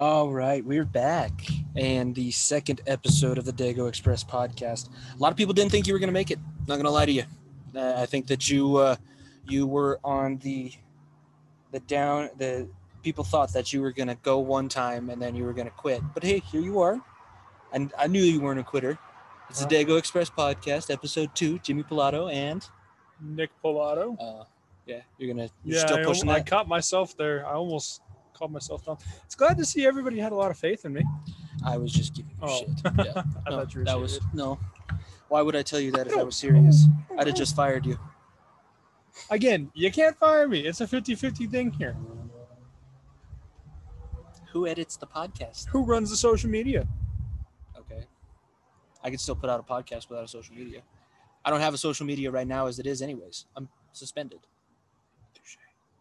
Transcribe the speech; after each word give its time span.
All 0.00 0.30
right, 0.32 0.64
we're 0.64 0.84
back, 0.84 1.32
and 1.74 2.14
the 2.14 2.30
second 2.30 2.80
episode 2.86 3.36
of 3.36 3.44
the 3.44 3.52
Daygo 3.52 3.88
Express 3.88 4.22
podcast. 4.22 4.88
A 4.88 5.18
lot 5.18 5.32
of 5.32 5.36
people 5.36 5.52
didn't 5.52 5.72
think 5.72 5.88
you 5.88 5.92
were 5.92 5.98
going 5.98 6.08
to 6.08 6.12
make 6.12 6.30
it. 6.30 6.38
Not 6.68 6.76
going 6.76 6.84
to 6.84 6.90
lie 6.90 7.06
to 7.06 7.10
you. 7.10 7.24
Uh, 7.74 7.94
I 7.96 8.06
think 8.06 8.28
that 8.28 8.48
you 8.48 8.76
uh, 8.76 8.94
you 9.48 9.66
were 9.66 9.98
on 10.04 10.38
the 10.38 10.72
the 11.72 11.80
down. 11.80 12.30
The 12.38 12.68
people 13.08 13.24
thought 13.24 13.50
that 13.54 13.72
you 13.72 13.80
were 13.80 13.90
going 13.90 14.08
to 14.08 14.14
go 14.16 14.38
one 14.38 14.68
time 14.68 15.08
and 15.08 15.20
then 15.22 15.34
you 15.34 15.42
were 15.44 15.54
going 15.54 15.66
to 15.66 15.72
quit. 15.72 16.02
But 16.12 16.22
hey, 16.22 16.40
here 16.40 16.60
you 16.60 16.80
are, 16.80 17.00
and 17.72 17.90
I 17.98 18.06
knew 18.06 18.20
you 18.22 18.38
weren't 18.38 18.60
a 18.60 18.62
quitter. 18.62 18.98
It's 19.48 19.64
the 19.64 19.74
Daygo 19.74 19.98
Express 19.98 20.28
podcast, 20.28 20.90
episode 20.90 21.34
two. 21.34 21.58
Jimmy 21.60 21.82
Pilato 21.84 22.30
and 22.30 22.62
Nick 23.18 23.48
Pilato. 23.64 24.14
uh, 24.20 24.44
yeah, 24.84 25.00
you're 25.16 25.32
gonna 25.34 25.48
you're 25.64 25.78
Yeah, 25.78 25.86
still 25.86 25.98
I, 26.00 26.04
pushing 26.04 26.28
I 26.28 26.34
that. 26.40 26.46
caught 26.46 26.68
myself 26.68 27.16
there. 27.16 27.46
I 27.46 27.52
almost 27.52 28.02
called 28.34 28.52
myself 28.52 28.84
down. 28.84 28.98
It's 29.24 29.34
glad 29.34 29.56
to 29.56 29.64
see 29.64 29.86
everybody 29.86 30.18
had 30.18 30.32
a 30.32 30.34
lot 30.34 30.50
of 30.50 30.58
faith 30.58 30.84
in 30.84 30.92
me. 30.92 31.02
I 31.64 31.78
was 31.78 31.90
just 31.90 32.14
giving 32.14 32.30
you 32.32 32.38
Oh. 32.42 32.58
shit. 32.58 32.68
Yeah. 33.06 33.22
I 33.46 33.50
no, 33.50 33.56
thought 33.56 33.72
you 33.74 33.78
were 33.80 33.84
that 33.86 33.98
was 33.98 34.20
no. 34.34 34.58
Why 35.28 35.40
would 35.40 35.56
I 35.56 35.62
tell 35.62 35.80
you 35.80 35.92
that 35.92 36.08
if 36.08 36.16
I 36.18 36.22
was 36.24 36.36
serious? 36.36 36.84
I'd 37.18 37.26
have 37.26 37.36
just 37.36 37.56
fired 37.56 37.86
you. 37.86 37.98
Again, 39.30 39.70
you 39.74 39.90
can't 39.90 40.16
fire 40.16 40.46
me. 40.46 40.60
It's 40.60 40.80
a 40.82 40.86
50-50 40.86 41.50
thing 41.50 41.70
here. 41.72 41.96
Who 44.52 44.66
edits 44.66 44.96
the 44.96 45.06
podcast? 45.06 45.68
Who 45.68 45.82
runs 45.82 46.10
the 46.10 46.16
social 46.16 46.48
media? 46.48 46.86
Okay. 47.78 48.04
I 49.02 49.10
could 49.10 49.20
still 49.20 49.36
put 49.36 49.50
out 49.50 49.60
a 49.60 49.62
podcast 49.62 50.08
without 50.08 50.24
a 50.24 50.28
social 50.28 50.54
media. 50.54 50.82
I 51.44 51.50
don't 51.50 51.60
have 51.60 51.74
a 51.74 51.78
social 51.78 52.06
media 52.06 52.30
right 52.30 52.46
now 52.46 52.66
as 52.66 52.78
it 52.78 52.86
is, 52.86 53.02
anyways. 53.02 53.46
I'm 53.56 53.68
suspended. 53.92 54.40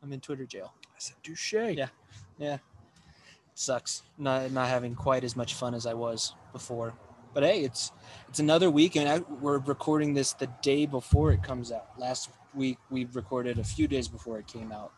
I'm 0.04 0.14
in 0.14 0.20
Twitter 0.20 0.46
jail. 0.46 0.74
I 0.86 1.00
said 1.00 1.16
douche. 1.24 1.54
Yeah. 1.54 1.88
Yeah. 2.38 2.58
Sucks 3.56 4.04
not 4.18 4.52
not 4.52 4.68
having 4.68 4.94
quite 4.94 5.24
as 5.24 5.36
much 5.36 5.56
fun 5.56 5.74
as 5.74 5.86
I 5.86 5.94
was 5.94 6.36
before. 6.54 6.94
But 7.34 7.44
hey, 7.44 7.64
it's 7.64 7.92
it's 8.30 8.40
another 8.40 8.70
week, 8.70 8.96
and 8.96 9.10
I, 9.10 9.20
we're 9.20 9.60
recording 9.60 10.14
this 10.14 10.34
the 10.34 10.48
day 10.62 10.86
before 10.86 11.32
it 11.32 11.44
comes 11.44 11.72
out. 11.72 11.88
Last 11.98 12.30
week 12.54 12.78
we 12.90 13.06
recorded 13.06 13.60
a 13.60 13.64
few 13.64 13.88
days 13.88 14.08
before 14.08 14.38
it 14.40 14.48
came 14.48 14.72
out, 14.72 14.94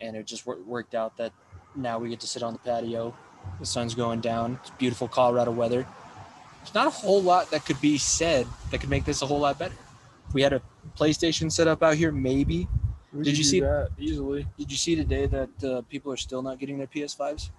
and 0.00 0.16
it 0.16 0.26
just 0.26 0.46
wor- 0.46 0.62
worked 0.62 0.94
out 0.94 1.16
that 1.16 1.32
now 1.76 1.98
we 1.98 2.08
get 2.08 2.20
to 2.20 2.26
sit 2.26 2.42
on 2.42 2.52
the 2.52 2.58
patio. 2.60 3.14
The 3.60 3.66
sun's 3.66 3.94
going 3.94 4.20
down. 4.20 4.58
It's 4.62 4.70
beautiful 4.70 5.08
Colorado 5.08 5.52
weather. 5.52 5.86
There's 6.62 6.74
not 6.74 6.86
a 6.88 6.90
whole 6.90 7.22
lot 7.22 7.50
that 7.52 7.64
could 7.64 7.80
be 7.80 7.96
said 7.98 8.46
that 8.70 8.80
could 8.80 8.90
make 8.90 9.04
this 9.04 9.22
a 9.22 9.26
whole 9.26 9.38
lot 9.38 9.58
better. 9.58 9.74
If 10.28 10.34
we 10.34 10.42
had 10.42 10.52
a 10.52 10.60
PlayStation 10.98 11.50
set 11.52 11.68
up 11.68 11.82
out 11.82 11.94
here, 11.94 12.10
maybe 12.12 12.68
We 13.12 13.22
Did 13.24 13.38
you 13.38 13.44
see- 13.44 13.60
that 13.60 13.90
easily? 13.98 14.46
did 14.58 14.70
you 14.70 14.76
see 14.76 14.94
today 14.96 15.26
that 15.26 15.64
uh, 15.64 15.82
people 15.88 16.12
are 16.12 16.16
still 16.18 16.42
not 16.42 16.58
getting 16.58 16.76
their 16.76 16.88
PS5s? 16.88 17.50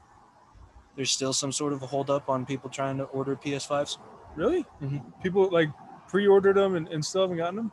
There's 0.95 1.09
still 1.11 1.33
some 1.33 1.51
sort 1.51 1.73
of 1.73 1.81
a 1.81 1.87
holdup 1.87 2.29
on 2.29 2.45
people 2.45 2.69
trying 2.69 2.97
to 2.97 3.05
order 3.05 3.35
PS5s. 3.35 3.97
Really? 4.35 4.65
Mhm. 4.83 5.01
People 5.23 5.49
like 5.49 5.69
pre-ordered 6.09 6.57
them 6.57 6.75
and, 6.75 6.87
and 6.89 7.03
still 7.03 7.21
haven't 7.21 7.37
gotten 7.37 7.55
them. 7.55 7.71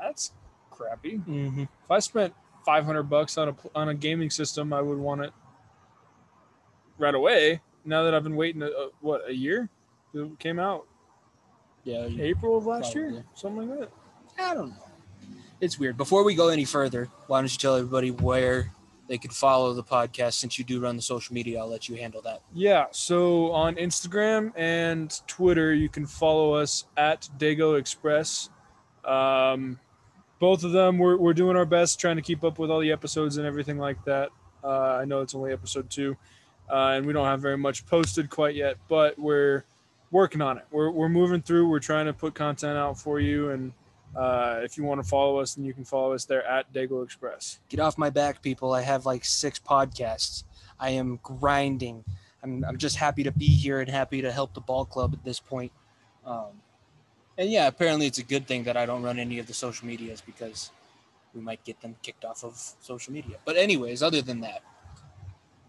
That's 0.00 0.32
crappy. 0.70 1.18
Mm-hmm. 1.18 1.62
If 1.62 1.90
I 1.90 1.98
spent 2.00 2.34
500 2.64 3.04
bucks 3.04 3.38
on 3.38 3.48
a 3.50 3.54
on 3.74 3.88
a 3.90 3.94
gaming 3.94 4.30
system, 4.30 4.72
I 4.72 4.80
would 4.80 4.98
want 4.98 5.20
it 5.22 5.32
right 6.98 7.14
away. 7.14 7.60
Now 7.84 8.02
that 8.04 8.14
I've 8.14 8.22
been 8.24 8.36
waiting, 8.36 8.62
a, 8.62 8.66
a- 8.66 8.90
what 9.00 9.22
a 9.28 9.32
year? 9.34 9.68
It 10.14 10.38
came 10.38 10.58
out 10.58 10.86
Yeah, 11.84 12.08
April 12.18 12.56
of 12.56 12.66
last 12.66 12.92
Probably. 12.94 13.12
year, 13.14 13.24
something 13.34 13.68
like 13.68 13.80
that. 13.80 13.90
I 14.38 14.54
don't 14.54 14.70
know. 14.70 14.76
It's 15.60 15.78
weird. 15.78 15.96
Before 15.96 16.24
we 16.24 16.34
go 16.34 16.48
any 16.48 16.64
further, 16.64 17.08
why 17.28 17.40
don't 17.40 17.50
you 17.52 17.58
tell 17.58 17.76
everybody 17.76 18.10
where 18.10 18.72
they 19.08 19.18
could 19.18 19.32
follow 19.32 19.72
the 19.72 19.82
podcast? 19.82 20.34
Since 20.34 20.58
you 20.58 20.64
do 20.64 20.80
run 20.80 20.96
the 20.96 21.02
social 21.02 21.32
media, 21.34 21.60
I'll 21.60 21.68
let 21.68 21.88
you 21.88 21.96
handle 21.96 22.20
that. 22.22 22.42
Yeah. 22.52 22.86
So 22.90 23.52
on 23.52 23.76
Instagram 23.76 24.52
and 24.56 25.18
Twitter, 25.26 25.72
you 25.72 25.88
can 25.88 26.06
follow 26.06 26.52
us 26.54 26.84
at 26.96 27.28
Daygo 27.38 27.78
Express. 27.78 28.50
Um, 29.04 29.78
both 30.38 30.64
of 30.64 30.72
them, 30.72 30.98
we're, 30.98 31.16
we're 31.16 31.32
doing 31.34 31.56
our 31.56 31.64
best 31.64 31.98
trying 32.00 32.16
to 32.16 32.22
keep 32.22 32.44
up 32.44 32.58
with 32.58 32.70
all 32.70 32.80
the 32.80 32.92
episodes 32.92 33.36
and 33.38 33.46
everything 33.46 33.78
like 33.78 34.04
that. 34.04 34.30
Uh, 34.62 34.98
I 35.00 35.04
know 35.04 35.20
it's 35.22 35.34
only 35.34 35.52
episode 35.52 35.88
two, 35.88 36.16
uh, 36.70 36.94
and 36.94 37.06
we 37.06 37.12
don't 37.12 37.26
have 37.26 37.40
very 37.40 37.58
much 37.58 37.86
posted 37.86 38.30
quite 38.30 38.54
yet, 38.54 38.76
but 38.88 39.18
we're 39.18 39.64
working 40.10 40.40
on 40.40 40.58
it. 40.58 40.64
We're, 40.70 40.90
we're 40.90 41.08
moving 41.08 41.42
through. 41.42 41.68
We're 41.68 41.80
trying 41.80 42.06
to 42.06 42.12
put 42.12 42.34
content 42.34 42.76
out 42.78 42.98
for 42.98 43.20
you. 43.20 43.50
And 43.50 43.72
uh, 44.14 44.60
if 44.62 44.76
you 44.76 44.84
want 44.84 45.02
to 45.02 45.08
follow 45.08 45.38
us, 45.38 45.54
then 45.54 45.64
you 45.64 45.74
can 45.74 45.84
follow 45.84 46.12
us 46.12 46.24
there 46.24 46.44
at 46.46 46.72
Daygo 46.72 47.04
Express. 47.04 47.60
Get 47.68 47.80
off 47.80 47.98
my 47.98 48.10
back, 48.10 48.42
people. 48.42 48.72
I 48.72 48.82
have 48.82 49.06
like 49.06 49.24
six 49.24 49.58
podcasts. 49.58 50.44
I 50.78 50.90
am 50.90 51.20
grinding. 51.22 52.04
I'm, 52.42 52.64
I'm 52.64 52.78
just 52.78 52.96
happy 52.96 53.22
to 53.24 53.32
be 53.32 53.46
here 53.46 53.80
and 53.80 53.90
happy 53.90 54.22
to 54.22 54.32
help 54.32 54.54
the 54.54 54.60
ball 54.60 54.84
club 54.84 55.12
at 55.12 55.24
this 55.24 55.40
point. 55.40 55.72
Um, 56.24 56.60
and 57.38 57.50
yeah, 57.50 57.66
apparently 57.66 58.06
it's 58.06 58.18
a 58.18 58.24
good 58.24 58.46
thing 58.46 58.64
that 58.64 58.76
I 58.76 58.86
don't 58.86 59.02
run 59.02 59.18
any 59.18 59.38
of 59.38 59.46
the 59.46 59.54
social 59.54 59.86
medias 59.86 60.20
because 60.20 60.70
we 61.34 61.40
might 61.40 61.62
get 61.64 61.80
them 61.80 61.96
kicked 62.02 62.24
off 62.24 62.44
of 62.44 62.56
social 62.80 63.12
media. 63.12 63.36
But 63.44 63.56
anyways, 63.56 64.02
other 64.02 64.22
than 64.22 64.40
that, 64.40 64.62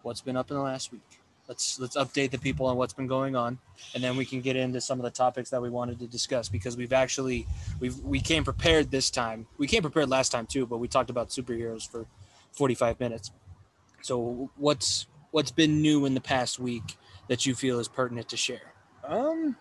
what's 0.07 0.21
been 0.21 0.37
up 0.37 0.49
in 0.49 0.55
the 0.55 0.63
last 0.63 0.91
week? 0.91 1.19
Let's 1.47 1.79
let's 1.79 1.95
update 1.95 2.31
the 2.31 2.37
people 2.37 2.65
on 2.65 2.75
what's 2.77 2.93
been 2.93 3.07
going 3.07 3.35
on, 3.35 3.57
and 3.93 4.03
then 4.03 4.17
we 4.17 4.25
can 4.25 4.41
get 4.41 4.55
into 4.55 4.81
some 4.81 4.99
of 4.99 5.03
the 5.03 5.11
topics 5.11 5.49
that 5.51 5.61
we 5.61 5.69
wanted 5.69 5.99
to 5.99 6.07
discuss 6.07 6.49
because 6.49 6.75
we've 6.75 6.91
actually 6.91 7.45
we've 7.79 7.97
we 7.99 8.19
came 8.19 8.43
prepared 8.43 8.91
this 8.91 9.09
time. 9.09 9.47
We 9.57 9.67
came 9.67 9.81
prepared 9.81 10.09
last 10.09 10.29
time 10.29 10.45
too, 10.45 10.65
but 10.65 10.77
we 10.79 10.87
talked 10.87 11.09
about 11.09 11.29
superheroes 11.29 11.89
for 11.89 12.05
45 12.51 12.99
minutes. 12.99 13.31
So 14.01 14.49
what's 14.57 15.07
what's 15.31 15.51
been 15.51 15.81
new 15.81 16.05
in 16.05 16.13
the 16.13 16.21
past 16.21 16.59
week 16.59 16.97
that 17.29 17.45
you 17.45 17.55
feel 17.55 17.79
is 17.79 17.87
pertinent 17.87 18.27
to 18.29 18.37
share? 18.37 18.73
Um, 19.05 19.55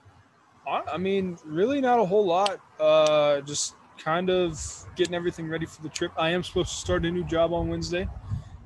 I, 0.66 0.82
I 0.94 0.96
mean, 0.96 1.38
really 1.44 1.80
not 1.80 2.00
a 2.00 2.04
whole 2.04 2.26
lot. 2.26 2.60
Uh, 2.80 3.42
just 3.42 3.74
kind 3.98 4.28
of 4.28 4.60
getting 4.96 5.14
everything 5.14 5.48
ready 5.48 5.66
for 5.66 5.82
the 5.82 5.88
trip. 5.88 6.12
I 6.16 6.30
am 6.30 6.42
supposed 6.42 6.70
to 6.70 6.76
start 6.76 7.04
a 7.04 7.10
new 7.10 7.24
job 7.24 7.52
on 7.52 7.68
Wednesday. 7.68 8.08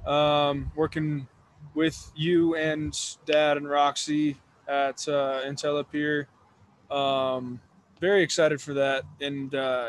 Um, 0.07 0.73
working 0.75 1.29
with 1.75 2.13
you 2.15 2.55
and 2.57 2.97
Dad 3.27 3.57
and 3.57 3.69
Roxy 3.69 4.37
at 4.69 5.07
uh, 5.09 5.43
here. 5.93 6.29
Um, 6.91 7.61
very 8.01 8.23
excited 8.23 8.61
for 8.61 8.75
that, 8.75 9.05
and 9.21 9.55
uh, 9.55 9.89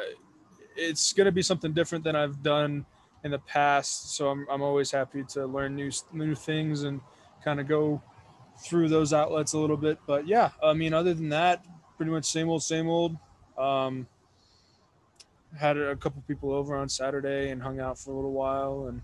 it's 0.75 1.13
going 1.13 1.25
to 1.25 1.31
be 1.31 1.41
something 1.41 1.73
different 1.73 2.03
than 2.03 2.15
I've 2.15 2.43
done 2.43 2.85
in 3.23 3.31
the 3.31 3.39
past. 3.39 4.15
So 4.15 4.29
I'm, 4.29 4.45
I'm 4.49 4.61
always 4.61 4.91
happy 4.91 5.23
to 5.29 5.45
learn 5.45 5.75
new 5.75 5.91
new 6.11 6.35
things 6.35 6.83
and 6.83 7.01
kind 7.43 7.59
of 7.59 7.67
go 7.67 8.01
through 8.63 8.89
those 8.89 9.13
outlets 9.13 9.53
a 9.53 9.59
little 9.59 9.77
bit. 9.77 9.99
But 10.05 10.27
yeah, 10.27 10.51
I 10.61 10.73
mean, 10.73 10.93
other 10.93 11.13
than 11.13 11.29
that, 11.29 11.63
pretty 11.97 12.11
much 12.11 12.25
same 12.25 12.49
old, 12.49 12.63
same 12.63 12.87
old. 12.87 13.17
Um, 13.57 14.07
had 15.59 15.77
a 15.77 15.95
couple 15.95 16.23
people 16.27 16.51
over 16.53 16.75
on 16.75 16.87
Saturday 16.89 17.49
and 17.49 17.61
hung 17.61 17.79
out 17.79 17.99
for 17.99 18.11
a 18.11 18.15
little 18.15 18.31
while 18.31 18.87
and 18.87 19.01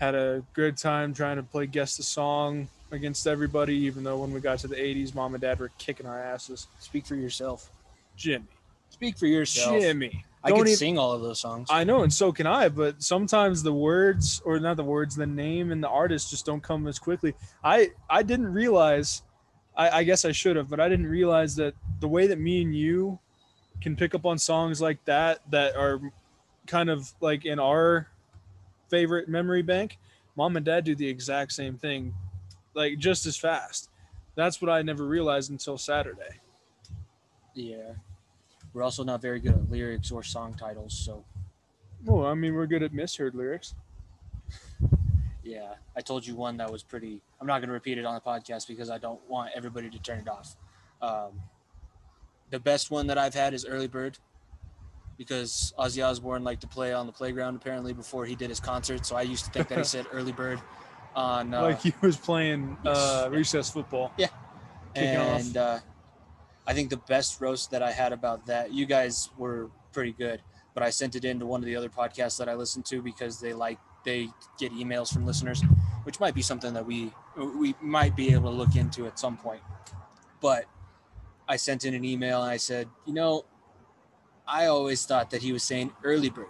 had 0.00 0.14
a 0.14 0.42
good 0.54 0.78
time 0.78 1.12
trying 1.12 1.36
to 1.36 1.42
play 1.42 1.66
guess 1.66 1.98
the 1.98 2.02
song 2.02 2.68
against 2.90 3.26
everybody. 3.26 3.74
Even 3.76 4.02
though 4.02 4.16
when 4.16 4.32
we 4.32 4.40
got 4.40 4.58
to 4.60 4.66
the 4.66 4.74
80s, 4.74 5.14
mom 5.14 5.34
and 5.34 5.42
dad 5.42 5.60
were 5.60 5.70
kicking 5.76 6.06
our 6.06 6.18
asses. 6.18 6.66
Speak 6.80 7.06
for 7.06 7.14
yourself. 7.16 7.70
Jimmy, 8.16 8.46
Speak 8.88 9.18
for 9.18 9.26
yourself. 9.26 9.78
Jimmy. 9.80 10.24
I 10.42 10.50
can 10.50 10.60
even- 10.60 10.74
sing 10.74 10.98
all 10.98 11.12
of 11.12 11.20
those 11.20 11.38
songs. 11.38 11.68
I 11.70 11.84
know, 11.84 12.02
and 12.02 12.10
so 12.12 12.32
can 12.32 12.46
I. 12.46 12.70
But 12.70 13.02
sometimes 13.02 13.62
the 13.62 13.74
words, 13.74 14.40
or 14.46 14.58
not 14.58 14.78
the 14.78 14.84
words, 14.84 15.14
the 15.14 15.26
name 15.26 15.70
and 15.70 15.84
the 15.84 15.88
artist 15.88 16.30
just 16.30 16.46
don't 16.46 16.62
come 16.62 16.86
as 16.86 16.98
quickly. 16.98 17.34
I 17.62 17.90
I 18.08 18.22
didn't 18.22 18.50
realize. 18.52 19.22
I, 19.76 19.98
I 19.98 20.02
guess 20.04 20.24
I 20.24 20.32
should 20.32 20.56
have, 20.56 20.70
but 20.70 20.80
I 20.80 20.88
didn't 20.88 21.06
realize 21.08 21.56
that 21.56 21.74
the 22.00 22.08
way 22.08 22.26
that 22.26 22.38
me 22.38 22.62
and 22.62 22.74
you 22.74 23.18
can 23.82 23.96
pick 23.96 24.14
up 24.14 24.24
on 24.24 24.38
songs 24.38 24.80
like 24.80 25.04
that 25.04 25.40
that 25.50 25.76
are 25.76 26.00
kind 26.66 26.88
of 26.88 27.12
like 27.20 27.44
in 27.44 27.58
our 27.58 28.08
favorite 28.90 29.28
memory 29.28 29.62
bank. 29.62 29.98
Mom 30.36 30.56
and 30.56 30.64
dad 30.64 30.84
do 30.84 30.94
the 30.94 31.06
exact 31.08 31.52
same 31.52 31.76
thing, 31.76 32.14
like 32.74 32.98
just 32.98 33.26
as 33.26 33.36
fast. 33.36 33.88
That's 34.36 34.60
what 34.62 34.70
I 34.70 34.82
never 34.82 35.04
realized 35.04 35.50
until 35.50 35.76
Saturday. 35.78 36.40
yeah. 37.54 37.92
We're 38.72 38.84
also 38.84 39.02
not 39.02 39.20
very 39.20 39.40
good 39.40 39.52
at 39.54 39.68
lyrics 39.70 40.12
or 40.12 40.22
song 40.22 40.54
titles, 40.54 40.94
so 40.96 41.24
Well, 42.04 42.24
I 42.26 42.34
mean, 42.34 42.54
we're 42.54 42.66
good 42.66 42.84
at 42.84 42.92
misheard 42.94 43.34
lyrics. 43.34 43.74
yeah. 45.42 45.74
I 45.96 46.00
told 46.00 46.24
you 46.26 46.36
one 46.36 46.56
that 46.58 46.70
was 46.70 46.82
pretty. 46.84 47.20
I'm 47.40 47.46
not 47.48 47.58
going 47.58 47.68
to 47.68 47.72
repeat 47.74 47.98
it 47.98 48.04
on 48.04 48.14
the 48.14 48.20
podcast 48.20 48.68
because 48.68 48.88
I 48.88 48.98
don't 48.98 49.20
want 49.28 49.50
everybody 49.56 49.90
to 49.90 49.98
turn 49.98 50.20
it 50.20 50.28
off. 50.28 50.54
Um, 51.02 51.40
the 52.50 52.60
best 52.60 52.90
one 52.92 53.08
that 53.08 53.18
I've 53.18 53.34
had 53.34 53.54
is 53.54 53.66
Early 53.66 53.88
Bird 53.88 54.18
because 55.20 55.74
Ozzy 55.78 56.02
Osbourne 56.02 56.42
liked 56.42 56.62
to 56.62 56.66
play 56.66 56.94
on 56.94 57.04
the 57.04 57.12
playground 57.12 57.54
apparently 57.54 57.92
before 57.92 58.24
he 58.24 58.34
did 58.34 58.48
his 58.48 58.58
concert. 58.58 59.04
So 59.04 59.16
I 59.16 59.20
used 59.20 59.44
to 59.44 59.50
think 59.50 59.68
that 59.68 59.76
he 59.76 59.84
said 59.84 60.06
Early 60.12 60.32
Bird. 60.32 60.58
on 61.14 61.52
uh, 61.52 61.60
like 61.60 61.82
he 61.82 61.92
was 62.00 62.16
playing 62.16 62.78
uh, 62.86 63.24
yes. 63.24 63.30
recess 63.30 63.70
football. 63.70 64.14
Yeah, 64.16 64.28
and 64.96 65.58
uh, 65.58 65.80
I 66.66 66.72
think 66.72 66.88
the 66.88 66.96
best 66.96 67.38
roast 67.38 67.70
that 67.70 67.82
I 67.82 67.92
had 67.92 68.14
about 68.14 68.46
that, 68.46 68.72
you 68.72 68.86
guys 68.86 69.28
were 69.36 69.68
pretty 69.92 70.12
good, 70.12 70.40
but 70.72 70.82
I 70.82 70.88
sent 70.88 71.14
it 71.14 71.26
in 71.26 71.38
to 71.40 71.44
one 71.44 71.60
of 71.60 71.66
the 71.66 71.76
other 71.76 71.90
podcasts 71.90 72.38
that 72.38 72.48
I 72.48 72.54
listen 72.54 72.82
to 72.84 73.02
because 73.02 73.40
they 73.40 73.52
like 73.52 73.78
they 74.06 74.30
get 74.58 74.72
emails 74.72 75.12
from 75.12 75.26
listeners, 75.26 75.62
which 76.04 76.18
might 76.18 76.34
be 76.34 76.40
something 76.40 76.72
that 76.72 76.86
we 76.86 77.12
we 77.36 77.74
might 77.82 78.16
be 78.16 78.32
able 78.32 78.50
to 78.50 78.56
look 78.56 78.74
into 78.74 79.06
at 79.06 79.18
some 79.18 79.36
point. 79.36 79.60
But 80.40 80.64
I 81.46 81.56
sent 81.56 81.84
in 81.84 81.92
an 81.92 82.06
email 82.06 82.40
and 82.40 82.50
I 82.50 82.56
said, 82.56 82.88
you 83.04 83.12
know, 83.12 83.44
I 84.46 84.66
always 84.66 85.04
thought 85.06 85.30
that 85.30 85.42
he 85.42 85.52
was 85.52 85.62
saying 85.62 85.92
early 86.02 86.30
bird 86.30 86.46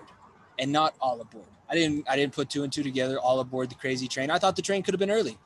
and 0.58 0.72
not 0.72 0.94
all 1.00 1.20
aboard. 1.20 1.46
I 1.68 1.74
didn't 1.74 2.08
I 2.08 2.16
didn't 2.16 2.34
put 2.34 2.50
two 2.50 2.64
and 2.64 2.72
two 2.72 2.82
together, 2.82 3.18
all 3.18 3.40
aboard 3.40 3.70
the 3.70 3.74
crazy 3.76 4.08
train. 4.08 4.30
I 4.30 4.38
thought 4.38 4.56
the 4.56 4.62
train 4.62 4.82
could 4.82 4.94
have 4.94 4.98
been 4.98 5.10
early. 5.10 5.38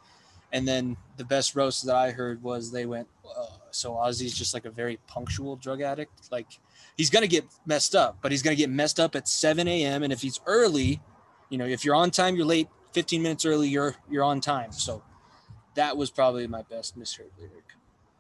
And 0.53 0.69
then 0.69 0.97
the 1.17 1.25
best 1.25 1.57
roast 1.57 1.85
that 1.87 1.97
I 1.97 2.13
heard 2.13 2.43
was 2.43 2.71
they 2.71 2.87
went, 2.87 3.09
uh, 3.27 3.47
so 3.73 3.93
Ozzy's 3.95 4.33
just 4.33 4.55
like 4.55 4.65
a 4.65 4.71
very 4.71 4.99
punctual 5.09 5.57
drug 5.57 5.81
addict. 5.81 6.31
Like 6.31 6.47
he's 6.97 7.11
gonna 7.11 7.27
get 7.27 7.45
messed 7.67 7.95
up, 7.95 8.19
but 8.23 8.31
he's 8.31 8.43
gonna 8.43 8.57
get 8.57 8.71
messed 8.71 9.01
up 9.01 9.17
at 9.17 9.29
7 9.29 9.67
a.m. 9.67 10.03
And 10.03 10.13
if 10.13 10.23
he's 10.23 10.41
early, 10.47 11.01
you 11.51 11.59
know, 11.59 11.67
if 11.67 11.85
you're 11.85 11.97
on 11.97 12.11
time, 12.11 12.37
you're 12.37 12.47
late. 12.47 12.69
15 12.93 13.21
minutes 13.21 13.45
early, 13.45 13.69
you're 13.69 13.97
you're 14.09 14.23
on 14.23 14.41
time. 14.41 14.71
So 14.71 15.03
that 15.75 15.97
was 15.97 16.11
probably 16.11 16.47
my 16.47 16.63
best 16.63 16.97
misheard 16.97 17.33
lyric. 17.39 17.75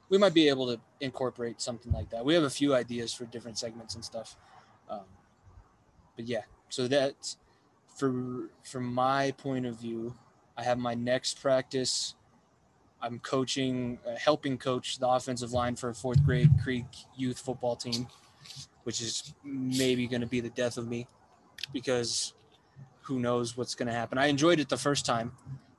We 0.09 0.19
might 0.19 0.35
be 0.35 0.49
able 0.49 0.67
to 0.67 0.81
incorporate 1.01 1.61
something 1.61 1.93
like 1.93 2.11
that. 2.11 2.25
We 2.25 2.35
have 2.35 2.43
a 2.43 2.51
few 2.51 2.75
ideas 2.75 3.13
for 3.13 3.25
different 3.25 3.59
segments 3.59 3.95
and 3.95 4.05
stuff. 4.05 4.37
Um, 4.89 5.05
but 6.17 6.27
yeah, 6.27 6.43
so 6.69 6.87
that's 6.89 7.37
for 7.97 8.51
from 8.63 8.93
my 8.93 9.33
point 9.33 9.67
of 9.67 9.81
view. 9.81 10.15
I 10.57 10.63
have 10.63 10.79
my 10.79 10.95
next 10.95 11.41
practice. 11.41 12.15
I'm 13.01 13.19
coaching, 13.19 13.99
uh, 14.07 14.17
helping 14.17 14.57
coach 14.57 14.99
the 14.99 15.09
offensive 15.09 15.53
line 15.53 15.77
for 15.77 15.91
a 15.91 15.95
fourth 15.95 16.25
grade 16.25 16.51
Creek 16.63 16.87
youth 17.17 17.39
football 17.39 17.77
team, 17.77 18.07
which 18.85 19.01
is 19.01 19.35
maybe 19.45 20.07
going 20.07 20.21
to 20.23 20.27
be 20.27 20.41
the 20.41 20.51
death 20.51 20.79
of 20.79 20.89
me 20.89 21.07
because 21.73 22.35
who 23.03 23.19
knows 23.19 23.57
what's 23.57 23.75
going 23.75 23.89
to 23.89 23.93
happen. 23.93 24.17
I 24.17 24.27
enjoyed 24.27 24.59
it 24.61 24.69
the 24.69 24.77
first 24.77 25.05
time, 25.05 25.33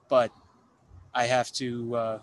but 0.08 0.32
I 1.14 1.26
have 1.26 1.52
to 1.54 1.96
uh, 1.96 2.20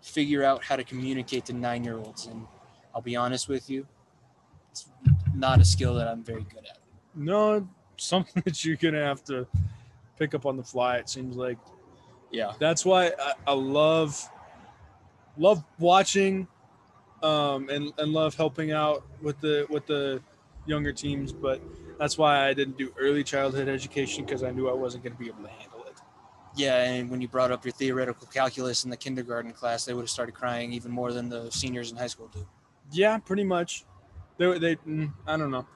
figure 0.00 0.44
out 0.44 0.64
how 0.64 0.76
to 0.76 0.84
communicate 0.84 1.44
to 1.46 1.52
nine 1.52 1.84
year 1.84 1.96
olds. 1.96 2.26
And 2.26 2.46
I'll 2.94 3.00
be 3.02 3.16
honest 3.16 3.48
with 3.48 3.68
you, 3.68 3.86
it's 4.70 4.88
not 5.34 5.60
a 5.60 5.64
skill 5.64 5.94
that 5.94 6.08
I'm 6.08 6.22
very 6.22 6.44
good 6.44 6.64
at. 6.66 6.78
No, 7.14 7.68
something 7.96 8.42
that 8.44 8.64
you're 8.64 8.76
gonna 8.76 9.04
have 9.04 9.24
to 9.24 9.46
pick 10.18 10.34
up 10.34 10.46
on 10.46 10.56
the 10.56 10.64
fly. 10.64 10.98
It 10.98 11.08
seems 11.08 11.36
like 11.36 11.58
Yeah. 12.30 12.52
that's 12.58 12.84
why 12.84 13.12
I, 13.18 13.34
I 13.48 13.52
love 13.52 14.28
love 15.36 15.62
watching 15.78 16.48
um, 17.22 17.68
and 17.68 17.92
and 17.98 18.12
love 18.12 18.34
helping 18.34 18.72
out 18.72 19.04
with 19.22 19.40
the 19.40 19.66
with 19.68 19.86
the 19.86 20.22
younger 20.66 20.92
teams. 20.92 21.32
But 21.32 21.60
that's 21.98 22.16
why 22.18 22.46
I 22.48 22.54
didn't 22.54 22.78
do 22.78 22.92
early 22.98 23.24
childhood 23.24 23.68
education 23.68 24.24
because 24.24 24.42
I 24.42 24.50
knew 24.50 24.68
I 24.68 24.74
wasn't 24.74 25.02
going 25.04 25.14
to 25.14 25.18
be 25.18 25.26
able 25.28 25.42
to 25.42 25.48
handle. 25.50 25.77
Yeah. 26.58 26.82
And 26.82 27.08
when 27.08 27.20
you 27.20 27.28
brought 27.28 27.52
up 27.52 27.64
your 27.64 27.72
theoretical 27.72 28.26
calculus 28.26 28.84
in 28.84 28.90
the 28.90 28.96
kindergarten 28.96 29.52
class, 29.52 29.84
they 29.84 29.94
would 29.94 30.02
have 30.02 30.10
started 30.10 30.32
crying 30.32 30.72
even 30.72 30.90
more 30.90 31.12
than 31.12 31.28
the 31.28 31.50
seniors 31.50 31.90
in 31.92 31.96
high 31.96 32.08
school 32.08 32.28
do. 32.34 32.46
Yeah, 32.90 33.18
pretty 33.18 33.44
much. 33.44 33.84
They 34.38 34.58
they 34.58 34.76
mm, 34.76 35.12
I 35.26 35.36
don't 35.36 35.50
know. 35.50 35.66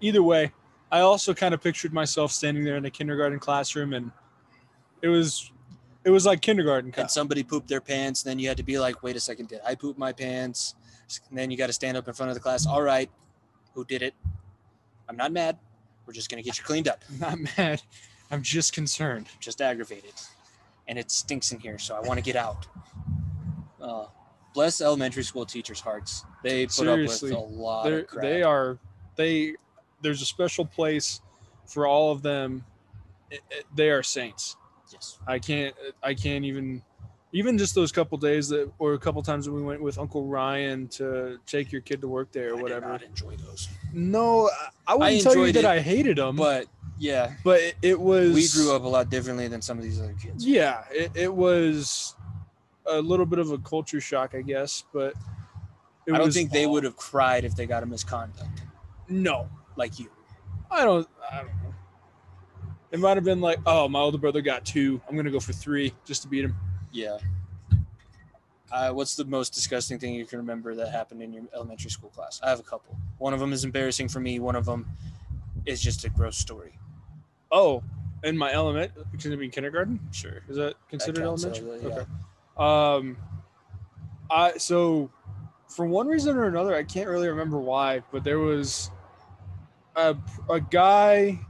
Either 0.00 0.22
way, 0.22 0.52
I 0.90 1.00
also 1.00 1.34
kind 1.34 1.54
of 1.54 1.62
pictured 1.62 1.92
myself 1.92 2.32
standing 2.32 2.64
there 2.64 2.76
in 2.76 2.84
a 2.84 2.90
kindergarten 2.90 3.38
classroom, 3.38 3.92
and 3.92 4.10
it 5.02 5.08
was 5.08 5.52
it 6.04 6.10
was 6.10 6.26
like 6.26 6.40
kindergarten. 6.40 6.92
and 6.96 7.10
somebody 7.10 7.42
pooped 7.42 7.68
their 7.68 7.80
pants, 7.80 8.24
and 8.24 8.30
then 8.30 8.38
you 8.38 8.48
had 8.48 8.56
to 8.56 8.62
be 8.62 8.78
like, 8.78 9.02
wait 9.02 9.16
a 9.16 9.20
second, 9.20 9.48
did 9.48 9.60
I 9.64 9.74
poop 9.74 9.98
my 9.98 10.12
pants? 10.12 10.74
And 11.28 11.38
then 11.38 11.50
you 11.50 11.56
got 11.56 11.66
to 11.66 11.72
stand 11.72 11.96
up 11.96 12.08
in 12.08 12.14
front 12.14 12.30
of 12.30 12.34
the 12.34 12.40
class. 12.40 12.66
All 12.66 12.82
right, 12.82 13.10
who 13.74 13.84
did 13.84 14.02
it? 14.02 14.14
I'm 15.08 15.16
not 15.16 15.32
mad. 15.32 15.58
We're 16.06 16.12
just 16.12 16.30
gonna 16.30 16.42
get 16.42 16.58
you 16.58 16.64
cleaned 16.64 16.88
up. 16.88 17.02
I'm 17.12 17.18
not 17.44 17.58
mad. 17.58 17.82
I'm 18.30 18.42
just 18.42 18.72
concerned. 18.72 19.26
just 19.40 19.60
aggravated, 19.60 20.12
and 20.88 20.98
it 20.98 21.10
stinks 21.10 21.52
in 21.52 21.60
here, 21.60 21.78
so 21.78 21.94
I 21.96 22.00
want 22.00 22.18
to 22.18 22.22
get 22.24 22.36
out. 22.36 22.66
Uh, 23.80 24.06
bless 24.54 24.80
elementary 24.80 25.22
school 25.24 25.46
teachers' 25.46 25.80
hearts. 25.80 26.24
They 26.42 26.66
put 26.66 26.72
Seriously, 26.74 27.32
up 27.32 27.38
with 27.40 27.50
a 27.50 27.54
lot 27.54 27.92
of 27.92 28.06
crap. 28.06 28.22
they 28.22 28.42
are 28.42 28.78
they. 29.16 29.54
There's 30.02 30.22
a 30.22 30.26
special 30.26 30.64
place 30.64 31.20
for 31.66 31.86
all 31.86 32.10
of 32.12 32.22
them. 32.22 32.64
It- 33.30 33.42
it- 33.50 33.66
they 33.74 33.90
are 33.90 34.02
saints. 34.02 34.56
Yes. 34.92 35.18
I 35.26 35.38
can't. 35.38 35.74
I 36.02 36.14
can't 36.14 36.44
even. 36.44 36.82
Even 37.32 37.56
just 37.56 37.76
those 37.76 37.92
couple 37.92 38.18
days 38.18 38.48
that, 38.48 38.72
or 38.80 38.94
a 38.94 38.98
couple 38.98 39.22
times 39.22 39.44
that 39.44 39.52
we 39.52 39.62
went 39.62 39.80
with 39.80 39.98
Uncle 39.98 40.26
Ryan 40.26 40.88
to 40.88 41.38
take 41.46 41.70
your 41.70 41.80
kid 41.80 42.00
to 42.00 42.08
work 42.08 42.32
there 42.32 42.48
or 42.48 42.54
I 42.54 42.56
did 42.56 42.62
whatever. 42.64 42.88
not 42.88 43.02
enjoy 43.04 43.36
those, 43.36 43.68
No, 43.92 44.48
I- 44.48 44.70
I 44.88 44.94
wouldn't 44.96 45.22
tell 45.22 45.36
you 45.36 45.52
that 45.52 45.60
it, 45.60 45.64
I 45.64 45.78
hated 45.78 46.16
them, 46.18 46.34
but 46.34 46.66
yeah, 47.00 47.32
but 47.42 47.60
it, 47.60 47.76
it 47.80 47.98
was. 47.98 48.34
we 48.34 48.46
grew 48.46 48.76
up 48.76 48.82
a 48.82 48.86
lot 48.86 49.08
differently 49.08 49.48
than 49.48 49.62
some 49.62 49.78
of 49.78 49.82
these 49.82 49.98
other 49.98 50.14
kids. 50.22 50.46
Yeah, 50.46 50.84
it, 50.90 51.10
it 51.14 51.34
was 51.34 52.14
a 52.84 53.00
little 53.00 53.24
bit 53.24 53.38
of 53.38 53.50
a 53.50 53.58
culture 53.58 54.02
shock, 54.02 54.34
I 54.34 54.42
guess, 54.42 54.84
but 54.92 55.14
it 56.06 56.12
I 56.12 56.18
don't 56.18 56.30
think 56.30 56.50
they 56.50 56.66
would 56.66 56.84
have 56.84 56.96
cried 56.96 57.46
if 57.46 57.56
they 57.56 57.64
got 57.64 57.82
a 57.82 57.86
misconduct 57.86 58.64
No, 59.08 59.48
like 59.76 59.98
you. 59.98 60.10
I 60.70 60.84
don't. 60.84 61.08
I 61.32 61.38
don't 61.38 61.46
know. 61.46 61.74
It 62.90 63.00
might 63.00 63.16
have 63.16 63.24
been 63.24 63.40
like, 63.40 63.60
oh, 63.64 63.88
my 63.88 64.00
older 64.00 64.18
brother 64.18 64.42
got 64.42 64.66
two. 64.66 65.00
I'm 65.08 65.16
gonna 65.16 65.30
go 65.30 65.40
for 65.40 65.54
three 65.54 65.94
just 66.04 66.20
to 66.22 66.28
beat 66.28 66.44
him. 66.44 66.54
Yeah. 66.92 67.16
Uh, 68.70 68.90
what's 68.90 69.16
the 69.16 69.24
most 69.24 69.54
disgusting 69.54 69.98
thing 69.98 70.12
you 70.12 70.26
can 70.26 70.38
remember 70.38 70.74
that 70.74 70.90
happened 70.92 71.22
in 71.22 71.32
your 71.32 71.44
elementary 71.54 71.90
school 71.90 72.10
class? 72.10 72.40
I 72.42 72.50
have 72.50 72.60
a 72.60 72.62
couple. 72.62 72.94
One 73.16 73.32
of 73.32 73.40
them 73.40 73.54
is 73.54 73.64
embarrassing 73.64 74.08
for 74.08 74.20
me. 74.20 74.38
One 74.38 74.54
of 74.54 74.66
them 74.66 74.86
is 75.64 75.80
just 75.80 76.04
a 76.04 76.10
gross 76.10 76.36
story. 76.36 76.74
Oh, 77.52 77.82
in 78.22 78.36
my 78.36 78.52
element, 78.52 78.92
can 79.18 79.32
it 79.32 79.36
be 79.36 79.48
kindergarten? 79.48 79.98
Sure. 80.12 80.42
Is 80.48 80.56
that 80.56 80.74
considered 80.88 81.24
elementary? 81.24 81.80
yeah. 81.82 81.88
Okay. 81.88 82.04
Um, 82.56 83.16
I 84.30 84.56
so 84.58 85.10
for 85.68 85.86
one 85.86 86.06
reason 86.06 86.36
or 86.36 86.44
another, 86.44 86.74
I 86.74 86.82
can't 86.82 87.08
really 87.08 87.28
remember 87.28 87.58
why, 87.58 88.02
but 88.12 88.24
there 88.24 88.38
was 88.38 88.90
a 89.96 90.16
a 90.48 90.60
guy. 90.60 91.40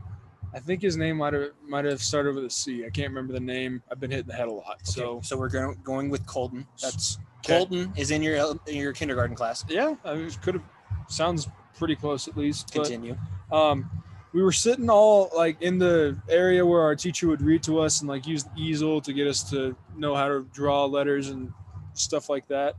I 0.52 0.58
think 0.58 0.82
his 0.82 0.96
name 0.96 1.18
might 1.18 1.32
have 1.32 1.50
might 1.66 1.84
have 1.84 2.00
started 2.02 2.34
with 2.34 2.44
a 2.44 2.50
C. 2.50 2.84
I 2.84 2.90
can't 2.90 3.08
remember 3.08 3.32
the 3.32 3.40
name. 3.40 3.82
I've 3.90 4.00
been 4.00 4.10
hitting 4.10 4.26
the 4.26 4.34
head 4.34 4.48
a 4.48 4.52
lot. 4.52 4.78
So, 4.84 5.20
So 5.20 5.20
so 5.22 5.36
we're 5.38 5.48
going 5.48 5.76
going 5.82 6.08
with 6.10 6.26
Colton. 6.26 6.66
That's 6.80 7.18
Okay. 7.44 7.56
Colton 7.56 7.92
is 7.96 8.10
in 8.10 8.22
your 8.22 8.36
in 8.66 8.76
your 8.76 8.92
kindergarten 8.92 9.34
class. 9.34 9.64
yeah, 9.68 9.94
I 10.04 10.14
mean, 10.14 10.30
could 10.42 10.54
have 10.54 10.64
sounds 11.08 11.48
pretty 11.78 11.96
close 11.96 12.28
at 12.28 12.36
least. 12.36 12.70
But 12.74 12.84
Continue. 12.84 13.16
um, 13.50 13.90
we 14.32 14.42
were 14.42 14.52
sitting 14.52 14.88
all 14.88 15.30
like 15.36 15.60
in 15.60 15.78
the 15.78 16.16
area 16.28 16.64
where 16.64 16.82
our 16.82 16.94
teacher 16.94 17.26
would 17.28 17.42
read 17.42 17.62
to 17.64 17.80
us 17.80 18.00
and 18.00 18.08
like 18.08 18.26
use 18.26 18.44
the 18.44 18.50
easel 18.56 19.00
to 19.00 19.12
get 19.12 19.26
us 19.26 19.48
to 19.50 19.76
know 19.96 20.14
how 20.14 20.28
to 20.28 20.46
draw 20.52 20.84
letters 20.84 21.28
and 21.30 21.52
stuff 21.94 22.28
like 22.28 22.46
that. 22.48 22.76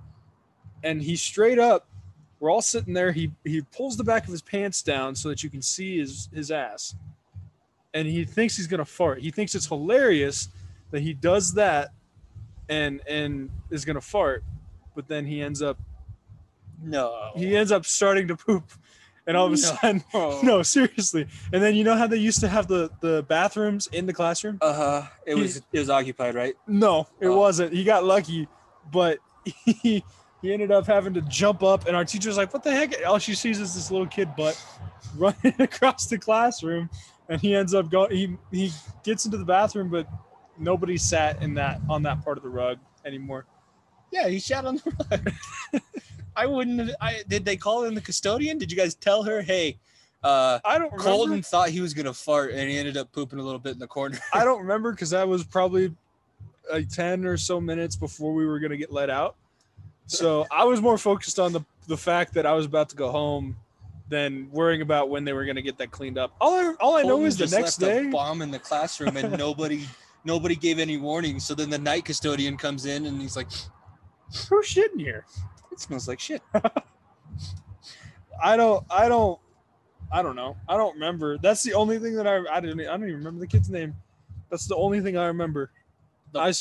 And 0.84 1.02
he 1.02 1.16
straight 1.16 1.60
up, 1.60 1.88
we're 2.40 2.50
all 2.52 2.62
sitting 2.62 2.94
there. 2.94 3.12
He 3.12 3.32
he 3.44 3.62
pulls 3.62 3.98
the 3.98 4.04
back 4.04 4.26
of 4.26 4.32
his 4.32 4.42
pants 4.42 4.82
down 4.82 5.14
so 5.16 5.30
that 5.30 5.44
you 5.44 5.50
can 5.50 5.62
see 5.62 6.00
his 6.00 6.30
his 6.34 6.50
ass, 6.52 6.96
and 7.94 8.08
he 8.08 8.24
thinks 8.26 8.58
he's 8.58 8.68
gonna 8.68 8.86
fart. 8.86 9.20
He 9.22 9.30
thinks 9.30 9.54
it's 9.54 9.68
hilarious 9.68 10.50
that 10.90 11.02
he 11.02 11.14
does 11.14 11.54
that, 11.54 11.90
and 12.68 13.02
and 13.08 13.52
is 13.70 13.86
gonna 13.86 14.02
fart, 14.02 14.44
but 14.96 15.08
then 15.08 15.26
he 15.26 15.40
ends 15.42 15.62
up 15.62 15.78
No. 16.82 17.32
he 17.36 17.56
ends 17.56 17.72
up 17.72 17.86
starting 17.86 18.28
to 18.30 18.36
poop, 18.36 18.72
and 19.28 19.38
all 19.38 19.46
of 19.48 19.54
a 19.54 19.56
No. 19.56 19.62
sudden 19.62 20.04
no, 20.44 20.64
seriously. 20.64 21.28
And 21.54 21.62
then 21.62 21.76
you 21.76 21.84
know 21.84 21.96
how 21.96 22.08
they 22.08 22.18
used 22.18 22.40
to 22.42 22.48
have 22.48 22.68
the 22.68 22.90
the 23.02 23.24
bathrooms 23.28 23.88
in 23.88 24.06
the 24.06 24.14
classroom? 24.14 24.58
Uh 24.62 24.74
huh. 24.74 25.02
It 25.26 25.36
He- 25.36 25.42
was 25.42 25.58
it 25.58 25.80
was 25.80 25.90
occupied, 25.90 26.36
right? 26.36 26.56
No, 26.68 27.08
it 27.20 27.28
Oh. 27.28 27.38
wasn't. 27.38 27.74
He 27.74 27.84
got 27.84 28.04
lucky, 28.04 28.48
but 28.92 29.20
he 29.66 30.04
he 30.42 30.52
ended 30.54 30.72
up 30.72 30.88
having 30.88 31.14
to 31.14 31.22
jump 31.22 31.62
up, 31.64 31.86
and 31.88 31.96
our 31.96 32.04
teacher's 32.06 32.36
like, 32.38 32.52
"What 32.54 32.64
the 32.64 32.72
heck?" 32.72 32.94
All 33.06 33.20
she 33.20 33.36
sees 33.36 33.60
is 33.60 33.76
this 33.76 33.92
little 33.92 34.08
kid 34.08 34.36
butt 34.36 34.60
running 35.16 35.54
across 35.60 36.08
the 36.08 36.18
classroom, 36.18 36.90
and 37.30 37.40
he 37.40 37.56
ends 37.56 37.74
up 37.76 37.90
going. 37.92 38.12
He 38.12 38.38
he 38.52 38.72
gets 39.04 39.26
into 39.26 39.38
the 39.38 39.46
bathroom, 39.46 39.90
but 39.90 40.08
nobody 40.58 40.98
sat 40.98 41.42
in 41.44 41.54
that 41.56 41.80
on 41.90 42.02
that 42.04 42.24
part 42.24 42.38
of 42.38 42.44
the 42.44 42.50
rug 42.50 42.80
anymore. 43.06 43.46
Yeah, 44.12 44.28
he 44.30 44.40
sat 44.40 44.66
on 44.66 44.78
the 44.78 44.94
rug. 45.12 45.82
I 46.36 46.46
wouldn't. 46.46 46.80
Have, 46.80 46.96
I 47.02 47.24
did. 47.28 47.46
They 47.46 47.58
call 47.58 47.84
in 47.84 47.94
the 47.94 48.02
custodian. 48.02 48.58
Did 48.58 48.72
you 48.72 48.78
guys 48.78 48.96
tell 48.96 49.24
her, 49.24 49.42
hey, 49.42 49.78
uh, 50.24 50.60
I 50.64 50.78
don't 50.78 50.92
remember. 50.92 51.04
Colton 51.04 51.42
thought 51.42 51.70
he 51.70 51.82
was 51.82 51.94
gonna 51.94 52.14
fart, 52.14 52.52
and 52.52 52.70
he 52.70 52.78
ended 52.78 52.98
up 52.98 53.12
pooping 53.12 53.40
a 53.40 53.44
little 53.44 53.60
bit 53.60 53.74
in 53.74 53.80
the 53.80 53.88
corner. 53.88 54.20
I 54.34 54.44
don't 54.46 54.60
remember 54.60 54.92
because 54.92 55.10
that 55.10 55.28
was 55.28 55.44
probably 55.44 55.94
like 56.72 56.90
10 56.90 57.26
or 57.26 57.38
so 57.38 57.60
minutes 57.60 57.96
before 57.96 58.34
we 58.34 58.46
were 58.46 58.60
going 58.60 58.72
to 58.72 58.78
get 58.78 58.92
let 58.92 59.10
out. 59.10 59.36
So 60.08 60.46
I 60.52 60.66
was 60.66 60.82
more 60.82 60.98
focused 60.98 61.40
on 61.40 61.54
the, 61.54 61.62
the 61.88 61.98
fact 61.98 62.34
that 62.34 62.46
I 62.46 62.54
was 62.54 62.66
about 62.66 62.90
to 62.90 62.96
go 62.96 63.12
home 63.12 63.56
than 64.10 64.50
worrying 64.52 64.82
about 64.82 65.10
when 65.10 65.24
they 65.24 65.32
were 65.32 65.46
going 65.46 65.56
to 65.56 65.62
get 65.62 65.78
that 65.78 65.92
cleaned 65.92 66.18
up. 66.18 66.36
All 66.42 66.54
I, 66.54 66.74
all 66.82 66.98
I 66.98 67.04
know 67.04 67.10
Colton 67.10 67.28
is 67.28 67.38
the 67.38 67.48
next 67.48 67.82
left 67.82 68.02
day. 68.02 68.08
a 68.08 68.12
bomb 68.12 68.42
in 68.42 68.52
the 68.52 68.60
classroom, 68.60 69.16
and 69.16 69.38
nobody 69.38 69.88
nobody 70.26 70.56
gave 70.56 70.80
any 70.80 70.98
warning. 70.98 71.40
So 71.40 71.56
then 71.56 71.70
the 71.70 71.78
night 71.78 72.06
custodian 72.06 72.58
comes 72.58 72.86
in 72.86 73.06
and 73.06 73.22
he's 73.22 73.38
like, 73.38 73.48
Who's 74.50 74.68
shitting 74.68 75.00
here? 75.00 75.26
"It 75.72 75.80
smells 75.80 76.08
like 76.08 76.20
shit." 76.20 76.42
I 78.44 78.58
don't. 78.58 78.86
I 78.90 79.08
don't. 79.10 79.40
I 80.12 80.22
don't 80.22 80.36
know. 80.36 80.58
I 80.68 80.76
don't 80.78 80.94
remember. 80.96 81.38
That's 81.38 81.64
the 81.64 81.74
only 81.74 82.00
thing 82.00 82.16
that 82.16 82.28
I. 82.28 82.40
I 82.52 82.60
didn't. 82.60 82.82
I 82.82 82.86
don't 82.86 83.04
even 83.04 83.16
remember 83.18 83.40
the 83.40 83.48
kid's 83.48 83.70
name. 83.70 83.96
That's 84.50 84.68
the 84.68 84.76
only 84.76 85.02
thing 85.02 85.18
I 85.18 85.28
remember. 85.28 85.72
The- 86.34 86.40
I 86.40 86.54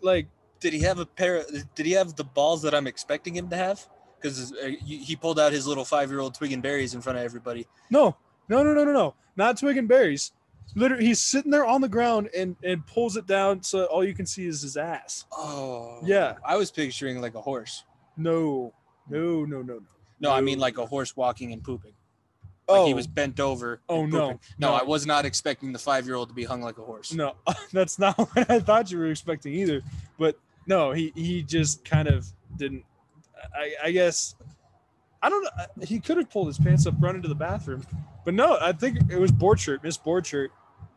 like. 0.00 0.28
Did 0.60 0.72
he 0.74 0.80
have 0.80 0.98
a 0.98 1.06
pair? 1.06 1.38
Of, 1.38 1.74
did 1.74 1.86
he 1.86 1.92
have 1.92 2.14
the 2.16 2.24
balls 2.24 2.62
that 2.62 2.74
I'm 2.74 2.86
expecting 2.86 3.34
him 3.34 3.48
to 3.50 3.56
have? 3.56 3.86
Because 4.20 4.52
uh, 4.52 4.66
he 4.84 4.98
he 4.98 5.16
pulled 5.16 5.40
out 5.40 5.52
his 5.52 5.66
little 5.66 5.84
five 5.84 6.10
year 6.10 6.20
old 6.20 6.34
twig 6.34 6.52
and 6.52 6.62
berries 6.62 6.94
in 6.94 7.00
front 7.00 7.18
of 7.18 7.24
everybody. 7.24 7.66
No. 7.90 8.16
No. 8.48 8.62
No. 8.62 8.72
No. 8.74 8.84
No. 8.84 8.92
No. 8.92 9.14
Not 9.36 9.58
twig 9.58 9.76
and 9.76 9.88
berries. 9.88 10.32
Literally, 10.74 11.04
he's 11.06 11.20
sitting 11.20 11.50
there 11.50 11.66
on 11.66 11.80
the 11.80 11.88
ground 11.88 12.30
and 12.36 12.56
and 12.62 12.86
pulls 12.86 13.16
it 13.16 13.26
down 13.26 13.62
so 13.62 13.84
all 13.86 14.04
you 14.04 14.14
can 14.14 14.26
see 14.26 14.46
is 14.46 14.62
his 14.62 14.76
ass. 14.76 15.24
Oh, 15.32 15.98
Yeah. 16.04 16.34
I 16.44 16.56
was 16.56 16.70
picturing 16.70 17.20
like 17.20 17.34
a 17.34 17.40
horse. 17.40 17.84
No. 18.16 18.72
No. 19.08 19.44
No. 19.44 19.62
No. 19.62 19.74
No. 19.74 19.80
No, 20.20 20.30
I 20.30 20.40
mean 20.40 20.58
like 20.58 20.78
a 20.78 20.86
horse 20.86 21.16
walking 21.16 21.52
and 21.52 21.62
pooping. 21.62 21.92
Like 22.68 22.78
Oh. 22.80 22.86
he 22.86 22.94
was 22.94 23.08
bent 23.08 23.40
over. 23.40 23.80
Oh, 23.88 24.06
no. 24.06 24.30
no! 24.32 24.40
No. 24.58 24.72
I 24.72 24.84
was 24.84 25.04
not 25.04 25.24
expecting 25.24 25.72
the 25.72 25.80
five 25.80 26.06
year 26.06 26.14
old 26.14 26.28
to 26.28 26.34
be 26.34 26.44
hung 26.44 26.62
like 26.62 26.78
a 26.78 26.82
horse. 26.82 27.12
No, 27.12 27.34
that's 27.72 27.98
not 27.98 28.16
what 28.34 28.48
I 28.50 28.60
thought 28.60 28.90
you 28.92 28.98
were 28.98 29.10
expecting 29.10 29.52
either. 29.54 29.82
But 30.18 30.38
no, 30.66 30.92
he 30.92 31.12
he 31.16 31.42
just 31.42 31.84
kind 31.84 32.06
of 32.06 32.24
didn't. 32.56 32.84
I, 33.54 33.72
I 33.88 33.90
guess 33.90 34.36
I 35.20 35.28
don't 35.28 35.42
know. 35.42 35.50
He 35.84 35.98
could 35.98 36.16
have 36.18 36.30
pulled 36.30 36.46
his 36.46 36.56
pants 36.58 36.86
up, 36.86 36.94
run 37.00 37.16
into 37.16 37.26
the 37.28 37.34
bathroom, 37.34 37.84
but 38.24 38.32
no. 38.32 38.56
I 38.60 38.70
think 38.72 38.98
it 39.10 39.18
was 39.18 39.32
board 39.32 39.58
shirt, 39.58 39.82
Miss 39.82 39.96
Board 39.96 40.24
shirt, 40.24 40.52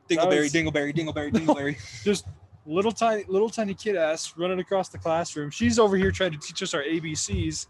Dingleberry, 0.08 0.42
was- 0.44 0.54
dingleberry, 0.54 0.96
dingleberry, 0.96 1.32
dingleberry. 1.34 2.04
just 2.04 2.26
little 2.66 2.92
tiny 2.92 3.24
little 3.28 3.50
tiny 3.50 3.74
kid 3.74 3.96
ass 3.96 4.34
running 4.38 4.60
across 4.60 4.90
the 4.90 4.98
classroom. 4.98 5.50
She's 5.52 5.78
over 5.80 5.96
here 5.98 6.12
trying 6.12 6.32
to 6.32 6.38
teach 6.38 6.62
us 6.64 6.74
our 6.74 6.84
ABCs. 6.84 7.68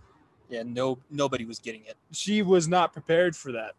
yeah, 0.50 0.64
no, 0.66 0.98
nobody 1.10 1.46
was 1.46 1.60
getting 1.60 1.84
it. 1.86 1.96
She 2.12 2.42
was 2.42 2.68
not 2.68 2.94
prepared 2.94 3.36
for 3.36 3.52
that. 3.54 3.74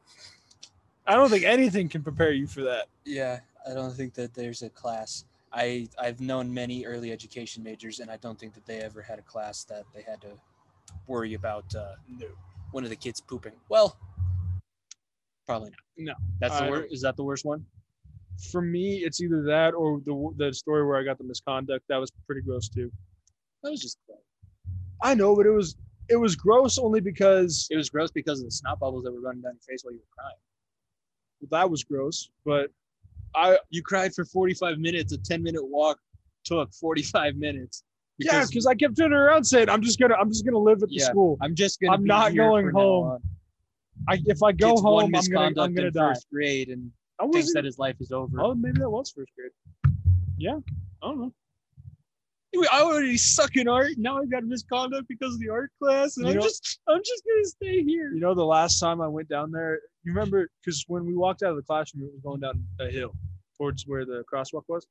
I 1.07 1.15
don't 1.15 1.31
think 1.31 1.45
anything 1.45 1.89
can 1.89 2.03
prepare 2.03 2.33
you 2.33 2.47
for 2.47 2.63
that. 2.65 2.87
Yeah, 3.05 3.39
I 3.69 3.73
don't 3.75 3.93
think 3.93 4.15
that 4.15 4.35
there's 4.35 4.63
a 4.63 4.69
class. 4.71 5.25
I 5.53 5.89
I've 5.99 6.21
known 6.21 6.53
many 6.53 6.85
early 6.85 7.13
education 7.13 7.63
majors, 7.63 8.01
and 8.01 8.11
I 8.11 8.17
don't 8.17 8.39
think 8.39 8.53
that 8.55 8.67
they 8.67 8.79
ever 8.81 9.01
had 9.01 9.19
a 9.19 9.23
class 9.23 9.65
that 9.65 9.85
they 9.95 10.03
had 10.03 10.21
to 10.23 10.29
worry 11.07 11.35
about 11.35 11.73
uh, 11.75 11.95
No. 12.09 12.27
one 12.73 12.85
of 12.85 12.91
the 12.91 12.97
kids 12.97 13.21
pooping. 13.21 13.53
Well, 13.69 13.97
probably 15.47 15.71
not. 15.71 15.79
No, 15.97 16.15
That's 16.41 16.61
the 16.61 16.69
worst. 16.71 16.93
Is 16.93 17.01
that 17.03 17.17
the 17.17 17.25
worst 17.25 17.45
one? 17.45 17.65
For 18.51 18.61
me, 18.61 18.99
it's 18.99 19.21
either 19.21 19.43
that 19.45 19.75
or 19.75 20.01
the 20.05 20.33
the 20.37 20.53
story 20.53 20.87
where 20.87 20.97
I 20.99 21.05
got 21.05 21.19
the 21.19 21.25
misconduct. 21.25 21.85
That 21.89 21.97
was 21.99 22.11
pretty 22.27 22.43
gross 22.43 22.69
too. 22.69 22.93
That 23.63 23.71
was 23.71 23.81
just. 23.81 23.99
I 25.03 25.15
know, 25.15 25.37
but 25.37 25.47
it 25.47 25.51
was 25.51 25.77
it 26.09 26.17
was 26.17 26.37
gross 26.37 26.79
only 26.79 27.01
because 27.01 27.67
It 27.71 27.77
was 27.77 27.91
gross 27.91 28.11
because 28.11 28.41
of 28.41 28.47
the 28.47 28.51
snot 28.51 28.79
bubbles 28.79 29.05
that 29.05 29.13
were 29.13 29.21
running 29.21 29.43
down 29.43 29.53
your 29.55 29.61
face 29.69 29.83
while 29.85 29.93
you 29.93 29.99
were 30.01 30.17
crying. 30.17 30.37
that 31.51 31.71
was 31.71 31.85
gross. 31.85 32.31
But 32.45 32.71
I 33.35 33.59
You 33.71 33.83
cried 33.83 34.15
for 34.15 34.25
45 34.25 34.79
minutes. 34.79 35.13
A 35.13 35.19
10 35.19 35.43
minute 35.43 35.65
walk 35.67 35.99
took 36.45 36.73
45 36.73 37.37
minutes. 37.37 37.83
yeah, 38.19 38.45
because 38.49 38.67
I 38.67 38.75
kept 38.75 38.97
turning 38.97 39.19
around 39.19 39.45
saying 39.45 39.69
I'm 39.69 39.83
just 39.83 39.99
gonna 39.99 40.15
I'm 40.15 40.31
just 40.31 40.45
gonna 40.45 40.59
live 40.59 40.83
at 40.83 40.89
the 40.89 40.95
Yeah. 40.97 41.07
school. 41.11 41.37
I'm 41.41 41.55
just 41.55 41.81
gonna. 41.81 41.95
I'm 41.95 42.05
not 42.05 42.35
going 42.35 42.71
home. 42.71 43.21
I 44.09 44.21
if 44.27 44.43
I 44.43 44.53
go 44.53 44.75
one 44.75 44.85
home, 44.85 45.15
I'm 45.15 45.31
gonna 45.31 45.61
I'm 45.61 45.75
gonna 45.75 45.91
die. 45.91 46.11
first 46.11 46.27
grade 46.31 46.69
and 46.69 46.91
I 47.19 47.27
thinks 47.29 47.53
that 47.55 47.65
his 47.65 47.79
life 47.79 47.97
is 48.01 48.13
over. 48.13 48.41
Oh, 48.41 48.55
maybe 48.55 48.79
that 48.81 48.91
was 48.91 49.11
first 49.11 49.31
grade. 49.37 49.51
Yeah, 50.37 50.59
I 51.03 51.07
don't 51.07 51.21
know. 51.21 51.33
I 52.73 52.81
already 52.81 53.19
suck 53.19 53.57
in 53.57 53.69
art. 53.69 53.93
Now 53.99 54.19
I 54.19 54.25
got 54.25 54.45
misconduct 54.45 55.09
because 55.09 55.35
of 55.35 55.41
the 55.41 55.51
art 55.51 55.71
class, 55.83 56.17
and 56.17 56.27
You 56.27 56.33
I'm 56.33 56.37
know- 56.39 56.43
just 56.43 56.81
I'm 56.89 57.01
just 57.05 57.23
gonna 57.27 57.45
stay 57.45 57.83
here. 57.83 58.13
You 58.13 58.21
know, 58.21 58.35
the 58.35 58.45
last 58.45 58.79
time 58.79 59.01
I 59.03 59.09
went 59.09 59.29
down 59.29 59.51
there, 59.51 59.75
you 60.05 60.13
remember 60.13 60.49
because 60.63 60.83
when 60.89 61.05
we 61.05 61.15
walked 61.15 61.43
out 61.43 61.51
of 61.51 61.57
the 61.57 61.63
classroom, 61.63 62.05
it 62.05 62.13
was 62.13 62.21
going 62.23 62.41
down 62.41 62.65
a 62.81 62.89
hill 62.91 63.13
towards 63.59 63.87
where 63.87 64.05
the 64.07 64.25
crosswalk 64.33 64.63
was. 64.69 64.87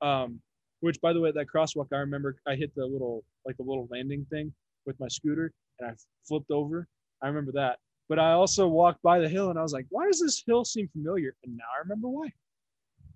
Um, 0.00 0.40
which, 0.80 1.00
by 1.00 1.12
the 1.12 1.20
way, 1.20 1.32
that 1.32 1.46
crosswalk, 1.46 1.86
I 1.92 1.96
remember 1.98 2.36
I 2.46 2.54
hit 2.54 2.72
the 2.76 2.86
little 2.86 3.24
like 3.44 3.56
the 3.56 3.64
little 3.64 3.88
landing 3.90 4.24
thing 4.30 4.52
with 4.84 4.98
my 5.00 5.08
scooter, 5.08 5.52
and 5.80 5.90
I 5.90 5.94
flipped 6.28 6.50
over. 6.52 6.86
I 7.22 7.26
remember 7.28 7.50
that. 7.52 7.78
But 8.08 8.18
I 8.18 8.32
also 8.32 8.68
walked 8.68 9.02
by 9.02 9.18
the 9.18 9.28
hill, 9.28 9.50
and 9.50 9.58
I 9.58 9.62
was 9.62 9.72
like, 9.72 9.86
"Why 9.90 10.06
does 10.06 10.20
this 10.20 10.42
hill 10.46 10.64
seem 10.64 10.88
familiar?" 10.88 11.34
And 11.44 11.56
now 11.56 11.64
I 11.76 11.80
remember 11.80 12.08
why. 12.08 12.32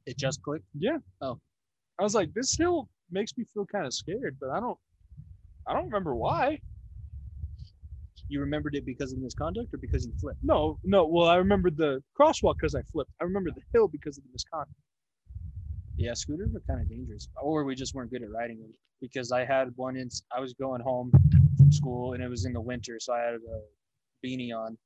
It 0.07 0.19
just 0.19 0.43
clicked. 0.43 0.65
Yeah. 0.77 0.99
Oh. 1.21 1.39
I 1.99 2.03
was 2.03 2.15
like, 2.15 2.33
"This 2.35 2.57
hill 2.57 2.89
makes 3.11 3.37
me 3.37 3.45
feel 3.45 3.67
kind 3.67 3.87
of 3.87 3.95
scared," 3.95 4.39
but 4.41 4.51
I 4.51 4.61
don't. 4.61 4.79
I 5.67 5.75
don't 5.75 5.85
remember 5.85 6.15
why. 6.15 6.61
You 8.29 8.41
remembered 8.41 8.75
it 8.77 8.87
because 8.87 9.13
of 9.13 9.19
misconduct 9.19 9.75
or 9.75 9.79
because 9.79 10.07
you 10.07 10.13
flipped? 10.21 10.39
No, 10.43 10.79
no. 10.85 11.05
Well, 11.07 11.27
I 11.29 11.37
remembered 11.37 11.77
the 11.77 12.03
crosswalk 12.19 12.55
because 12.59 12.75
I 12.75 12.83
flipped. 12.83 13.11
I 13.21 13.25
remember 13.25 13.51
the 13.51 13.63
hill 13.73 13.89
because 13.89 14.19
of 14.19 14.25
the 14.25 14.31
misconduct. 14.33 14.71
Yeah, 15.97 16.15
scooters 16.15 16.55
are 16.55 16.61
kind 16.61 16.81
of 16.81 16.89
dangerous, 16.89 17.29
or 17.43 17.65
we 17.65 17.75
just 17.75 17.95
weren't 17.95 18.11
good 18.11 18.23
at 18.23 18.31
riding 18.31 18.61
them. 18.61 18.73
Because 19.01 19.33
I 19.33 19.45
had 19.45 19.71
one 19.77 19.97
in, 19.97 20.09
I 20.35 20.41
was 20.41 20.55
going 20.55 20.81
home 20.81 21.11
from 21.57 21.73
school 21.73 22.15
and 22.15 22.23
it 22.23 22.29
was 22.29 22.45
in 22.45 22.53
the 22.53 22.61
winter, 22.61 22.99
so 23.01 23.13
I 23.13 23.21
had 23.21 23.35
a 23.35 23.63
beanie 24.25 24.55
on, 24.55 24.77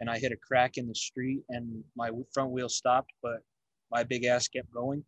and 0.00 0.08
I 0.10 0.18
hit 0.18 0.32
a 0.32 0.36
crack 0.36 0.76
in 0.76 0.88
the 0.88 0.94
street 0.94 1.42
and 1.48 1.82
my 1.96 2.10
front 2.32 2.50
wheel 2.50 2.68
stopped, 2.68 3.12
but 3.22 3.40
my 3.90 4.02
big 4.02 4.24
ass 4.24 4.48
kept 4.48 4.72
going, 4.72 5.04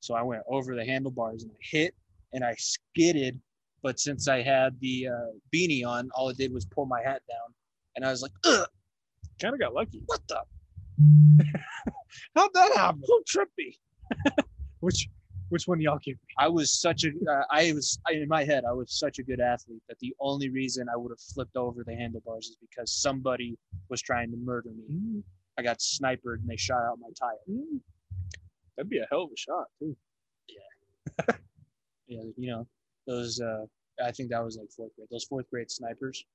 so 0.00 0.14
I 0.14 0.22
went 0.22 0.42
over 0.48 0.74
the 0.74 0.84
handlebars 0.84 1.42
and 1.42 1.52
I 1.52 1.60
hit 1.60 1.94
and 2.32 2.44
I 2.44 2.54
skidded. 2.58 3.40
But 3.82 3.98
since 3.98 4.28
I 4.28 4.42
had 4.42 4.78
the 4.80 5.08
uh, 5.08 5.32
beanie 5.54 5.84
on, 5.84 6.08
all 6.14 6.28
it 6.28 6.36
did 6.36 6.52
was 6.52 6.64
pull 6.66 6.86
my 6.86 7.00
hat 7.02 7.22
down, 7.28 7.54
and 7.96 8.04
I 8.04 8.10
was 8.10 8.22
like, 8.22 8.32
Ugh, 8.44 8.66
Kind 9.40 9.54
of 9.54 9.60
got 9.60 9.74
lucky. 9.74 10.00
"What 10.06 10.20
the?" 10.28 10.40
How'd 12.36 12.50
that 12.54 12.72
happen? 12.76 13.02
So 13.04 13.22
trippy. 13.28 13.76
which 14.80 15.08
which 15.52 15.68
one 15.68 15.80
y'all 15.80 15.98
give? 16.02 16.16
I 16.38 16.48
was 16.48 16.72
such 16.72 17.04
a, 17.04 17.10
uh, 17.30 17.44
I 17.50 17.72
was 17.72 17.98
I, 18.08 18.12
in 18.14 18.28
my 18.28 18.42
head, 18.42 18.64
I 18.68 18.72
was 18.72 18.92
such 18.92 19.18
a 19.18 19.22
good 19.22 19.40
athlete 19.40 19.82
that 19.88 19.98
the 20.00 20.14
only 20.18 20.48
reason 20.48 20.88
I 20.92 20.96
would 20.96 21.10
have 21.10 21.20
flipped 21.20 21.56
over 21.56 21.84
the 21.84 21.94
handlebars 21.94 22.46
is 22.46 22.56
because 22.60 22.90
somebody 22.90 23.58
was 23.90 24.00
trying 24.00 24.30
to 24.30 24.36
murder 24.38 24.70
me. 24.70 25.22
I 25.58 25.62
got 25.62 25.82
sniped 25.82 26.24
and 26.24 26.48
they 26.48 26.56
shot 26.56 26.82
out 26.82 26.98
my 26.98 27.08
tire. 27.18 27.36
Mm. 27.48 27.80
That'd 28.76 28.88
be 28.88 28.98
a 28.98 29.06
hell 29.10 29.24
of 29.24 29.30
a 29.30 29.36
shot 29.36 29.66
too. 29.78 29.96
Yeah, 32.08 32.20
you 32.36 32.50
know, 32.50 32.66
those, 33.06 33.40
uh, 33.40 33.64
I 34.04 34.12
think 34.12 34.28
that 34.30 34.44
was 34.44 34.58
like 34.58 34.70
fourth 34.70 34.94
grade, 34.96 35.08
those 35.10 35.24
fourth 35.24 35.48
grade 35.48 35.70
snipers. 35.70 36.26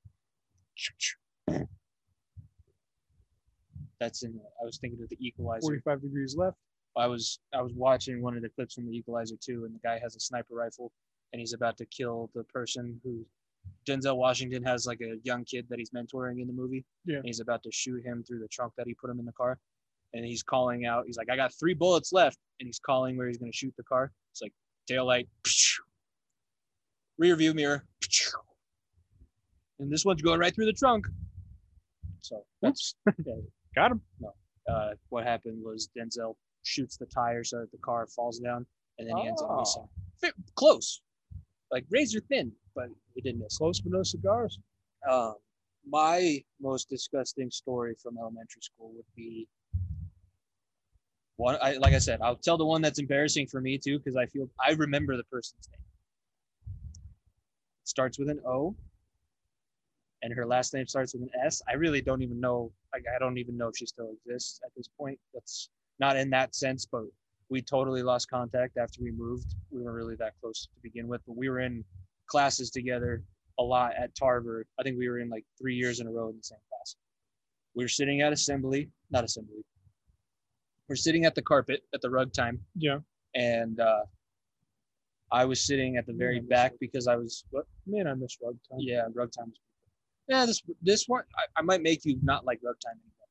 That's 3.99 4.23
in, 4.23 4.39
I 4.59 4.65
was 4.65 4.79
thinking 4.79 5.01
of 5.03 5.09
the 5.09 5.17
equalizer. 5.19 5.61
Forty-five 5.61 6.01
degrees 6.01 6.35
left. 6.35 6.57
I 6.97 7.07
was 7.07 7.39
I 7.53 7.61
was 7.61 7.73
watching 7.73 8.21
one 8.21 8.35
of 8.35 8.41
the 8.41 8.49
clips 8.49 8.75
from 8.75 8.87
the 8.87 8.97
Equalizer 8.97 9.35
2, 9.39 9.65
and 9.65 9.75
the 9.75 9.79
guy 9.79 9.99
has 10.01 10.15
a 10.15 10.19
sniper 10.19 10.55
rifle, 10.55 10.91
and 11.33 11.39
he's 11.39 11.53
about 11.53 11.77
to 11.77 11.85
kill 11.85 12.29
the 12.33 12.43
person 12.45 12.99
who 13.03 13.25
Denzel 13.87 14.17
Washington 14.17 14.63
has 14.63 14.85
like 14.85 15.01
a 15.01 15.15
young 15.23 15.43
kid 15.43 15.65
that 15.69 15.79
he's 15.79 15.91
mentoring 15.91 16.41
in 16.41 16.47
the 16.47 16.53
movie. 16.53 16.85
Yeah. 17.05 17.17
And 17.17 17.25
he's 17.25 17.39
about 17.39 17.63
to 17.63 17.71
shoot 17.71 18.03
him 18.05 18.23
through 18.23 18.39
the 18.39 18.47
trunk 18.47 18.73
that 18.77 18.87
he 18.87 18.93
put 18.93 19.09
him 19.09 19.19
in 19.19 19.25
the 19.25 19.33
car, 19.33 19.59
and 20.13 20.25
he's 20.25 20.43
calling 20.43 20.85
out. 20.85 21.05
He's 21.05 21.17
like, 21.17 21.29
"I 21.29 21.35
got 21.35 21.53
three 21.53 21.73
bullets 21.73 22.11
left," 22.13 22.37
and 22.59 22.67
he's 22.67 22.79
calling 22.79 23.17
where 23.17 23.27
he's 23.27 23.37
going 23.37 23.51
to 23.51 23.57
shoot 23.57 23.73
the 23.77 23.83
car. 23.83 24.11
It's 24.31 24.41
like 24.41 24.53
tail 24.87 25.05
light, 25.05 25.27
rear 27.17 27.35
view 27.35 27.53
mirror, 27.53 27.83
and 29.79 29.91
this 29.91 30.05
one's 30.05 30.21
going 30.21 30.39
right 30.39 30.53
through 30.53 30.65
the 30.65 30.73
trunk. 30.73 31.05
So 32.21 32.43
that's 32.61 32.95
Got 33.75 33.91
him. 33.91 34.01
uh, 34.67 34.89
what 35.09 35.23
happened 35.23 35.63
was 35.63 35.89
Denzel 35.95 36.35
shoots 36.67 36.97
the 36.97 37.05
tire 37.07 37.43
so 37.43 37.59
that 37.61 37.71
the 37.71 37.77
car 37.79 38.05
falls 38.07 38.39
down, 38.39 38.65
and 38.99 39.07
then 39.09 39.17
he 39.17 39.27
ends 39.27 39.41
up 39.41 39.49
Oh. 39.51 39.59
missing. 39.59 39.87
Close, 40.55 41.01
like 41.71 41.85
razor 41.89 42.19
thin, 42.19 42.51
but 42.75 42.89
he 43.13 43.21
did 43.21 43.37
miss. 43.39 43.57
Close 43.57 43.79
but 43.79 43.91
no 43.91 44.03
cigars. 44.03 44.59
Um, 45.09 45.35
my 45.87 46.43
most 46.59 46.89
disgusting 46.89 47.49
story 47.51 47.95
from 47.95 48.17
elementary 48.17 48.61
school 48.61 48.91
would 48.95 49.05
be 49.15 49.47
one. 51.37 51.57
I 51.61 51.73
like 51.77 51.93
I 51.93 51.99
said, 51.99 52.19
I'll 52.21 52.35
tell 52.35 52.57
the 52.57 52.65
one 52.65 52.81
that's 52.81 52.99
embarrassing 52.99 53.47
for 53.47 53.61
me 53.61 53.77
too, 53.77 53.99
because 53.99 54.15
I 54.15 54.25
feel 54.25 54.49
I 54.59 54.71
remember 54.71 55.15
the 55.15 55.23
person's 55.25 55.69
name. 55.71 55.81
It 57.83 57.87
starts 57.87 58.17
with 58.19 58.29
an 58.29 58.41
O, 58.45 58.75
and 60.23 60.33
her 60.33 60.45
last 60.45 60.73
name 60.73 60.87
starts 60.87 61.13
with 61.13 61.23
an 61.23 61.29
S. 61.45 61.61
I 61.69 61.73
really 61.73 62.01
don't 62.01 62.21
even 62.23 62.39
know. 62.39 62.71
Like, 62.91 63.05
I 63.15 63.19
don't 63.19 63.37
even 63.37 63.55
know 63.55 63.67
if 63.67 63.77
she 63.77 63.85
still 63.85 64.11
exists 64.25 64.59
at 64.65 64.71
this 64.75 64.87
point. 64.97 65.19
That's 65.33 65.69
not 65.99 66.15
in 66.17 66.29
that 66.31 66.55
sense, 66.55 66.85
but 66.85 67.03
we 67.49 67.61
totally 67.61 68.03
lost 68.03 68.29
contact 68.29 68.77
after 68.77 69.01
we 69.01 69.11
moved. 69.11 69.55
We 69.71 69.81
weren't 69.81 69.95
really 69.95 70.15
that 70.17 70.33
close 70.41 70.63
to 70.63 70.69
begin 70.83 71.07
with, 71.07 71.21
but 71.27 71.37
we 71.37 71.49
were 71.49 71.59
in 71.59 71.83
classes 72.27 72.69
together 72.69 73.23
a 73.59 73.63
lot 73.63 73.93
at 73.97 74.13
Tarver. 74.15 74.65
I 74.79 74.83
think 74.83 74.97
we 74.97 75.07
were 75.09 75.19
in 75.19 75.29
like 75.29 75.45
three 75.59 75.75
years 75.75 75.99
in 75.99 76.07
a 76.07 76.11
row 76.11 76.29
in 76.29 76.37
the 76.37 76.43
same 76.43 76.59
class. 76.69 76.95
We 77.73 77.83
were 77.83 77.89
sitting 77.89 78.21
at 78.21 78.33
assembly, 78.33 78.89
not 79.11 79.23
assembly. 79.23 79.63
We're 80.89 80.95
sitting 80.95 81.25
at 81.25 81.35
the 81.35 81.41
carpet 81.41 81.83
at 81.93 82.01
the 82.01 82.09
rug 82.09 82.31
time, 82.33 82.59
Yeah. 82.75 82.99
and 83.35 83.79
uh, 83.79 84.03
I 85.31 85.43
was 85.45 85.65
sitting 85.65 85.97
at 85.97 86.05
the 86.05 86.13
very 86.13 86.39
back 86.39 86.73
because 86.79 87.07
I 87.07 87.15
was 87.17 87.43
what? 87.49 87.65
Man, 87.85 88.07
I 88.07 88.13
miss 88.13 88.37
rug 88.41 88.55
time. 88.69 88.79
Yeah, 88.79 89.03
rug 89.13 89.31
time. 89.37 89.47
was- 89.49 89.59
Yeah, 90.29 90.45
this 90.45 90.61
this 90.81 91.05
one 91.07 91.23
I, 91.37 91.43
I 91.59 91.61
might 91.61 91.81
make 91.81 92.05
you 92.05 92.17
not 92.23 92.45
like 92.45 92.59
rug 92.63 92.75
time 92.83 92.93
anymore. 92.99 93.27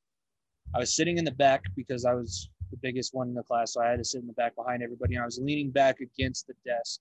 I 0.75 0.79
was 0.81 0.95
sitting 0.95 1.17
in 1.17 1.25
the 1.25 1.31
back 1.31 1.63
because 1.75 2.05
I 2.05 2.13
was 2.15 2.51
the 2.71 2.77
biggest 2.83 3.15
one 3.15 3.29
in 3.29 3.35
the 3.35 3.43
class, 3.43 3.75
so 3.75 3.83
I 3.83 3.89
had 3.89 3.99
to 3.99 4.05
sit 4.05 4.21
in 4.21 4.27
the 4.27 4.33
back 4.33 4.57
behind 4.57 4.83
everybody, 4.83 5.15
and 5.15 5.23
I 5.23 5.27
was 5.27 5.39
leaning 5.39 5.71
back 5.71 6.01
against 6.01 6.47
the 6.47 6.55
desk. 6.65 7.01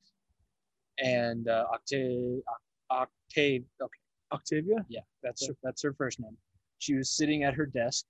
And 0.99 1.47
uh, 1.47 1.65
Octave, 1.73 2.41
Octave, 2.89 3.63
okay, 3.81 3.99
Octavia. 4.31 4.85
yeah, 4.89 5.01
that's 5.23 5.47
her, 5.47 5.55
that's 5.63 5.81
her 5.83 5.93
first 5.93 6.19
name. 6.19 6.37
She 6.77 6.95
was 6.95 7.09
sitting 7.09 7.43
at 7.43 7.53
her 7.53 7.65
desk, 7.65 8.05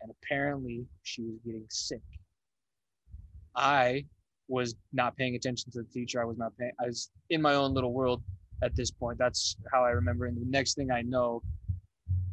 and 0.00 0.10
apparently 0.10 0.86
she 1.02 1.22
was 1.22 1.38
getting 1.44 1.66
sick. 1.68 2.02
I 3.56 4.06
was 4.48 4.74
not 4.92 5.16
paying 5.16 5.34
attention 5.34 5.70
to 5.72 5.82
the 5.82 5.88
teacher. 5.88 6.22
I 6.22 6.24
was 6.24 6.38
not 6.38 6.56
paying. 6.58 6.72
I 6.80 6.86
was 6.86 7.10
in 7.30 7.42
my 7.42 7.54
own 7.54 7.74
little 7.74 7.92
world 7.92 8.22
at 8.62 8.74
this 8.74 8.90
point. 8.90 9.18
That's 9.18 9.56
how 9.72 9.84
I 9.84 9.90
remember. 9.90 10.26
And 10.26 10.36
the 10.36 10.50
next 10.50 10.74
thing 10.74 10.90
I 10.90 11.02
know, 11.02 11.42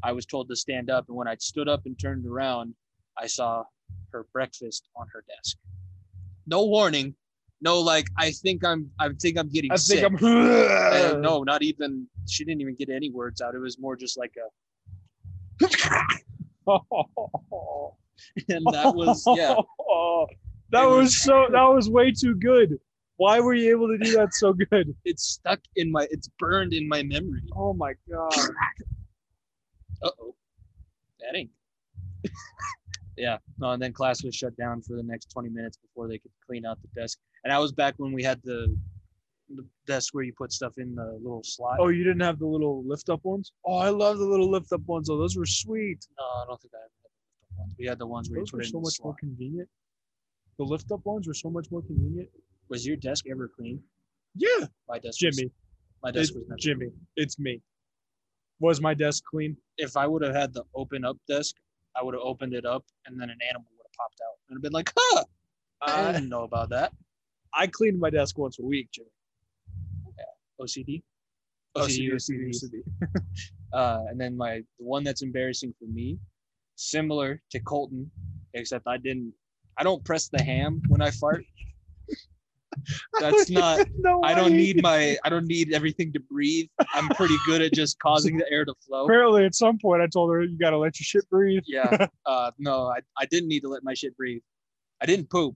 I 0.04 0.12
was 0.12 0.26
told 0.26 0.48
to 0.50 0.56
stand 0.56 0.90
up, 0.90 1.06
and 1.08 1.18
when 1.18 1.28
I 1.28 1.36
stood 1.40 1.68
up 1.68 1.82
and 1.86 2.00
turned 2.00 2.26
around, 2.26 2.74
I 3.18 3.28
saw 3.28 3.64
her 4.12 4.26
breakfast 4.34 4.88
on 4.96 5.08
her 5.14 5.24
desk. 5.28 5.58
No 6.48 6.66
warning. 6.66 7.16
No, 7.62 7.80
like 7.80 8.08
I 8.18 8.32
think 8.32 8.64
I'm. 8.66 8.92
I 9.00 9.10
think 9.22 9.38
I'm 9.38 9.50
getting 9.50 9.72
I 9.72 9.76
sick. 9.78 10.02
think 10.02 10.22
I'm. 10.22 10.26
Uh, 10.96 11.18
no, 11.20 11.44
not 11.44 11.64
even. 11.64 12.08
She 12.28 12.46
didn't 12.46 12.62
even 12.62 12.76
get 12.76 12.90
any 12.90 13.10
words 13.10 13.42
out. 13.42 13.56
It 13.56 13.60
was 13.60 13.80
more 13.80 13.96
just 13.96 14.18
like 14.18 14.34
a, 14.38 14.48
and 18.50 18.66
that 18.72 18.94
was 18.96 19.24
yeah. 19.36 19.56
that 20.72 20.84
was, 20.86 21.06
was- 21.06 21.18
so. 21.22 21.48
That 21.52 21.64
was 21.64 21.90
way 21.90 22.12
too 22.12 22.36
good. 22.36 22.78
Why 23.18 23.40
were 23.40 23.54
you 23.54 23.72
able 23.72 23.88
to 23.88 23.98
do 23.98 24.12
that 24.18 24.34
so 24.34 24.54
good? 24.54 24.94
It's 25.06 25.24
stuck 25.24 25.60
in 25.76 25.92
my. 25.92 26.08
It's 26.12 26.30
burned 26.38 26.74
in 26.74 26.88
my 26.88 27.04
memory. 27.04 27.42
Oh 27.56 27.74
my 27.74 27.94
god. 28.10 28.34
Uh 30.04 30.10
oh, 30.22 30.36
that 31.22 31.36
ain't. 31.38 31.52
Yeah. 33.18 33.38
No, 33.60 33.72
and 33.72 33.82
then 33.82 33.94
class 33.94 34.24
was 34.24 34.36
shut 34.36 34.56
down 34.58 34.82
for 34.82 34.96
the 34.96 35.04
next 35.04 35.32
twenty 35.32 35.50
minutes 35.50 35.78
before 35.78 36.08
they 36.08 36.18
could 36.18 36.32
clean 36.46 36.66
out 36.66 36.78
the 36.82 37.00
desk. 37.00 37.18
And 37.44 37.54
I 37.54 37.60
was 37.60 37.72
back 37.72 37.94
when 37.98 38.12
we 38.12 38.24
had 38.24 38.42
the, 38.44 38.76
the 39.56 39.66
desk 39.88 40.14
where 40.14 40.24
you 40.24 40.34
put 40.38 40.52
stuff 40.52 40.74
in 40.78 40.96
the 40.96 41.18
little 41.22 41.42
slot. 41.44 41.78
Oh, 41.80 41.90
you 41.90 42.04
didn't 42.04 42.22
have 42.22 42.40
the 42.40 42.48
little 42.48 42.84
lift 42.86 43.10
up 43.10 43.20
ones? 43.24 43.52
Oh, 43.66 43.78
I 43.78 43.90
love 43.90 44.18
the 44.18 44.26
little 44.26 44.50
lift 44.50 44.72
up 44.74 44.82
ones. 44.88 45.10
Oh, 45.10 45.18
those 45.18 45.38
were 45.38 45.46
sweet. 45.46 46.06
no, 46.18 46.26
I 46.26 46.46
don't 46.48 46.60
think 46.62 46.74
I 46.74 46.82
had 46.82 46.90
the 46.90 47.62
ones. 47.62 47.76
We 47.80 47.86
had 47.86 48.00
the 48.00 48.08
ones 48.08 48.30
where 48.30 48.40
Those 48.40 48.52
you 48.52 48.58
were 48.58 48.60
put 48.62 48.66
in 48.66 48.72
so 48.72 48.78
the 48.80 48.82
much 48.84 49.00
more 49.04 49.16
convenient. 49.20 49.70
The 50.58 50.64
lift 50.64 50.92
up 50.92 51.06
ones 51.06 51.28
were 51.28 51.34
so 51.34 51.50
much 51.50 51.68
more 51.72 51.82
convenient. 51.84 52.30
Was 52.70 52.86
your 52.88 52.96
desk 52.98 53.26
ever 53.30 53.48
clean? 53.48 53.80
Yeah, 54.36 54.66
My 54.90 54.96
desk. 55.00 55.22
Was, 55.24 55.36
Jimmy. 55.38 55.52
my 56.04 56.10
It, 56.10 56.14
desk 56.14 56.34
was 56.34 56.44
never. 56.48 56.58
Jimmy, 56.58 56.88
it's 57.16 57.38
me. 57.40 57.62
Was 58.60 58.82
my 58.82 58.94
desk 58.94 59.24
clean? 59.30 59.56
if 59.78 59.96
I 59.98 60.08
would 60.08 60.22
have 60.24 60.34
had 60.34 60.54
the 60.54 60.64
open 60.74 61.04
up 61.06 61.18
desk, 61.28 61.56
I 61.98 62.04
would 62.04 62.14
have 62.14 62.24
opened 62.24 62.54
it 62.54 62.66
up 62.66 62.84
and 63.06 63.20
then 63.20 63.30
an 63.30 63.38
animal 63.48 63.68
would 63.78 63.86
have 63.86 63.94
popped 63.98 64.20
out 64.22 64.38
and 64.50 64.62
been 64.62 64.74
like, 64.74 64.92
huh, 64.98 65.24
I 65.82 66.02
Uh, 66.02 66.12
didn't 66.12 66.30
know 66.30 66.44
about 66.44 66.70
that. 66.70 66.94
I 67.54 67.68
cleaned 67.68 68.00
my 68.00 68.10
desk 68.10 68.38
once 68.38 68.60
a 68.60 68.64
week, 68.64 68.90
Jimmy. 68.92 69.10
OCD. 70.62 71.04
OCD, 71.78 72.14
OCD, 72.14 72.50
OCD. 72.50 72.84
Uh, 73.74 74.06
and 74.10 74.18
then 74.20 74.38
my 74.38 74.60
the 74.80 74.86
one 74.86 75.04
that's 75.04 75.22
embarrassing 75.22 75.74
for 75.78 75.86
me, 75.86 76.18
similar 76.78 77.42
to 77.50 77.60
Colton, 77.60 78.10
except 78.54 78.88
I 78.88 78.96
didn't. 78.96 79.34
I 79.78 79.84
don't 79.84 80.02
press 80.06 80.30
the 80.30 80.42
ham 80.42 80.82
when 80.88 81.02
I 81.02 81.12
fart. 81.12 81.44
That's 83.20 83.50
not. 83.50 83.88
No 83.98 84.22
I 84.24 84.36
don't 84.36 84.54
need 84.54 84.82
my. 84.84 85.18
I 85.24 85.30
don't 85.30 85.48
need 85.48 85.74
everything 85.74 86.14
to 86.14 86.20
breathe. 86.20 86.68
I'm 86.94 87.08
pretty 87.10 87.38
good 87.46 87.62
at 87.62 87.74
just 87.74 87.98
causing 88.00 88.38
the 88.38 88.46
air 88.52 88.66
to 88.66 88.74
flow. 88.86 89.06
Apparently, 89.06 89.46
at 89.46 89.56
some 89.56 89.80
point, 89.80 90.02
I 90.02 90.08
told 90.08 90.32
her 90.32 90.44
you 90.44 90.58
gotta 90.58 90.78
let 90.78 91.00
your 91.00 91.06
shit 91.06 91.30
breathe. 91.30 91.64
Yeah. 91.66 92.08
Uh, 92.26 92.50
no, 92.58 92.88
I, 92.88 93.00
I 93.20 93.26
didn't 93.26 93.50
need 93.50 93.62
to 93.62 93.70
let 93.70 93.84
my 93.84 93.94
shit 93.94 94.16
breathe. 94.18 94.42
I 95.02 95.06
didn't 95.06 95.30
poop, 95.30 95.56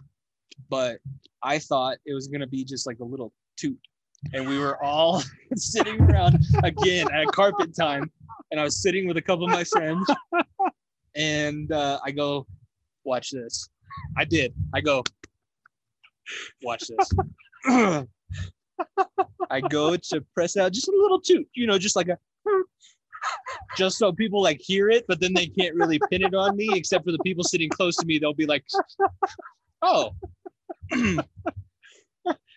but 0.70 1.00
I 1.42 1.58
thought 1.58 1.98
it 2.06 2.14
was 2.14 2.28
gonna 2.28 2.48
be 2.48 2.64
just 2.64 2.86
like 2.86 3.00
a 3.00 3.04
little 3.04 3.34
toot. 3.58 3.80
And 4.34 4.48
we 4.48 4.60
were 4.60 4.82
all 4.84 5.24
sitting 5.56 6.00
around 6.00 6.40
again 6.64 7.08
at 7.12 7.28
carpet 7.28 7.76
time, 7.76 8.12
and 8.52 8.60
I 8.60 8.64
was 8.64 8.82
sitting 8.82 9.08
with 9.08 9.18
a 9.18 9.22
couple 9.22 9.46
of 9.46 9.52
my 9.52 9.64
friends, 9.64 10.08
and 11.16 11.72
uh, 11.72 12.00
I 12.04 12.12
go, 12.12 12.46
"Watch 13.04 13.32
this." 13.32 13.68
I 14.18 14.26
did. 14.26 14.54
I 14.74 14.82
go, 14.82 15.04
"Watch 16.64 16.84
this." 16.88 18.06
I 19.50 19.62
go 19.70 19.98
to 19.98 20.22
press 20.34 20.56
out 20.58 20.72
just 20.72 20.88
a 20.88 20.92
little 20.92 21.20
toot, 21.20 21.48
you 21.54 21.68
know, 21.68 21.78
just 21.78 21.96
like 21.96 22.08
a 22.08 22.18
just 23.78 23.98
so 23.98 24.12
people 24.14 24.42
like 24.42 24.60
hear 24.62 24.90
it, 24.90 25.06
but 25.08 25.20
then 25.20 25.34
they 25.34 25.48
can't 25.48 25.76
really 25.76 26.00
pin 26.10 26.24
it 26.24 26.34
on 26.34 26.56
me, 26.56 26.70
except 26.74 27.06
for 27.06 27.12
the 27.12 27.20
people 27.20 27.44
sitting 27.44 27.70
close 27.70 27.96
to 27.98 28.06
me. 28.06 28.18
They'll 28.20 28.34
be 28.34 28.46
like, 28.46 28.66
"Oh." 29.82 30.16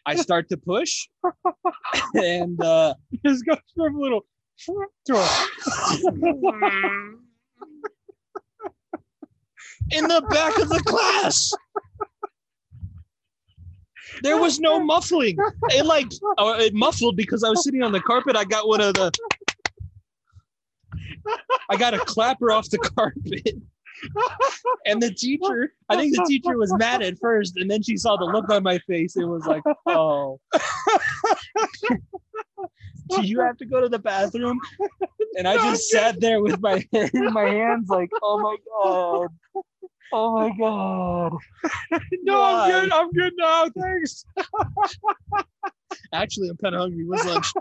I 0.05 0.17
start 0.17 0.49
to 0.49 0.57
push, 0.57 1.07
and 2.15 2.61
uh, 2.61 2.95
Just 3.25 3.47
go 3.47 3.57
from 3.77 3.95
a 3.97 4.01
little 4.01 4.27
to 5.07 5.15
a 5.15 5.49
in 9.91 10.09
the 10.09 10.23
back 10.31 10.59
of 10.59 10.69
the 10.69 10.83
class, 10.87 11.53
there 14.22 14.38
was 14.38 14.61
no 14.61 14.81
muffling. 14.81 15.37
It 15.70 15.87
like 15.87 16.07
uh, 16.38 16.57
it 16.59 16.75
muffled 16.75 17.16
because 17.16 17.44
I 17.44 17.48
was 17.48 17.64
sitting 17.64 17.83
on 17.83 17.92
the 17.92 18.01
carpet. 18.01 18.37
I 18.37 18.44
got 18.44 18.68
one 18.68 18.81
of 18.81 18.94
the. 18.94 19.12
I 21.70 21.77
got 21.77 21.94
a 21.94 21.98
clapper 21.98 22.51
off 22.51 22.68
the 22.70 22.79
carpet. 22.79 23.57
And 24.87 25.01
the 25.01 25.12
teacher, 25.14 25.75
I 25.88 25.96
think 25.96 26.16
the 26.16 26.25
teacher 26.27 26.59
was 26.59 26.75
mad 26.77 27.03
at 27.03 27.18
first, 27.20 27.57
and 27.57 27.70
then 27.70 27.83
she 27.83 27.96
saw 27.96 28.16
the 28.16 28.25
look 28.25 28.51
on 28.51 28.64
my 28.64 28.79
face. 28.81 29.16
It 29.16 29.25
was 29.25 29.46
like, 29.46 29.62
oh. 29.87 30.40
Do 33.09 33.22
you 33.22 33.40
have 33.40 33.57
to 33.59 33.64
go 33.64 33.81
to 33.81 33.88
the 33.88 33.98
bathroom? 33.98 34.59
And 35.37 35.46
I 35.46 35.57
just 35.57 35.88
sat 35.88 36.20
there 36.20 36.40
with 36.42 36.61
my 36.61 36.85
my 37.12 37.48
hands 37.48 37.88
like, 37.88 38.11
oh 38.22 38.38
my 38.38 38.57
god. 38.83 39.29
Oh 40.12 40.33
my 40.38 40.51
god. 40.59 41.33
No, 42.25 42.38
Why? 42.38 42.62
I'm 42.62 42.70
good. 42.70 42.92
I'm 42.92 43.12
good 43.12 43.33
now. 43.37 43.68
Thanks. 43.77 44.25
Actually, 46.12 46.48
I'm 46.48 46.57
kind 46.57 46.75
of 46.75 46.83
hungry. 46.83 47.05
Where's 47.05 47.27
lunch? 47.27 47.53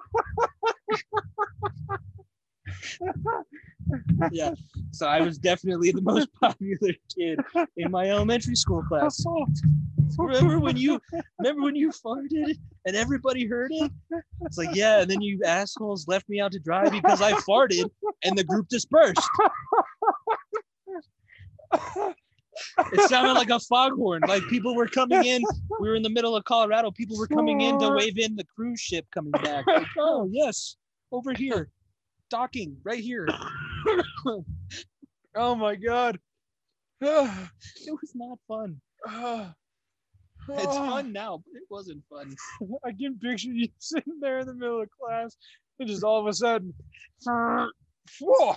yeah. 4.31 4.53
So 4.91 5.07
I 5.07 5.21
was 5.21 5.37
definitely 5.37 5.91
the 5.91 6.01
most 6.01 6.29
popular 6.41 6.93
kid 7.15 7.39
in 7.77 7.91
my 7.91 8.09
elementary 8.09 8.55
school 8.55 8.83
class. 8.83 9.23
Oh, 9.27 9.47
remember 10.17 10.59
when 10.59 10.77
you 10.77 10.99
remember 11.39 11.63
when 11.63 11.75
you 11.75 11.89
farted 11.89 12.57
and 12.85 12.95
everybody 12.95 13.47
heard 13.47 13.71
it? 13.73 13.91
It's 14.41 14.57
like, 14.57 14.75
yeah, 14.75 15.01
and 15.01 15.09
then 15.09 15.21
you 15.21 15.41
assholes 15.43 16.07
left 16.07 16.27
me 16.29 16.39
out 16.39 16.51
to 16.51 16.59
dry 16.59 16.89
because 16.89 17.21
I 17.21 17.33
farted 17.33 17.89
and 18.23 18.37
the 18.37 18.43
group 18.43 18.67
dispersed. 18.67 19.27
It 22.93 23.09
sounded 23.09 23.33
like 23.33 23.49
a 23.49 23.59
foghorn. 23.59 24.21
Like 24.27 24.43
people 24.47 24.75
were 24.75 24.87
coming 24.87 25.23
in. 25.25 25.43
We 25.79 25.89
were 25.89 25.95
in 25.95 26.03
the 26.03 26.09
middle 26.09 26.35
of 26.35 26.43
Colorado. 26.45 26.91
People 26.91 27.17
were 27.17 27.27
coming 27.27 27.61
in 27.61 27.79
to 27.79 27.91
wave 27.91 28.17
in 28.17 28.35
the 28.35 28.45
cruise 28.55 28.79
ship 28.79 29.05
coming 29.13 29.31
back. 29.31 29.65
Like, 29.67 29.87
oh 29.97 30.27
yes, 30.31 30.77
over 31.11 31.33
here, 31.33 31.69
docking 32.29 32.75
right 32.83 32.99
here. 32.99 33.27
Oh 35.35 35.55
my 35.55 35.75
god. 35.75 36.19
It 37.01 37.91
was 37.91 38.11
not 38.15 38.37
fun. 38.47 38.81
It's 40.49 40.65
fun 40.75 41.13
now, 41.13 41.37
but 41.45 41.55
it 41.55 41.67
wasn't 41.69 42.01
fun. 42.09 42.35
I 42.85 42.91
can 42.91 43.17
picture 43.19 43.49
you 43.51 43.69
sitting 43.77 44.19
there 44.19 44.39
in 44.39 44.47
the 44.47 44.55
middle 44.55 44.81
of 44.81 44.89
class 44.89 45.37
and 45.79 45.87
just 45.87 46.03
all 46.03 46.19
of 46.19 46.25
a 46.27 46.33
sudden, 46.33 46.73
whoa, 48.19 48.55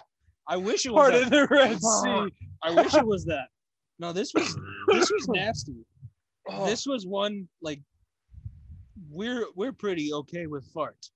I 0.48 0.56
wish 0.56 0.86
it 0.86 0.92
was. 0.92 1.10
part 1.10 1.12
That. 1.12 1.22
of 1.24 1.30
the 1.30 1.46
Red 1.50 1.80
Sea. 1.80 2.32
I 2.62 2.70
wish 2.70 2.94
it 2.94 3.06
was 3.06 3.26
that. 3.26 3.48
No, 3.98 4.12
this 4.12 4.32
was 4.34 4.56
this 4.88 5.10
was 5.10 5.28
nasty. 5.28 5.76
Oh, 6.48 6.66
This 6.66 6.86
was 6.86 7.06
one 7.06 7.48
like 7.62 7.80
we're 9.10 9.46
we're 9.54 9.72
pretty 9.72 10.12
okay 10.12 10.46
with 10.46 10.72
farts. 10.74 11.10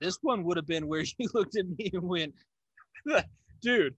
This 0.00 0.18
one 0.22 0.42
would 0.44 0.56
have 0.56 0.66
been 0.66 0.88
where 0.88 1.04
you 1.18 1.28
looked 1.34 1.56
at 1.56 1.66
me 1.78 1.90
and 1.92 2.02
went, 2.02 2.34
dude, 3.62 3.94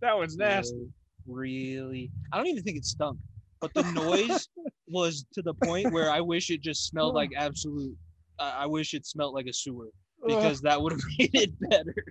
that 0.00 0.16
one's 0.16 0.36
nasty. 0.36 0.88
Really. 1.26 2.10
I 2.32 2.38
don't 2.38 2.46
even 2.46 2.62
think 2.64 2.78
it 2.78 2.84
stunk, 2.84 3.18
but 3.60 3.72
the 3.74 3.82
noise 3.92 4.48
was 4.88 5.26
to 5.34 5.42
the 5.42 5.54
point 5.54 5.92
where 5.92 6.10
I 6.10 6.20
wish 6.20 6.50
it 6.50 6.62
just 6.62 6.86
smelled 6.86 7.14
like 7.14 7.30
absolute. 7.36 7.96
I 8.38 8.62
I 8.62 8.66
wish 8.66 8.94
it 8.94 9.06
smelled 9.06 9.34
like 9.34 9.46
a 9.46 9.52
sewer 9.52 9.88
because 10.26 10.60
that 10.62 10.80
would 10.80 10.92
have 10.92 11.02
made 11.18 11.34
it 11.34 11.52
better. 11.70 12.04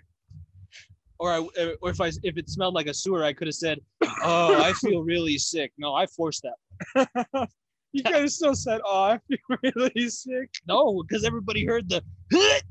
Or 1.20 1.32
I, 1.34 1.40
or 1.82 1.90
if 1.90 2.00
I, 2.02 2.08
if 2.24 2.38
it 2.38 2.50
smelled 2.50 2.76
like 2.76 2.88
a 2.88 2.94
sewer, 2.94 3.24
I 3.24 3.34
could 3.34 3.48
have 3.48 3.56
said, 3.56 3.80
"Oh, 4.24 4.62
I 4.62 4.74
feel 4.74 5.02
really 5.04 5.38
sick." 5.38 5.72
No, 5.78 5.94
I 5.96 6.06
forced 6.08 6.44
that. 6.44 7.48
You 7.94 8.04
guys 8.04 8.36
still 8.36 8.54
said, 8.54 8.82
"Oh, 8.86 9.04
I 9.04 9.20
feel 9.28 9.38
really 9.76 10.10
sick." 10.10 10.50
No, 10.68 11.02
because 11.08 11.24
everybody 11.24 11.66
heard 11.66 11.88
the. 11.90 12.04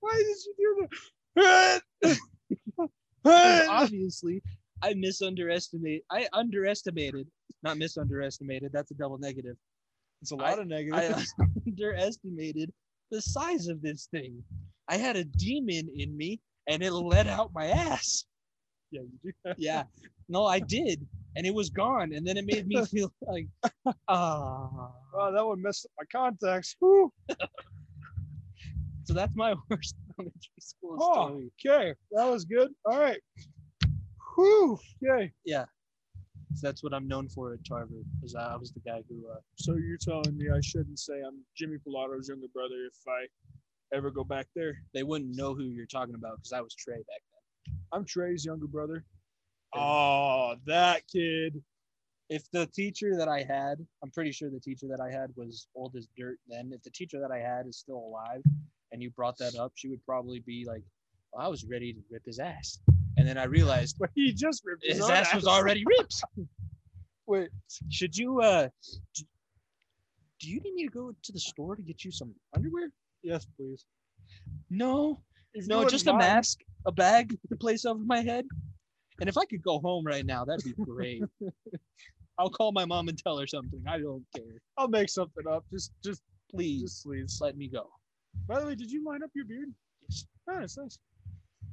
Why 0.00 0.16
did 0.16 0.36
you 0.44 0.54
do 0.58 0.88
that? 1.36 1.80
Obviously, 3.24 4.42
I 4.82 4.92
misunderestimate. 4.94 6.02
I 6.10 6.26
underestimated, 6.32 7.26
not 7.62 7.78
misunderestimated. 7.78 8.70
That's 8.72 8.90
a 8.90 8.94
double 8.94 9.18
negative. 9.18 9.56
it's 10.20 10.32
a 10.32 10.36
lot 10.36 10.58
I- 10.58 10.62
of 10.62 10.72
I 10.92 11.24
underestimated 11.66 12.72
the 13.10 13.22
size 13.22 13.68
of 13.68 13.80
this 13.82 14.08
thing. 14.10 14.42
I 14.88 14.96
had 14.96 15.16
a 15.16 15.24
demon 15.24 15.88
in 15.96 16.14
me, 16.16 16.40
and 16.66 16.82
it 16.82 16.92
let 16.92 17.26
out 17.26 17.50
my 17.54 17.66
ass. 17.66 18.24
yeah, 18.90 19.02
you 19.02 19.32
do. 19.44 19.50
Yeah, 19.58 19.84
no, 20.28 20.46
I 20.46 20.60
did, 20.60 21.06
and 21.36 21.46
it 21.46 21.54
was 21.54 21.70
gone, 21.70 22.12
and 22.12 22.26
then 22.26 22.36
it 22.36 22.46
made 22.46 22.66
me 22.66 22.82
feel 22.86 23.12
like, 23.26 23.48
ah. 24.08 24.90
Wow, 25.12 25.30
that 25.30 25.44
one 25.44 25.62
messed 25.62 25.86
up 25.86 25.90
my 25.98 26.04
contacts. 26.20 26.76
So 26.80 27.12
that's 29.12 29.34
my 29.36 29.54
worst 29.70 29.94
elementary 30.18 30.60
school 30.60 30.98
Oh, 31.00 31.12
story. 31.28 31.50
okay, 31.66 31.94
that 32.12 32.24
was 32.24 32.44
good. 32.44 32.70
All 32.86 32.98
right. 32.98 33.20
Whew. 34.36 34.78
Okay. 35.04 35.32
Yeah. 35.44 35.66
So 36.54 36.66
that's 36.68 36.82
what 36.82 36.94
I'm 36.94 37.06
known 37.08 37.28
for 37.28 37.52
at 37.52 37.64
Tarver, 37.64 37.90
because 38.14 38.34
I 38.34 38.56
was 38.56 38.72
the 38.72 38.80
guy 38.80 39.02
who. 39.08 39.26
Uh, 39.30 39.38
So 39.56 39.74
you're 39.74 39.98
telling 39.98 40.36
me 40.36 40.50
I 40.50 40.60
shouldn't 40.60 40.98
say 40.98 41.20
I'm 41.26 41.40
Jimmy 41.56 41.76
Pilato's 41.86 42.28
younger 42.28 42.46
brother 42.54 42.76
if 42.86 42.94
I 43.08 43.26
ever 43.94 44.10
go 44.10 44.24
back 44.24 44.46
there? 44.54 44.76
they 44.92 45.02
wouldn't 45.02 45.36
know 45.36 45.54
who 45.54 45.64
you're 45.64 45.86
talking 45.86 46.14
about 46.14 46.36
because 46.36 46.52
I 46.52 46.60
was 46.60 46.74
Trey 46.74 46.96
back 46.96 47.22
then. 47.32 47.76
I'm 47.92 48.04
Trey's 48.04 48.44
younger 48.44 48.66
brother. 48.66 49.04
Oh, 49.74 50.54
that 50.66 51.02
kid. 51.10 51.62
If 52.30 52.50
the 52.52 52.66
teacher 52.66 53.16
that 53.16 53.28
I 53.28 53.42
had, 53.42 53.84
I'm 54.02 54.10
pretty 54.10 54.32
sure 54.32 54.50
the 54.50 54.60
teacher 54.60 54.86
that 54.88 55.00
I 55.00 55.10
had 55.10 55.30
was 55.36 55.68
old 55.74 55.94
as 55.96 56.08
dirt 56.16 56.38
then. 56.48 56.70
If 56.72 56.82
the 56.82 56.90
teacher 56.90 57.20
that 57.20 57.30
I 57.30 57.38
had 57.38 57.66
is 57.66 57.78
still 57.78 57.98
alive 57.98 58.42
and 58.92 59.02
you 59.02 59.10
brought 59.10 59.36
that 59.38 59.56
up, 59.56 59.72
she 59.74 59.88
would 59.88 60.04
probably 60.06 60.40
be 60.40 60.64
like, 60.66 60.82
well, 61.32 61.44
I 61.44 61.48
was 61.48 61.64
ready 61.64 61.92
to 61.92 62.00
rip 62.10 62.24
his 62.24 62.38
ass. 62.38 62.78
And 63.16 63.28
then 63.28 63.38
I 63.38 63.44
realized 63.44 63.96
But 63.98 64.10
he 64.14 64.32
just 64.32 64.62
ripped 64.64 64.84
his, 64.84 64.96
his 64.96 65.04
own 65.04 65.12
ass 65.12 65.34
was 65.34 65.46
already 65.46 65.84
ripped. 65.86 66.22
Wait, 67.26 67.48
Should 67.90 68.16
you, 68.16 68.40
uh, 68.40 68.68
do 70.40 70.50
you 70.50 70.60
need 70.60 70.74
me 70.74 70.84
to 70.84 70.90
go 70.90 71.14
to 71.22 71.32
the 71.32 71.40
store 71.40 71.76
to 71.76 71.82
get 71.82 72.04
you 72.04 72.10
some 72.10 72.34
underwear? 72.54 72.90
Yes, 73.24 73.46
please. 73.56 73.84
No, 74.70 75.20
If 75.54 75.66
no, 75.66 75.78
wouldn't 75.78 75.90
just 75.92 76.06
a 76.06 76.12
mind, 76.12 76.18
mask, 76.20 76.60
a 76.86 76.92
bag 76.92 77.36
to 77.48 77.56
place 77.56 77.84
over 77.84 78.02
my 78.04 78.20
head. 78.20 78.46
And 79.20 79.28
if 79.28 79.36
I 79.38 79.44
could 79.44 79.62
go 79.62 79.78
home 79.80 80.04
right 80.04 80.24
now, 80.26 80.44
that'd 80.44 80.64
be 80.64 80.72
great. 80.84 81.22
I'll 82.38 82.50
call 82.50 82.72
my 82.72 82.84
mom 82.84 83.08
and 83.08 83.16
tell 83.18 83.38
her 83.38 83.46
something. 83.46 83.82
I 83.88 83.98
don't 83.98 84.24
care. 84.34 84.60
I'll 84.76 84.88
make 84.88 85.08
something 85.08 85.44
up. 85.48 85.64
Just, 85.72 85.92
just, 86.04 86.22
Please, 86.50 86.82
just 86.82 87.04
please. 87.04 87.38
let 87.40 87.56
me 87.56 87.68
go. 87.68 87.88
By 88.48 88.60
the 88.60 88.66
way, 88.66 88.74
did 88.74 88.90
you 88.90 89.04
line 89.04 89.22
up 89.22 89.30
your 89.34 89.44
beard? 89.44 89.68
Yes. 90.08 90.26
Oh, 90.48 90.58
nice, 90.58 90.76
nice. 90.76 90.98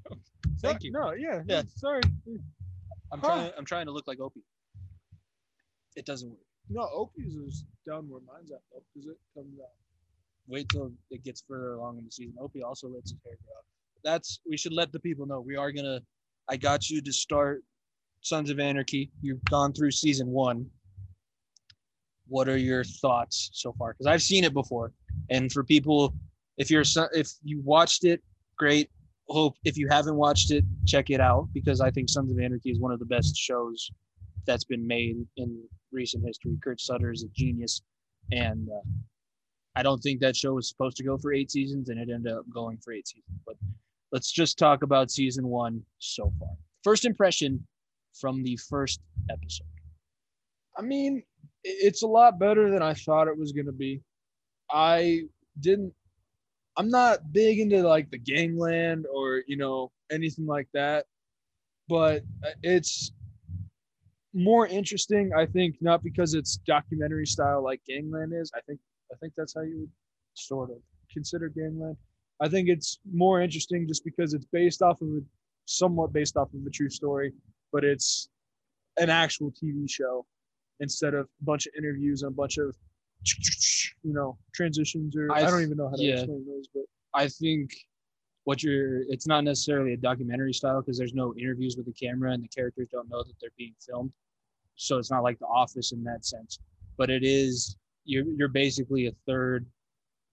Thank 0.62 0.82
So- 0.82 0.86
you. 0.86 0.92
No, 0.92 1.14
yeah, 1.14 1.42
Yeah. 1.48 1.56
yeah. 1.58 1.62
Sorry. 1.76 2.02
I'm 3.12 3.20
Huh. 3.20 3.28
trying. 3.28 3.52
I'm 3.58 3.66
trying 3.66 3.86
to 3.88 3.92
look 3.92 4.08
like 4.08 4.20
Opie. 4.20 4.44
It 5.96 6.06
doesn't 6.06 6.30
work. 6.30 6.40
No, 6.70 6.88
Opie's 6.94 7.36
is 7.36 7.66
down 7.86 8.08
where 8.08 8.22
mine's 8.22 8.52
at 8.52 8.62
though, 8.72 8.82
because 8.94 9.10
it 9.10 9.18
comes 9.36 9.60
out. 9.60 9.68
Wait 10.48 10.68
till 10.70 10.92
it 11.10 11.24
gets 11.24 11.44
further 11.48 11.74
along 11.74 11.98
in 11.98 12.06
the 12.06 12.12
season. 12.12 12.36
Opie 12.40 12.64
also 12.64 12.88
lets 12.88 13.12
his 13.12 13.20
hair 13.24 13.36
grow. 13.46 13.56
That's 14.04 14.40
we 14.50 14.58
should 14.58 14.74
let 14.74 14.92
the 14.92 15.00
people 15.00 15.26
know. 15.26 15.40
We 15.40 15.56
are 15.56 15.72
gonna. 15.72 16.02
I 16.50 16.58
got 16.58 16.90
you 16.90 17.02
to 17.02 17.14
start 17.14 17.64
Sons 18.22 18.50
of 18.50 18.60
Anarchy. 18.60 19.12
You've 19.22 19.44
gone 19.46 19.74
through 19.74 19.92
season 19.92 20.28
one. 20.28 20.66
What 22.28 22.48
are 22.48 22.58
your 22.58 22.84
thoughts 22.84 23.50
so 23.54 23.74
far? 23.74 23.94
Because 23.94 24.08
I've 24.08 24.22
seen 24.22 24.44
it 24.44 24.54
before, 24.54 24.94
and 25.30 25.52
for 25.52 25.64
people, 25.64 26.16
if 26.58 26.72
you're 26.72 26.84
if 27.14 27.32
you 27.44 27.62
watched 27.64 28.06
it, 28.06 28.22
great. 28.58 28.90
Hope 29.28 29.56
if 29.64 29.78
you 29.78 29.88
haven't 29.90 30.16
watched 30.16 30.52
it, 30.52 30.66
check 30.86 31.10
it 31.10 31.22
out 31.22 31.48
because 31.54 31.80
I 31.80 31.92
think 31.92 32.10
Sons 32.10 32.32
of 32.32 32.40
Anarchy 32.40 32.72
is 32.72 32.80
one 32.80 32.92
of 32.92 33.00
the 33.00 33.06
best 33.06 33.36
shows 33.36 33.90
that's 34.46 34.64
been 34.64 34.86
made 34.86 35.26
in 35.38 35.64
recent 35.92 36.26
history. 36.26 36.58
Kurt 36.64 36.82
Sutter 36.82 37.12
is 37.12 37.24
a 37.24 37.28
genius, 37.30 37.82
and 38.32 38.68
uh, 38.70 38.82
I 39.76 39.84
don't 39.84 40.00
think 40.00 40.20
that 40.20 40.36
show 40.36 40.54
was 40.54 40.68
supposed 40.68 40.98
to 40.98 41.04
go 41.04 41.18
for 41.18 41.34
eight 41.34 41.52
seasons, 41.52 41.90
and 41.90 42.00
it 42.00 42.10
ended 42.14 42.34
up 42.34 42.46
going 42.54 42.78
for 42.78 42.92
eight 42.94 43.08
seasons. 43.08 43.40
But 43.46 43.56
let's 44.12 44.32
just 44.32 44.58
talk 44.58 44.84
about 44.84 45.12
season 45.12 45.48
one 45.48 45.82
so 46.00 46.32
far. 46.40 46.50
First 46.84 47.06
impression 47.06 47.66
from 48.20 48.44
the 48.44 48.58
first 48.70 49.00
episode. 49.30 49.68
I 50.78 50.82
mean, 50.82 51.24
it's 51.64 52.04
a 52.04 52.08
lot 52.08 52.40
better 52.40 52.70
than 52.70 52.82
I 52.82 52.94
thought 52.94 53.28
it 53.28 53.38
was 53.38 53.52
gonna 53.52 53.72
be. 53.72 54.02
I 54.72 55.24
didn't. 55.60 55.94
I'm 56.78 56.90
not 56.90 57.32
big 57.32 57.60
into 57.60 57.84
like 57.84 58.10
the 58.10 58.18
gangland 58.18 59.06
or 59.14 59.44
you 59.48 59.58
know 59.58 59.92
anything 60.12 60.46
like 60.46 60.68
that, 60.74 61.06
but 61.88 62.24
uh, 62.46 62.52
it's 62.64 63.12
more 64.34 64.68
interesting. 64.68 65.32
I 65.38 65.46
think 65.46 65.76
not 65.82 66.04
because 66.04 66.34
it's 66.34 66.58
documentary 66.58 67.26
style 67.26 67.64
like 67.64 67.82
Gangland 67.86 68.34
is. 68.34 68.52
I 68.56 68.62
think 68.62 68.80
I 69.12 69.16
think 69.18 69.34
that's 69.36 69.54
how 69.54 69.62
you 69.62 69.80
would 69.80 69.92
sort 70.34 70.70
of 70.70 70.78
consider 71.12 71.50
Gangland. 71.50 71.98
I 72.42 72.48
think 72.48 72.70
it's 72.70 73.00
more 73.12 73.42
interesting 73.42 73.88
just 73.88 74.04
because 74.04 74.34
it's 74.34 74.46
based 74.46 74.82
off 74.82 75.02
of 75.02 75.08
a 75.10 75.22
somewhat 75.66 76.12
based 76.14 76.38
off 76.38 76.54
of 76.54 76.66
a 76.66 76.70
true 76.70 76.90
story, 76.90 77.34
but 77.72 77.84
it's 77.84 78.30
an 78.98 79.10
actual 79.10 79.52
TV 79.52 79.90
show 79.90 80.26
instead 80.80 81.14
of 81.14 81.26
a 81.26 81.44
bunch 81.44 81.68
of 81.68 81.74
interviews 81.78 82.24
and 82.24 82.32
a 82.32 82.36
bunch 82.36 82.58
of 82.58 82.76
you 84.04 84.14
know 84.14 84.38
transitions 84.54 85.16
or 85.16 85.32
I, 85.32 85.46
I 85.46 85.52
don't 85.52 85.62
even 85.62 85.78
know 85.78 85.90
how 85.90 85.96
to 85.96 86.04
yeah. 86.04 86.16
explain 86.16 86.46
those, 86.48 86.68
but 86.74 86.84
I 87.14 87.28
think 87.28 87.72
what 88.44 88.64
you're 88.64 89.04
it's 89.04 89.28
not 89.28 89.44
necessarily 89.44 89.94
a 89.94 89.98
documentary 89.98 90.54
style 90.54 90.82
because 90.82 90.98
there's 90.98 91.14
no 91.14 91.34
interviews 91.38 91.76
with 91.78 91.86
the 91.86 91.94
camera 91.94 92.32
and 92.32 92.44
the 92.44 92.48
characters 92.48 92.88
don't 92.92 93.10
know 93.10 93.24
that 93.24 93.34
they're 93.40 93.52
being 93.58 93.76
filmed. 93.80 94.12
So 94.76 94.98
it's 94.98 95.12
not 95.12 95.22
like 95.22 95.38
The 95.38 95.46
Office 95.46 95.92
in 95.92 96.04
that 96.06 96.26
sense. 96.26 96.58
But 96.98 97.10
it 97.10 97.24
is 97.24 97.78
you're 98.12 98.26
you're 98.38 98.48
basically 98.64 99.08
a 99.08 99.12
third 99.28 99.66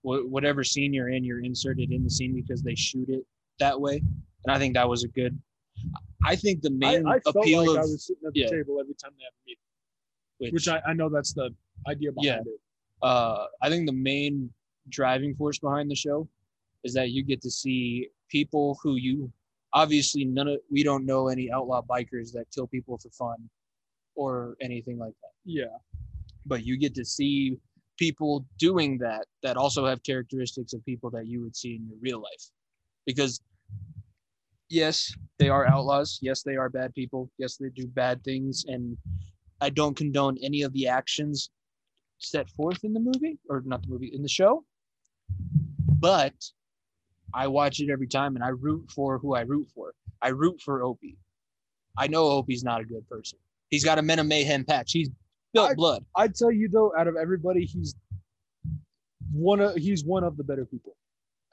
whatever 0.03 0.63
scene 0.65 0.93
you're 0.95 1.11
in, 1.11 1.25
you're 1.25 1.45
inserted 1.45 1.91
in 1.93 2.03
the 2.05 2.11
scene 2.11 2.35
because 2.35 2.63
they 2.63 2.75
shoot 2.75 3.09
it 3.09 3.25
that 3.59 3.79
way. 3.79 3.97
And 4.45 4.55
I 4.55 4.59
think 4.59 4.75
that 4.75 4.89
was 4.89 5.03
a 5.05 5.09
good 5.09 5.39
I 6.25 6.35
think 6.35 6.63
the 6.63 6.71
main 6.71 7.07
I 7.07 7.21
felt 7.21 7.37
appeal 7.37 7.61
like 7.61 7.71
of 7.71 7.77
I 7.77 7.81
was 7.81 8.07
sitting 8.07 8.23
at 8.27 8.33
the 8.33 8.41
yeah. 8.41 8.47
table 8.57 8.79
every 8.81 8.95
time 8.95 9.13
they 9.17 9.25
had 9.25 9.35
a 9.39 9.43
meeting, 9.47 9.65
which, 10.39 10.53
which 10.53 10.69
I, 10.69 10.81
I 10.91 10.93
know 10.93 11.09
that's 11.09 11.33
the 11.35 11.51
idea 11.89 12.11
Yeah. 12.21 12.39
behind 12.39 12.47
it. 12.49 12.61
uh, 13.03 13.47
I 13.63 13.69
think 13.69 13.87
the 13.87 13.93
main 14.11 14.51
driving 14.89 15.35
force 15.35 15.59
behind 15.59 15.91
the 15.91 15.95
show 15.95 16.29
is 16.85 16.95
that 16.95 17.11
you 17.11 17.23
get 17.23 17.41
to 17.43 17.51
see 17.51 18.09
people 18.29 18.79
who 18.83 18.97
you 18.97 19.31
obviously 19.73 20.25
none 20.25 20.49
of 20.49 20.59
we 20.71 20.83
don't 20.83 21.05
know 21.05 21.29
any 21.29 21.51
outlaw 21.53 21.83
bikers 21.83 22.33
that 22.33 22.47
kill 22.55 22.67
people 22.67 22.97
for 22.99 23.11
fun 23.11 23.39
or 24.15 24.57
anything 24.61 24.99
like 24.99 25.15
that. 25.23 25.35
Yeah, 25.45 25.77
But 26.47 26.65
you 26.65 26.77
get 26.79 26.95
to 26.97 27.05
see 27.05 27.59
people 27.99 28.47
doing 28.59 28.99
that 28.99 29.27
that 29.43 29.57
also 29.57 29.85
have 29.85 30.03
characteristics 30.03 30.73
of 30.73 30.85
people 30.85 31.11
that 31.11 31.27
you 31.27 31.43
would 31.43 31.55
see 31.55 31.77
in 31.77 31.87
your 31.87 31.99
real 32.01 32.21
life. 32.21 32.51
Because 33.05 33.41
yes, 34.71 35.13
they 35.39 35.49
are 35.49 35.67
outlaws. 35.67 36.19
Yes, 36.23 36.43
they 36.43 36.57
are 36.57 36.71
bad 36.71 36.95
people. 36.95 37.31
Yes, 37.39 37.57
they 37.57 37.69
do 37.69 37.87
bad 37.87 38.25
things 38.25 38.65
and 38.67 38.97
I 39.61 39.71
don't 39.71 39.97
condone 39.97 40.39
any 40.43 40.63
of 40.63 40.73
the 40.73 40.87
actions 40.87 41.51
set 42.19 42.49
forth 42.51 42.85
in 42.85 42.93
the 42.93 43.01
movie 43.01 43.39
or 43.49 43.63
not 43.65 43.83
the 43.83 43.89
movie 43.89 44.11
in 44.13 44.23
the 44.23 44.29
show 44.29 44.65
but 46.01 46.35
i 47.33 47.47
watch 47.47 47.81
it 47.81 47.91
every 47.91 48.07
time 48.07 48.35
and 48.35 48.45
i 48.45 48.49
root 48.49 48.91
for 48.91 49.19
who 49.19 49.35
i 49.35 49.41
root 49.43 49.69
for 49.75 49.95
i 50.23 50.29
root 50.29 50.61
for 50.61 50.83
opie 50.83 51.17
i 51.97 52.07
know 52.07 52.25
opie's 52.25 52.65
not 52.65 52.81
a 52.81 52.85
good 52.85 53.09
person 53.09 53.39
he's 53.71 53.85
got 53.85 53.99
a 53.99 54.03
men 54.03 54.19
of 54.19 54.27
mayhem 54.27 54.65
patch 54.65 54.93
he's 54.93 55.11
built 55.55 55.71
I- 55.71 55.75
blood 55.75 56.05
I'd 56.17 56.35
tell 56.35 56.53
you 56.53 56.69
though, 56.69 56.93
out 56.99 57.07
of 57.09 57.17
everybody, 57.17 57.65
he's 57.65 57.95
one 59.33 59.61
of 59.61 59.77
he's 59.77 60.05
one 60.05 60.25
of 60.25 60.37
the 60.37 60.45
better 60.45 60.65
people. 60.65 60.97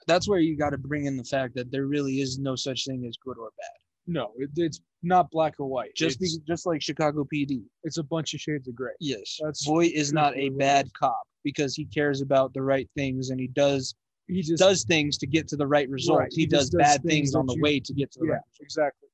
that's 0.06 0.28
where 0.28 0.38
you 0.38 0.56
got 0.56 0.70
to 0.70 0.78
bring 0.78 1.06
in 1.06 1.16
the 1.16 1.24
fact 1.24 1.54
that 1.56 1.70
there 1.70 1.86
really 1.86 2.20
is 2.20 2.38
no 2.38 2.56
such 2.56 2.84
thing 2.86 3.04
as 3.06 3.16
good 3.16 3.36
or 3.38 3.50
bad 3.58 3.70
No, 4.06 4.32
it, 4.36 4.50
it's 4.56 4.80
not 5.02 5.30
black 5.30 5.54
or 5.58 5.66
white. 5.66 5.94
just 5.94 6.20
be, 6.20 6.28
just 6.46 6.64
like 6.66 6.80
chicago 6.82 7.26
pd 7.32 7.62
it's 7.84 7.98
a 7.98 8.02
bunch 8.02 8.34
of 8.34 8.40
shades 8.40 8.66
of 8.68 8.74
gray. 8.74 8.92
yes 9.00 9.38
That's 9.42 9.64
Voight 9.66 9.92
is 9.92 10.12
not 10.12 10.36
a 10.36 10.48
bad 10.50 10.90
cop 10.94 11.22
because 11.44 11.74
he 11.74 11.84
cares 11.86 12.20
about 12.22 12.54
the 12.54 12.62
right 12.62 12.88
things 12.96 13.30
and 13.30 13.38
he 13.38 13.48
does 13.48 13.94
He 14.28 14.42
just 14.42 14.58
does 14.62 14.84
things 14.84 15.18
to 15.18 15.26
get 15.26 15.46
to 15.48 15.56
the 15.56 15.66
right 15.66 15.88
result 15.90 16.20
Right, 16.20 16.32
he, 16.32 16.42
he 16.42 16.46
does 16.46 16.70
does 16.70 16.78
bad 16.80 17.02
things 17.02 17.10
things 17.30 17.34
on 17.34 17.46
the 17.46 17.54
you- 17.56 17.62
way 17.62 17.80
to 17.80 17.92
get 17.92 18.10
to 18.12 18.20
the 18.20 18.26
yeah, 18.26 18.32
right 18.34 18.42
exactly. 18.60 19.08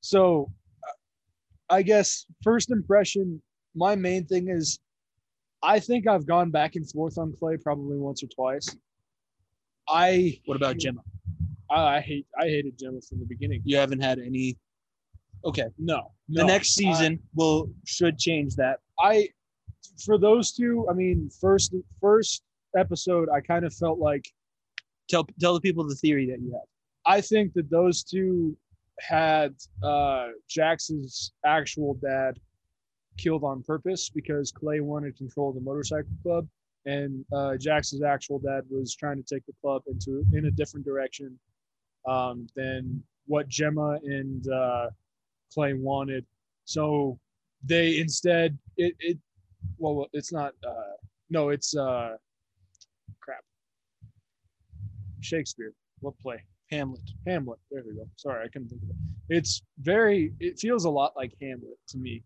So, 0.00 0.50
uh, 0.86 1.74
I 1.74 1.82
guess 1.82 2.26
first 2.42 2.70
impression, 2.70 3.40
my 3.74 3.94
main 3.96 4.24
thing 4.26 4.48
is, 4.48 4.78
I 5.62 5.80
think 5.80 6.06
I've 6.06 6.26
gone 6.26 6.50
back 6.50 6.76
and 6.76 6.88
forth 6.88 7.18
on 7.18 7.34
Clay 7.38 7.56
probably 7.56 7.96
once 7.96 8.22
or 8.22 8.26
twice. 8.28 8.68
I 9.88 10.40
what 10.46 10.56
about 10.56 10.78
gemma 10.78 11.02
I, 11.70 11.96
I 11.96 12.00
hate 12.00 12.26
I 12.38 12.44
hated 12.44 12.78
Gemma 12.78 13.00
from 13.06 13.20
the 13.20 13.26
beginning. 13.26 13.60
you 13.64 13.76
haven't 13.76 14.00
had 14.00 14.18
any 14.18 14.56
okay 15.44 15.66
No, 15.78 16.12
the 16.28 16.44
next 16.44 16.74
season 16.74 17.20
will 17.34 17.70
should 17.86 18.18
change 18.18 18.54
that 18.56 18.78
I 18.98 19.28
for 20.04 20.18
those 20.18 20.52
two, 20.52 20.86
I 20.90 20.94
mean, 20.94 21.30
first 21.40 21.74
first 22.00 22.42
episode, 22.76 23.28
I 23.28 23.40
kind 23.40 23.64
of 23.64 23.74
felt 23.74 23.98
like 23.98 24.24
Tell 25.08 25.26
tell 25.38 25.54
the 25.54 25.60
people 25.60 25.86
the 25.86 25.94
theory 25.94 26.26
that 26.30 26.40
you 26.40 26.52
have. 26.52 26.66
I 27.06 27.20
think 27.20 27.52
that 27.54 27.68
those 27.70 28.02
two 28.02 28.56
had 29.00 29.54
uh, 29.82 30.28
Jax's 30.48 31.32
actual 31.44 31.94
dad 31.94 32.38
killed 33.16 33.44
on 33.44 33.62
purpose 33.62 34.10
because 34.10 34.52
Clay 34.52 34.80
wanted 34.80 35.16
to 35.16 35.18
control 35.18 35.52
the 35.52 35.60
motorcycle 35.60 36.10
club, 36.22 36.48
and 36.86 37.24
uh, 37.32 37.56
Jax's 37.58 38.02
actual 38.02 38.38
dad 38.38 38.62
was 38.70 38.94
trying 38.94 39.16
to 39.16 39.22
take 39.22 39.44
the 39.46 39.52
club 39.60 39.82
into 39.86 40.24
in 40.32 40.46
a 40.46 40.50
different 40.50 40.84
direction 40.84 41.38
um, 42.06 42.46
than 42.54 43.02
what 43.26 43.48
Gemma 43.48 43.98
and 44.04 44.48
uh, 44.50 44.90
Clay 45.52 45.74
wanted. 45.74 46.24
So 46.64 47.18
they 47.64 47.98
instead 47.98 48.58
it 48.76 48.94
it 49.00 49.18
well 49.78 50.06
it's 50.12 50.32
not 50.32 50.52
uh, 50.66 50.96
no 51.30 51.48
it's 51.48 51.76
uh, 51.76 52.16
crap 53.20 53.44
Shakespeare 55.20 55.72
what 56.00 56.18
play 56.18 56.42
Hamlet. 56.70 57.10
Hamlet. 57.26 57.58
There 57.70 57.82
we 57.86 57.94
go. 57.94 58.08
Sorry, 58.16 58.44
I 58.44 58.48
couldn't 58.48 58.68
think 58.68 58.82
of 58.82 58.90
it. 58.90 58.96
It's 59.36 59.62
very. 59.80 60.32
It 60.40 60.58
feels 60.58 60.84
a 60.84 60.90
lot 60.90 61.12
like 61.16 61.32
Hamlet 61.40 61.78
to 61.88 61.98
me. 61.98 62.22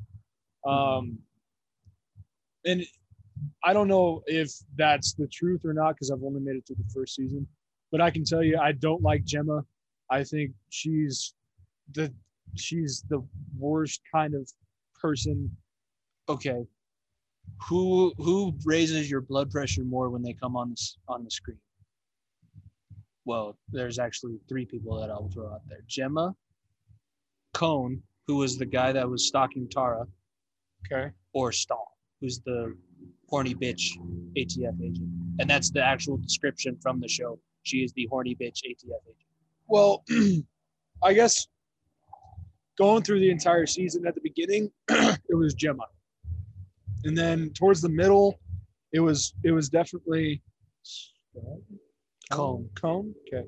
Um, 0.69 1.19
and 2.65 2.85
I 3.65 3.73
don't 3.73 3.89
know 3.89 4.23
if 4.27 4.53
that's 4.77 5.15
the 5.15 5.27
truth 5.29 5.65
or 5.65 5.73
not 5.73 5.95
because 5.95 6.11
I've 6.11 6.23
only 6.23 6.41
made 6.41 6.57
it 6.57 6.67
through 6.67 6.77
the 6.77 6.91
first 6.93 7.15
season. 7.15 7.47
But 7.91 8.01
I 8.01 8.11
can 8.11 8.25
tell 8.25 8.43
you, 8.43 8.59
I 8.59 8.73
don't 8.73 9.03
like 9.03 9.25
Gemma. 9.25 9.65
I 10.11 10.25
think 10.25 10.53
she's 10.69 11.35
the 11.93 12.13
she's 12.55 13.05
the 13.09 13.25
worst 13.59 14.03
kind 14.13 14.35
of 14.35 14.51
person. 15.01 15.51
Okay. 16.29 16.67
Who 17.69 18.13
who 18.19 18.55
raises 18.65 19.11
your 19.11 19.23
blood 19.23 19.51
pressure 19.51 19.85
more 19.85 20.11
when 20.11 20.23
they 20.23 20.35
come 20.35 20.57
on 20.57 20.71
this 20.71 20.99
on 21.09 21.25
the 21.25 21.31
screen? 21.31 21.59
Well, 23.25 23.59
there's 23.71 23.99
actually 23.99 24.39
three 24.49 24.65
people 24.65 24.99
that 25.01 25.11
I'll 25.11 25.29
throw 25.29 25.53
out 25.53 25.63
there. 25.69 25.81
Gemma, 25.87 26.35
Kohn, 27.53 28.03
who 28.27 28.37
was 28.37 28.57
the 28.57 28.67
guy 28.67 28.93
that 28.93 29.09
was 29.09 29.27
stalking 29.27 29.69
Tara, 29.69 30.07
Okay. 30.87 31.11
or 31.33 31.53
Stahl, 31.53 31.99
who's 32.21 32.41
the 32.41 32.77
horny 33.29 33.55
bitch 33.55 33.99
ATF 34.37 34.81
agent. 34.83 35.09
And 35.39 35.49
that's 35.49 35.71
the 35.71 35.83
actual 35.83 36.17
description 36.17 36.77
from 36.81 37.01
the 37.01 37.09
show. 37.09 37.39
She 37.63 37.79
is 37.79 37.93
the 37.93 38.07
horny 38.11 38.35
bitch 38.35 38.61
ATF 38.67 39.03
agent. 39.07 39.29
Well, 39.67 40.05
I 41.03 41.13
guess 41.13 41.47
going 42.79 43.03
through 43.03 43.21
the 43.21 43.31
entire 43.31 43.67
season 43.67 44.07
at 44.07 44.15
the 44.15 44.21
beginning, 44.23 44.71
it 44.89 45.35
was 45.35 45.55
Gemma, 45.55 45.85
and 47.05 47.17
then 47.17 47.51
towards 47.51 47.83
the 47.83 47.89
middle, 47.89 48.41
it 48.93 49.01
was 49.01 49.35
it 49.45 49.53
was 49.53 49.69
definitely 49.69 50.43
Kohn. 52.33 52.69
Kohn. 52.75 53.15
Okay, 53.33 53.47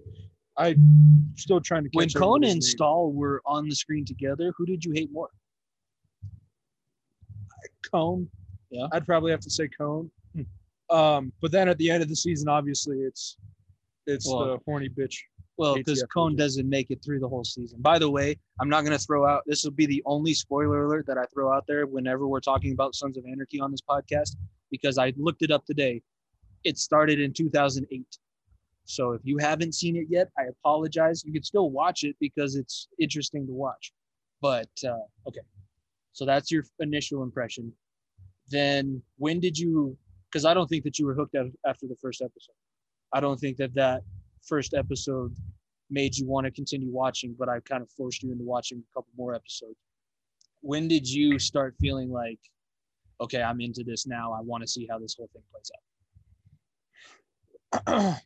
I'm 0.57 1.33
still 1.37 1.61
trying 1.61 1.85
to. 1.85 1.89
catch 1.89 1.97
When 1.97 2.09
catch 2.09 2.21
Kohn 2.21 2.45
and 2.45 2.55
name. 2.55 2.61
Stahl 2.61 3.13
were 3.13 3.43
on 3.47 3.69
the 3.69 3.75
screen 3.75 4.05
together, 4.05 4.53
who 4.57 4.67
did 4.67 4.85
you 4.85 4.93
hate 4.93 5.11
more? 5.13 5.31
Kohn. 7.93 8.29
Yeah. 8.71 8.87
I'd 8.93 9.07
probably 9.07 9.31
have 9.31 9.41
to 9.41 9.51
say 9.51 9.69
Kohn. 9.69 10.11
Hmm. 10.35 10.97
Um, 10.97 11.33
but 11.41 11.53
then 11.53 11.69
at 11.69 11.79
the 11.79 11.91
end 11.91 12.03
of 12.03 12.09
the 12.09 12.17
season, 12.17 12.49
obviously, 12.49 12.99
it's 12.99 13.37
it's 14.07 14.27
Well, 14.29 14.47
the 14.47 14.59
horny 14.65 14.89
bitch. 14.89 15.17
Well, 15.57 15.75
because 15.75 16.03
Kohn 16.13 16.31
agent. 16.31 16.39
doesn't 16.39 16.69
make 16.69 16.91
it 16.91 17.05
through 17.05 17.21
the 17.21 17.29
whole 17.29 17.45
season. 17.45 17.83
By 17.83 17.99
the 17.99 18.11
way, 18.11 18.39
I'm 18.61 18.71
not 18.71 18.83
going 18.83 18.97
to 18.97 19.05
throw 19.05 19.27
out, 19.27 19.43
this 19.47 19.63
will 19.63 19.73
be 19.73 19.85
the 19.85 20.03
only 20.07 20.33
spoiler 20.33 20.87
alert 20.87 21.07
that 21.07 21.19
I 21.19 21.25
throw 21.35 21.53
out 21.53 21.67
there 21.69 21.87
whenever 21.87 22.27
we're 22.27 22.41
talking 22.41 22.73
about 22.73 22.95
Sons 22.95 23.19
of 23.19 23.27
Anarchy 23.27 23.61
on 23.61 23.71
this 23.71 23.83
podcast, 23.83 24.37
because 24.71 24.97
I 24.97 25.13
looked 25.19 25.43
it 25.43 25.51
up 25.51 25.67
today. 25.67 26.01
It 26.65 26.79
started 26.79 27.21
in 27.21 27.35
2008. 27.35 28.07
So 28.85 29.13
if 29.13 29.21
you 29.23 29.37
haven't 29.37 29.75
seen 29.75 29.97
it 29.97 30.07
yet, 30.09 30.31
I 30.39 30.45
apologize. 30.45 31.23
You 31.25 31.33
can 31.33 31.43
still 31.43 31.71
watch 31.71 32.05
it 32.05 32.17
because 32.21 32.57
it's 32.57 32.89
interesting 32.99 33.47
to 33.47 33.53
watch. 33.53 33.93
But 34.41 34.71
uh, 34.85 34.97
okay. 35.29 35.41
So 36.13 36.25
that's 36.25 36.51
your 36.51 36.65
initial 36.79 37.23
impression. 37.23 37.71
Then 38.51 39.03
when 39.17 39.41
did 39.41 39.59
you, 39.59 39.97
because 40.31 40.45
I 40.45 40.55
don't 40.55 40.69
think 40.69 40.85
that 40.85 40.99
you 40.99 41.07
were 41.07 41.15
hooked 41.15 41.37
after 41.67 41.87
the 41.87 41.97
first 42.01 42.21
episode. 42.23 42.55
I 43.13 43.21
don't 43.21 43.39
think 43.39 43.57
that 43.59 43.75
that 43.75 44.03
first 44.43 44.75
episode 44.75 45.35
made 45.91 46.17
you 46.17 46.27
want 46.27 46.45
to 46.45 46.51
continue 46.51 46.91
watching, 46.91 47.35
but 47.39 47.49
I 47.49 47.61
kind 47.61 47.83
of 47.83 47.91
forced 47.91 48.23
you 48.23 48.33
into 48.33 48.45
watching 48.45 48.79
a 48.79 48.95
couple 48.95 49.11
more 49.17 49.35
episodes. 49.35 49.77
When 50.61 50.89
did 50.89 51.09
you 51.09 51.39
start 51.39 51.75
feeling 51.81 52.11
like, 52.11 52.39
okay, 53.21 53.43
I'm 53.43 53.61
into 53.61 53.83
this 53.85 54.07
now. 54.07 54.33
I 54.33 54.41
want 54.41 54.63
to 54.63 54.69
see 54.69 54.87
how 54.89 54.99
this 54.99 55.17
whole 55.17 55.29
thing 55.33 55.43
plays 55.51 55.71
out. 55.75 55.81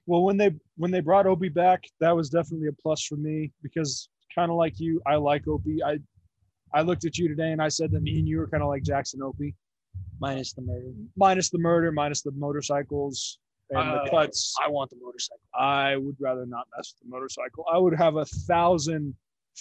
well, 0.07 0.23
when 0.23 0.37
they 0.37 0.53
when 0.77 0.91
they 0.91 1.01
brought 1.01 1.27
Opie 1.27 1.49
back, 1.51 1.85
that 2.01 2.15
was 2.15 2.31
definitely 2.31 2.69
a 2.69 2.73
plus 2.73 3.05
for 3.05 3.17
me 3.17 3.53
because 3.63 4.09
kind 4.35 4.51
of 4.51 4.57
like 4.57 4.81
you, 4.81 5.03
I 5.07 5.17
like 5.17 5.47
Opie. 5.47 5.83
I 5.83 5.99
I 6.73 6.83
looked 6.83 7.05
at 7.05 7.19
you 7.19 7.29
today 7.29 7.53
and 7.53 7.63
I 7.63 7.69
said 7.69 7.91
that 7.93 8.03
me 8.03 8.19
and 8.19 8.29
you 8.29 8.39
were 8.39 8.49
kind 8.49 8.63
of 8.63 8.69
like 8.69 8.83
Jackson 8.83 9.23
Opie, 9.23 9.55
Minus 10.21 10.53
the 10.53 10.63
murder. 10.63 10.93
minus 11.17 11.51
the 11.51 11.59
murder, 11.59 11.93
minus 11.93 12.23
the 12.23 12.31
motorcycles 12.33 13.39
and 13.71 13.79
Uh, 13.79 14.05
the 14.05 14.11
cuts. 14.11 14.55
I 14.65 14.69
want 14.71 14.91
the 14.91 14.97
motorcycle. 15.03 15.41
I 15.55 15.97
would 15.97 16.17
rather 16.21 16.47
not 16.47 16.67
mess 16.77 16.95
with 16.95 17.03
the 17.03 17.09
motorcycle. 17.15 17.65
I 17.71 17.79
would 17.79 17.95
have 17.95 18.17
a 18.17 18.25
thousand 18.25 19.15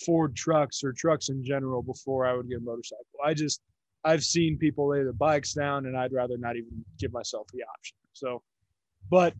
Ford 0.06 0.36
trucks 0.36 0.84
or 0.84 0.92
trucks 0.94 1.30
in 1.30 1.44
general 1.44 1.82
before 1.84 2.26
I 2.26 2.34
would 2.34 2.50
get 2.50 2.58
a 2.58 2.62
motorcycle. 2.62 3.06
I 3.24 3.34
just 3.34 3.62
I've 4.06 4.24
seen 4.24 4.58
people 4.58 4.88
lay 4.90 5.04
their 5.04 5.14
bikes 5.14 5.54
down 5.54 5.86
and 5.86 5.96
I'd 5.98 6.12
rather 6.12 6.38
not 6.38 6.56
even 6.58 6.84
give 7.00 7.14
myself 7.14 7.48
the 7.54 7.64
option. 7.64 7.98
So 8.14 8.42
but 9.10 9.34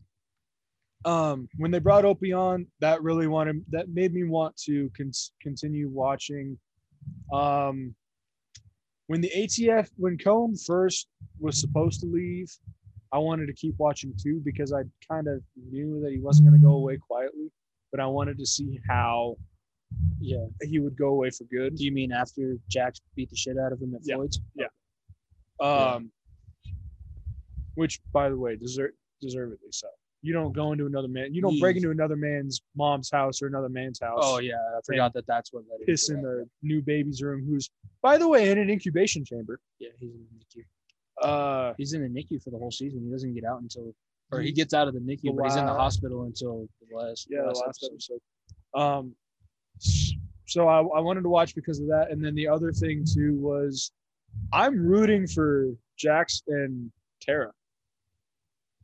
um 1.04 1.48
when 1.58 1.70
they 1.70 1.78
brought 1.80 2.04
Opie 2.04 2.32
on, 2.32 2.66
that 2.80 3.02
really 3.02 3.26
wanted 3.26 3.64
that 3.70 3.88
made 3.88 4.12
me 4.14 4.24
want 4.24 4.56
to 4.58 4.90
con- 4.96 5.10
continue 5.40 5.88
watching 5.88 6.58
um 7.32 7.94
when 9.08 9.20
the 9.20 9.30
ATF 9.36 9.90
when 9.96 10.16
Kohn 10.18 10.56
first 10.56 11.08
was 11.38 11.60
supposed 11.60 12.00
to 12.00 12.06
leave, 12.06 12.50
I 13.12 13.18
wanted 13.18 13.46
to 13.46 13.52
keep 13.52 13.74
watching 13.78 14.12
too 14.20 14.40
because 14.44 14.72
I 14.72 14.82
kind 15.10 15.28
of 15.28 15.40
knew 15.70 16.00
that 16.02 16.10
he 16.12 16.18
wasn't 16.20 16.48
going 16.48 16.60
to 16.60 16.66
go 16.66 16.74
away 16.74 16.96
quietly, 16.96 17.50
but 17.92 18.00
I 18.00 18.06
wanted 18.06 18.38
to 18.38 18.46
see 18.46 18.80
how 18.88 19.36
Yeah. 20.20 20.46
he 20.62 20.78
would 20.80 20.96
go 20.96 21.08
away 21.08 21.30
for 21.30 21.44
good. 21.44 21.76
Do 21.76 21.84
you 21.84 21.92
mean 21.92 22.12
after 22.12 22.56
Jax 22.68 23.00
beat 23.14 23.30
the 23.30 23.36
shit 23.36 23.56
out 23.58 23.72
of 23.72 23.80
him 23.80 23.94
at 23.94 24.00
Yeah. 24.04 24.16
Floyd's? 24.16 24.40
Yeah. 24.54 24.66
Um, 25.60 26.10
which, 27.74 28.00
by 28.12 28.28
the 28.28 28.36
way, 28.36 28.56
deserve 28.56 28.92
deservedly 29.20 29.68
so. 29.70 29.88
You 30.24 30.32
don't 30.32 30.54
go 30.54 30.72
into 30.72 30.86
another 30.86 31.06
man. 31.06 31.34
You 31.34 31.42
don't 31.42 31.60
break 31.60 31.76
into 31.76 31.90
another 31.90 32.16
man's 32.16 32.62
mom's 32.74 33.10
house 33.10 33.42
or 33.42 33.46
another 33.46 33.68
man's 33.68 34.00
house. 34.00 34.20
Oh 34.22 34.38
yeah, 34.38 34.54
I 34.54 34.80
forgot 34.86 35.12
that 35.12 35.26
that's 35.26 35.52
what 35.52 35.64
led 35.70 35.84
piss 35.86 36.08
into 36.08 36.20
in 36.20 36.24
the 36.24 36.48
new 36.62 36.80
baby's 36.80 37.20
room, 37.20 37.44
who's, 37.46 37.68
by 38.00 38.16
the 38.16 38.26
way, 38.26 38.48
in 38.50 38.56
an 38.56 38.70
incubation 38.70 39.22
chamber. 39.22 39.60
Yeah, 39.78 39.90
he's 40.00 40.14
in 40.14 40.24
the 40.32 40.62
NICU. 40.62 40.64
Uh, 41.22 41.74
He's 41.76 41.92
in 41.92 42.00
the 42.00 42.08
NICU 42.08 42.42
for 42.42 42.48
the 42.48 42.56
whole 42.56 42.70
season. 42.70 43.02
He 43.04 43.10
doesn't 43.10 43.34
get 43.34 43.44
out 43.44 43.60
until, 43.60 43.94
or 44.32 44.40
he 44.40 44.50
gets 44.50 44.72
out 44.72 44.88
of 44.88 44.94
the 44.94 45.00
NICU, 45.00 45.36
but 45.36 45.44
he's 45.44 45.56
in 45.56 45.66
the 45.66 45.74
hospital 45.74 46.22
until 46.22 46.66
the 46.80 46.96
last. 46.96 47.26
yeah, 47.30 47.42
the 47.42 47.48
last 47.48 47.62
episode. 47.84 48.18
episode. 48.74 48.80
Um, 48.80 49.14
so 50.46 50.68
I, 50.68 50.78
I 50.78 51.00
wanted 51.00 51.22
to 51.24 51.28
watch 51.28 51.54
because 51.54 51.80
of 51.80 51.86
that, 51.88 52.10
and 52.10 52.24
then 52.24 52.34
the 52.34 52.48
other 52.48 52.72
thing 52.72 53.04
too 53.04 53.34
was, 53.36 53.92
I'm 54.54 54.84
rooting 54.86 55.26
for 55.26 55.66
Jax 55.98 56.42
and 56.48 56.90
Tara. 57.20 57.52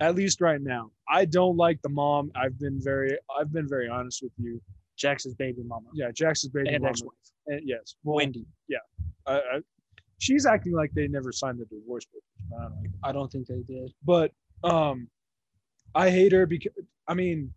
At 0.00 0.14
least 0.14 0.40
right 0.40 0.60
now, 0.60 0.90
I 1.08 1.24
don't 1.26 1.56
like 1.56 1.80
the 1.82 1.88
mom. 1.90 2.30
I've 2.34 2.58
been 2.58 2.80
very, 2.82 3.16
I've 3.38 3.52
been 3.52 3.68
very 3.68 3.88
honest 3.88 4.22
with 4.22 4.32
you. 4.38 4.60
Jax's 4.96 5.34
baby 5.34 5.62
mama 5.64 5.88
Yeah, 5.94 6.10
Jax's 6.10 6.48
baby 6.48 6.68
and 6.70 6.82
mama. 6.82 6.90
ex-wife 6.90 7.14
And 7.46 7.60
yes, 7.66 7.96
well, 8.04 8.16
Wendy. 8.16 8.44
I, 9.26 9.34
I, 9.34 9.60
she's 10.18 10.44
acting 10.46 10.72
like 10.72 10.90
they 10.94 11.08
never 11.08 11.32
signed 11.32 11.58
the 11.58 11.64
divorce 11.66 12.04
papers. 12.06 12.22
I 12.58 12.62
don't. 12.62 12.92
I 13.04 13.12
don't 13.12 13.30
think 13.32 13.46
they 13.46 13.62
did. 13.66 13.92
but 14.04 14.32
um 14.64 15.08
i 15.94 16.10
hate 16.10 16.32
her 16.32 16.44
because 16.44 16.72
i 17.08 17.14
mean 17.14 17.50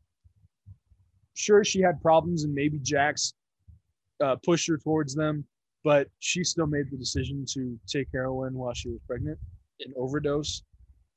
sure 1.34 1.66
she 1.66 1.82
had 1.82 2.02
problems 2.02 2.46
and 2.46 2.54
maybe 2.54 2.80
jax 2.82 3.34
uh, 4.24 4.38
pushed 4.46 4.70
her 4.70 4.78
towards 4.78 5.14
them 5.14 5.44
but 5.84 6.08
she 6.20 6.44
still 6.46 6.66
made 6.68 6.90
the 6.92 6.96
decision 6.98 7.44
to 7.46 7.78
take 7.88 8.08
heroin 8.14 8.54
while 8.54 8.74
she 8.74 8.88
was 8.90 9.00
pregnant 9.06 9.38
and 9.82 9.94
overdose 9.98 10.64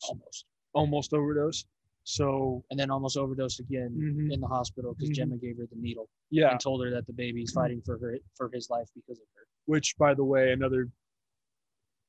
Almost. 0.08 0.44
Almost 0.80 1.12
overdose 1.12 1.60
so 2.04 2.62
And 2.70 2.78
then 2.78 2.90
almost 2.96 3.16
overdosed 3.16 3.58
again 3.66 3.92
mhm, 4.08 4.32
in 4.32 4.38
the 4.44 4.46
hospital 4.46 4.90
because 4.94 5.10
Mhm. 5.10 5.16
Gemma 5.18 5.36
gave 5.38 5.56
her 5.60 5.66
the 5.74 5.80
needle 5.86 6.08
yeah 6.30 6.50
and 6.52 6.60
told 6.60 6.78
her 6.84 6.90
that 6.96 7.06
the 7.10 7.12
baby's 7.24 7.52
fighting 7.58 7.80
for 7.86 7.98
her 8.02 8.12
for 8.38 8.46
his 8.56 8.64
life 8.70 8.88
because 8.98 9.18
of 9.24 9.28
her. 9.36 9.44
which 9.72 9.88
by 10.04 10.12
the 10.14 10.26
way 10.32 10.44
another 10.52 10.82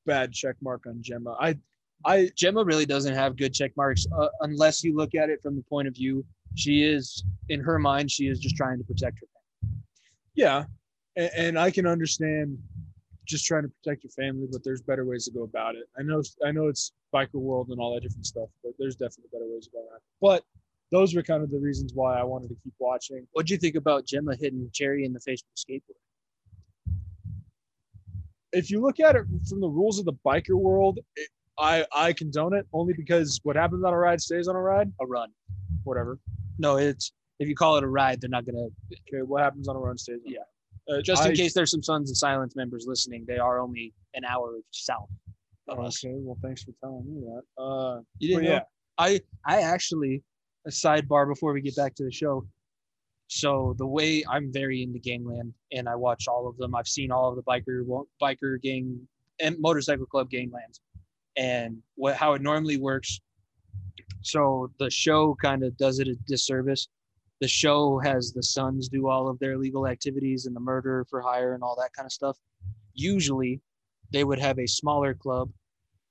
bad 0.06 0.32
check 0.40 0.56
mark 0.68 0.82
on 0.90 0.96
gemma 1.08 1.32
i 1.48 1.50
i 2.14 2.16
Gemma 2.40 2.62
really 2.70 2.86
doesn't 2.94 3.14
have 3.22 3.36
good 3.42 3.52
check 3.58 3.72
marks 3.76 4.02
uh, 4.20 4.28
unless 4.48 4.76
you 4.84 4.92
look 5.00 5.14
at 5.22 5.28
it 5.34 5.38
from 5.44 5.54
the 5.58 5.62
point 5.74 5.86
of 5.90 5.94
view 6.02 6.24
she 6.62 6.74
is 6.94 7.04
in 7.54 7.60
her 7.68 7.78
mind 7.78 8.06
she 8.16 8.24
is 8.32 8.38
just 8.44 8.56
trying 8.56 8.78
to 8.78 8.84
protect 8.84 9.16
her. 9.20 9.26
Yeah, 10.34 10.64
and, 11.16 11.30
and 11.44 11.58
I 11.66 11.68
can 11.76 11.86
understand 11.86 12.56
just 13.28 13.44
trying 13.44 13.62
to 13.62 13.68
protect 13.68 14.04
your 14.04 14.10
family, 14.10 14.48
but 14.50 14.64
there's 14.64 14.80
better 14.80 15.04
ways 15.04 15.26
to 15.26 15.30
go 15.30 15.42
about 15.42 15.76
it. 15.76 15.84
I 15.98 16.02
know 16.02 16.22
I 16.44 16.50
know 16.50 16.68
it's 16.68 16.92
biker 17.14 17.34
world 17.34 17.68
and 17.68 17.78
all 17.78 17.94
that 17.94 18.02
different 18.02 18.26
stuff, 18.26 18.48
but 18.64 18.72
there's 18.78 18.96
definitely 18.96 19.28
better 19.32 19.44
ways 19.46 19.66
to 19.66 19.70
go 19.72 19.80
about 19.80 19.96
it. 19.96 20.02
But 20.20 20.44
those 20.90 21.14
were 21.14 21.22
kind 21.22 21.42
of 21.42 21.50
the 21.50 21.58
reasons 21.58 21.92
why 21.94 22.18
I 22.18 22.24
wanted 22.24 22.48
to 22.48 22.56
keep 22.64 22.72
watching. 22.78 23.26
What'd 23.32 23.50
you 23.50 23.58
think 23.58 23.76
about 23.76 24.06
Gemma 24.06 24.34
hitting 24.34 24.68
Cherry 24.72 25.04
in 25.04 25.12
the 25.12 25.20
face 25.20 25.42
with 25.42 25.54
a 25.54 25.72
skateboard? 25.72 26.94
If 28.52 28.70
you 28.70 28.80
look 28.80 28.98
at 28.98 29.14
it 29.14 29.26
from 29.46 29.60
the 29.60 29.68
rules 29.68 29.98
of 29.98 30.06
the 30.06 30.14
biker 30.24 30.54
world, 30.54 30.98
it, 31.16 31.28
I 31.58 31.84
I 31.94 32.12
condone 32.14 32.54
it 32.54 32.66
only 32.72 32.94
because 32.94 33.40
what 33.42 33.56
happens 33.56 33.84
on 33.84 33.92
a 33.92 33.98
ride 33.98 34.22
stays 34.22 34.48
on 34.48 34.56
a 34.56 34.60
ride. 34.60 34.90
A 35.00 35.06
run. 35.06 35.28
Whatever. 35.84 36.18
No, 36.58 36.76
it's 36.76 37.12
if 37.38 37.48
you 37.48 37.54
call 37.54 37.76
it 37.76 37.84
a 37.84 37.88
ride, 37.88 38.22
they're 38.22 38.30
not 38.30 38.46
gonna. 38.46 38.68
Okay, 38.92 39.22
what 39.22 39.42
happens 39.42 39.68
on 39.68 39.76
a 39.76 39.78
run 39.78 39.98
stays. 39.98 40.20
On. 40.26 40.32
Yeah. 40.32 40.40
Uh, 40.88 41.02
Just 41.02 41.24
in 41.26 41.32
I- 41.32 41.34
case 41.34 41.52
there's 41.54 41.70
some 41.70 41.82
Sons 41.82 42.10
of 42.10 42.16
Silence 42.16 42.56
members 42.56 42.86
listening, 42.88 43.24
they 43.26 43.38
are 43.38 43.60
only 43.60 43.92
an 44.14 44.24
hour 44.24 44.58
south. 44.70 45.08
of 45.68 45.78
Oh, 45.78 45.82
us. 45.82 46.02
okay. 46.02 46.14
Well, 46.16 46.38
thanks 46.42 46.62
for 46.64 46.72
telling 46.80 47.04
me 47.06 47.20
that. 47.20 47.62
Uh, 47.62 48.00
You 48.18 48.28
didn't 48.28 48.44
yeah. 48.44 48.50
know? 48.60 48.64
I 48.96 49.20
I 49.44 49.60
actually 49.60 50.22
a 50.66 50.70
sidebar 50.70 51.28
before 51.28 51.52
we 51.52 51.60
get 51.60 51.76
back 51.76 51.94
to 51.96 52.04
the 52.04 52.10
show. 52.10 52.46
So 53.26 53.74
the 53.76 53.86
way 53.86 54.24
I'm 54.26 54.50
very 54.50 54.82
into 54.82 54.98
gangland 54.98 55.52
and 55.72 55.86
I 55.86 55.94
watch 55.94 56.26
all 56.26 56.48
of 56.48 56.56
them. 56.56 56.74
I've 56.74 56.88
seen 56.88 57.10
all 57.12 57.28
of 57.28 57.36
the 57.36 57.42
biker 57.42 57.84
biker 58.20 58.60
gang 58.62 59.06
and 59.40 59.56
motorcycle 59.60 60.06
club 60.06 60.30
ganglands, 60.30 60.80
and 61.36 61.82
what 61.96 62.16
how 62.16 62.32
it 62.32 62.40
normally 62.40 62.78
works. 62.78 63.20
So 64.22 64.70
the 64.78 64.90
show 64.90 65.34
kind 65.40 65.62
of 65.62 65.76
does 65.76 65.98
it 66.00 66.08
a 66.08 66.14
disservice. 66.26 66.88
The 67.40 67.48
show 67.48 67.98
has 67.98 68.32
the 68.32 68.42
sons 68.42 68.88
do 68.88 69.08
all 69.08 69.28
of 69.28 69.38
their 69.38 69.52
illegal 69.52 69.86
activities 69.86 70.46
and 70.46 70.56
the 70.56 70.60
murder 70.60 71.06
for 71.08 71.20
hire 71.20 71.54
and 71.54 71.62
all 71.62 71.76
that 71.76 71.92
kind 71.92 72.06
of 72.06 72.12
stuff. 72.12 72.36
Usually, 72.94 73.60
they 74.12 74.24
would 74.24 74.40
have 74.40 74.58
a 74.58 74.66
smaller 74.66 75.14
club, 75.14 75.50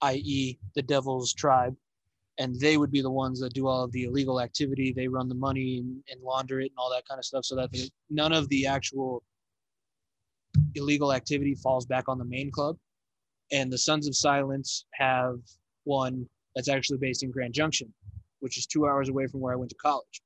i.e., 0.01 0.57
the 0.75 0.81
Devil's 0.81 1.33
Tribe, 1.33 1.75
and 2.37 2.57
they 2.59 2.77
would 2.77 2.91
be 2.91 3.01
the 3.01 3.11
ones 3.11 3.41
that 3.41 3.53
do 3.53 3.67
all 3.67 3.83
of 3.83 3.91
the 3.91 4.03
illegal 4.03 4.39
activity. 4.39 4.93
They 4.93 5.07
run 5.07 5.27
the 5.27 5.35
money 5.35 5.79
and, 5.79 6.01
and 6.09 6.21
launder 6.21 6.61
it 6.61 6.71
and 6.71 6.77
all 6.77 6.91
that 6.91 7.07
kind 7.07 7.19
of 7.19 7.25
stuff, 7.25 7.45
so 7.45 7.55
that 7.55 7.69
none 8.09 8.31
of 8.31 8.47
the 8.49 8.65
actual 8.65 9.23
illegal 10.75 11.11
activity 11.11 11.55
falls 11.55 11.85
back 11.85 12.07
on 12.07 12.17
the 12.17 12.25
main 12.25 12.51
club. 12.51 12.77
And 13.51 13.71
the 13.71 13.77
Sons 13.77 14.07
of 14.07 14.15
Silence 14.15 14.85
have 14.93 15.39
one 15.83 16.27
that's 16.55 16.69
actually 16.69 16.99
based 16.99 17.23
in 17.23 17.31
Grand 17.31 17.53
Junction, 17.53 17.93
which 18.39 18.57
is 18.57 18.65
two 18.65 18.87
hours 18.87 19.09
away 19.09 19.27
from 19.27 19.41
where 19.41 19.53
I 19.53 19.55
went 19.55 19.69
to 19.71 19.75
college. 19.75 20.21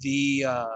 The 0.00 0.44
uh, 0.46 0.66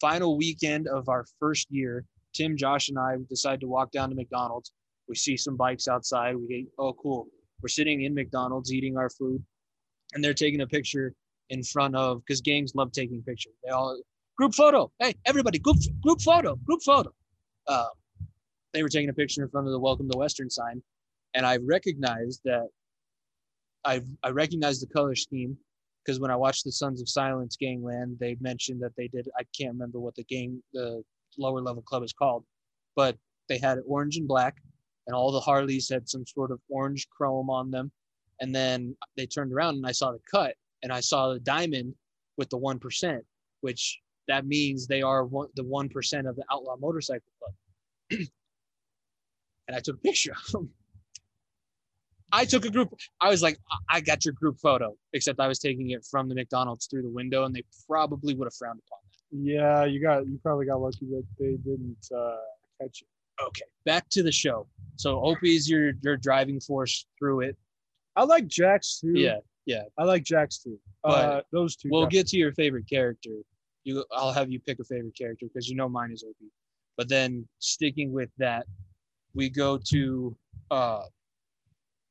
final 0.00 0.36
weekend 0.36 0.88
of 0.88 1.08
our 1.08 1.24
first 1.38 1.68
year, 1.70 2.04
Tim, 2.34 2.56
Josh, 2.56 2.88
and 2.88 2.98
I 2.98 3.16
decided 3.28 3.60
to 3.60 3.68
walk 3.68 3.92
down 3.92 4.08
to 4.10 4.14
McDonald's. 4.14 4.72
We 5.08 5.14
see 5.14 5.36
some 5.36 5.56
bikes 5.56 5.88
outside. 5.88 6.36
We 6.36 6.68
oh 6.78 6.92
cool. 6.94 7.26
We're 7.62 7.68
sitting 7.68 8.02
in 8.02 8.14
McDonald's 8.14 8.72
eating 8.72 8.96
our 8.96 9.10
food, 9.10 9.42
and 10.14 10.24
they're 10.24 10.34
taking 10.34 10.60
a 10.60 10.66
picture 10.66 11.12
in 11.50 11.62
front 11.62 11.94
of 11.96 12.24
because 12.24 12.40
gangs 12.40 12.74
love 12.74 12.92
taking 12.92 13.22
pictures. 13.22 13.54
They 13.64 13.70
all 13.70 14.00
group 14.36 14.54
photo. 14.54 14.90
Hey 14.98 15.14
everybody, 15.26 15.58
group 15.58 15.78
group 16.00 16.20
photo, 16.20 16.56
group 16.56 16.82
photo. 16.82 17.12
Uh, 17.66 17.88
they 18.72 18.82
were 18.82 18.88
taking 18.88 19.10
a 19.10 19.14
picture 19.14 19.42
in 19.42 19.48
front 19.50 19.66
of 19.66 19.72
the 19.72 19.80
Welcome 19.80 20.08
to 20.10 20.18
Western 20.18 20.48
sign, 20.48 20.82
and 21.34 21.44
I 21.44 21.58
recognized 21.58 22.40
that. 22.44 22.68
I 23.84 24.02
I 24.22 24.30
recognized 24.30 24.82
the 24.82 24.92
color 24.92 25.14
scheme 25.14 25.56
because 26.04 26.20
when 26.20 26.30
I 26.30 26.36
watched 26.36 26.64
the 26.64 26.72
Sons 26.72 27.00
of 27.00 27.08
Silence 27.08 27.56
Gangland, 27.56 28.16
they 28.18 28.36
mentioned 28.40 28.80
that 28.82 28.96
they 28.96 29.08
did. 29.08 29.28
I 29.38 29.42
can't 29.56 29.72
remember 29.72 30.00
what 30.00 30.14
the 30.14 30.24
gang, 30.24 30.62
the 30.72 31.02
lower 31.38 31.60
level 31.60 31.82
club 31.82 32.02
is 32.02 32.12
called, 32.12 32.44
but 32.96 33.16
they 33.48 33.58
had 33.58 33.78
orange 33.86 34.16
and 34.16 34.28
black, 34.28 34.56
and 35.06 35.14
all 35.14 35.32
the 35.32 35.40
Harleys 35.40 35.88
had 35.88 36.08
some 36.08 36.24
sort 36.26 36.50
of 36.50 36.60
orange 36.68 37.08
chrome 37.10 37.50
on 37.50 37.70
them. 37.70 37.90
And 38.40 38.54
then 38.54 38.96
they 39.16 39.26
turned 39.26 39.52
around 39.52 39.76
and 39.76 39.86
I 39.86 39.92
saw 39.92 40.12
the 40.12 40.20
cut, 40.30 40.54
and 40.82 40.92
I 40.92 41.00
saw 41.00 41.32
the 41.32 41.40
diamond 41.40 41.94
with 42.36 42.48
the 42.48 42.56
one 42.56 42.78
percent, 42.78 43.22
which 43.60 44.00
that 44.28 44.46
means 44.46 44.86
they 44.86 45.02
are 45.02 45.24
one, 45.24 45.48
the 45.56 45.64
one 45.64 45.88
percent 45.88 46.26
of 46.26 46.36
the 46.36 46.44
Outlaw 46.50 46.76
Motorcycle 46.76 47.30
Club. 47.38 47.54
and 49.68 49.76
I 49.76 49.80
took 49.80 49.96
a 49.96 50.00
picture 50.00 50.32
of 50.32 50.52
them. 50.52 50.70
I 52.32 52.44
took 52.44 52.64
a 52.64 52.70
group. 52.70 52.94
I 53.20 53.28
was 53.28 53.42
like, 53.42 53.58
I- 53.88 54.00
got 54.00 54.24
your 54.24 54.34
group 54.34 54.58
photo, 54.60 54.96
except 55.12 55.40
I 55.40 55.48
was 55.48 55.58
taking 55.58 55.90
it 55.90 56.04
from 56.10 56.28
the 56.28 56.34
McDonald's 56.34 56.86
through 56.86 57.02
the 57.02 57.10
window, 57.10 57.44
and 57.44 57.54
they 57.54 57.62
probably 57.86 58.34
would 58.34 58.46
have 58.46 58.54
frowned 58.54 58.80
upon 58.86 58.98
that. 59.04 59.20
Yeah, 59.32 59.84
you 59.84 60.00
got 60.00 60.26
you 60.26 60.38
probably 60.42 60.66
got 60.66 60.80
lucky 60.80 61.06
that 61.10 61.24
they 61.38 61.52
didn't 61.64 62.08
uh, 62.16 62.36
catch 62.80 63.02
it. 63.02 63.44
Okay, 63.44 63.64
back 63.84 64.08
to 64.10 64.22
the 64.22 64.32
show. 64.32 64.66
So 64.96 65.22
Opie's 65.24 65.68
your 65.68 65.92
your 66.02 66.16
driving 66.16 66.60
force 66.60 67.06
through 67.18 67.40
it. 67.40 67.56
I 68.16 68.24
like 68.24 68.46
Jax 68.46 69.00
too. 69.00 69.12
Yeah, 69.14 69.38
yeah. 69.66 69.82
I 69.98 70.04
like 70.04 70.24
Jax 70.24 70.58
too. 70.58 70.78
But 71.02 71.10
uh, 71.10 71.42
those 71.52 71.76
two. 71.76 71.88
We'll 71.90 72.02
definitely. 72.02 72.18
get 72.18 72.26
to 72.28 72.36
your 72.38 72.52
favorite 72.52 72.88
character. 72.88 73.30
You, 73.84 74.04
I'll 74.12 74.32
have 74.32 74.50
you 74.50 74.60
pick 74.60 74.78
a 74.80 74.84
favorite 74.84 75.16
character 75.16 75.46
because 75.46 75.68
you 75.68 75.76
know 75.76 75.88
mine 75.88 76.10
is 76.12 76.24
Opie. 76.24 76.50
But 76.96 77.08
then 77.08 77.46
sticking 77.60 78.12
with 78.12 78.30
that, 78.38 78.66
we 79.34 79.48
go 79.48 79.78
to 79.78 80.36
uh, 80.70 81.04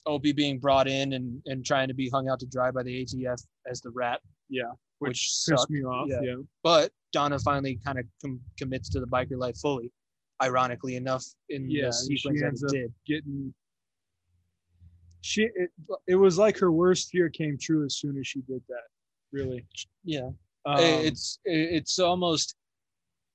Opie 0.06 0.32
being 0.34 0.60
brought 0.60 0.88
in 0.88 1.14
and 1.14 1.42
and 1.46 1.66
trying 1.66 1.88
to 1.90 1.94
be 1.94 2.10
hung 2.10 2.30
out 2.30 2.40
to 2.40 2.46
dry 2.48 2.72
by 2.72 2.84
the 2.84 3.04
ATF 3.06 3.42
as 3.70 3.82
the 3.82 3.90
rat. 3.92 4.22
Yeah, 4.50 4.64
which, 5.00 5.10
which 5.10 5.32
sucked. 5.34 5.70
me 5.70 5.84
off. 5.84 6.08
Yeah. 6.10 6.22
Yeah. 6.24 6.36
But 6.64 6.92
Donna 7.12 7.38
finally 7.40 7.80
kind 7.86 8.00
of 8.00 8.06
com- 8.22 8.40
commits 8.58 8.90
to 8.90 9.00
the 9.00 9.08
biker 9.08 9.38
life 9.38 9.58
fully. 9.58 9.92
Ironically 10.42 10.96
enough, 10.96 11.26
in 11.50 11.70
Yeah, 11.70 11.88
the 11.88 11.94
sequence 11.94 12.40
that 12.42 12.54
it 12.54 12.64
up- 12.66 12.72
did. 12.72 12.94
getting. 13.06 13.54
She 15.22 15.44
it, 15.54 15.70
it 16.08 16.16
was 16.16 16.38
like 16.38 16.58
her 16.60 16.72
worst 16.72 17.10
fear 17.10 17.30
came 17.30 17.58
true 17.60 17.86
as 17.86 17.96
soon 17.98 18.18
as 18.18 18.26
she 18.26 18.42
did 18.42 18.62
that. 18.70 18.84
Really. 19.32 19.66
Yeah, 20.04 20.30
Um, 20.66 20.78
it's 20.80 21.40
it's 21.46 22.00
almost. 22.00 22.56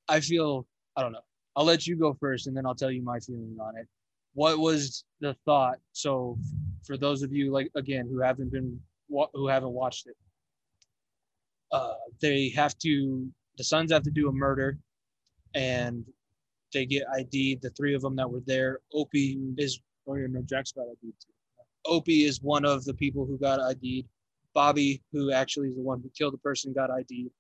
I 0.09 0.21
feel 0.21 0.67
I 0.97 1.03
don't 1.03 1.13
know. 1.13 1.21
I'll 1.57 1.65
let 1.65 1.87
you 1.87 1.97
go 1.97 2.15
first, 2.15 2.47
and 2.47 2.57
then 2.57 2.67
I'll 2.67 2.75
tell 2.75 2.91
you 2.91 3.03
my 3.03 3.21
feeling 3.21 3.57
on 3.61 3.77
it. 3.77 3.87
What 4.35 4.59
was 4.59 5.05
the 5.21 5.35
thought? 5.45 5.79
So, 5.93 6.39
for 6.83 6.97
those 6.97 7.23
of 7.23 7.33
you 7.33 7.53
like 7.53 7.71
again 7.75 8.09
who 8.11 8.21
haven't 8.21 8.53
been 8.53 8.79
who 9.09 9.49
haven't 9.49 9.71
watched 9.71 10.07
it, 10.07 10.17
uh, 11.73 11.95
they 12.21 12.51
have 12.51 12.77
to 12.79 13.29
the 13.57 13.65
sons 13.65 13.93
have 13.93 14.03
to 14.03 14.11
do 14.11 14.29
a 14.29 14.33
murder, 14.33 14.79
and 15.55 16.05
they 16.73 16.85
get 16.85 17.05
ID. 17.17 17.61
The 17.63 17.71
three 17.71 17.95
of 17.95 18.03
them 18.03 18.17
that 18.17 18.31
were 18.31 18.43
there. 18.47 18.81
Opie 18.93 19.39
is 19.57 19.81
oh 20.09 20.17
yeah, 20.17 20.27
no, 20.29 20.43
Jack's 20.43 20.73
got 20.73 20.83
ID 20.83 21.13
too. 21.21 21.33
Opie 21.87 22.25
is 22.25 22.43
one 22.43 22.65
of 22.65 22.85
the 22.85 22.95
people 22.95 23.25
who 23.27 23.39
got 23.39 23.61
ID'd. 23.61 24.07
Bobby, 24.55 25.03
who 25.13 25.33
actually 25.33 25.69
is 25.69 25.77
the 25.77 25.83
one 25.83 26.01
who 26.01 26.11
killed 26.17 26.33
the 26.35 26.39
person, 26.39 26.73
got 26.73 26.91
ID'd. 26.91 27.31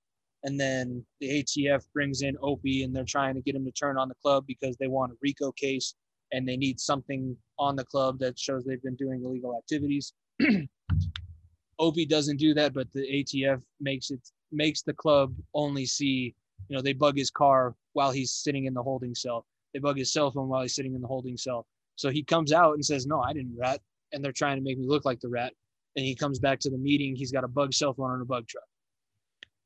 And 0.43 0.61
then 0.61 1.05
the 1.21 1.43
ATF 1.43 1.87
brings 1.95 2.23
in 2.23 2.37
Opie 2.43 2.83
and 2.83 2.95
they're 2.95 3.05
trying 3.05 3.35
to 3.35 3.41
get 3.41 3.55
him 3.55 3.65
to 3.65 3.71
turn 3.71 3.97
on 3.97 4.09
the 4.09 4.15
club 4.17 4.45
because 4.47 4.77
they 4.77 4.89
want 4.89 5.13
a 5.13 5.17
RICO 5.23 5.53
case 5.53 5.95
and 6.35 6.49
they 6.49 6.57
need 6.57 6.81
something 6.81 7.37
on 7.61 7.77
the 7.77 7.85
club 7.85 8.19
that 8.19 8.37
shows 8.37 8.65
they've 8.65 8.83
been 8.83 8.97
doing 8.97 9.23
illegal 9.25 9.57
activities. 9.57 10.13
Opie 11.79 12.07
doesn't 12.07 12.39
do 12.39 12.53
that, 12.55 12.75
but 12.75 12.93
the 12.93 13.03
ATF 13.03 13.63
makes 13.81 14.11
it 14.11 14.21
makes 14.51 14.83
the 14.83 14.93
club 14.93 15.33
only 15.55 15.87
see, 15.87 16.35
you 16.69 16.77
know, 16.77 16.83
they 16.83 16.93
bug 16.93 17.17
his 17.17 17.31
car 17.31 17.75
while 17.93 18.11
he's 18.11 18.33
sitting 18.33 18.65
in 18.65 18.75
the 18.75 18.83
holding 18.83 19.15
cell. 19.15 19.47
They 19.73 19.79
bug 19.79 19.97
his 19.97 20.13
cell 20.13 20.31
phone 20.33 20.49
while 20.49 20.63
he's 20.63 20.75
sitting 20.75 20.95
in 20.95 21.01
the 21.01 21.07
holding 21.07 21.37
cell. 21.37 21.67
So 21.97 22.11
he 22.11 22.25
comes 22.25 22.53
out 22.53 22.75
and 22.75 22.85
says, 22.85 23.07
"No, 23.07 23.21
I 23.21 23.33
didn't 23.33 23.57
rat." 23.57 23.81
And 24.13 24.25
they're 24.25 24.33
trying 24.33 24.57
to 24.57 24.63
make 24.63 24.79
me 24.79 24.87
look 24.87 25.05
like 25.05 25.21
the 25.21 25.29
rat. 25.29 25.53
And 25.97 26.05
he 26.05 26.17
comes 26.17 26.41
back 26.41 26.59
to 26.61 26.71
the 26.71 26.79
meeting. 26.79 27.15
He's 27.15 27.31
got 27.31 27.45
a 27.45 27.49
bug 27.49 27.73
cell 27.73 27.95
phone 27.95 28.11
on 28.11 28.21
a 28.21 28.25
bug 28.25 28.49
truck. 28.49 28.65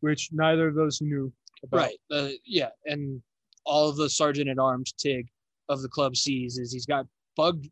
Which 0.00 0.28
neither 0.32 0.68
of 0.68 0.74
those 0.74 1.00
knew 1.00 1.32
about. 1.64 1.78
Right. 1.78 1.98
Uh, 2.10 2.28
yeah. 2.44 2.68
And 2.84 3.22
all 3.64 3.88
of 3.88 3.96
the 3.96 4.10
sergeant 4.10 4.48
at 4.50 4.58
arms 4.58 4.92
Tig 4.92 5.28
of 5.68 5.82
the 5.82 5.88
club 5.88 6.16
sees 6.16 6.58
is 6.58 6.72
he's 6.72 6.86
got 6.86 7.06
bugged. 7.36 7.68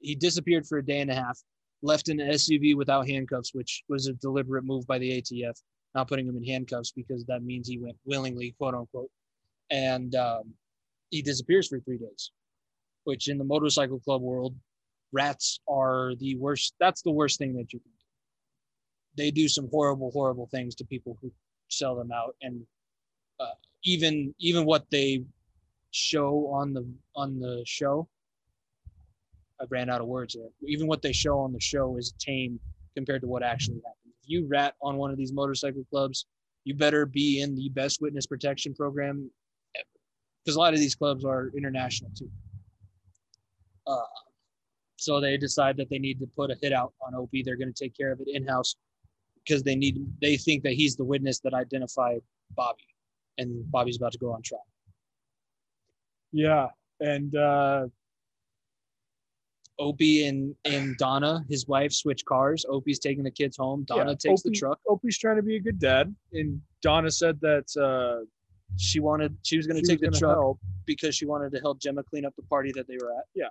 He 0.00 0.14
disappeared 0.14 0.66
for 0.66 0.78
a 0.78 0.84
day 0.84 1.00
and 1.00 1.10
a 1.10 1.14
half, 1.14 1.38
left 1.82 2.08
in 2.08 2.20
an 2.20 2.30
SUV 2.30 2.76
without 2.76 3.08
handcuffs, 3.08 3.54
which 3.54 3.82
was 3.88 4.06
a 4.06 4.14
deliberate 4.14 4.64
move 4.64 4.86
by 4.86 4.98
the 4.98 5.20
ATF, 5.20 5.54
not 5.94 6.08
putting 6.08 6.26
him 6.26 6.36
in 6.36 6.44
handcuffs 6.44 6.92
because 6.92 7.24
that 7.26 7.42
means 7.42 7.68
he 7.68 7.78
went 7.78 7.96
willingly, 8.04 8.54
quote 8.58 8.74
unquote. 8.74 9.10
And 9.70 10.14
um, 10.14 10.54
he 11.10 11.22
disappears 11.22 11.68
for 11.68 11.80
three 11.80 11.98
days, 11.98 12.32
which 13.04 13.28
in 13.28 13.38
the 13.38 13.44
motorcycle 13.44 14.00
club 14.00 14.22
world, 14.22 14.54
rats 15.12 15.60
are 15.68 16.14
the 16.18 16.36
worst. 16.36 16.74
That's 16.80 17.02
the 17.02 17.12
worst 17.12 17.38
thing 17.38 17.54
that 17.54 17.72
you 17.72 17.78
can 17.80 17.90
do. 17.90 17.96
They 19.16 19.30
do 19.30 19.48
some 19.48 19.68
horrible, 19.70 20.10
horrible 20.12 20.48
things 20.52 20.74
to 20.76 20.84
people 20.84 21.18
who 21.20 21.32
sell 21.68 21.96
them 21.96 22.10
out 22.12 22.34
and 22.42 22.62
uh, 23.38 23.54
even 23.84 24.34
even 24.38 24.64
what 24.66 24.84
they 24.90 25.22
show 25.90 26.48
on 26.52 26.72
the 26.72 26.86
on 27.16 27.38
the 27.38 27.62
show. 27.66 28.08
I 29.60 29.64
ran 29.68 29.90
out 29.90 30.00
of 30.00 30.06
words 30.06 30.32
here 30.34 30.48
even 30.66 30.86
what 30.86 31.02
they 31.02 31.12
show 31.12 31.38
on 31.38 31.52
the 31.52 31.60
show 31.60 31.98
is 31.98 32.14
tame 32.18 32.58
compared 32.96 33.20
to 33.20 33.28
what 33.28 33.42
actually 33.42 33.76
happens 33.84 34.14
if 34.22 34.28
you 34.28 34.46
rat 34.48 34.74
on 34.80 34.96
one 34.96 35.10
of 35.10 35.18
these 35.18 35.34
motorcycle 35.34 35.84
clubs 35.90 36.24
you 36.64 36.74
better 36.74 37.06
be 37.06 37.40
in 37.40 37.54
the 37.54 37.68
best 37.70 38.00
witness 38.00 38.26
protection 38.26 38.74
program 38.74 39.30
ever. 39.76 39.84
Because 40.44 40.56
a 40.56 40.58
lot 40.58 40.74
of 40.74 40.80
these 40.80 40.94
clubs 40.94 41.24
are 41.24 41.50
international 41.56 42.10
too. 42.16 42.30
Uh, 43.86 43.96
so 44.96 45.20
they 45.20 45.36
decide 45.36 45.76
that 45.78 45.88
they 45.88 45.98
need 45.98 46.20
to 46.20 46.26
put 46.36 46.50
a 46.50 46.56
hit 46.60 46.72
out 46.72 46.92
on 47.06 47.14
Opie. 47.14 47.42
They're 47.42 47.56
going 47.56 47.72
to 47.72 47.84
take 47.84 47.96
care 47.96 48.12
of 48.12 48.20
it 48.20 48.28
in 48.28 48.46
house 48.46 48.76
because 49.44 49.62
they 49.62 49.74
need 49.74 50.06
they 50.20 50.36
think 50.36 50.62
that 50.64 50.74
he's 50.74 50.96
the 50.96 51.04
witness 51.04 51.40
that 51.40 51.54
identified 51.54 52.20
Bobby, 52.54 52.86
and 53.38 53.68
Bobby's 53.70 53.96
about 53.96 54.12
to 54.12 54.18
go 54.18 54.32
on 54.32 54.42
trial. 54.42 54.66
Yeah, 56.32 56.68
and 57.00 57.34
uh, 57.34 57.86
Opie 59.78 60.26
and 60.26 60.54
and 60.64 60.96
Donna, 60.98 61.44
his 61.48 61.66
wife, 61.66 61.92
switch 61.92 62.24
cars. 62.24 62.64
Opie's 62.68 62.98
taking 62.98 63.24
the 63.24 63.30
kids 63.30 63.56
home. 63.56 63.84
Donna 63.84 64.10
yeah, 64.12 64.30
takes 64.30 64.42
the 64.42 64.50
truck. 64.50 64.78
Opie's 64.86 65.18
trying 65.18 65.36
to 65.36 65.42
be 65.42 65.56
a 65.56 65.60
good 65.60 65.78
dad, 65.78 66.14
and 66.32 66.60
Donna 66.82 67.10
said 67.10 67.40
that 67.40 67.64
uh, 67.76 68.24
She 68.76 69.00
wanted 69.00 69.36
she 69.42 69.56
was 69.56 69.66
going 69.66 69.82
to 69.82 69.88
take 69.88 70.00
the 70.00 70.10
truck 70.10 70.36
help. 70.36 70.58
because 70.86 71.14
she 71.14 71.26
wanted 71.26 71.50
to 71.52 71.60
help 71.60 71.80
Gemma 71.80 72.02
clean 72.02 72.24
up 72.24 72.34
the 72.36 72.42
party 72.42 72.72
that 72.76 72.86
they 72.86 72.96
were 73.00 73.12
at. 73.12 73.24
Yeah, 73.34 73.48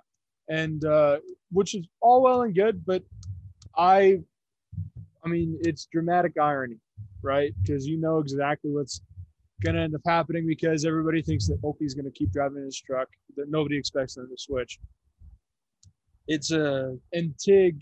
and 0.48 0.84
uh, 0.84 1.18
which 1.50 1.74
is 1.74 1.86
all 2.00 2.22
well 2.22 2.42
and 2.42 2.54
good, 2.54 2.84
but 2.86 3.02
I, 3.76 4.20
I 5.24 5.28
mean, 5.28 5.58
it's 5.60 5.86
dramatic 5.86 6.38
irony, 6.38 6.78
right? 7.22 7.52
Because 7.62 7.86
you 7.86 7.98
know 7.98 8.18
exactly 8.18 8.70
what's 8.70 9.00
gonna 9.64 9.80
end 9.82 9.94
up 9.94 10.00
happening 10.06 10.46
because 10.46 10.84
everybody 10.84 11.22
thinks 11.22 11.46
that 11.48 11.58
Opie's 11.64 11.94
gonna 11.94 12.10
keep 12.10 12.32
driving 12.32 12.64
his 12.64 12.80
truck, 12.80 13.08
that 13.36 13.50
nobody 13.50 13.76
expects 13.76 14.14
them 14.14 14.28
to 14.28 14.36
switch. 14.36 14.78
It's 16.28 16.50
a 16.52 16.96
And 17.12 17.36
Tig, 17.38 17.80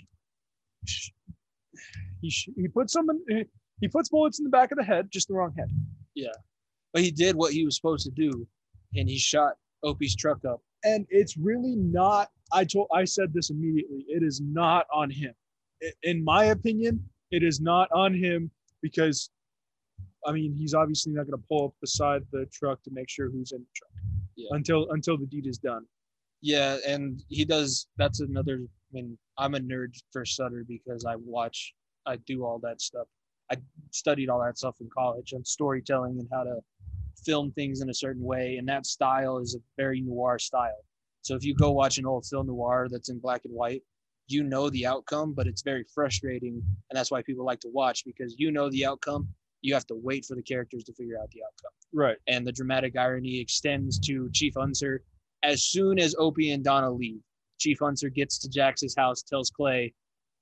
he 2.20 2.30
he 2.56 2.68
puts 2.68 2.92
someone 2.92 3.20
he 3.80 3.88
puts 3.88 4.08
bullets 4.08 4.38
in 4.38 4.44
the 4.44 4.50
back 4.50 4.72
of 4.72 4.78
the 4.78 4.84
head, 4.84 5.08
just 5.10 5.28
the 5.28 5.34
wrong 5.34 5.54
head. 5.56 5.68
Yeah. 6.14 6.32
But 6.92 7.02
he 7.02 7.10
did 7.10 7.36
what 7.36 7.52
he 7.52 7.64
was 7.64 7.76
supposed 7.76 8.04
to 8.06 8.10
do, 8.12 8.46
and 8.96 9.08
he 9.08 9.18
shot 9.18 9.54
Opie's 9.84 10.16
truck 10.16 10.44
up. 10.44 10.60
and 10.84 11.06
it's 11.10 11.36
really 11.36 11.76
not 11.76 12.28
i 12.52 12.64
told 12.64 12.88
i 12.94 13.04
said 13.04 13.32
this 13.32 13.50
immediately 13.50 14.04
it 14.08 14.22
is 14.22 14.40
not 14.40 14.86
on 14.92 15.10
him 15.10 15.32
in 16.02 16.22
my 16.24 16.44
opinion 16.46 17.02
it 17.30 17.42
is 17.42 17.60
not 17.60 17.88
on 17.92 18.14
him 18.14 18.50
because 18.82 19.30
i 20.28 20.32
mean 20.36 20.50
he's 20.60 20.74
obviously 20.80 21.12
not 21.12 21.26
going 21.26 21.38
to 21.40 21.46
pull 21.50 21.62
up 21.68 21.74
beside 21.80 22.22
the 22.34 22.44
truck 22.58 22.78
to 22.84 22.90
make 22.98 23.08
sure 23.14 23.26
who's 23.34 23.52
in 23.56 23.60
the 23.66 23.72
truck 23.78 23.94
Yeah. 24.36 24.50
until 24.58 24.80
until 24.96 25.16
the 25.22 25.26
deed 25.34 25.46
is 25.54 25.58
done 25.70 25.84
Yeah, 26.40 26.72
and 26.92 27.04
he 27.36 27.44
does. 27.54 27.70
That's 28.00 28.20
another. 28.28 28.56
I 28.62 28.90
mean, 28.96 29.08
I'm 29.42 29.54
a 29.56 29.62
nerd 29.70 29.92
for 30.12 30.22
Sutter 30.24 30.62
because 30.74 31.02
I 31.12 31.14
watch, 31.36 31.58
I 32.12 32.14
do 32.32 32.36
all 32.46 32.58
that 32.66 32.78
stuff. 32.88 33.08
I 33.52 33.56
studied 34.02 34.28
all 34.30 34.40
that 34.46 34.56
stuff 34.62 34.76
in 34.80 34.88
college 35.00 35.28
on 35.36 35.42
storytelling 35.44 36.14
and 36.20 36.28
how 36.34 36.44
to 36.50 36.56
film 37.26 37.46
things 37.58 37.76
in 37.82 37.88
a 37.90 37.98
certain 38.04 38.22
way, 38.32 38.46
and 38.58 38.66
that 38.68 38.84
style 38.96 39.36
is 39.44 39.50
a 39.56 39.62
very 39.82 40.00
noir 40.12 40.38
style. 40.38 40.82
So 41.26 41.34
if 41.38 41.42
you 41.48 41.54
go 41.64 41.70
watch 41.82 41.98
an 41.98 42.06
old 42.12 42.24
film 42.30 42.46
noir 42.46 42.86
that's 42.92 43.10
in 43.12 43.18
black 43.26 43.42
and 43.46 43.54
white, 43.62 43.82
you 44.34 44.40
know 44.52 44.64
the 44.70 44.86
outcome, 44.92 45.28
but 45.38 45.46
it's 45.50 45.62
very 45.72 45.84
frustrating, 45.96 46.54
and 46.88 46.94
that's 46.96 47.10
why 47.10 47.20
people 47.28 47.44
like 47.50 47.60
to 47.66 47.70
watch 47.80 47.98
because 48.10 48.30
you 48.42 48.48
know 48.56 48.70
the 48.70 48.84
outcome. 48.90 49.22
You 49.62 49.74
have 49.74 49.86
to 49.86 49.96
wait 49.96 50.24
for 50.24 50.34
the 50.34 50.42
characters 50.42 50.84
to 50.84 50.92
figure 50.92 51.18
out 51.20 51.30
the 51.30 51.42
outcome 51.42 51.72
right 51.92 52.16
and 52.26 52.46
the 52.46 52.52
dramatic 52.52 52.96
irony 52.96 53.40
extends 53.40 53.98
to 54.00 54.28
Chief 54.32 54.56
Unser. 54.56 55.02
As 55.42 55.64
soon 55.64 55.98
as 55.98 56.14
Opie 56.18 56.50
and 56.50 56.64
Donna 56.64 56.90
leave, 56.90 57.20
Chief 57.58 57.80
Unser 57.80 58.08
gets 58.08 58.38
to 58.38 58.48
Jax's 58.48 58.94
house, 58.96 59.22
tells 59.22 59.50
Clay, 59.50 59.94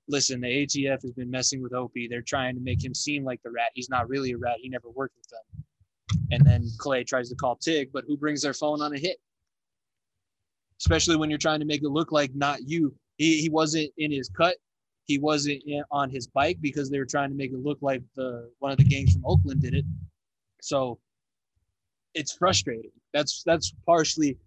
"Listen, 0.09 0.41
the 0.41 0.49
ATF 0.49 1.03
has 1.03 1.13
been 1.13 1.31
messing 1.31 1.63
with 1.63 1.75
Opie. 1.75 2.09
They're 2.09 2.23
trying 2.23 2.55
to 2.55 2.61
make 2.61 2.85
him 2.85 2.95
seem 2.95 3.25
like 3.25 3.43
the 3.43 3.51
rat. 3.51 3.71
He's 3.75 3.91
not 3.91 4.09
really 4.09 4.33
a 4.33 4.39
rat. 4.39 4.59
He 4.61 4.69
never 4.69 4.91
worked 4.91 5.17
with 5.17 5.29
them." 5.29 5.65
And 6.31 6.45
then 6.45 6.69
Clay 6.79 7.05
tries 7.05 7.29
to 7.29 7.37
call 7.37 7.57
Tig, 7.57 7.91
but 7.93 8.05
who 8.07 8.17
brings 8.17 8.43
their 8.43 8.55
phone 8.55 8.81
on 8.81 8.95
a 8.95 8.99
hit? 8.99 9.19
Especially 10.81 11.17
when 11.17 11.31
you're 11.31 11.39
trying 11.39 11.61
to 11.61 11.67
make 11.67 11.83
it 11.83 11.89
look 11.89 12.13
like 12.13 12.35
not 12.35 12.69
you. 12.69 12.95
He, 13.17 13.41
he 13.41 13.49
wasn't 13.49 13.93
in 13.97 14.13
his 14.13 14.29
cut. 14.29 14.57
He 15.07 15.19
wasn't 15.19 15.63
in, 15.67 15.85
on 15.91 16.11
his 16.11 16.27
bike 16.27 16.59
because 16.61 16.91
they 16.91 16.99
were 16.99 17.07
trying 17.07 17.31
to 17.31 17.37
make 17.37 17.53
it 17.53 17.63
look 17.63 17.79
like 17.81 18.03
the 18.17 18.51
one 18.59 18.73
of 18.73 18.79
the 18.79 18.85
gangs 18.85 19.13
from 19.13 19.23
Oakland 19.25 19.63
did 19.63 19.75
it. 19.75 19.85
So 20.61 20.99
it's 22.15 22.33
frustrating. 22.33 22.91
That's 23.13 23.43
that's 23.45 23.73
partially. 23.87 24.39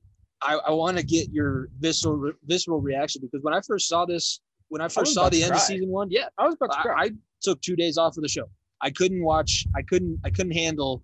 I, 0.42 0.56
I 0.68 0.72
want 0.72 0.98
to 0.98 1.04
get 1.04 1.30
your 1.32 1.70
visceral 1.80 2.32
visceral 2.46 2.82
reaction 2.82 3.22
because 3.22 3.44
when 3.44 3.54
I 3.54 3.62
first 3.62 3.88
saw 3.88 4.06
this, 4.06 4.42
when 4.70 4.82
I 4.82 4.88
first 4.88 5.14
saw 5.14 5.30
the 5.30 5.44
end 5.44 5.54
of 5.54 5.62
season 5.62 5.90
one, 5.90 6.10
yeah, 6.10 6.28
i 6.38 6.46
was 6.46 6.56
about 6.56 6.72
to 6.74 6.80
I, 6.80 6.82
cry 6.82 7.04
I 7.06 7.10
took 7.42 7.62
two 7.62 7.76
days 7.76 7.98
off 7.98 8.18
of 8.18 8.24
the 8.24 8.30
show. 8.30 8.46
I 8.82 8.90
couldn't 8.90 9.24
watch. 9.24 9.66
I 9.76 9.82
couldn't. 9.82 10.20
I 10.24 10.30
couldn't 10.30 10.54
handle, 10.54 11.04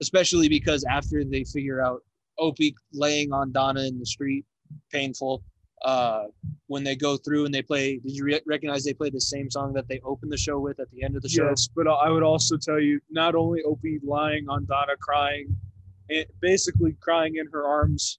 especially 0.00 0.48
because 0.48 0.84
after 0.84 1.24
they 1.24 1.44
figure 1.44 1.82
out 1.82 2.02
Opie 2.38 2.74
laying 2.92 3.32
on 3.32 3.52
Donna 3.52 3.82
in 3.82 3.98
the 3.98 4.06
street, 4.06 4.44
painful. 4.92 5.42
Uh, 5.82 6.24
when 6.66 6.84
they 6.84 6.94
go 6.94 7.16
through 7.16 7.46
and 7.46 7.54
they 7.54 7.62
play, 7.62 7.96
did 7.98 8.12
you 8.12 8.24
re- 8.24 8.40
recognize 8.46 8.84
they 8.84 8.92
play 8.92 9.08
the 9.08 9.20
same 9.20 9.50
song 9.50 9.72
that 9.72 9.88
they 9.88 9.98
opened 10.04 10.30
the 10.30 10.36
show 10.36 10.58
with 10.58 10.78
at 10.78 10.90
the 10.90 11.02
end 11.02 11.16
of 11.16 11.22
the 11.22 11.28
show? 11.28 11.48
yes 11.48 11.68
but 11.74 11.88
i 11.88 12.10
would 12.10 12.22
also 12.22 12.56
tell 12.56 12.78
you 12.78 13.00
not 13.10 13.34
only 13.34 13.62
opie 13.62 13.98
lying 14.04 14.46
on 14.48 14.64
donna 14.66 14.96
crying 15.00 15.54
and 16.10 16.26
basically 16.40 16.94
crying 17.00 17.36
in 17.36 17.46
her 17.52 17.66
arms 17.66 18.18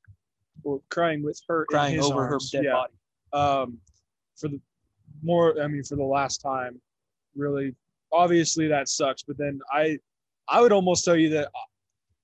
or 0.64 0.82
crying 0.90 1.24
with 1.24 1.40
her 1.48 1.64
in 1.64 1.68
Crying 1.70 2.00
over 2.00 2.26
arms, 2.26 2.52
her 2.52 2.58
dead 2.58 2.66
yeah. 2.66 2.74
body. 2.74 2.94
um, 3.34 3.78
for 4.36 4.48
the 4.48 4.60
more 5.24 5.62
i 5.62 5.68
mean 5.68 5.84
for 5.84 5.96
the 5.96 6.04
last 6.04 6.40
time 6.40 6.80
really 7.36 7.76
obviously 8.12 8.68
that 8.68 8.90
sucks 8.90 9.24
but 9.24 9.38
then 9.38 9.60
i 9.72 9.98
i 10.50 10.60
would 10.60 10.72
almost 10.72 11.06
tell 11.06 11.16
you 11.16 11.30
that 11.30 11.50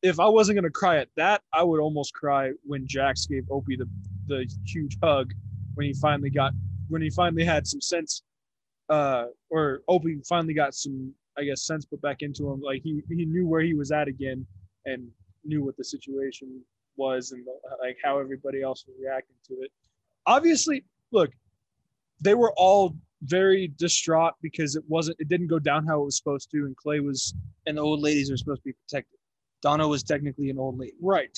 if 0.01 0.19
i 0.19 0.27
wasn't 0.27 0.55
going 0.55 0.63
to 0.63 0.69
cry 0.71 0.97
at 0.97 1.09
that 1.15 1.41
i 1.53 1.63
would 1.63 1.79
almost 1.79 2.13
cry 2.13 2.51
when 2.63 2.87
jax 2.87 3.25
gave 3.27 3.43
opie 3.51 3.75
the 3.75 3.87
the 4.27 4.49
huge 4.65 4.97
hug 5.03 5.33
when 5.75 5.85
he 5.85 5.93
finally 5.93 6.29
got 6.29 6.53
when 6.89 7.01
he 7.01 7.09
finally 7.09 7.43
had 7.43 7.67
some 7.67 7.81
sense 7.81 8.23
uh 8.89 9.25
or 9.49 9.81
opie 9.87 10.19
finally 10.27 10.53
got 10.53 10.73
some 10.73 11.13
i 11.37 11.43
guess 11.43 11.63
sense 11.63 11.85
put 11.85 12.01
back 12.01 12.21
into 12.21 12.49
him 12.49 12.61
like 12.61 12.81
he 12.83 13.01
he 13.09 13.25
knew 13.25 13.47
where 13.47 13.61
he 13.61 13.73
was 13.73 13.91
at 13.91 14.07
again 14.07 14.45
and 14.85 15.07
knew 15.43 15.63
what 15.63 15.75
the 15.77 15.83
situation 15.83 16.61
was 16.95 17.31
and 17.31 17.45
like 17.81 17.97
how 18.03 18.17
everybody 18.19 18.61
else 18.61 18.85
was 18.87 18.95
reacting 19.01 19.35
to 19.45 19.53
it 19.61 19.71
obviously 20.25 20.83
look 21.11 21.31
they 22.21 22.33
were 22.33 22.53
all 22.57 22.95
very 23.23 23.67
distraught 23.77 24.33
because 24.41 24.75
it 24.75 24.83
wasn't 24.87 25.15
it 25.19 25.27
didn't 25.27 25.47
go 25.47 25.59
down 25.59 25.85
how 25.85 26.01
it 26.01 26.05
was 26.05 26.17
supposed 26.17 26.51
to 26.51 26.65
and 26.65 26.75
clay 26.77 26.99
was 26.99 27.33
and 27.65 27.77
the 27.77 27.81
old 27.81 28.01
ladies 28.01 28.31
are 28.31 28.37
supposed 28.37 28.61
to 28.61 28.65
be 28.65 28.73
protected. 28.73 29.17
Donna 29.61 29.87
was 29.87 30.03
technically 30.03 30.49
an 30.49 30.59
old 30.59 30.77
lady. 30.77 30.93
right 31.01 31.35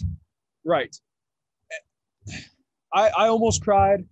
right 0.65 0.95
i 2.93 3.09
i 3.09 3.27
almost 3.27 3.61
cried. 3.63 4.03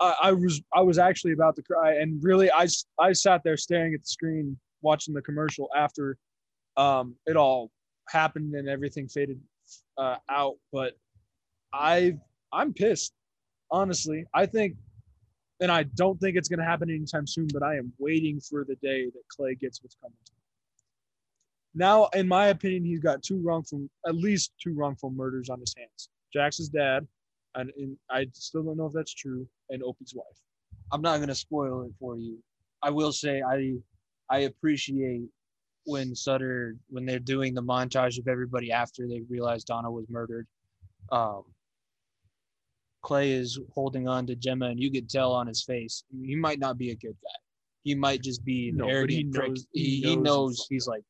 I, 0.00 0.14
I 0.24 0.32
was 0.32 0.60
i 0.74 0.80
was 0.80 0.98
actually 0.98 1.32
about 1.32 1.56
to 1.56 1.62
cry. 1.62 1.94
And 1.94 2.22
really 2.22 2.50
I 2.50 2.66
I 2.98 3.12
sat 3.12 3.42
there 3.44 3.56
staring 3.56 3.94
at 3.94 4.00
the 4.00 4.06
screen 4.06 4.58
watching 4.82 5.14
the 5.14 5.22
commercial 5.22 5.68
after 5.76 6.16
um 6.76 7.16
it 7.26 7.36
all 7.36 7.70
happened 8.08 8.54
and 8.54 8.68
everything 8.68 9.08
faded 9.08 9.40
uh, 9.96 10.16
out. 10.28 10.56
But 10.72 10.94
i 11.72 12.16
i'm 12.52 12.72
pissed 12.72 13.12
honestly. 13.70 14.24
I 14.34 14.46
think 14.46 14.76
and 15.60 15.70
i 15.70 15.84
don't 15.94 16.18
think 16.20 16.36
it's 16.36 16.48
going 16.48 16.58
to 16.58 16.64
happen 16.64 16.90
anytime 16.90 17.26
soon 17.26 17.48
but 17.52 17.62
i 17.62 17.76
am 17.76 17.92
waiting 17.98 18.40
for 18.40 18.64
the 18.64 18.74
day 18.76 19.06
that 19.06 19.22
clay 19.34 19.54
gets 19.54 19.82
what's 19.82 19.96
coming 20.02 20.16
to 20.24 20.32
him 20.32 20.38
now 21.74 22.06
in 22.14 22.26
my 22.26 22.46
opinion 22.46 22.84
he's 22.84 23.00
got 23.00 23.22
two 23.22 23.40
wrongful 23.42 23.88
at 24.06 24.14
least 24.14 24.52
two 24.62 24.74
wrongful 24.74 25.10
murders 25.10 25.50
on 25.50 25.60
his 25.60 25.74
hands. 25.76 26.08
Jax's 26.34 26.68
dad 26.68 27.06
and, 27.56 27.70
and 27.76 27.96
i 28.10 28.26
still 28.32 28.62
don't 28.62 28.76
know 28.76 28.86
if 28.86 28.92
that's 28.92 29.14
true 29.14 29.46
and 29.70 29.82
opie's 29.82 30.14
wife 30.14 30.38
I'm 30.92 31.00
not 31.00 31.18
gonna 31.18 31.34
spoil 31.34 31.82
it 31.84 31.92
for 31.98 32.18
you. 32.18 32.38
I 32.82 32.90
will 32.90 33.10
say 33.12 33.40
I 33.42 33.74
I 34.28 34.40
appreciate 34.40 35.22
when 35.86 36.14
Sutter 36.14 36.76
when 36.90 37.06
they're 37.06 37.18
doing 37.18 37.54
the 37.54 37.62
montage 37.62 38.18
of 38.18 38.28
everybody 38.28 38.70
after 38.70 39.08
they 39.08 39.22
realize 39.30 39.64
Donna 39.64 39.90
was 39.90 40.04
murdered. 40.10 40.46
Um, 41.10 41.44
Clay 43.02 43.32
is 43.32 43.58
holding 43.72 44.06
on 44.08 44.26
to 44.26 44.34
Gemma, 44.36 44.66
and 44.66 44.80
you 44.80 44.90
could 44.90 45.08
tell 45.08 45.32
on 45.32 45.46
his 45.46 45.62
face 45.62 46.04
he 46.24 46.36
might 46.36 46.58
not 46.58 46.76
be 46.76 46.90
a 46.90 46.96
good 46.96 47.16
guy. 47.22 47.38
He 47.82 47.94
might 47.94 48.22
just 48.22 48.44
be 48.44 48.68
an 48.68 48.76
No, 48.76 48.88
arrogant 48.88 49.32
prick. 49.32 49.48
knows- 49.50 49.66
He, 49.72 49.84
he 49.84 50.00
he 50.02 50.16
knows 50.16 50.24
knows, 50.24 50.66
he's 50.68 50.86
like, 50.86 51.02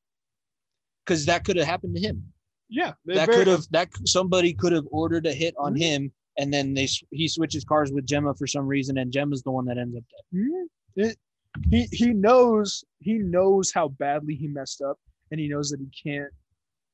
because 1.05 1.27
that 1.27 1.45
could 1.45 1.57
have 1.57 1.67
happened 1.67 1.97
to 1.97 2.01
him. 2.01 2.33
yeah 2.69 2.95
that 3.07 3.29
could 3.29 3.47
have 3.49 3.65
that 3.71 3.89
somebody 4.07 4.55
could 4.55 4.73
have 4.73 4.87
ordered 4.91 5.27
a 5.27 5.33
hit 5.33 5.55
on 5.59 5.75
Mhm. 5.75 5.79
him, 5.81 6.13
and 6.39 6.53
then 6.53 6.75
they 6.75 6.89
he 7.11 7.29
switches 7.29 7.65
cars 7.65 7.93
with 7.93 8.07
Gemma 8.07 8.35
for 8.35 8.47
some 8.47 8.67
reason, 8.67 8.99
and 8.99 9.13
Gemma's 9.13 9.43
the 9.43 9.51
one 9.51 9.65
that 9.67 9.79
ends 9.79 9.97
up 9.97 10.05
dead. 10.11 10.41
Mhm. 10.41 10.67
It- 10.97 11.19
he 11.71 11.85
he 11.93 12.13
knows 12.13 12.85
he 12.99 13.15
knows 13.19 13.71
how 13.73 13.87
badly 13.87 14.35
he 14.35 14.49
messed 14.49 14.83
up 14.83 14.99
and 15.31 15.39
he 15.39 15.47
knows 15.47 15.71
that 15.71 15.79
he 15.79 15.87
can't 16.03 16.33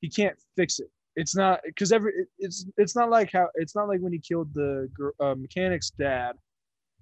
he 0.03 0.09
can't 0.11 0.37
fix 0.55 0.79
it 0.81 0.91
it's 1.17 1.35
not 1.35 1.61
because 1.65 1.93
every 1.93 2.13
it- 2.13 2.29
it's 2.39 2.67
it's 2.77 2.95
not 2.95 3.09
like 3.09 3.33
how 3.33 3.49
it's 3.55 3.75
not 3.75 3.89
like 3.89 4.01
when 4.01 4.13
he 4.13 4.19
killed 4.19 4.53
the 4.53 4.87
uh, 5.19 5.35
mechanic's 5.35 5.89
dad 5.93 6.37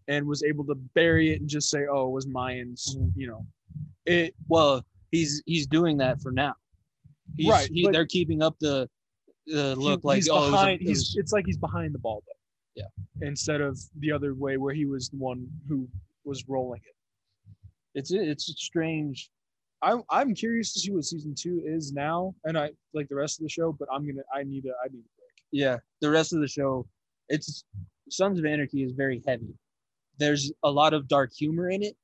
and 0.07 0.25
was 0.25 0.45
able 0.45 0.65
to 0.67 0.77
bury 0.95 1.33
it 1.33 1.41
and 1.41 1.49
just 1.51 1.69
say 1.69 1.81
oh 1.91 2.07
it 2.07 2.13
was 2.13 2.27
mayans 2.27 2.97
Mhm. 2.97 3.13
you 3.17 3.27
know 3.27 3.45
it 4.07 4.37
Well, 4.47 4.87
he's 5.11 5.43
he's 5.45 5.67
doing 5.67 5.97
that 5.99 6.21
for 6.23 6.31
now. 6.31 6.55
He's, 7.37 7.49
Right, 7.49 7.69
he- 7.73 7.83
but- 7.87 7.93
they're 7.93 8.07
keeping 8.07 8.41
up 8.41 8.57
the 8.61 8.89
Uh, 9.53 9.75
the 9.75 9.77
look 9.77 10.01
he- 10.03 10.07
like 10.09 10.17
he's 10.17 10.29
oh, 10.29 10.37
it 10.37 10.39
was 10.41 10.49
a- 10.49 10.53
behind 10.53 10.81
it 10.83 10.87
he's 10.89 11.17
it's 11.17 11.33
like 11.33 11.47
he's 11.47 11.57
behind 11.57 11.95
the 11.95 11.99
ball 11.99 12.23
though 12.27 12.33
Yeah. 12.83 13.27
instead 13.27 13.61
of 13.61 13.79
the 14.01 14.13
other 14.13 14.35
way 14.35 14.57
where 14.57 14.75
he 14.75 14.85
was 14.87 15.09
the 15.09 15.17
one 15.17 15.47
who 15.69 15.89
was 16.25 16.45
rolling 16.49 16.81
it. 16.85 16.95
It's 17.95 18.11
it's 18.13 18.45
strange. 18.63 19.31
I'm 19.83 20.03
I'm 20.11 20.35
curious 20.35 20.73
to 20.75 20.81
see 20.81 20.91
what 20.93 21.05
season 21.05 21.35
two 21.35 21.63
is 21.65 21.93
now, 21.93 22.35
and 22.45 22.59
I 22.59 22.71
like 22.95 23.09
the 23.09 23.15
rest 23.15 23.39
of 23.41 23.45
the 23.45 23.49
show. 23.49 23.73
But 23.73 23.89
I'm 23.93 24.07
gonna 24.07 24.23
I 24.35 24.43
need 24.43 24.67
a 24.67 24.75
I 24.85 24.89
need 24.89 25.01
a 25.01 25.13
break. 25.19 25.35
Yeah, 25.53 25.79
the 26.01 26.11
rest 26.11 26.33
of 26.35 26.41
the 26.41 26.49
show, 26.49 26.87
it's 27.29 27.65
Sons 28.11 28.39
of 28.39 28.45
Anarchy 28.45 28.83
is 28.83 28.93
very 28.93 29.23
heavy. 29.27 29.55
There's 30.19 30.53
a 30.65 30.71
lot 30.71 30.93
of 30.95 31.09
dark 31.09 31.33
humor 31.33 31.71
in 31.71 31.83
it, 31.83 31.97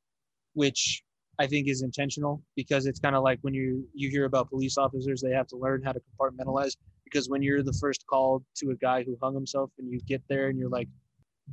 which 0.55 1.03
I 1.39 1.47
think 1.47 1.69
is 1.69 1.83
intentional 1.83 2.43
because 2.57 2.87
it's 2.87 3.01
kind 3.01 3.15
of 3.17 3.23
like 3.23 3.39
when 3.43 3.55
you 3.55 3.87
you 3.93 4.09
hear 4.09 4.25
about 4.25 4.49
police 4.51 4.79
officers, 4.79 5.21
they 5.21 5.31
have 5.33 5.49
to 5.49 5.57
learn 5.57 5.83
how 5.83 5.93
to 5.93 6.01
compartmentalize. 6.01 6.77
Because 7.05 7.29
when 7.29 7.43
you're 7.43 7.63
the 7.63 7.73
first 7.75 8.05
call 8.07 8.43
to 8.57 8.71
a 8.71 8.75
guy 8.77 9.03
who 9.05 9.17
hung 9.23 9.35
himself, 9.35 9.71
and 9.79 9.91
you 9.91 10.01
get 10.01 10.23
there 10.29 10.49
and 10.49 10.59
you're 10.59 10.69
like, 10.71 10.89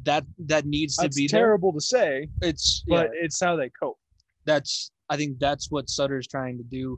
that 0.04 0.26
that 0.46 0.66
needs 0.66 0.96
to 0.96 1.04
That's 1.04 1.18
be 1.18 1.28
there. 1.28 1.40
terrible 1.42 1.74
to 1.74 1.82
say, 1.82 2.30
It's 2.42 2.84
but 2.88 3.10
yeah, 3.14 3.20
it's 3.26 3.40
how 3.42 3.58
they 3.58 3.70
cope. 3.70 4.00
that's 4.46 4.92
I 5.10 5.18
think 5.18 5.38
that's 5.40 5.70
what 5.70 5.90
Sutter's 5.90 6.28
trying 6.28 6.58
to 6.58 6.64
do. 6.64 6.98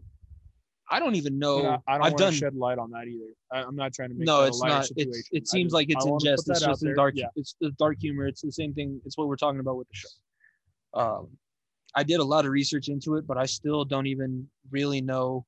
I 0.91 0.99
don't 0.99 1.15
even 1.15 1.39
know. 1.39 1.59
And 1.59 1.67
I, 1.67 1.79
I 1.87 1.93
don't 1.93 2.01
want 2.01 2.17
done 2.17 2.31
to 2.33 2.37
shed 2.37 2.55
light 2.55 2.77
on 2.77 2.91
that 2.91 3.07
either. 3.07 3.33
I, 3.51 3.63
I'm 3.67 3.75
not 3.75 3.93
trying 3.93 4.09
to 4.09 4.15
make 4.15 4.27
no, 4.27 4.43
it's 4.43 4.61
not. 4.61 4.85
situation. 4.85 5.11
It's, 5.17 5.29
it 5.31 5.47
seems 5.47 5.67
just- 5.71 5.73
like 5.73 5.89
it's 5.89 6.05
I 6.05 6.09
in 6.09 6.19
jest. 6.19 6.47
It's 6.49 6.59
just 6.61 6.83
in 6.83 6.93
dark. 6.93 7.15
Yeah. 7.17 7.25
It's 7.35 7.55
the 7.59 7.71
dark 7.79 7.97
humor. 7.99 8.27
It's 8.27 8.41
the 8.41 8.51
same 8.51 8.73
thing. 8.75 9.01
It's 9.05 9.17
what 9.17 9.27
we're 9.27 9.37
talking 9.37 9.59
about 9.59 9.77
with 9.77 9.87
the 9.87 9.95
show. 9.95 10.09
Um, 10.93 11.29
I 11.95 12.03
did 12.03 12.19
a 12.19 12.23
lot 12.23 12.45
of 12.45 12.51
research 12.51 12.89
into 12.89 13.15
it, 13.15 13.25
but 13.25 13.37
I 13.39 13.45
still 13.45 13.85
don't 13.85 14.05
even 14.05 14.47
really 14.69 15.01
know 15.01 15.45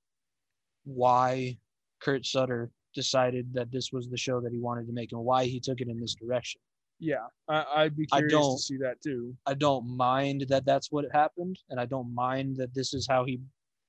why 0.86 1.58
Kurt 2.02 2.26
Sutter 2.26 2.72
decided 2.96 3.54
that 3.54 3.72
this 3.72 3.92
was 3.92 4.08
the 4.10 4.18
show 4.18 4.42
that 4.42 4.52
he 4.52 4.60
wanted 4.60 4.88
to 4.88 4.94
make 4.94 5.12
and 5.12 5.22
why 5.24 5.46
he 5.46 5.60
took 5.60 5.82
it 5.82 5.88
in 5.88 6.00
this 6.00 6.16
direction. 6.16 6.60
Yeah, 7.00 7.28
I, 7.50 7.66
I'd 7.76 7.96
be 7.96 8.08
I 8.12 8.18
curious 8.20 8.32
don't- 8.34 8.58
to 8.58 8.64
see 8.64 8.78
that 8.78 9.02
too. 9.04 9.36
I 9.46 9.54
don't 9.54 9.86
mind 9.96 10.46
that 10.50 10.66
that's 10.66 10.92
what 10.92 11.06
happened, 11.14 11.60
and 11.70 11.80
I 11.80 11.86
don't 11.86 12.14
mind 12.16 12.56
that 12.58 12.74
this 12.74 12.94
is 12.94 13.06
how 13.08 13.26
he 13.26 13.40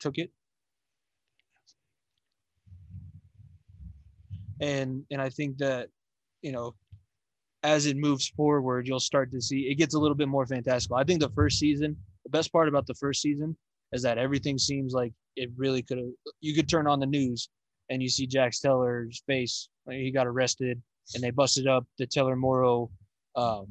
took 0.00 0.18
it. 0.18 0.30
And 4.60 5.04
and 5.10 5.20
I 5.20 5.28
think 5.28 5.58
that 5.58 5.88
you 6.42 6.52
know, 6.52 6.74
as 7.62 7.86
it 7.86 7.96
moves 7.96 8.26
forward, 8.28 8.86
you'll 8.88 9.00
start 9.00 9.30
to 9.32 9.40
see 9.40 9.68
it 9.70 9.76
gets 9.76 9.94
a 9.94 9.98
little 9.98 10.14
bit 10.16 10.28
more 10.28 10.46
fantastical. 10.46 10.96
I 10.96 11.04
think 11.04 11.20
the 11.20 11.30
first 11.30 11.58
season, 11.58 11.96
the 12.24 12.30
best 12.30 12.52
part 12.52 12.68
about 12.68 12.86
the 12.86 12.94
first 12.94 13.20
season 13.22 13.56
is 13.92 14.02
that 14.02 14.18
everything 14.18 14.58
seems 14.58 14.92
like 14.94 15.12
it 15.36 15.50
really 15.56 15.82
could 15.82 15.98
have. 15.98 16.06
You 16.40 16.54
could 16.54 16.68
turn 16.68 16.86
on 16.86 17.00
the 17.00 17.06
news 17.06 17.48
and 17.90 18.02
you 18.02 18.08
see 18.08 18.26
Jax 18.26 18.60
Teller's 18.60 19.22
face. 19.26 19.68
Like 19.86 19.98
he 19.98 20.10
got 20.10 20.26
arrested, 20.26 20.80
and 21.14 21.22
they 21.22 21.30
busted 21.30 21.66
up 21.66 21.86
the 21.98 22.06
Teller-Morrow 22.06 22.90
um, 23.36 23.66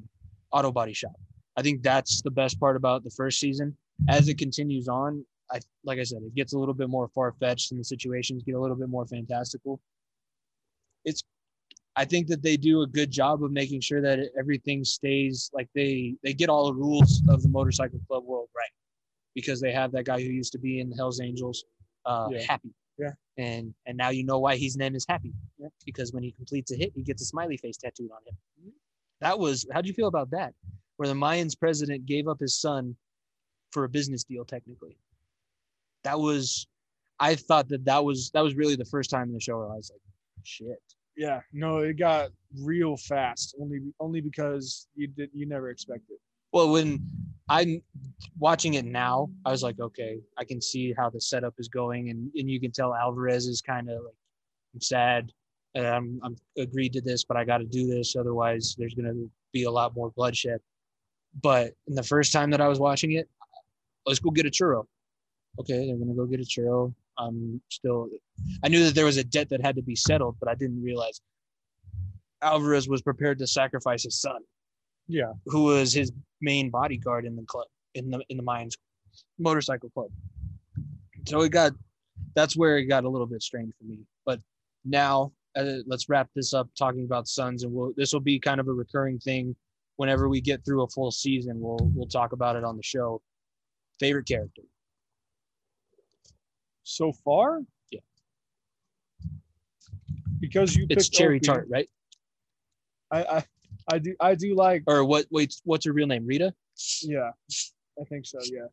auto 0.51 0.71
body 0.71 0.93
shop. 0.93 1.15
I 1.57 1.61
think 1.61 1.83
that's 1.83 2.21
the 2.21 2.31
best 2.31 2.59
part 2.59 2.75
about 2.75 3.03
the 3.03 3.09
first 3.11 3.39
season. 3.39 3.75
As 4.09 4.27
it 4.27 4.37
continues 4.37 4.87
on, 4.87 5.25
I 5.51 5.59
like 5.83 5.99
I 5.99 6.03
said, 6.03 6.21
it 6.23 6.35
gets 6.35 6.53
a 6.53 6.57
little 6.59 6.73
bit 6.73 6.89
more 6.89 7.07
far 7.09 7.33
fetched, 7.39 7.71
and 7.71 7.79
the 7.79 7.83
situations 7.83 8.43
get 8.43 8.55
a 8.55 8.59
little 8.59 8.75
bit 8.75 8.89
more 8.89 9.05
fantastical. 9.05 9.79
It's, 11.05 11.23
I 11.95 12.03
think 12.03 12.27
that 12.27 12.41
they 12.41 12.57
do 12.57 12.81
a 12.81 12.87
good 12.87 13.11
job 13.11 13.43
of 13.43 13.51
making 13.51 13.81
sure 13.81 14.01
that 14.01 14.19
everything 14.37 14.83
stays 14.83 15.49
like 15.53 15.69
they 15.75 16.15
they 16.23 16.33
get 16.33 16.49
all 16.49 16.65
the 16.67 16.73
rules 16.73 17.21
of 17.29 17.41
the 17.41 17.49
motorcycle 17.49 17.99
club 18.07 18.25
world 18.25 18.49
right, 18.55 18.71
because 19.33 19.61
they 19.61 19.71
have 19.71 19.91
that 19.93 20.05
guy 20.05 20.21
who 20.21 20.29
used 20.29 20.51
to 20.53 20.59
be 20.59 20.79
in 20.79 20.89
the 20.89 20.95
Hell's 20.95 21.21
Angels, 21.21 21.65
uh, 22.05 22.27
Yeah. 22.31 22.41
Happy. 22.47 22.69
Yeah. 22.97 23.11
And 23.37 23.73
and 23.85 23.97
now 23.97 24.09
you 24.09 24.23
know 24.23 24.39
why 24.39 24.55
his 24.55 24.77
name 24.77 24.95
is 24.95 25.05
Happy, 25.07 25.33
because 25.85 26.13
when 26.13 26.23
he 26.23 26.31
completes 26.31 26.71
a 26.71 26.75
hit, 26.75 26.93
he 26.95 27.03
gets 27.03 27.21
a 27.21 27.25
smiley 27.25 27.57
face 27.57 27.77
tattooed 27.77 28.11
on 28.11 28.21
him. 28.25 28.37
Mm-hmm. 28.61 28.69
That 29.21 29.37
was 29.37 29.65
how'd 29.71 29.85
you 29.85 29.93
feel 29.93 30.07
about 30.07 30.31
that? 30.31 30.53
Where 30.97 31.09
the 31.09 31.13
Mayans 31.13 31.59
president 31.59 32.05
gave 32.05 32.27
up 32.27 32.39
his 32.39 32.55
son 32.55 32.95
for 33.71 33.83
a 33.83 33.89
business 33.89 34.23
deal, 34.23 34.45
technically. 34.45 34.97
That 36.05 36.17
was, 36.17 36.67
I 37.19 37.35
thought 37.35 37.67
that 37.69 37.83
that 37.85 38.05
was 38.05 38.31
that 38.33 38.41
was 38.41 38.55
really 38.55 38.77
the 38.77 38.85
first 38.85 39.09
time 39.09 39.27
in 39.27 39.33
the 39.33 39.41
show 39.41 39.57
where 39.57 39.69
I 39.69 39.75
was 39.75 39.91
like, 39.91 40.01
shit. 40.43 40.81
Yeah, 41.17 41.41
no, 41.51 41.79
it 41.79 41.97
got 41.97 42.29
real 42.61 42.95
fast. 42.95 43.55
Only 43.59 43.79
only 43.99 44.21
because 44.21 44.87
you 44.95 45.07
did 45.07 45.29
you 45.33 45.45
never 45.45 45.69
expected. 45.69 46.17
Well, 46.55 46.71
when 46.71 47.05
I'm 47.49 47.81
watching 48.39 48.75
it 48.75 48.85
now, 48.85 49.29
I 49.43 49.51
was 49.51 49.61
like, 49.61 49.77
okay, 49.77 50.21
I 50.37 50.45
can 50.45 50.61
see 50.61 50.93
how 50.97 51.09
the 51.09 51.19
setup 51.19 51.53
is 51.57 51.67
going, 51.67 52.11
and 52.11 52.31
and 52.33 52.49
you 52.49 52.61
can 52.61 52.71
tell 52.71 52.95
Alvarez 52.95 53.45
is 53.45 53.59
kind 53.59 53.89
of 53.89 53.97
like, 54.05 54.15
I'm 54.73 54.79
sad. 54.79 55.33
I'm 55.75 56.17
I'm 56.23 56.37
agreed 56.57 56.93
to 56.93 57.01
this, 57.01 57.25
but 57.25 57.35
I 57.35 57.43
got 57.43 57.57
to 57.57 57.65
do 57.65 57.85
this, 57.85 58.15
otherwise 58.15 58.73
there's 58.77 58.93
gonna 58.93 59.15
be 59.51 59.63
a 59.63 59.69
lot 59.69 59.97
more 59.97 60.11
bloodshed. 60.11 60.61
But 61.41 61.73
in 61.89 61.93
the 61.93 62.03
first 62.03 62.31
time 62.31 62.51
that 62.51 62.61
I 62.61 62.69
was 62.69 62.79
watching 62.79 63.11
it, 63.11 63.27
let's 64.05 64.19
go 64.19 64.31
get 64.31 64.45
a 64.45 64.49
churro. 64.49 64.85
Okay, 65.59 65.85
they're 65.85 65.97
gonna 65.97 66.13
go 66.13 66.25
get 66.25 66.39
a 66.39 66.43
churro. 66.43 66.93
I'm 67.17 67.59
still. 67.69 68.07
I 68.63 68.69
knew 68.69 68.81
that 68.85 68.95
there 68.95 69.03
was 69.03 69.17
a 69.17 69.25
debt 69.25 69.49
that 69.49 69.61
had 69.61 69.75
to 69.75 69.81
be 69.81 69.97
settled, 69.97 70.37
but 70.39 70.47
I 70.47 70.55
didn't 70.55 70.81
realize 70.81 71.19
Alvarez 72.41 72.87
was 72.87 73.01
prepared 73.01 73.39
to 73.39 73.47
sacrifice 73.47 74.03
his 74.03 74.21
son 74.21 74.39
Yeah, 75.07 75.33
who 75.45 75.65
was 75.65 75.93
his 75.93 76.11
main 76.41 76.69
bodyguard 76.69 77.25
in 77.25 77.35
the 77.35 77.43
club 77.43 77.67
in 77.93 78.09
the 78.09 78.23
in 78.29 78.37
the 78.37 78.43
Mayans 78.43 78.73
motorcycle 79.39 79.89
club. 79.89 80.09
So 81.27 81.41
it 81.41 81.49
got 81.49 81.73
that's 82.35 82.55
where 82.55 82.77
it 82.77 82.85
got 82.85 83.03
a 83.03 83.09
little 83.09 83.27
bit 83.27 83.41
strange 83.41 83.73
for 83.77 83.85
me. 83.85 83.99
But 84.25 84.39
now 84.83 85.31
uh, 85.55 85.77
let's 85.85 86.09
wrap 86.09 86.29
this 86.35 86.53
up 86.53 86.69
talking 86.77 87.05
about 87.05 87.27
Sons, 87.27 87.63
and 87.63 87.73
we'll 87.73 87.93
this 87.95 88.13
will 88.13 88.19
be 88.19 88.39
kind 88.39 88.59
of 88.59 88.67
a 88.67 88.73
recurring 88.73 89.19
thing. 89.19 89.55
Whenever 89.97 90.27
we 90.27 90.41
get 90.41 90.65
through 90.65 90.83
a 90.83 90.87
full 90.89 91.11
season, 91.11 91.59
we'll 91.59 91.79
we'll 91.93 92.07
talk 92.07 92.33
about 92.33 92.55
it 92.55 92.63
on 92.63 92.75
the 92.77 92.83
show. 92.83 93.21
Favorite 93.99 94.27
character? 94.27 94.63
so 96.85 97.11
far. 97.11 97.61
Yeah. 97.91 97.99
Because 100.39 100.75
you 100.75 100.87
It's 100.89 101.09
Cherry 101.09 101.37
Opie, 101.37 101.47
Tart, 101.47 101.67
right? 101.69 101.89
I, 103.11 103.23
I 103.23 103.43
I 103.91 103.99
do 103.99 104.15
I 104.19 104.35
do 104.35 104.55
like 104.55 104.83
Or 104.87 105.03
what? 105.05 105.25
Wait, 105.31 105.53
what's 105.63 105.85
her 105.85 105.93
real 105.93 106.07
name? 106.07 106.25
Rita? 106.25 106.53
Yeah, 107.03 107.31
I 107.99 108.03
think 108.09 108.25
so. 108.25 108.39
Yeah, 108.51 108.67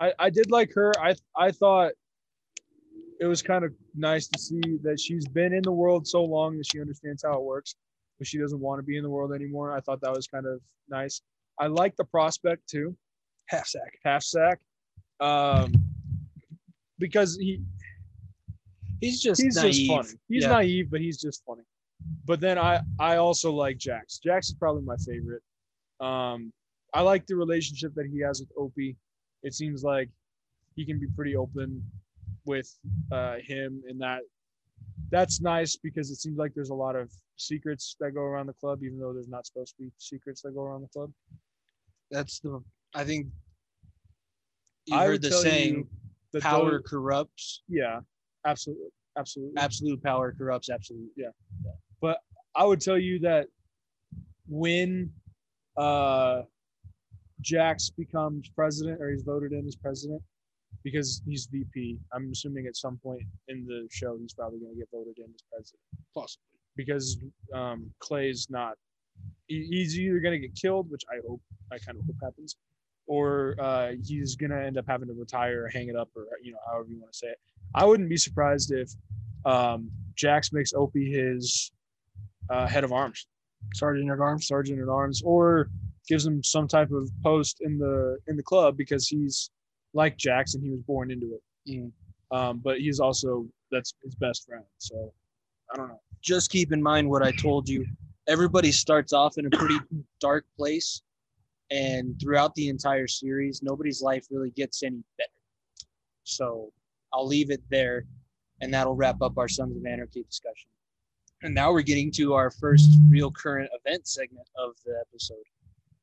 I 0.00 0.12
I 0.18 0.30
did 0.30 0.50
like 0.50 0.72
her. 0.74 0.92
I 1.00 1.14
I 1.36 1.50
thought 1.52 1.92
it 3.20 3.26
was 3.26 3.42
kind 3.42 3.64
of 3.64 3.72
nice 3.94 4.26
to 4.28 4.38
see 4.38 4.60
that 4.82 4.98
she's 4.98 5.26
been 5.28 5.52
in 5.52 5.62
the 5.62 5.72
world 5.72 6.06
so 6.06 6.24
long 6.24 6.56
that 6.56 6.66
she 6.66 6.80
understands 6.80 7.22
how 7.22 7.34
it 7.34 7.42
works, 7.42 7.74
but 8.18 8.26
she 8.26 8.38
doesn't 8.38 8.60
want 8.60 8.78
to 8.78 8.82
be 8.82 8.96
in 8.96 9.02
the 9.02 9.10
world 9.10 9.32
anymore. 9.32 9.76
I 9.76 9.80
thought 9.80 10.00
that 10.00 10.12
was 10.12 10.26
kind 10.26 10.46
of 10.46 10.60
nice. 10.88 11.20
I 11.58 11.66
like 11.66 11.94
the 11.96 12.04
prospect 12.04 12.66
too, 12.68 12.96
half 13.46 13.66
sack, 13.68 13.98
half 14.04 14.22
sack, 14.22 14.58
um, 15.20 15.72
because 16.98 17.36
he 17.36 17.60
He's 19.00 19.22
just 19.22 19.40
he's 19.40 19.56
naive. 19.56 19.72
just 19.74 19.86
funny. 19.86 20.18
He's 20.28 20.42
Yeah. 20.44 20.48
naive, 20.50 20.90
but 20.90 21.00
he's 21.00 21.18
just 21.20 21.42
funny. 21.46 21.62
But 22.26 22.40
then 22.40 22.58
I 22.58 22.80
I 22.98 23.16
also 23.16 23.52
like 23.52 23.78
Jax. 23.78 24.18
Jax 24.18 24.48
is 24.48 24.54
probably 24.54 24.82
my 24.82 24.96
favorite. 24.96 25.42
Um, 26.00 26.52
I 26.94 27.02
like 27.02 27.26
the 27.26 27.36
relationship 27.36 27.94
that 27.94 28.06
he 28.06 28.20
has 28.20 28.40
with 28.40 28.50
Opie. 28.56 28.96
It 29.42 29.54
seems 29.54 29.82
like 29.82 30.08
he 30.76 30.84
can 30.84 30.98
be 30.98 31.06
pretty 31.16 31.36
open 31.36 31.82
with 32.44 32.68
uh, 33.12 33.36
him, 33.42 33.82
and 33.88 34.00
that 34.00 34.20
that's 35.10 35.40
nice 35.40 35.76
because 35.76 36.10
it 36.10 36.16
seems 36.16 36.38
like 36.38 36.52
there's 36.54 36.70
a 36.70 36.74
lot 36.74 36.96
of 36.96 37.10
secrets 37.36 37.96
that 38.00 38.12
go 38.14 38.20
around 38.20 38.46
the 38.46 38.52
club, 38.54 38.82
even 38.82 38.98
though 38.98 39.12
there's 39.12 39.28
not 39.28 39.46
supposed 39.46 39.76
to 39.76 39.84
be 39.84 39.90
secrets 39.98 40.42
that 40.42 40.54
go 40.54 40.62
around 40.62 40.82
the 40.82 40.88
club. 40.88 41.10
That's 42.10 42.40
the. 42.40 42.62
I 42.94 43.04
think 43.04 43.28
you 44.86 44.96
I 44.96 45.06
heard 45.06 45.22
the 45.22 45.30
saying, 45.30 45.88
"Power 46.40 46.72
those- 46.72 46.82
corrupts." 46.86 47.62
yeah, 47.68 48.00
absolutely, 48.44 48.88
absolutely. 49.16 49.56
Absolute 49.58 50.02
power 50.02 50.34
corrupts 50.36 50.70
absolute. 50.70 51.10
I 52.54 52.64
would 52.64 52.80
tell 52.80 52.98
you 52.98 53.18
that 53.20 53.46
when 54.48 55.10
uh, 55.76 56.42
Jax 57.40 57.90
becomes 57.90 58.50
president 58.50 59.00
or 59.00 59.10
he's 59.10 59.22
voted 59.22 59.52
in 59.52 59.66
as 59.66 59.76
president, 59.76 60.20
because 60.82 61.22
he's 61.26 61.46
VP, 61.46 61.98
I'm 62.12 62.30
assuming 62.32 62.66
at 62.66 62.76
some 62.76 62.98
point 63.02 63.22
in 63.48 63.66
the 63.66 63.86
show 63.90 64.16
he's 64.18 64.34
probably 64.34 64.60
going 64.60 64.72
to 64.72 64.78
get 64.78 64.88
voted 64.92 65.18
in 65.18 65.26
as 65.34 65.42
president. 65.50 65.80
Possibly. 66.14 66.44
Because 66.76 67.18
um, 67.54 67.90
Clay's 68.00 68.48
not, 68.50 68.76
he- 69.46 69.66
he's 69.66 69.98
either 69.98 70.20
going 70.20 70.40
to 70.40 70.46
get 70.46 70.54
killed, 70.56 70.90
which 70.90 71.04
I 71.10 71.20
hope, 71.28 71.40
I 71.70 71.78
kind 71.78 71.98
of 71.98 72.04
hope 72.06 72.16
happens, 72.22 72.56
or 73.06 73.54
uh, 73.58 73.92
he's 74.02 74.36
going 74.36 74.50
to 74.50 74.60
end 74.60 74.78
up 74.78 74.86
having 74.88 75.08
to 75.08 75.14
retire 75.14 75.64
or 75.64 75.68
hang 75.68 75.88
it 75.88 75.96
up 75.96 76.08
or, 76.16 76.26
you 76.42 76.52
know, 76.52 76.58
however 76.66 76.88
you 76.88 77.00
want 77.00 77.12
to 77.12 77.18
say 77.18 77.28
it. 77.28 77.38
I 77.74 77.84
wouldn't 77.84 78.08
be 78.08 78.16
surprised 78.16 78.72
if 78.72 78.90
um, 79.44 79.90
Jax 80.14 80.52
makes 80.52 80.72
Opie 80.74 81.12
his 81.12 81.70
uh, 82.50 82.66
head 82.66 82.84
of 82.84 82.92
arms, 82.92 83.26
sergeant 83.74 84.10
at 84.10 84.20
arms, 84.20 84.46
sergeant 84.46 84.80
at 84.80 84.88
arms, 84.88 85.22
or 85.24 85.68
gives 86.08 86.26
him 86.26 86.42
some 86.42 86.66
type 86.66 86.90
of 86.90 87.08
post 87.22 87.58
in 87.60 87.78
the 87.78 88.18
in 88.26 88.36
the 88.36 88.42
club 88.42 88.76
because 88.76 89.06
he's 89.08 89.50
like 89.94 90.16
Jackson. 90.16 90.62
He 90.62 90.70
was 90.70 90.80
born 90.86 91.10
into 91.10 91.34
it, 91.34 91.42
Mm. 91.70 91.92
um, 92.30 92.58
but 92.64 92.78
he's 92.78 93.00
also 93.00 93.46
that's 93.70 93.94
his 94.02 94.14
best 94.16 94.46
friend. 94.46 94.64
So 94.78 95.12
I 95.72 95.76
don't 95.76 95.88
know. 95.88 96.00
Just 96.22 96.50
keep 96.50 96.72
in 96.72 96.82
mind 96.82 97.08
what 97.08 97.22
I 97.22 97.30
told 97.32 97.68
you 97.68 97.86
everybody 98.28 98.70
starts 98.72 99.12
off 99.12 99.38
in 99.38 99.46
a 99.46 99.50
pretty 99.50 99.78
dark 100.20 100.44
place, 100.56 101.02
and 101.70 102.18
throughout 102.20 102.54
the 102.54 102.68
entire 102.68 103.06
series, 103.06 103.62
nobody's 103.62 104.02
life 104.02 104.26
really 104.30 104.50
gets 104.50 104.82
any 104.82 105.02
better. 105.18 105.30
So 106.24 106.72
I'll 107.12 107.26
leave 107.26 107.50
it 107.50 107.62
there, 107.70 108.04
and 108.60 108.72
that'll 108.72 108.94
wrap 108.94 109.20
up 109.22 109.38
our 109.38 109.48
Sons 109.48 109.76
of 109.76 109.84
Anarchy 109.86 110.22
discussion. 110.24 110.70
And 111.42 111.54
now 111.54 111.72
we're 111.72 111.82
getting 111.82 112.10
to 112.12 112.34
our 112.34 112.50
first 112.50 112.98
real 113.08 113.30
current 113.30 113.70
event 113.84 114.06
segment 114.06 114.46
of 114.56 114.72
the 114.84 114.92
episode, 115.00 115.36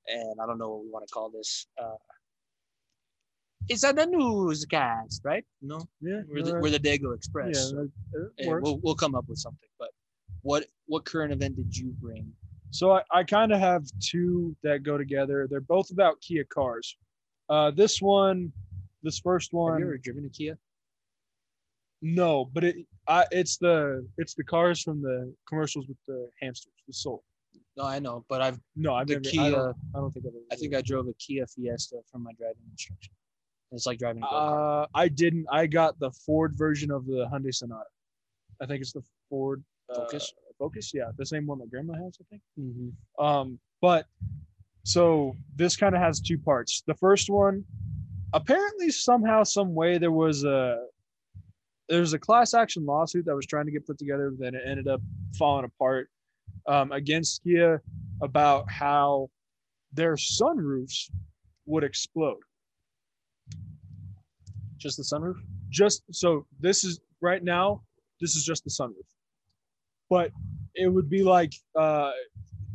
and 0.07 0.39
I 0.41 0.47
don't 0.47 0.57
know 0.57 0.69
what 0.69 0.83
we 0.83 0.89
want 0.89 1.07
to 1.07 1.13
call 1.13 1.29
this. 1.29 1.67
Uh, 1.79 1.95
it's 3.69 3.83
a 3.83 3.93
the 3.93 4.05
newscast, 4.05 5.21
right? 5.23 5.43
No, 5.61 5.81
Yeah, 6.01 6.21
we're 6.27 6.41
the, 6.41 6.57
uh, 6.57 6.59
we're 6.59 6.71
the 6.71 6.79
Daygo 6.79 7.09
yeah, 7.09 7.15
Express. 7.15 7.71
that, 7.71 7.91
that 8.13 8.61
we'll, 8.61 8.79
we'll 8.81 8.95
come 8.95 9.13
up 9.13 9.25
with 9.27 9.37
something. 9.37 9.69
But 9.77 9.89
what 10.41 10.65
what 10.87 11.05
current 11.05 11.33
event 11.33 11.55
did 11.55 11.75
you 11.75 11.93
bring? 12.01 12.31
So 12.71 12.91
I, 12.91 13.01
I 13.11 13.23
kind 13.23 13.51
of 13.51 13.59
have 13.59 13.83
two 13.99 14.55
that 14.63 14.83
go 14.83 14.97
together. 14.97 15.47
They're 15.49 15.61
both 15.61 15.91
about 15.91 16.19
Kia 16.21 16.45
cars. 16.45 16.97
Uh, 17.49 17.71
this 17.71 18.01
one, 18.01 18.51
this 19.03 19.19
first 19.19 19.53
one. 19.53 19.73
Have 19.73 19.75
one, 19.75 19.81
you 19.81 19.87
ever 19.87 19.97
driven 19.97 20.25
a 20.25 20.29
Kia? 20.29 20.57
No, 22.01 22.45
but 22.53 22.63
it 22.63 22.75
I, 23.07 23.25
it's 23.31 23.57
the 23.57 24.05
it's 24.17 24.33
the 24.33 24.43
cars 24.43 24.81
from 24.81 25.01
the 25.01 25.33
commercials 25.47 25.87
with 25.87 25.97
the 26.07 26.29
hamsters, 26.41 26.73
the 26.87 26.93
soul. 26.93 27.23
No, 27.75 27.85
I 27.85 27.99
know, 27.99 28.25
but 28.27 28.41
I've 28.41 28.59
No, 28.75 28.95
I've 28.95 29.07
the 29.07 29.15
never. 29.15 29.27
I 29.27 29.31
Kia. 29.31 29.51
don't, 29.51 29.75
I 29.95 29.99
don't 29.99 30.11
think 30.11 30.25
I've 30.25 30.33
ever. 30.33 30.43
I 30.51 30.55
think 30.55 30.75
I 30.75 30.81
drove 30.81 31.07
a 31.07 31.13
Kia 31.13 31.45
Fiesta 31.45 31.97
from 32.11 32.23
my 32.23 32.31
driving 32.37 32.63
instruction. 32.71 33.13
It's 33.71 33.85
like 33.85 33.99
driving 33.99 34.23
a 34.23 34.25
go-kart. 34.25 34.83
Uh, 34.83 34.87
I 34.95 35.07
didn't. 35.09 35.45
I 35.51 35.67
got 35.67 35.99
the 35.99 36.11
Ford 36.25 36.53
version 36.57 36.89
of 36.89 37.05
the 37.05 37.27
Hyundai 37.31 37.53
Sonata. 37.53 37.83
I 38.61 38.65
think 38.65 38.81
it's 38.81 38.93
the 38.93 39.03
Ford 39.29 39.63
uh, 39.91 39.95
Focus? 39.95 40.33
Focus, 40.57 40.91
yeah, 40.93 41.11
the 41.17 41.25
same 41.25 41.45
one 41.45 41.59
that 41.59 41.69
Grandma 41.69 41.93
has, 41.93 42.17
I 42.19 42.25
think. 42.31 42.41
Mhm. 42.59 42.91
Um, 43.23 43.59
but 43.79 44.07
so 44.83 45.35
this 45.55 45.75
kind 45.75 45.93
of 45.93 46.01
has 46.01 46.19
two 46.19 46.39
parts. 46.39 46.81
The 46.87 46.95
first 46.95 47.29
one, 47.29 47.63
apparently 48.33 48.89
somehow, 48.89 49.43
some 49.43 49.75
way, 49.75 49.99
there 49.99 50.11
was 50.11 50.43
a 50.45 50.83
there 51.89 51.99
was 51.99 52.13
a 52.13 52.19
class 52.19 52.53
action 52.53 52.85
lawsuit 52.85 53.25
that 53.25 53.35
was 53.35 53.45
trying 53.45 53.65
to 53.65 53.71
get 53.71 53.85
put 53.85 53.97
together, 53.97 54.33
then 54.37 54.55
it 54.55 54.61
ended 54.65 54.87
up 54.87 55.01
falling 55.37 55.65
apart 55.65 56.09
um, 56.67 56.91
against 56.91 57.43
Kia 57.43 57.81
about 58.21 58.69
how 58.69 59.29
their 59.93 60.15
sunroofs 60.15 61.09
would 61.65 61.83
explode. 61.83 62.39
Just 64.77 64.97
the 64.97 65.03
sunroof? 65.03 65.37
just 65.69 66.03
so 66.11 66.45
this 66.59 66.83
is 66.83 66.99
right 67.21 67.43
now 67.43 67.81
this 68.21 68.35
is 68.35 68.43
just 68.43 68.63
the 68.63 68.69
sunroof 68.69 69.07
but 70.09 70.31
it 70.75 70.87
would 70.87 71.09
be 71.09 71.23
like 71.23 71.53
uh 71.77 72.11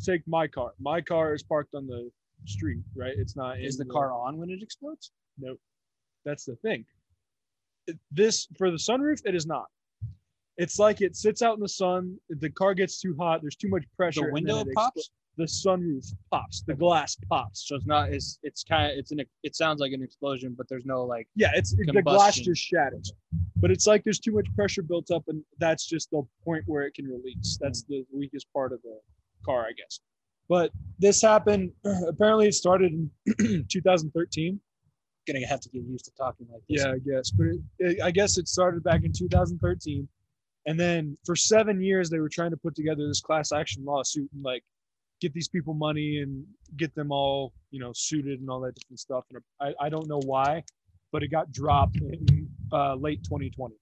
take 0.04 0.22
my 0.26 0.46
car 0.46 0.72
my 0.80 1.00
car 1.00 1.34
is 1.34 1.42
parked 1.42 1.74
on 1.74 1.86
the 1.86 2.10
street 2.46 2.82
right 2.94 3.14
it's 3.16 3.36
not 3.36 3.58
Is 3.60 3.78
in 3.78 3.86
the 3.86 3.92
car 3.92 4.12
on 4.12 4.36
when 4.36 4.50
it 4.50 4.62
explodes? 4.62 5.12
No. 5.38 5.56
That's 6.24 6.44
the 6.44 6.56
thing 6.56 6.84
this 8.10 8.48
for 8.56 8.70
the 8.70 8.76
sunroof 8.76 9.20
it 9.24 9.34
is 9.34 9.46
not 9.46 9.66
it's 10.58 10.78
like 10.78 11.00
it 11.00 11.16
sits 11.16 11.42
out 11.42 11.54
in 11.54 11.60
the 11.60 11.68
sun 11.68 12.16
the 12.28 12.50
car 12.50 12.74
gets 12.74 13.00
too 13.00 13.14
hot 13.18 13.40
there's 13.42 13.56
too 13.56 13.68
much 13.68 13.84
pressure 13.96 14.26
The 14.26 14.32
window 14.32 14.64
pops. 14.74 15.08
explo- 15.08 15.10
the 15.38 15.44
sunroof 15.44 16.12
pops 16.30 16.62
the 16.62 16.74
glass 16.74 17.16
pops 17.30 17.66
So 17.66 17.76
it's 17.76 17.86
not. 17.86 18.10
It's 18.12 18.38
it's 18.42 18.62
kind 18.64 18.92
of. 18.92 18.98
It's 18.98 19.12
an. 19.12 19.22
It 19.42 19.56
sounds 19.56 19.80
like 19.80 19.92
an 19.92 20.02
explosion, 20.02 20.54
but 20.56 20.68
there's 20.68 20.84
no 20.84 21.04
like. 21.04 21.26
Yeah, 21.34 21.48
it's 21.54 21.74
the 21.74 22.02
glass 22.02 22.36
just 22.36 22.60
shatters. 22.62 23.10
But 23.56 23.70
it's 23.70 23.86
like 23.86 24.04
there's 24.04 24.18
too 24.18 24.32
much 24.32 24.46
pressure 24.54 24.82
built 24.82 25.10
up, 25.10 25.24
and 25.28 25.42
that's 25.58 25.86
just 25.86 26.10
the 26.10 26.22
point 26.44 26.64
where 26.66 26.82
it 26.82 26.92
can 26.92 27.06
release. 27.06 27.56
That's 27.58 27.82
the 27.84 28.04
weakest 28.12 28.46
part 28.52 28.74
of 28.74 28.82
the 28.82 28.98
car, 29.42 29.62
I 29.62 29.72
guess. 29.72 30.00
But 30.50 30.70
this 30.98 31.22
happened. 31.22 31.72
Apparently, 32.06 32.48
it 32.48 32.54
started 32.54 32.92
in 32.92 33.64
2013. 33.70 34.60
Gonna 35.26 35.46
have 35.46 35.60
to 35.60 35.68
get 35.68 35.82
used 35.84 36.04
to 36.06 36.10
talking 36.12 36.46
like 36.52 36.62
this. 36.68 36.84
Yeah, 36.84 36.92
I 36.92 36.98
guess. 36.98 37.30
But 37.30 37.46
it, 37.46 37.60
it, 37.78 38.02
I 38.02 38.10
guess 38.10 38.38
it 38.38 38.48
started 38.48 38.82
back 38.82 39.04
in 39.04 39.12
2013, 39.12 40.08
and 40.66 40.80
then 40.80 41.16
for 41.24 41.36
seven 41.36 41.80
years 41.80 42.10
they 42.10 42.18
were 42.18 42.28
trying 42.28 42.50
to 42.50 42.56
put 42.56 42.74
together 42.74 43.06
this 43.06 43.20
class 43.20 43.52
action 43.52 43.84
lawsuit 43.84 44.28
and 44.32 44.42
like 44.42 44.64
get 45.20 45.32
these 45.32 45.48
people 45.48 45.74
money 45.74 46.18
and 46.18 46.44
get 46.76 46.92
them 46.96 47.12
all 47.12 47.52
you 47.70 47.78
know 47.78 47.92
suited 47.94 48.40
and 48.40 48.50
all 48.50 48.60
that 48.60 48.74
different 48.74 48.98
stuff. 48.98 49.24
And 49.30 49.40
I, 49.60 49.86
I 49.86 49.88
don't 49.88 50.08
know 50.08 50.20
why, 50.24 50.64
but 51.12 51.22
it 51.22 51.28
got 51.28 51.52
dropped 51.52 51.96
in 51.96 52.48
uh, 52.72 52.94
late 52.96 53.22
2020. 53.24 53.74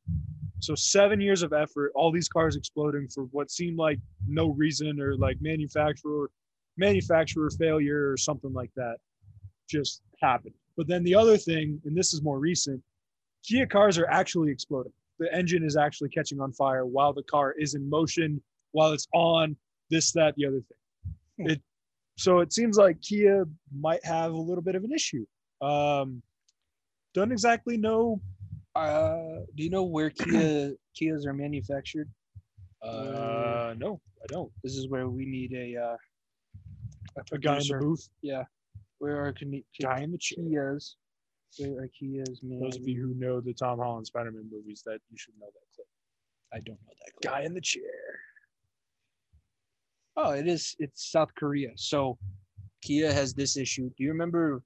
So 0.58 0.74
seven 0.74 1.20
years 1.22 1.42
of 1.42 1.54
effort, 1.54 1.92
all 1.94 2.12
these 2.12 2.28
cars 2.28 2.54
exploding 2.54 3.08
for 3.08 3.24
what 3.24 3.50
seemed 3.50 3.78
like 3.78 3.98
no 4.28 4.50
reason 4.50 5.00
or 5.00 5.16
like 5.16 5.38
manufacturer 5.40 6.30
manufacturer 6.76 7.50
failure 7.50 8.10
or 8.10 8.16
something 8.16 8.52
like 8.52 8.70
that 8.76 8.96
just 9.68 10.02
happened. 10.20 10.54
But 10.80 10.88
then 10.88 11.04
the 11.04 11.14
other 11.14 11.36
thing, 11.36 11.78
and 11.84 11.94
this 11.94 12.14
is 12.14 12.22
more 12.22 12.38
recent, 12.38 12.82
Kia 13.44 13.66
cars 13.66 13.98
are 13.98 14.06
actually 14.06 14.50
exploding. 14.50 14.94
The 15.18 15.30
engine 15.30 15.62
is 15.62 15.76
actually 15.76 16.08
catching 16.08 16.40
on 16.40 16.54
fire 16.54 16.86
while 16.86 17.12
the 17.12 17.22
car 17.24 17.52
is 17.52 17.74
in 17.74 17.86
motion, 17.90 18.42
while 18.72 18.92
it's 18.92 19.06
on, 19.12 19.54
this, 19.90 20.10
that, 20.12 20.36
the 20.38 20.46
other 20.46 20.62
thing. 20.62 21.12
Hmm. 21.38 21.50
It 21.50 21.62
so 22.16 22.38
it 22.38 22.54
seems 22.54 22.78
like 22.78 22.98
Kia 23.02 23.44
might 23.78 24.02
have 24.06 24.32
a 24.32 24.36
little 24.38 24.62
bit 24.62 24.74
of 24.74 24.82
an 24.84 24.90
issue. 24.90 25.26
Um, 25.60 26.22
don't 27.12 27.30
exactly 27.30 27.76
know. 27.76 28.22
Uh, 28.74 29.40
do 29.56 29.62
you 29.62 29.68
know 29.68 29.84
where 29.84 30.08
Kia 30.08 30.72
Kias 30.98 31.26
are 31.26 31.34
manufactured? 31.34 32.08
Uh, 32.82 33.74
no, 33.76 34.00
I 34.22 34.26
don't. 34.28 34.50
This 34.64 34.76
is 34.78 34.88
where 34.88 35.10
we 35.10 35.26
need 35.26 35.52
a 35.52 35.76
uh, 35.76 35.96
A 37.32 37.38
guy 37.38 37.58
in 37.58 37.68
the 37.68 37.78
booth, 37.78 38.08
Yeah. 38.22 38.44
Where 39.00 39.16
are 39.16 39.34
in 39.40 39.50
the 39.50 39.64
chair. 40.18 40.44
Kias? 40.44 40.94
Where 41.58 41.82
are 41.82 41.88
Kias 41.88 42.38
Those 42.42 42.76
of 42.76 42.86
you 42.86 43.00
who 43.02 43.14
know 43.14 43.40
the 43.40 43.52
Tom 43.52 43.78
Holland 43.80 44.06
Spider-Man 44.06 44.48
movies, 44.52 44.82
that 44.86 45.00
you 45.10 45.18
should 45.18 45.34
know 45.40 45.46
that 45.46 45.66
clip. 45.74 45.88
I 46.52 46.58
don't 46.58 46.78
know 46.86 46.94
that. 47.04 47.12
clip. 47.20 47.32
Guy 47.32 47.42
in 47.42 47.54
the 47.54 47.60
chair. 47.60 47.82
Oh, 50.16 50.30
it 50.30 50.46
is. 50.46 50.76
It's 50.78 51.10
South 51.10 51.34
Korea. 51.34 51.70
So 51.76 52.18
Kia 52.82 53.12
has 53.12 53.34
this 53.34 53.56
issue. 53.56 53.88
Do 53.96 54.04
you 54.04 54.10
remember? 54.10 54.62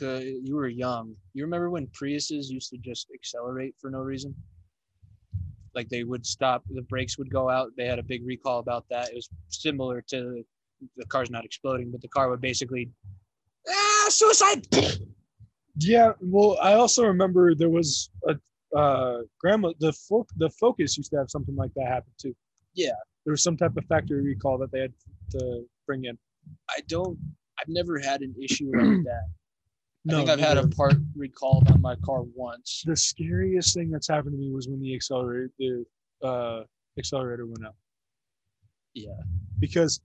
You 0.00 0.54
were 0.54 0.68
young. 0.68 1.16
You 1.34 1.42
remember 1.42 1.68
when 1.68 1.88
Priuses 1.88 2.48
used 2.48 2.70
to 2.70 2.78
just 2.78 3.08
accelerate 3.12 3.74
for 3.80 3.90
no 3.90 3.98
reason? 3.98 4.32
Like 5.74 5.88
they 5.88 6.04
would 6.04 6.24
stop, 6.24 6.62
the 6.70 6.82
brakes 6.82 7.18
would 7.18 7.30
go 7.30 7.50
out. 7.50 7.72
They 7.76 7.86
had 7.86 7.98
a 7.98 8.02
big 8.04 8.24
recall 8.24 8.60
about 8.60 8.84
that. 8.90 9.08
It 9.08 9.16
was 9.16 9.28
similar 9.48 10.00
to 10.02 10.44
the 10.96 11.06
car's 11.06 11.30
not 11.30 11.44
exploding, 11.44 11.90
but 11.90 12.00
the 12.00 12.08
car 12.08 12.30
would 12.30 12.40
basically 12.40 12.88
suicide. 14.10 14.66
Yeah, 15.76 16.12
well, 16.20 16.58
I 16.60 16.74
also 16.74 17.04
remember 17.04 17.54
there 17.54 17.70
was 17.70 18.10
a 18.28 18.36
uh, 18.76 19.20
grandma. 19.40 19.72
The 19.80 19.92
fo- 19.92 20.26
the 20.36 20.50
Focus 20.50 20.96
used 20.96 21.10
to 21.12 21.16
have 21.18 21.30
something 21.30 21.56
like 21.56 21.72
that 21.76 21.86
happen 21.86 22.12
too. 22.20 22.34
Yeah. 22.74 22.92
there 23.24 23.32
was 23.32 23.42
some 23.42 23.56
type 23.56 23.76
of 23.76 23.84
factory 23.86 24.22
recall 24.22 24.58
that 24.58 24.70
they 24.72 24.80
had 24.80 24.92
to 25.30 25.64
bring 25.86 26.04
in. 26.04 26.16
I 26.70 26.80
don't. 26.88 27.18
I've 27.60 27.68
never 27.68 27.98
had 27.98 28.20
an 28.22 28.34
issue 28.42 28.70
like 28.74 29.02
that. 29.04 29.24
I 30.08 30.12
No, 30.12 30.16
think 30.18 30.30
I've 30.30 30.40
had 30.40 30.56
a 30.58 30.66
part 30.68 30.94
recalled 31.16 31.70
on 31.70 31.80
my 31.82 31.94
car 31.96 32.22
once. 32.34 32.82
The 32.86 32.96
scariest 32.96 33.74
thing 33.74 33.90
that's 33.90 34.08
happened 34.08 34.32
to 34.34 34.38
me 34.38 34.50
was 34.50 34.68
when 34.68 34.80
the 34.80 34.94
accelerator 34.94 35.50
the 35.58 35.84
uh, 36.22 36.64
accelerator 36.98 37.46
went 37.46 37.64
out 37.66 37.74
Yeah. 38.94 39.10
because 39.58 40.00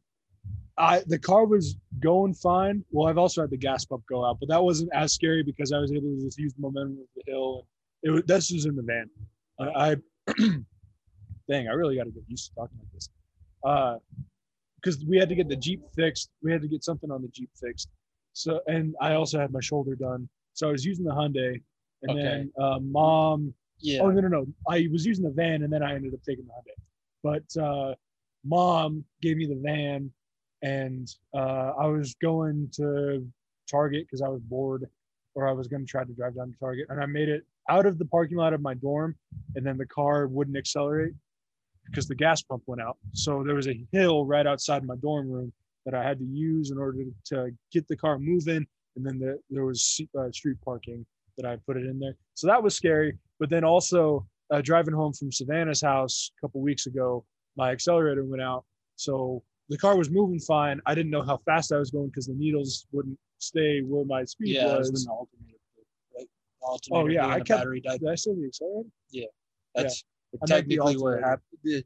I 0.78 1.02
the 1.08 1.20
car 1.20 1.46
was 1.46 1.76
going 2.00 2.34
fine. 2.34 2.84
Well, 2.92 3.08
I've 3.08 3.18
also 3.18 3.42
had 3.42 3.50
the 3.50 3.58
gas 3.58 3.86
pump 3.86 4.04
go 4.10 4.26
out, 4.26 4.40
but 4.40 4.50
that 4.50 4.62
wasn't 4.64 4.92
as 4.94 5.14
scary 5.14 5.44
because 5.44 5.72
I 5.72 5.80
was 5.80 5.92
able 5.92 6.10
to 6.16 6.22
just 6.22 6.38
use 6.38 6.54
the 6.54 6.62
momentum 6.62 7.00
of 7.00 7.08
the 7.16 7.32
hill. 7.32 7.68
It 8.04 8.10
was 8.10 8.24
this 8.26 8.52
was 8.52 8.66
in 8.66 8.76
the 8.76 8.84
van. 8.84 9.10
I, 9.60 9.92
I 9.92 9.96
dang, 11.50 11.68
I 11.68 11.72
really 11.72 11.96
got 11.96 12.04
to 12.06 12.12
get 12.12 12.24
used 12.28 12.50
to 12.50 12.56
talking 12.56 12.78
like 12.78 12.92
this. 12.94 13.10
Uh, 13.64 13.98
because 14.76 15.04
we 15.06 15.18
had 15.18 15.30
to 15.30 15.36
get 15.36 15.50
the 15.50 15.56
Jeep 15.56 15.82
fixed. 15.96 16.30
We 16.44 16.52
had 16.52 16.62
to 16.62 16.68
get 16.68 16.84
something 16.84 17.10
on 17.10 17.22
the 17.24 17.28
Jeep 17.30 17.50
fixed. 17.60 17.90
So, 18.34 18.60
and 18.68 18.94
I 19.02 19.14
also 19.14 19.40
had 19.40 19.52
my 19.52 19.62
shoulder 19.62 19.96
done. 19.96 20.30
So 20.54 20.68
I 20.70 20.72
was 20.72 20.86
using 20.86 21.06
the 21.06 21.12
Hyundai, 21.12 21.62
and 22.04 22.12
Okay. 22.12 22.22
then 22.22 22.52
uh, 22.62 22.80
mom. 22.80 23.54
Yeah. 23.80 24.02
Oh 24.04 24.10
no 24.10 24.22
no 24.22 24.28
no! 24.28 24.46
I 24.70 24.88
was 24.92 25.06
using 25.06 25.24
the 25.26 25.32
van, 25.32 25.64
and 25.64 25.72
then 25.72 25.82
I 25.84 25.96
ended 25.96 26.14
up 26.14 26.22
taking 26.24 26.46
the 26.46 26.52
Hyundai. 26.52 26.76
But 27.24 27.62
uh, 27.62 27.96
mom 28.46 29.04
gave 29.22 29.38
me 29.38 29.48
the 29.48 29.60
van, 29.62 30.12
and 30.62 31.08
uh, 31.34 31.74
I 31.80 31.88
was 31.88 32.16
going 32.22 32.70
to 32.76 33.26
Target 33.70 34.06
because 34.06 34.22
I 34.22 34.30
was 34.30 34.42
bored, 34.42 34.88
or 35.36 35.48
I 35.48 35.52
was 35.52 35.68
going 35.68 35.86
to 35.86 35.90
try 35.90 36.04
to 36.04 36.14
drive 36.14 36.36
down 36.36 36.52
to 36.52 36.58
Target, 36.60 36.88
and 36.90 37.02
I 37.02 37.06
made 37.06 37.30
it 37.30 37.44
out 37.70 37.86
of 37.86 37.98
the 37.98 38.06
parking 38.06 38.38
lot 38.38 38.54
of 38.54 38.62
my 38.62 38.74
dorm, 38.74 39.16
and 39.56 39.66
then 39.66 39.78
the 39.78 39.86
car 39.86 40.28
wouldn't 40.28 40.58
accelerate 40.58 41.14
because 41.86 42.08
the 42.08 42.16
gas 42.16 42.42
pump 42.42 42.64
went 42.66 42.82
out. 42.82 42.98
So 43.14 43.44
there 43.44 43.56
was 43.56 43.68
a 43.68 43.86
hill 43.92 44.26
right 44.26 44.48
outside 44.48 44.84
my 44.84 44.96
dorm 44.96 45.30
room 45.30 45.52
that 45.86 45.94
I 45.94 46.04
had 46.04 46.18
to 46.20 46.26
use 46.26 46.72
in 46.72 46.78
order 46.78 47.04
to 47.26 47.52
get 47.72 47.88
the 47.88 47.98
car 47.98 48.18
moving, 48.18 48.66
and 48.96 49.06
then 49.06 49.20
the, 49.20 49.40
there 49.50 49.66
was 49.66 50.02
uh, 50.18 50.32
street 50.32 50.58
parking 50.64 51.06
that 51.38 51.46
I 51.46 51.58
put 51.66 51.78
it 51.78 51.86
in 51.86 52.00
there. 52.00 52.16
So 52.34 52.48
that 52.48 52.64
was 52.64 52.76
scary. 52.76 53.18
But 53.40 53.50
then 53.50 53.64
also 53.64 54.26
uh, 54.52 54.62
driving 54.62 54.94
home 54.94 55.14
from 55.14 55.32
Savannah's 55.32 55.82
house 55.82 56.32
a 56.38 56.42
couple 56.42 56.62
weeks 56.62 56.86
ago, 56.86 57.26
my 57.58 57.72
accelerator 57.72 58.24
went 58.24 58.42
out. 58.42 58.64
So 58.96 59.44
the 59.70 59.78
car 59.78 59.98
was 59.98 60.10
moving 60.10 60.40
fine. 60.40 60.80
I 60.86 60.94
didn't 60.96 61.12
know 61.12 61.22
how 61.24 61.38
fast 61.46 61.72
I 61.72 61.78
was 61.78 61.92
going 61.92 62.08
because 62.08 62.28
the 62.28 62.34
needles 62.36 62.86
wouldn't 62.92 63.18
stay 63.40 63.82
where 63.82 64.06
my 64.06 64.24
speed 64.24 64.56
Yeah, 64.56 64.78
was. 64.78 64.92
was 64.92 65.06
the 65.06 65.12
alternator, 65.12 65.58
right? 66.16 66.28
Oh, 66.64 66.68
alternator 66.72 67.10
Oh, 67.22 67.28
yeah, 67.28 67.28
I 67.34 67.38
kept- 67.40 67.48
battery 67.50 67.82
died. 67.82 68.00
Did 68.00 68.10
I 68.10 68.16
say 68.16 68.34
the 68.36 68.46
accelerator? 68.46 68.90
Yeah, 69.12 69.26
that's 69.74 70.04
the 70.34 70.48
technically 70.48 70.98
what 70.98 71.20
happened. 71.22 71.42
The, 71.64 71.84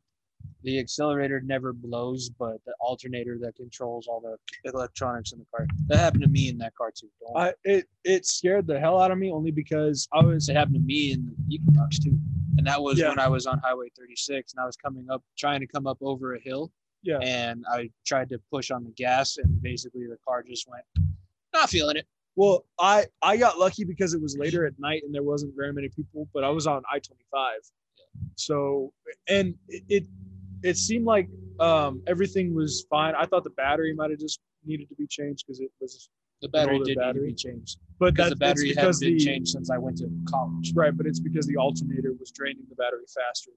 the 0.63 0.79
accelerator 0.79 1.41
never 1.41 1.73
blows, 1.73 2.29
but 2.29 2.57
the 2.65 2.73
alternator 2.81 3.37
that 3.41 3.55
controls 3.55 4.07
all 4.07 4.19
the 4.21 4.37
electronics 4.69 5.31
in 5.31 5.39
the 5.39 5.45
car. 5.53 5.65
That 5.87 5.99
happened 5.99 6.23
to 6.23 6.29
me 6.29 6.49
in 6.49 6.57
that 6.59 6.75
car 6.75 6.91
too. 6.91 7.09
I 7.35 7.53
it 7.63 7.85
it 8.03 8.25
scared 8.25 8.67
the 8.67 8.79
hell 8.79 8.99
out 9.01 9.11
of 9.11 9.17
me 9.17 9.31
only 9.31 9.51
because 9.51 10.07
I 10.13 10.21
was 10.21 10.49
it 10.49 10.55
happened 10.55 10.75
to 10.75 10.81
me 10.81 11.11
in 11.13 11.25
the 11.25 11.55
Equinox 11.55 11.99
too. 11.99 12.17
And 12.57 12.67
that 12.67 12.81
was 12.81 12.99
Yeah. 12.99 13.09
when 13.09 13.19
I 13.19 13.27
was 13.29 13.47
on 13.47 13.59
Highway 13.59 13.87
36 13.97 14.53
and 14.53 14.61
I 14.61 14.65
was 14.65 14.75
coming 14.75 15.07
up, 15.09 15.23
trying 15.37 15.61
to 15.61 15.67
come 15.67 15.87
up 15.87 15.97
over 16.01 16.35
a 16.35 16.39
hill. 16.41 16.71
Yeah. 17.03 17.19
And 17.19 17.63
I 17.71 17.89
tried 18.05 18.29
to 18.29 18.39
push 18.51 18.71
on 18.71 18.83
the 18.83 18.91
gas, 18.91 19.37
and 19.37 19.61
basically 19.61 20.05
the 20.07 20.17
car 20.27 20.43
just 20.43 20.67
went, 20.69 20.83
not 21.53 21.69
feeling 21.69 21.95
it. 21.97 22.05
well 22.35 22.65
I 22.79 23.05
I 23.21 23.37
got 23.37 23.57
lucky 23.57 23.83
because 23.85 24.13
it 24.13 24.21
was 24.21 24.37
later 24.37 24.65
at 24.65 24.73
night 24.79 25.03
and 25.03 25.13
there 25.15 25.23
wasn't 25.23 25.55
very 25.55 25.73
many 25.73 25.89
people, 25.89 26.27
but 26.33 26.43
I 26.43 26.49
was 26.49 26.67
on 26.67 26.81
I 26.91 26.99
twenty 26.99 27.25
five, 27.31 27.59
so 28.35 28.93
and 29.27 29.55
it, 29.67 29.83
it 29.89 30.03
it 30.63 30.77
seemed 30.77 31.05
like 31.05 31.29
um 31.59 32.01
everything 32.07 32.53
was 32.53 32.85
fine. 32.89 33.13
I 33.15 33.25
thought 33.25 33.43
the 33.43 33.49
battery 33.51 33.93
might 33.93 34.09
have 34.11 34.19
just 34.19 34.39
needed 34.65 34.89
to 34.89 34.95
be 34.95 35.07
changed 35.07 35.45
because 35.45 35.59
it 35.61 35.71
was 35.79 36.09
The 36.41 36.49
battery 36.49 36.77
did 36.79 36.87
need 36.87 36.93
to 36.95 36.99
battery. 36.99 37.27
be 37.29 37.33
changed 37.33 37.79
but 37.97 38.13
because 38.13 38.29
that, 38.29 38.35
the 38.35 38.39
battery 38.45 38.73
hadn't 38.73 38.99
been 38.99 39.17
the, 39.17 39.25
changed 39.25 39.51
since 39.51 39.69
I 39.71 39.77
went 39.77 39.97
to 39.99 40.09
college. 40.25 40.73
right, 40.75 40.95
but 40.95 41.05
it's 41.05 41.19
because 41.19 41.45
the 41.47 41.55
alternator 41.57 42.11
was 42.19 42.31
draining 42.31 42.63
the 42.69 42.75
battery 42.75 43.05
faster 43.07 43.51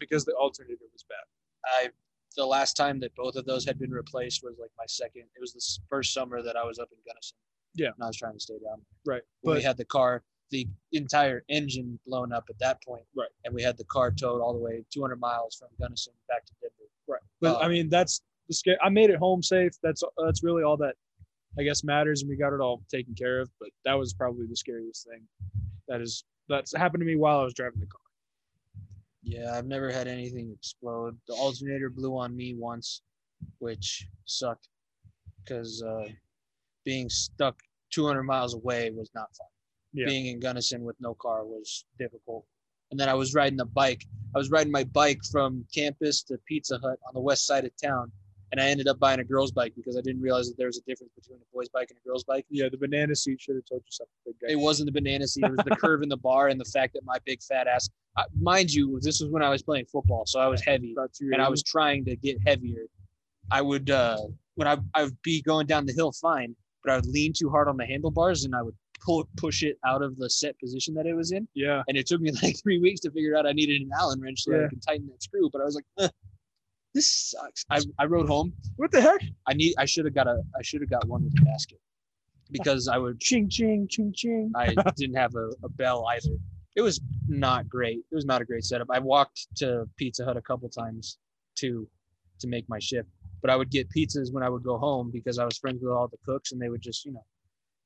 because 0.00 0.24
the 0.24 0.32
alternator 0.34 0.84
was 0.92 1.04
bad. 1.08 1.24
I 1.64 1.90
the 2.32 2.46
last 2.46 2.74
time 2.74 3.00
that 3.00 3.14
both 3.14 3.36
of 3.36 3.44
those 3.44 3.64
had 3.64 3.78
been 3.78 3.90
replaced 3.90 4.42
was 4.42 4.56
like 4.60 4.70
my 4.78 4.84
second. 4.86 5.22
It 5.36 5.40
was 5.40 5.52
the 5.52 5.62
first 5.88 6.12
summer 6.14 6.42
that 6.42 6.56
I 6.56 6.64
was 6.64 6.78
up 6.78 6.88
in 6.92 6.98
Gunnison. 7.06 7.36
Yeah. 7.74 7.88
And 7.88 8.04
I 8.04 8.06
was 8.06 8.16
trying 8.16 8.34
to 8.34 8.40
stay 8.40 8.58
down. 8.64 8.80
Right, 9.06 9.22
but 9.42 9.56
we 9.56 9.62
had 9.62 9.76
the 9.76 9.84
car, 9.84 10.22
the 10.50 10.68
entire 10.92 11.44
engine 11.48 11.98
blown 12.06 12.32
up 12.32 12.44
at 12.50 12.58
that 12.58 12.82
point. 12.84 13.04
Right. 13.16 13.30
And 13.44 13.54
we 13.54 13.62
had 13.62 13.76
the 13.78 13.84
car 13.84 14.10
towed 14.10 14.40
all 14.40 14.52
the 14.52 14.58
way 14.58 14.84
200 14.92 15.18
miles 15.18 15.56
from 15.56 15.68
Gunnison 15.80 16.12
back 16.28 16.44
to 16.46 16.52
Denver. 16.60 16.90
Right. 17.08 17.20
But 17.40 17.56
Uh, 17.56 17.58
I 17.60 17.68
mean, 17.68 17.88
that's 17.88 18.22
the 18.48 18.54
scare. 18.54 18.78
I 18.82 18.88
made 18.88 19.10
it 19.10 19.16
home 19.16 19.42
safe. 19.42 19.72
That's 19.82 20.02
that's 20.24 20.42
really 20.42 20.62
all 20.62 20.76
that 20.78 20.96
I 21.58 21.62
guess 21.62 21.84
matters, 21.84 22.22
and 22.22 22.30
we 22.30 22.36
got 22.36 22.52
it 22.54 22.60
all 22.60 22.82
taken 22.90 23.14
care 23.14 23.40
of. 23.40 23.50
But 23.60 23.70
that 23.84 23.94
was 23.94 24.12
probably 24.14 24.46
the 24.46 24.56
scariest 24.56 25.06
thing. 25.06 25.22
That 25.88 26.00
is 26.00 26.24
that's 26.48 26.74
happened 26.76 27.00
to 27.02 27.06
me 27.06 27.16
while 27.16 27.40
I 27.40 27.44
was 27.44 27.54
driving 27.54 27.80
the 27.80 27.86
car. 27.86 28.00
Yeah, 29.22 29.56
I've 29.56 29.66
never 29.66 29.90
had 29.90 30.08
anything 30.08 30.50
explode. 30.52 31.16
The 31.28 31.34
alternator 31.34 31.90
blew 31.90 32.16
on 32.16 32.36
me 32.36 32.54
once, 32.54 33.02
which 33.58 34.06
sucked 34.24 34.68
because 35.44 35.82
uh, 35.82 36.08
being 36.84 37.08
stuck 37.08 37.56
200 37.92 38.22
miles 38.24 38.54
away 38.54 38.90
was 38.90 39.10
not 39.14 39.28
fun. 39.36 39.46
Yeah. 39.92 40.06
Being 40.06 40.26
in 40.26 40.40
Gunnison 40.40 40.84
with 40.84 40.96
no 41.00 41.14
car 41.14 41.44
was 41.44 41.84
difficult. 41.98 42.44
And 42.90 42.98
then 42.98 43.08
I 43.08 43.14
was 43.14 43.34
riding 43.34 43.60
a 43.60 43.64
bike. 43.64 44.04
I 44.34 44.38
was 44.38 44.50
riding 44.50 44.72
my 44.72 44.84
bike 44.84 45.20
from 45.30 45.64
campus 45.74 46.22
to 46.24 46.38
Pizza 46.46 46.78
Hut 46.78 46.98
on 47.06 47.14
the 47.14 47.20
west 47.20 47.46
side 47.46 47.64
of 47.64 47.72
town. 47.82 48.10
And 48.52 48.60
I 48.60 48.66
ended 48.68 48.86
up 48.86 48.98
buying 48.98 49.18
a 49.18 49.24
girl's 49.24 49.50
bike 49.50 49.72
because 49.74 49.96
I 49.96 50.02
didn't 50.02 50.20
realize 50.20 50.46
that 50.48 50.58
there 50.58 50.66
was 50.66 50.76
a 50.76 50.82
difference 50.82 51.12
between 51.16 51.38
a 51.38 51.44
boy's 51.54 51.70
bike 51.70 51.88
and 51.90 51.98
a 51.98 52.06
girl's 52.06 52.22
bike. 52.22 52.44
Yeah, 52.50 52.68
the 52.70 52.76
banana 52.76 53.16
seat 53.16 53.40
should 53.40 53.56
have 53.56 53.64
told 53.64 53.80
you 53.84 53.90
something, 53.90 54.12
big 54.26 54.34
guy. 54.42 54.52
It 54.52 54.58
wasn't 54.58 54.86
the 54.86 54.92
banana 54.92 55.26
seat. 55.26 55.44
It 55.44 55.50
was 55.50 55.64
the 55.64 55.74
curve 55.76 56.02
in 56.02 56.10
the 56.10 56.18
bar 56.18 56.48
and 56.48 56.60
the 56.60 56.66
fact 56.66 56.92
that 56.92 57.02
my 57.04 57.16
big 57.24 57.42
fat 57.42 57.66
ass. 57.66 57.88
Uh, 58.18 58.24
mind 58.38 58.70
you, 58.70 59.00
this 59.00 59.20
was 59.20 59.30
when 59.30 59.42
I 59.42 59.48
was 59.48 59.62
playing 59.62 59.86
football, 59.86 60.24
so 60.26 60.38
I 60.38 60.48
was 60.48 60.60
heavy 60.60 60.94
and 61.20 61.40
I 61.40 61.48
was 61.48 61.62
trying 61.62 62.04
to 62.04 62.16
get 62.16 62.36
heavier. 62.46 62.84
I 63.50 63.62
would 63.62 63.88
uh, 63.88 64.18
when 64.56 64.68
I 64.68 64.76
I 64.94 65.04
would 65.04 65.16
be 65.22 65.40
going 65.40 65.66
down 65.66 65.86
the 65.86 65.94
hill 65.94 66.12
fine, 66.12 66.54
but 66.84 66.92
I 66.92 66.96
would 66.96 67.06
lean 67.06 67.32
too 67.32 67.48
hard 67.48 67.68
on 67.68 67.78
the 67.78 67.86
handlebars 67.86 68.44
and 68.44 68.54
I 68.54 68.60
would 68.60 68.74
pull 69.04 69.26
push 69.36 69.62
it 69.62 69.78
out 69.86 70.02
of 70.02 70.16
the 70.18 70.28
set 70.28 70.58
position 70.60 70.92
that 70.94 71.06
it 71.06 71.14
was 71.14 71.32
in. 71.32 71.48
Yeah, 71.54 71.82
And 71.88 71.96
it 71.96 72.06
took 72.06 72.20
me 72.20 72.30
like 72.42 72.60
three 72.62 72.78
weeks 72.78 73.00
to 73.00 73.10
figure 73.10 73.34
out 73.34 73.46
I 73.46 73.52
needed 73.52 73.80
an 73.80 73.90
Allen 73.98 74.20
wrench 74.20 74.42
so 74.42 74.52
Yeah. 74.54 74.66
I 74.66 74.68
could 74.68 74.82
tighten 74.82 75.06
that 75.08 75.22
screw. 75.22 75.48
But 75.50 75.62
I 75.62 75.64
was 75.64 75.74
like, 75.74 75.84
"Ugh, 75.98 76.10
this 76.94 77.08
sucks. 77.08 77.64
I, 77.70 77.80
I 77.98 78.04
rode 78.06 78.28
home. 78.28 78.52
what 78.76 78.90
the 78.90 79.00
heck? 79.00 79.20
I 79.46 79.54
need 79.54 79.74
I 79.78 79.84
should 79.84 80.04
have 80.04 80.14
got 80.14 80.26
a 80.26 80.42
I 80.58 80.62
should 80.62 80.80
have 80.80 80.90
got 80.90 81.06
one 81.06 81.24
with 81.24 81.34
a 81.40 81.44
basket 81.44 81.78
because 82.50 82.88
I 82.88 82.98
would 82.98 83.20
Ching 83.20 83.48
ching 83.48 83.88
ching 83.88 84.12
ching. 84.14 84.52
I 84.54 84.74
didn't 84.96 85.16
have 85.16 85.34
a, 85.34 85.50
a 85.62 85.68
bell 85.68 86.06
either. 86.10 86.36
It 86.76 86.82
was 86.82 87.00
not 87.28 87.68
great. 87.68 87.98
It 88.10 88.14
was 88.14 88.24
not 88.24 88.40
a 88.40 88.44
great 88.44 88.64
setup. 88.64 88.88
I 88.90 88.98
walked 88.98 89.46
to 89.56 89.88
Pizza 89.96 90.24
Hut 90.24 90.36
a 90.36 90.42
couple 90.42 90.68
times 90.68 91.18
to 91.56 91.88
to 92.40 92.46
make 92.46 92.68
my 92.68 92.78
shift, 92.78 93.08
but 93.40 93.50
I 93.50 93.56
would 93.56 93.70
get 93.70 93.88
pizzas 93.90 94.32
when 94.32 94.42
I 94.42 94.48
would 94.48 94.62
go 94.62 94.78
home 94.78 95.10
because 95.12 95.38
I 95.38 95.44
was 95.44 95.58
friends 95.58 95.80
with 95.82 95.92
all 95.92 96.08
the 96.08 96.18
cooks, 96.26 96.52
and 96.52 96.60
they 96.60 96.68
would 96.68 96.82
just 96.82 97.04
you 97.04 97.12
know, 97.12 97.24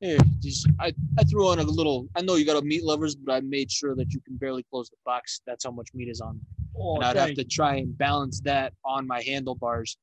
hey, 0.01 0.19
just 0.41 0.69
I 0.81 0.93
I 1.19 1.25
threw 1.25 1.49
on 1.49 1.59
a 1.59 1.63
little. 1.63 2.09
I 2.17 2.23
know 2.23 2.35
you 2.35 2.45
got 2.45 2.61
a 2.61 2.65
meat 2.65 2.85
lovers, 2.85 3.15
but 3.15 3.33
I 3.33 3.41
made 3.41 3.71
sure 3.71 3.95
that 3.95 4.13
you 4.13 4.21
can 4.21 4.37
barely 4.37 4.65
close 4.65 4.89
the 4.91 4.97
box. 5.05 5.41
That's 5.47 5.65
how 5.65 5.71
much 5.71 5.89
meat 5.95 6.09
is 6.09 6.21
on. 6.21 6.41
Oh, 6.79 6.97
and 6.97 7.05
I'd 7.05 7.17
have 7.17 7.35
to 7.35 7.45
try 7.45 7.77
and 7.77 7.97
balance 7.97 8.41
that 8.41 8.73
on 8.85 9.07
my 9.07 9.23
handlebars 9.23 9.97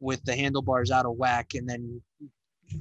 with 0.00 0.24
the 0.24 0.34
handlebars 0.34 0.90
out 0.90 1.06
of 1.06 1.16
whack 1.16 1.54
and 1.54 1.68
then 1.68 2.00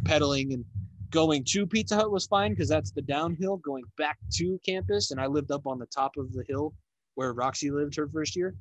pedaling 0.05 0.53
and 0.53 0.65
going 1.11 1.43
to 1.47 1.67
Pizza 1.67 1.95
Hut 1.95 2.11
was 2.11 2.25
fine 2.25 2.51
because 2.51 2.67
that's 2.67 2.91
the 2.91 3.01
downhill. 3.01 3.57
Going 3.57 3.83
back 3.97 4.17
to 4.35 4.59
campus, 4.65 5.11
and 5.11 5.21
I 5.21 5.27
lived 5.27 5.51
up 5.51 5.67
on 5.67 5.79
the 5.79 5.85
top 5.85 6.17
of 6.17 6.33
the 6.33 6.43
hill 6.47 6.73
where 7.15 7.33
Roxy 7.33 7.69
lived 7.69 7.95
her 7.95 8.07
first 8.07 8.35
year. 8.35 8.55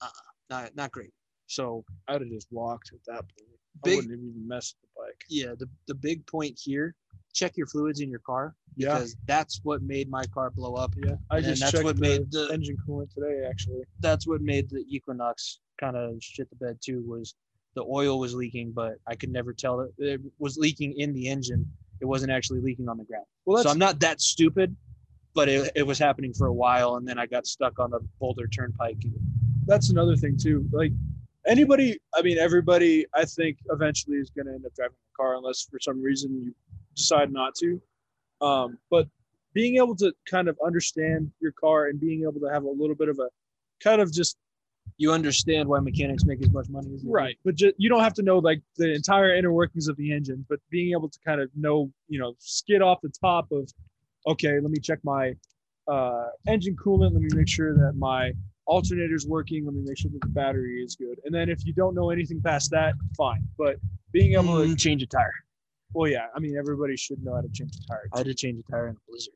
Uh, 0.00 0.08
not 0.50 0.74
not 0.74 0.90
great. 0.90 1.12
So 1.46 1.84
I'd 2.08 2.20
have 2.20 2.30
just 2.30 2.48
walked 2.50 2.90
at 2.92 3.00
that 3.06 3.20
point. 3.20 3.48
I 3.84 3.88
wouldn't 3.90 4.10
have 4.10 4.20
even 4.20 4.48
messed 4.48 4.76
with 4.80 4.90
the 4.90 5.02
bike. 5.02 5.24
yeah, 5.28 5.54
the 5.58 5.68
the 5.86 5.94
big 5.94 6.26
point 6.26 6.58
here: 6.62 6.94
check 7.38 7.56
your 7.56 7.66
fluids 7.66 8.00
in 8.00 8.10
your 8.10 8.18
car 8.20 8.54
Yeah, 8.76 8.94
because 8.94 9.16
that's 9.26 9.60
what 9.62 9.82
made 9.82 10.10
my 10.10 10.24
car 10.26 10.50
blow 10.50 10.74
up. 10.74 10.92
yeah. 10.96 11.14
I 11.30 11.36
and 11.36 11.46
just 11.46 11.60
that's 11.60 11.72
checked 11.72 11.84
what 11.84 11.96
the 11.96 12.02
made 12.02 12.30
the- 12.32 12.48
engine 12.52 12.76
coolant 12.86 13.12
today, 13.14 13.44
actually. 13.48 13.82
That's 14.00 14.26
what 14.26 14.40
made 14.40 14.68
the 14.70 14.84
Equinox 14.88 15.60
kind 15.80 15.96
of 15.96 16.16
shit 16.20 16.48
the 16.50 16.56
bed 16.56 16.78
too. 16.84 17.02
Was 17.06 17.34
the 17.74 17.84
oil 17.84 18.18
was 18.18 18.34
leaking, 18.34 18.72
but 18.72 18.94
I 19.06 19.14
could 19.14 19.30
never 19.30 19.52
tell 19.52 19.76
that 19.78 19.92
it 19.98 20.20
was 20.38 20.56
leaking 20.56 20.98
in 20.98 21.12
the 21.12 21.28
engine. 21.28 21.64
It 22.00 22.06
wasn't 22.06 22.32
actually 22.32 22.60
leaking 22.60 22.88
on 22.88 22.96
the 22.98 23.04
ground. 23.04 23.26
Well, 23.46 23.62
so 23.62 23.70
I'm 23.70 23.78
not 23.78 24.00
that 24.00 24.20
stupid, 24.20 24.74
but 25.34 25.48
it, 25.48 25.70
it 25.76 25.86
was 25.86 25.98
happening 25.98 26.32
for 26.32 26.46
a 26.48 26.52
while, 26.52 26.96
and 26.96 27.06
then 27.06 27.18
I 27.18 27.26
got 27.26 27.46
stuck 27.46 27.78
on 27.78 27.90
the 27.90 28.00
Boulder 28.20 28.46
Turnpike. 28.48 29.02
that's 29.66 29.90
another 29.90 30.16
thing 30.16 30.36
too. 30.36 30.66
Like 30.72 30.92
anybody, 31.46 31.98
I 32.14 32.22
mean, 32.22 32.38
everybody, 32.38 33.06
I 33.14 33.24
think 33.24 33.58
eventually 33.70 34.16
is 34.18 34.30
going 34.30 34.46
to 34.46 34.54
end 34.54 34.64
up 34.66 34.74
driving 34.74 34.96
a 34.96 35.16
car 35.16 35.36
unless 35.36 35.66
for 35.70 35.78
some 35.80 36.02
reason 36.02 36.30
you 36.44 36.54
decide 36.98 37.32
not 37.32 37.54
to. 37.56 37.80
Um, 38.40 38.78
but 38.90 39.06
being 39.54 39.76
able 39.76 39.96
to 39.96 40.12
kind 40.30 40.46
of 40.48 40.56
understand 40.64 41.30
your 41.40 41.52
car 41.52 41.86
and 41.86 41.98
being 41.98 42.22
able 42.22 42.40
to 42.40 42.52
have 42.52 42.64
a 42.64 42.70
little 42.70 42.94
bit 42.94 43.08
of 43.08 43.18
a 43.18 43.28
kind 43.82 44.00
of 44.00 44.12
just 44.12 44.36
You 44.98 45.12
understand 45.12 45.68
why 45.68 45.80
mechanics 45.80 46.24
make 46.24 46.40
as 46.42 46.50
much 46.50 46.68
money 46.68 46.90
as 46.94 47.00
they 47.02 47.08
do. 47.08 47.12
right, 47.12 47.36
but 47.44 47.54
just, 47.54 47.74
you 47.78 47.88
don't 47.88 48.02
have 48.02 48.14
to 48.14 48.22
know 48.22 48.38
like 48.38 48.60
the 48.76 48.92
entire 48.94 49.34
inner 49.34 49.52
workings 49.52 49.88
of 49.88 49.96
the 49.96 50.12
engine, 50.12 50.44
but 50.48 50.58
being 50.70 50.92
able 50.92 51.08
to 51.08 51.18
kind 51.24 51.40
of 51.40 51.48
know, 51.56 51.90
you 52.08 52.18
know, 52.20 52.34
skid 52.38 52.82
off 52.82 52.98
the 53.02 53.12
top 53.20 53.50
of, 53.52 53.68
okay, 54.26 54.54
let 54.60 54.70
me 54.70 54.78
check 54.78 54.98
my 55.04 55.32
uh, 55.88 56.26
engine 56.46 56.76
coolant. 56.76 57.12
Let 57.14 57.22
me 57.22 57.30
make 57.34 57.48
sure 57.48 57.74
that 57.74 57.94
my 57.96 58.32
alternator's 58.66 59.26
working. 59.26 59.64
Let 59.64 59.74
me 59.74 59.82
make 59.86 59.98
sure 59.98 60.10
that 60.10 60.20
the 60.20 60.28
battery 60.42 60.82
is 60.84 60.94
good. 60.96 61.18
And 61.24 61.34
then 61.34 61.48
if 61.48 61.64
you 61.64 61.72
don't 61.72 61.94
know 61.94 62.10
anything 62.10 62.40
past 62.42 62.70
that, 62.72 62.92
fine. 63.16 63.42
But 63.56 63.76
being 64.12 64.32
able 64.34 64.58
to, 64.62 64.68
Mm, 64.68 64.78
change 64.78 65.02
a 65.02 65.06
tire. 65.06 65.32
Well, 65.94 66.10
yeah, 66.10 66.26
I 66.34 66.38
mean, 66.40 66.56
everybody 66.56 66.96
should 66.96 67.22
know 67.24 67.34
how 67.34 67.40
to 67.40 67.48
change 67.48 67.72
a 67.76 67.86
tire. 67.86 68.08
I 68.14 68.18
had 68.18 68.26
to 68.26 68.34
change 68.34 68.62
a 68.66 68.70
tire 68.70 68.88
in 68.88 68.94
a 68.96 68.98
blizzard. 69.10 69.34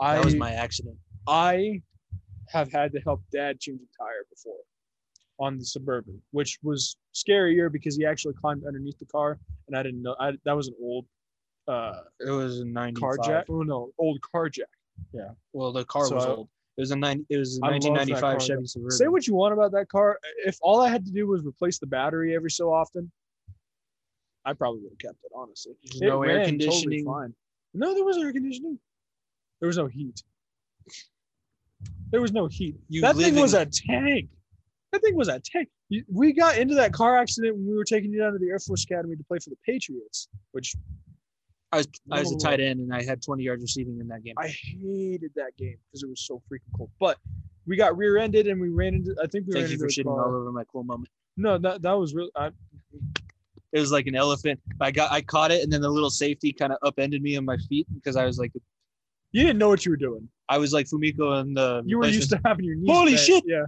I, 0.00 0.16
That 0.16 0.24
was 0.24 0.36
my 0.36 0.52
accident. 0.52 0.96
I 1.26 1.82
have 2.48 2.72
had 2.72 2.92
to 2.92 3.00
help 3.00 3.22
dad 3.32 3.60
change 3.60 3.80
a 3.80 4.02
tire 4.02 4.24
before 4.30 4.56
on 5.38 5.58
the 5.58 5.64
suburban, 5.64 6.20
which 6.32 6.58
was 6.62 6.96
scarier 7.14 7.70
because 7.70 7.96
he 7.96 8.04
actually 8.04 8.34
climbed 8.34 8.64
underneath 8.66 8.98
the 8.98 9.06
car, 9.06 9.38
and 9.68 9.76
I 9.76 9.82
didn't 9.82 10.02
know. 10.02 10.16
I, 10.18 10.32
that 10.44 10.56
was 10.56 10.68
an 10.68 10.74
old 10.82 11.06
uh, 11.68 12.00
It 12.26 12.30
was 12.30 12.60
a 12.60 12.64
95. 12.64 13.00
car 13.00 13.18
jack. 13.24 13.44
Oh 13.48 13.62
no, 13.62 13.90
old 13.98 14.18
car 14.32 14.48
jack. 14.48 14.66
Yeah. 15.12 15.28
Well, 15.52 15.72
the 15.72 15.84
car 15.84 16.06
So 16.06 16.14
was 16.16 16.24
I- 16.26 16.30
old. 16.30 16.48
It 16.76 16.80
was 16.82 16.92
a 16.92 16.96
90, 16.96 17.26
It 17.28 17.36
was 17.36 17.56
a 17.58 17.60
that 17.60 17.70
1995 17.72 18.20
car, 18.22 18.40
Chevy. 18.40 18.66
Suburban. 18.66 18.90
Say 18.96 19.08
what 19.08 19.26
you 19.26 19.34
want 19.34 19.52
about 19.52 19.70
that 19.72 19.88
car. 19.90 20.18
If 20.46 20.56
all 20.62 20.80
I 20.80 20.88
had 20.88 21.04
to 21.04 21.12
do 21.12 21.26
was 21.26 21.44
replace 21.44 21.78
the 21.78 21.86
battery 21.86 22.34
every 22.34 22.50
so 22.50 22.72
often, 22.72 23.10
I 24.44 24.52
probably 24.54 24.80
would 24.80 24.92
have 24.92 24.98
kept 24.98 25.22
it. 25.24 25.32
Honestly, 25.34 25.74
It 25.82 26.00
no 26.00 26.22
air 26.22 26.38
totally 26.38 26.46
conditioning. 26.58 27.04
fine. 27.04 27.34
No, 27.74 27.94
there 27.94 28.04
was 28.04 28.16
air 28.18 28.32
conditioning. 28.32 28.78
There 29.60 29.66
was 29.66 29.76
no 29.76 29.86
heat. 29.86 30.22
There 32.10 32.20
was 32.20 32.32
no 32.32 32.46
heat. 32.46 32.76
You 32.88 33.02
that 33.02 33.16
thing 33.16 33.34
live 33.34 33.42
was 33.42 33.54
a 33.54 33.66
tank. 33.66 34.28
That 34.92 35.02
thing 35.02 35.14
was 35.14 35.28
a 35.28 35.40
tank. 35.40 35.68
We 36.12 36.32
got 36.32 36.58
into 36.58 36.74
that 36.74 36.92
car 36.92 37.16
accident 37.18 37.56
when 37.56 37.66
we 37.68 37.74
were 37.76 37.84
taking 37.84 38.12
you 38.12 38.18
down 38.20 38.32
to 38.32 38.38
the 38.38 38.48
Air 38.48 38.58
Force 38.58 38.84
Academy 38.84 39.16
to 39.16 39.24
play 39.24 39.38
for 39.38 39.50
the 39.50 39.56
Patriots, 39.64 40.28
which 40.52 40.74
I 41.72 41.78
was, 41.78 41.88
I 42.10 42.20
was 42.20 42.32
a 42.32 42.38
tight 42.38 42.58
end 42.60 42.80
and 42.80 42.92
I 42.92 43.04
had 43.04 43.22
20 43.22 43.44
yards 43.44 43.62
receiving 43.62 43.98
in 44.00 44.08
that 44.08 44.24
game. 44.24 44.34
I 44.38 44.48
hated 44.48 45.30
that 45.36 45.56
game 45.56 45.76
because 45.86 46.02
it 46.02 46.08
was 46.08 46.26
so 46.26 46.42
freaking 46.50 46.76
cold. 46.76 46.90
But 46.98 47.18
we 47.66 47.76
got 47.76 47.96
rear-ended 47.96 48.48
and 48.48 48.60
we 48.60 48.70
ran 48.70 48.94
into. 48.94 49.14
I 49.22 49.26
think 49.28 49.46
we 49.46 49.52
Thank 49.52 49.64
ran 49.64 49.70
you 49.70 49.74
into 49.74 49.78
for 49.84 49.88
shitting 49.88 50.04
car. 50.16 50.26
all 50.34 50.40
over 50.40 50.50
my 50.50 50.64
cool 50.64 50.82
moment. 50.82 51.08
No, 51.36 51.58
that 51.58 51.82
that 51.82 51.92
was 51.92 52.14
really. 52.14 52.30
I, 52.34 52.50
It 53.72 53.80
was 53.80 53.92
like 53.92 54.06
an 54.06 54.16
elephant. 54.16 54.58
I 54.80 54.90
got 54.90 55.12
I 55.12 55.20
caught 55.20 55.50
it, 55.52 55.62
and 55.62 55.72
then 55.72 55.80
the 55.80 55.88
little 55.88 56.10
safety 56.10 56.52
kind 56.52 56.72
of 56.72 56.78
upended 56.82 57.22
me 57.22 57.36
on 57.36 57.44
my 57.44 57.56
feet 57.68 57.86
because 57.94 58.16
I 58.16 58.24
was 58.26 58.38
like 58.38 58.52
You 59.32 59.42
didn't 59.44 59.58
know 59.58 59.68
what 59.68 59.84
you 59.84 59.92
were 59.92 59.96
doing. 59.96 60.28
I 60.48 60.58
was 60.58 60.72
like 60.72 60.86
Fumiko 60.86 61.40
and 61.40 61.56
the 61.56 61.82
You 61.86 61.98
were 61.98 62.06
used 62.08 62.30
to 62.30 62.40
having 62.44 62.64
your 62.64 62.74
knees. 62.76 62.90
Holy 62.90 63.12
bent. 63.14 63.20
shit. 63.26 63.44
Yeah. 63.46 63.66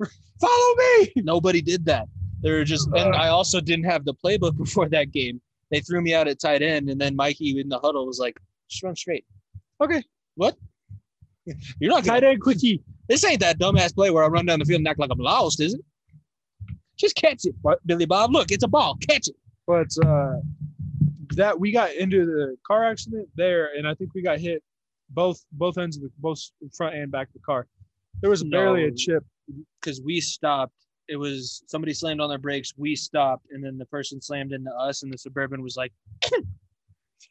Follow 0.40 0.74
me. 0.76 1.12
Nobody 1.16 1.62
did 1.62 1.84
that. 1.86 2.08
They 2.42 2.50
were 2.50 2.64
just, 2.64 2.88
and 2.96 3.14
I 3.14 3.28
also 3.28 3.60
didn't 3.60 3.84
have 3.84 4.04
the 4.04 4.14
playbook 4.14 4.56
before 4.64 4.88
that 4.88 5.12
game. 5.12 5.40
They 5.70 5.80
threw 5.80 6.02
me 6.02 6.12
out 6.12 6.26
at 6.28 6.40
tight 6.40 6.60
end, 6.60 6.90
and 6.90 7.00
then 7.00 7.14
Mikey 7.16 7.58
in 7.60 7.68
the 7.68 7.78
huddle 7.78 8.04
was 8.06 8.18
like, 8.18 8.38
"Just 8.68 8.82
run 8.82 8.94
straight." 8.96 9.24
Okay. 9.80 10.02
What? 10.34 10.56
You're 11.80 11.90
not 11.90 12.04
Tight 12.04 12.20
gonna. 12.20 12.32
end 12.32 12.42
quickie. 12.42 12.82
This 13.08 13.24
ain't 13.24 13.40
that 13.40 13.58
dumbass 13.58 13.94
play 13.94 14.10
where 14.10 14.24
I 14.24 14.26
run 14.26 14.44
down 14.46 14.58
the 14.58 14.64
field 14.64 14.80
and 14.80 14.88
act 14.88 14.98
like 14.98 15.10
I'm 15.10 15.18
lost, 15.18 15.60
is 15.60 15.74
it? 15.74 15.80
Just 17.02 17.16
catch 17.16 17.44
it, 17.44 17.56
Billy 17.84 18.06
Bob. 18.06 18.30
Look, 18.30 18.52
it's 18.52 18.62
a 18.62 18.68
ball. 18.68 18.96
Catch 19.08 19.26
it. 19.26 19.34
But 19.66 19.88
uh, 20.06 20.36
that 21.34 21.58
we 21.58 21.72
got 21.72 21.92
into 21.94 22.24
the 22.24 22.56
car 22.64 22.84
accident 22.84 23.28
there, 23.34 23.70
and 23.76 23.88
I 23.88 23.94
think 23.94 24.14
we 24.14 24.22
got 24.22 24.38
hit 24.38 24.62
both 25.10 25.44
both 25.50 25.78
ends 25.78 25.96
of 25.96 26.04
the 26.04 26.10
both 26.18 26.38
front 26.76 26.94
and 26.94 27.10
back 27.10 27.26
of 27.26 27.32
the 27.32 27.40
car. 27.40 27.66
There 28.20 28.30
was 28.30 28.44
barely 28.44 28.84
a 28.84 28.92
chip. 28.92 29.24
Because 29.80 30.00
we 30.00 30.20
stopped. 30.20 30.74
It 31.08 31.16
was 31.16 31.64
somebody 31.66 31.92
slammed 31.92 32.20
on 32.20 32.28
their 32.28 32.38
brakes. 32.38 32.72
We 32.76 32.94
stopped, 32.94 33.46
and 33.50 33.64
then 33.64 33.78
the 33.78 33.86
person 33.86 34.22
slammed 34.22 34.52
into 34.52 34.70
us, 34.70 35.02
and 35.02 35.12
the 35.12 35.18
suburban 35.18 35.60
was 35.60 35.76
like, 35.76 35.92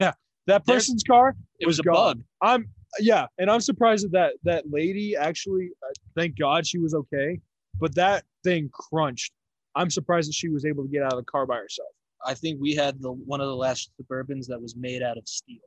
"Yeah, 0.01 0.11
That 0.47 0.65
person's 0.65 1.03
car. 1.03 1.33
"It 1.61 1.65
was 1.65 1.79
a 1.79 1.83
gone. 1.83 1.95
bug." 1.95 2.23
I'm 2.41 2.67
yeah, 2.99 3.27
and 3.37 3.49
I'm 3.49 3.61
surprised 3.61 4.03
that 4.03 4.11
that, 4.11 4.33
that 4.43 4.69
lady 4.69 5.15
actually. 5.15 5.69
Uh, 5.81 5.93
thank 6.17 6.37
God 6.37 6.67
she 6.67 6.77
was 6.77 6.93
okay, 6.93 7.39
but 7.79 7.95
that 7.95 8.25
thing 8.43 8.69
crunched. 8.73 9.31
I'm 9.75 9.89
surprised 9.89 10.27
that 10.29 10.33
she 10.35 10.49
was 10.49 10.65
able 10.65 10.83
to 10.83 10.89
get 10.89 11.03
out 11.03 11.13
of 11.13 11.19
the 11.19 11.25
car 11.31 11.45
by 11.45 11.55
herself. 11.57 11.89
I 12.25 12.33
think 12.33 12.59
we 12.61 12.75
had 12.75 13.01
the 13.01 13.11
one 13.11 13.41
of 13.41 13.47
the 13.47 13.55
last 13.55 13.91
Suburbans 14.01 14.47
that 14.47 14.61
was 14.61 14.75
made 14.75 15.01
out 15.01 15.17
of 15.17 15.27
steel. 15.27 15.59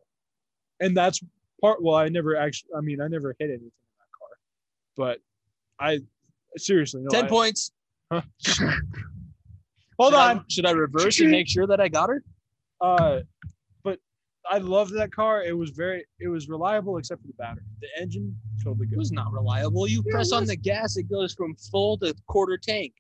and 0.81 0.97
that's 0.97 1.21
part 1.61 1.83
well 1.83 1.95
i 1.95 2.09
never 2.09 2.37
actually 2.37 2.71
i 2.77 2.81
mean 2.81 3.01
i 3.01 3.07
never 3.07 3.35
hit 3.39 3.49
anything 3.49 3.67
in 3.67 3.97
that 4.01 4.11
car 4.19 4.29
but 4.97 5.19
i 5.79 6.01
seriously 6.57 7.01
no, 7.03 7.09
Ten 7.11 7.27
I- 7.27 7.29
points. 7.29 7.71
hold 8.11 8.25
Should 10.13 10.15
I- 10.15 10.31
on 10.31 10.45
should 10.49 10.67
I 10.67 10.73
reverse 10.73 11.21
and 11.21 11.31
make 11.31 11.49
sure 11.49 11.67
that 11.67 11.81
I 11.81 11.89
got 11.89 12.09
her? 12.09 12.23
uh 12.81 13.21
but 13.85 13.99
i 14.51 14.59
loved 14.59 14.93
that 14.95 15.13
car 15.13 15.43
it 15.45 15.57
was 15.57 15.71
very 15.71 16.05
it 16.19 16.29
was 16.29 16.49
reliable 16.49 16.99
except 16.99 17.21
for 17.23 17.29
the 17.29 17.35
battery 17.35 17.63
the 17.81 17.89
engine 18.03 18.37
totally 18.63 18.87
good. 18.87 18.95
It 18.97 18.99
was 18.99 19.13
not 19.13 19.33
reliable. 19.33 19.87
You 19.87 20.03
Yeah, 20.07 20.13
press 20.13 20.33
on 20.33 20.45
the 20.47 20.57
gas, 20.57 20.97
it 20.97 21.05
goes 21.11 21.35
from 21.35 21.55
full 21.71 21.99
to 21.99 22.15
quarter 22.27 22.57
tank. 22.59 22.93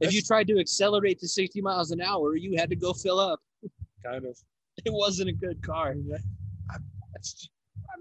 If 0.00 0.12
you 0.12 0.22
tried 0.22 0.46
to 0.48 0.58
accelerate 0.60 1.18
to 1.20 1.28
60 1.28 1.60
miles 1.60 1.90
an 1.90 2.00
hour, 2.00 2.36
you 2.36 2.56
had 2.56 2.70
to 2.70 2.76
go 2.76 2.92
fill 2.92 3.18
up. 3.18 3.40
kind 4.04 4.24
of 4.24 4.38
It 4.84 4.92
wasn't 4.92 5.30
a 5.30 5.32
good 5.32 5.60
car. 5.62 5.94
I, 5.94 6.76
I 6.76 6.78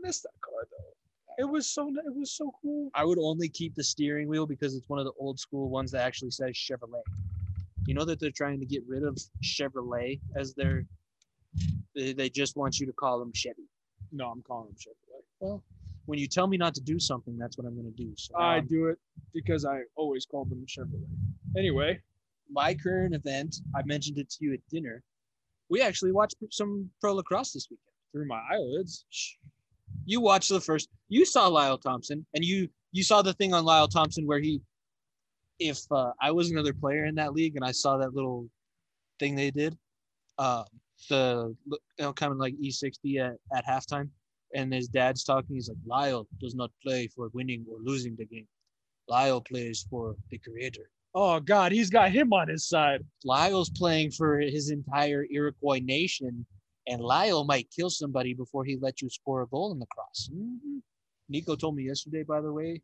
missed 0.01 0.23
that 0.23 0.41
car 0.41 0.67
though 0.69 0.97
it 1.37 1.47
was 1.47 1.69
so 1.69 1.89
it 1.89 2.15
was 2.15 2.31
so 2.31 2.51
cool 2.61 2.89
I 2.95 3.05
would 3.05 3.19
only 3.19 3.47
keep 3.47 3.75
the 3.75 3.83
steering 3.83 4.27
wheel 4.27 4.45
because 4.45 4.75
it's 4.75 4.89
one 4.89 4.99
of 4.99 5.05
the 5.05 5.13
old 5.19 5.39
school 5.39 5.69
ones 5.69 5.91
that 5.91 6.01
actually 6.01 6.31
says 6.31 6.55
Chevrolet. 6.55 7.01
You 7.85 7.93
know 7.93 8.05
that 8.05 8.19
they're 8.19 8.31
trying 8.31 8.59
to 8.59 8.65
get 8.65 8.83
rid 8.87 9.03
of 9.03 9.17
Chevrolet 9.43 10.19
as 10.35 10.53
their. 10.55 10.85
They, 11.95 12.13
they 12.13 12.29
just 12.29 12.57
want 12.57 12.79
you 12.79 12.85
to 12.87 12.93
call 12.93 13.19
them 13.19 13.31
Chevy. 13.33 13.67
no 14.11 14.29
i'm 14.29 14.41
calling 14.41 14.67
them 14.67 14.75
Chevrolet. 14.75 15.23
Well, 15.39 15.63
when 16.07 16.17
you 16.19 16.27
tell 16.27 16.47
me 16.47 16.57
not 16.57 16.73
to 16.73 16.81
do 16.81 16.99
something, 16.99 17.37
that's 17.37 17.57
what 17.57 17.67
I'm 17.67 17.75
going 17.75 17.93
to 17.93 18.03
do. 18.03 18.11
So 18.17 18.35
i 18.35 18.57
um, 18.57 18.67
do 18.67 18.87
it 18.87 18.97
because 19.33 19.65
i 19.65 19.81
always 19.95 20.25
called 20.25 20.49
them 20.49 20.65
Chevrolet 20.65 21.05
anyway 21.57 22.01
my 22.51 22.73
current 22.73 23.13
event, 23.13 23.57
I 23.75 23.81
mentioned 23.83 24.17
it 24.17 24.29
to 24.31 24.37
you 24.41 24.53
at 24.53 24.59
dinner. 24.69 25.03
We 25.69 25.81
actually 25.81 26.11
watched 26.11 26.35
some 26.51 26.89
pro 27.01 27.13
lacrosse 27.13 27.53
this 27.53 27.67
weekend. 27.69 27.83
through 28.11 28.27
my 28.27 28.41
eyelids 28.51 29.05
You 30.05 30.21
watched 30.21 30.49
the 30.49 30.61
first. 30.61 30.89
You 31.09 31.25
saw 31.25 31.47
Lyle 31.47 31.77
Thompson, 31.77 32.25
and 32.33 32.43
you 32.43 32.69
you 32.91 33.03
saw 33.03 33.21
the 33.21 33.33
thing 33.33 33.53
on 33.53 33.65
Lyle 33.65 33.87
Thompson 33.87 34.25
where 34.25 34.39
he, 34.39 34.61
if 35.59 35.79
uh, 35.91 36.11
I 36.21 36.31
was 36.31 36.51
another 36.51 36.73
player 36.73 37.05
in 37.05 37.15
that 37.15 37.33
league 37.33 37.55
and 37.55 37.65
I 37.65 37.71
saw 37.71 37.97
that 37.97 38.13
little 38.13 38.49
thing 39.19 39.35
they 39.35 39.51
did, 39.51 39.77
uh, 40.37 40.63
the 41.09 41.55
you 41.69 41.77
know, 41.99 42.13
kind 42.13 42.31
of 42.31 42.37
like 42.37 42.55
E60 42.55 43.19
at, 43.19 43.35
at 43.55 43.65
halftime, 43.65 44.09
and 44.53 44.73
his 44.73 44.87
dad's 44.87 45.23
talking. 45.23 45.55
He's 45.55 45.69
like, 45.69 45.77
Lyle 45.85 46.27
does 46.39 46.55
not 46.55 46.71
play 46.83 47.07
for 47.07 47.29
winning 47.33 47.65
or 47.69 47.77
losing 47.81 48.15
the 48.15 48.25
game. 48.25 48.47
Lyle 49.07 49.41
plays 49.41 49.85
for 49.89 50.15
the 50.31 50.37
creator. 50.37 50.89
oh 51.15 51.39
god 51.39 51.71
he's 51.71 51.89
got 51.89 52.11
him 52.11 52.33
on 52.33 52.49
his 52.49 52.67
side 52.67 53.01
Lyle's 53.23 53.69
playing 53.69 54.11
for 54.11 54.39
his 54.39 54.69
entire 54.69 55.25
Iroquois 55.31 55.79
nation, 55.79 56.45
and 56.87 57.01
Lyle 57.01 57.45
might 57.45 57.69
kill 57.75 57.89
somebody 57.89 58.33
before 58.33 58.65
he 58.65 58.77
lets 58.81 59.01
you 59.01 59.09
score 59.09 59.41
a 59.43 59.47
goal 59.47 59.71
in 59.71 59.79
the 59.79 59.85
cross. 59.87 60.29
Mm-hmm. 60.33 60.79
Nico 61.29 61.55
told 61.55 61.75
me 61.75 61.83
yesterday, 61.83 62.23
by 62.23 62.41
the 62.41 62.51
way, 62.51 62.81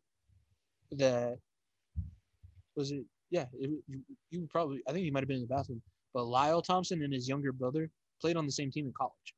that 0.92 1.38
was 2.76 2.90
it. 2.92 3.04
Yeah, 3.30 3.46
it, 3.58 3.70
you, 3.88 4.00
you 4.30 4.48
probably. 4.50 4.82
I 4.88 4.92
think 4.92 5.04
he 5.04 5.10
might 5.10 5.20
have 5.20 5.28
been 5.28 5.38
in 5.38 5.46
the 5.48 5.54
bathroom. 5.54 5.82
But 6.12 6.24
Lyle 6.24 6.62
Thompson 6.62 7.02
and 7.02 7.12
his 7.12 7.28
younger 7.28 7.52
brother 7.52 7.90
played 8.20 8.36
on 8.36 8.46
the 8.46 8.52
same 8.52 8.70
team 8.70 8.86
in 8.86 8.92
college. 8.96 9.33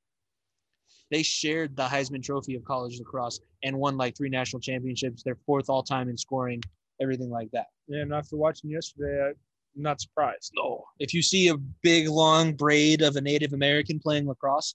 They 1.11 1.23
shared 1.23 1.77
the 1.77 1.85
Heisman 1.85 2.23
Trophy 2.23 2.57
of 2.57 2.65
college 2.65 2.99
lacrosse 2.99 3.41
and 3.63 3.79
won 3.79 3.97
like 3.97 4.17
three 4.17 4.29
national 4.29 4.61
championships. 4.61 5.23
They're 5.23 5.39
fourth 5.47 5.71
all 5.71 5.83
time 5.83 6.09
in 6.09 6.17
scoring, 6.17 6.63
everything 7.01 7.31
like 7.31 7.51
that. 7.53 7.67
Yeah, 7.87 8.03
and 8.03 8.13
after 8.13 8.37
watching 8.37 8.71
yesterday, 8.71 9.29
I'm 9.29 9.83
not 9.83 10.01
surprised. 10.01 10.53
No. 10.57 10.85
If 10.99 11.15
you 11.15 11.23
see 11.23 11.49
a 11.49 11.57
big 11.83 12.09
long 12.09 12.55
braid 12.55 13.03
of 13.03 13.17
a 13.17 13.21
Native 13.21 13.53
American 13.53 13.99
playing 14.01 14.27
lacrosse, 14.27 14.75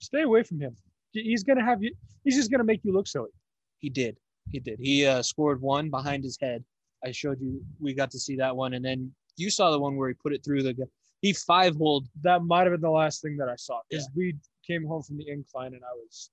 Stay 0.00 0.22
away 0.22 0.42
from 0.42 0.60
him. 0.60 0.74
He's 1.12 1.44
gonna 1.44 1.64
have 1.64 1.82
you. 1.82 1.94
He's 2.24 2.36
just 2.36 2.50
gonna 2.50 2.64
make 2.64 2.80
you 2.84 2.92
look 2.92 3.06
silly. 3.06 3.30
he 3.78 3.90
did. 3.90 4.16
He 4.50 4.58
did. 4.58 4.78
He 4.80 5.06
uh, 5.06 5.22
scored 5.22 5.60
one 5.60 5.90
behind 5.90 6.24
his 6.24 6.38
head. 6.40 6.64
I 7.04 7.12
showed 7.12 7.40
you. 7.40 7.62
We 7.78 7.94
got 7.94 8.10
to 8.12 8.18
see 8.18 8.36
that 8.36 8.54
one, 8.56 8.74
and 8.74 8.84
then 8.84 9.12
you 9.36 9.50
saw 9.50 9.70
the 9.70 9.78
one 9.78 9.96
where 9.96 10.08
he 10.08 10.14
put 10.14 10.32
it 10.32 10.44
through 10.44 10.62
the. 10.62 10.74
He 11.20 11.34
five 11.34 11.76
holed. 11.76 12.08
That 12.22 12.42
might 12.44 12.62
have 12.62 12.72
been 12.72 12.80
the 12.80 12.90
last 12.90 13.20
thing 13.20 13.36
that 13.36 13.48
I 13.48 13.56
saw 13.56 13.80
because 13.90 14.08
we 14.16 14.36
came 14.70 14.86
home 14.86 15.02
from 15.02 15.18
the 15.18 15.28
incline 15.28 15.74
and 15.74 15.82
I 15.84 15.94
was 15.94 16.30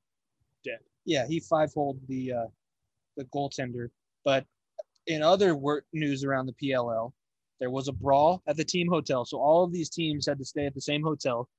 dead. 0.64 0.80
Yeah, 1.06 1.26
he 1.28 1.40
five 1.40 1.74
holed 1.74 2.00
the 2.08 2.34
uh, 2.34 2.46
the 3.16 3.26
goaltender. 3.26 3.90
But 4.24 4.46
in 5.08 5.22
other 5.24 5.56
work 5.56 5.86
news 5.94 6.24
around 6.24 6.46
the 6.46 6.54
PLL, 6.54 7.12
there 7.60 7.70
was 7.70 7.88
a 7.88 7.94
brawl 7.94 8.44
at 8.48 8.58
the 8.58 8.64
team 8.64 8.88
hotel. 8.88 9.26
So 9.26 9.40
all 9.40 9.64
of 9.64 9.72
these 9.72 9.90
teams 9.90 10.28
had 10.28 10.38
to 10.38 10.46
stay 10.46 10.66
at 10.66 10.76
the 10.76 10.82
same 10.82 11.02
hotel. 11.02 11.50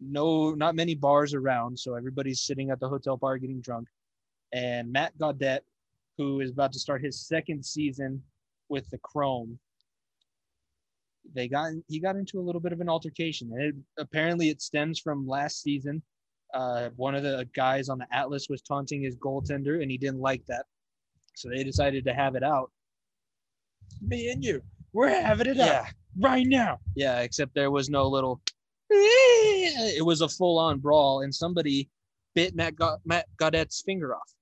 No, 0.00 0.54
not 0.54 0.74
many 0.74 0.94
bars 0.94 1.34
around. 1.34 1.78
So 1.78 1.94
everybody's 1.94 2.40
sitting 2.40 2.70
at 2.70 2.80
the 2.80 2.88
hotel 2.88 3.16
bar 3.16 3.38
getting 3.38 3.60
drunk. 3.60 3.88
And 4.52 4.92
Matt 4.92 5.16
Gaudette, 5.18 5.60
who 6.18 6.40
is 6.40 6.50
about 6.50 6.72
to 6.72 6.78
start 6.78 7.04
his 7.04 7.26
second 7.26 7.64
season 7.64 8.22
with 8.68 8.88
the 8.90 8.98
Chrome, 8.98 9.58
they 11.34 11.48
got 11.48 11.72
he 11.88 12.00
got 12.00 12.16
into 12.16 12.38
a 12.38 12.42
little 12.42 12.60
bit 12.60 12.72
of 12.72 12.80
an 12.80 12.88
altercation. 12.88 13.50
And 13.52 13.62
it, 13.62 13.74
apparently, 13.98 14.48
it 14.48 14.62
stems 14.62 14.98
from 14.98 15.26
last 15.26 15.62
season. 15.62 16.02
Uh, 16.54 16.90
one 16.96 17.14
of 17.14 17.22
the 17.22 17.48
guys 17.54 17.88
on 17.88 17.98
the 17.98 18.06
Atlas 18.12 18.48
was 18.48 18.60
taunting 18.62 19.02
his 19.02 19.16
goaltender, 19.16 19.82
and 19.82 19.90
he 19.90 19.98
didn't 19.98 20.20
like 20.20 20.44
that. 20.46 20.66
So 21.34 21.48
they 21.48 21.62
decided 21.64 22.04
to 22.04 22.14
have 22.14 22.34
it 22.34 22.42
out. 22.42 22.70
me 24.00 24.30
and 24.30 24.44
you. 24.44 24.62
We're 24.92 25.08
having 25.08 25.46
it 25.46 25.60
out 25.60 25.86
right 26.18 26.46
now. 26.46 26.78
Yeah, 26.96 27.20
except 27.20 27.54
there 27.54 27.70
was 27.70 27.88
no 27.88 28.06
little. 28.08 28.40
It 28.92 30.04
was 30.04 30.20
a 30.20 30.28
full-on 30.28 30.78
brawl, 30.80 31.22
and 31.22 31.34
somebody 31.34 31.88
bit 32.34 32.54
Matt, 32.54 32.76
Ga- 32.76 32.98
Matt 33.04 33.26
Gaudette's 33.40 33.82
finger 33.82 34.14
off. 34.14 34.34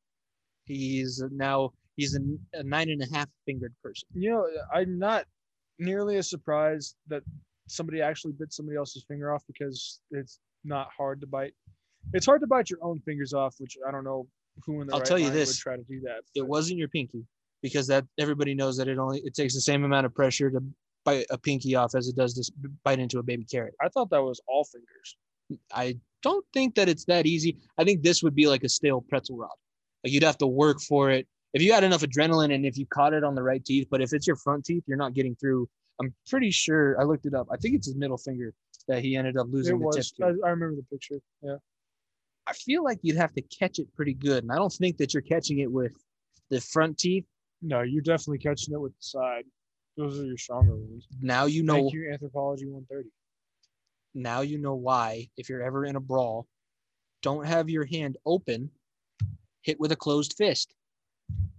He's 0.64 1.22
now 1.30 1.72
he's 1.96 2.16
a, 2.16 2.20
a 2.54 2.62
nine 2.62 2.88
and 2.90 3.02
a 3.02 3.14
half 3.14 3.28
fingered 3.46 3.74
person. 3.82 4.08
You 4.14 4.30
know, 4.30 4.46
I'm 4.72 4.98
not 4.98 5.26
nearly 5.78 6.16
as 6.16 6.28
surprised 6.30 6.96
that 7.08 7.22
somebody 7.68 8.00
actually 8.00 8.32
bit 8.32 8.52
somebody 8.52 8.76
else's 8.76 9.04
finger 9.06 9.32
off 9.32 9.42
because 9.46 10.00
it's 10.10 10.40
not 10.64 10.88
hard 10.96 11.20
to 11.20 11.26
bite. 11.26 11.54
It's 12.14 12.26
hard 12.26 12.40
to 12.40 12.46
bite 12.46 12.70
your 12.70 12.78
own 12.82 13.00
fingers 13.00 13.32
off, 13.32 13.54
which 13.58 13.76
I 13.86 13.90
don't 13.90 14.04
know 14.04 14.26
who 14.64 14.80
in 14.80 14.86
the 14.86 14.94
I'll 14.94 15.00
right 15.00 15.06
tell 15.08 15.18
you 15.18 15.30
this. 15.30 15.50
would 15.50 15.56
try 15.58 15.76
to 15.76 15.82
do 15.84 16.00
that. 16.00 16.20
It 16.34 16.46
wasn't 16.46 16.78
your 16.78 16.88
pinky 16.88 17.24
because 17.62 17.86
that 17.88 18.04
everybody 18.18 18.54
knows 18.54 18.76
that 18.78 18.88
it 18.88 18.98
only 18.98 19.20
it 19.20 19.34
takes 19.34 19.54
the 19.54 19.60
same 19.60 19.84
amount 19.84 20.06
of 20.06 20.14
pressure 20.14 20.50
to 20.50 20.60
bite 21.04 21.26
a 21.30 21.38
pinky 21.38 21.74
off 21.74 21.94
as 21.94 22.08
it 22.08 22.16
does 22.16 22.34
to 22.34 22.52
bite 22.84 22.98
into 22.98 23.18
a 23.18 23.22
baby 23.22 23.44
carrot. 23.44 23.74
I 23.82 23.88
thought 23.88 24.10
that 24.10 24.22
was 24.22 24.40
all 24.46 24.64
fingers. 24.64 25.16
I 25.72 25.96
don't 26.22 26.44
think 26.52 26.74
that 26.74 26.88
it's 26.88 27.04
that 27.06 27.26
easy. 27.26 27.56
I 27.78 27.84
think 27.84 28.02
this 28.02 28.22
would 28.22 28.34
be 28.34 28.46
like 28.46 28.64
a 28.64 28.68
stale 28.68 29.00
pretzel 29.08 29.36
rod. 29.36 29.50
Like 30.04 30.12
you'd 30.12 30.22
have 30.22 30.38
to 30.38 30.46
work 30.46 30.80
for 30.80 31.10
it. 31.10 31.26
If 31.54 31.62
you 31.62 31.72
had 31.72 31.84
enough 31.84 32.02
adrenaline 32.02 32.54
and 32.54 32.66
if 32.66 32.76
you 32.76 32.86
caught 32.86 33.14
it 33.14 33.24
on 33.24 33.34
the 33.34 33.42
right 33.42 33.64
teeth, 33.64 33.88
but 33.90 34.00
if 34.02 34.12
it's 34.12 34.26
your 34.26 34.36
front 34.36 34.64
teeth, 34.64 34.84
you're 34.86 34.98
not 34.98 35.14
getting 35.14 35.34
through. 35.36 35.68
I'm 36.00 36.14
pretty 36.28 36.50
sure 36.50 37.00
I 37.00 37.04
looked 37.04 37.26
it 37.26 37.34
up. 37.34 37.48
I 37.50 37.56
think 37.56 37.74
it's 37.74 37.86
his 37.86 37.96
middle 37.96 38.18
finger 38.18 38.52
that 38.86 39.02
he 39.02 39.16
ended 39.16 39.36
up 39.36 39.46
It 39.46 39.52
losing 39.52 39.78
the 39.78 39.86
was. 39.86 39.96
tip 40.12 40.26
I, 40.26 40.32
to. 40.32 40.38
I 40.44 40.50
remember 40.50 40.76
the 40.76 40.84
picture. 40.94 41.18
Yeah. 41.42 41.56
I 42.48 42.52
feel 42.54 42.82
like 42.82 42.98
you'd 43.02 43.16
have 43.16 43.34
to 43.34 43.42
catch 43.42 43.78
it 43.78 43.94
pretty 43.94 44.14
good. 44.14 44.42
And 44.42 44.50
I 44.50 44.56
don't 44.56 44.72
think 44.72 44.96
that 44.98 45.12
you're 45.12 45.22
catching 45.22 45.58
it 45.58 45.70
with 45.70 45.92
the 46.50 46.60
front 46.60 46.96
teeth. 46.98 47.26
No, 47.60 47.82
you're 47.82 48.02
definitely 48.02 48.38
catching 48.38 48.72
it 48.74 48.80
with 48.80 48.92
the 48.92 49.02
side. 49.02 49.44
Those 49.96 50.18
are 50.18 50.24
your 50.24 50.38
stronger 50.38 50.76
ones. 50.76 51.06
Now 51.20 51.44
you 51.46 51.62
know 51.62 51.74
Thank 51.74 51.92
you, 51.92 52.10
Anthropology 52.12 52.66
130. 52.66 53.10
now 54.14 54.40
you 54.40 54.58
know 54.58 54.74
why. 54.74 55.28
If 55.36 55.48
you're 55.48 55.62
ever 55.62 55.84
in 55.84 55.96
a 55.96 56.00
brawl, 56.00 56.46
don't 57.20 57.46
have 57.46 57.68
your 57.68 57.84
hand 57.84 58.16
open. 58.24 58.70
Hit 59.62 59.78
with 59.80 59.92
a 59.92 59.96
closed 59.96 60.34
fist. 60.38 60.74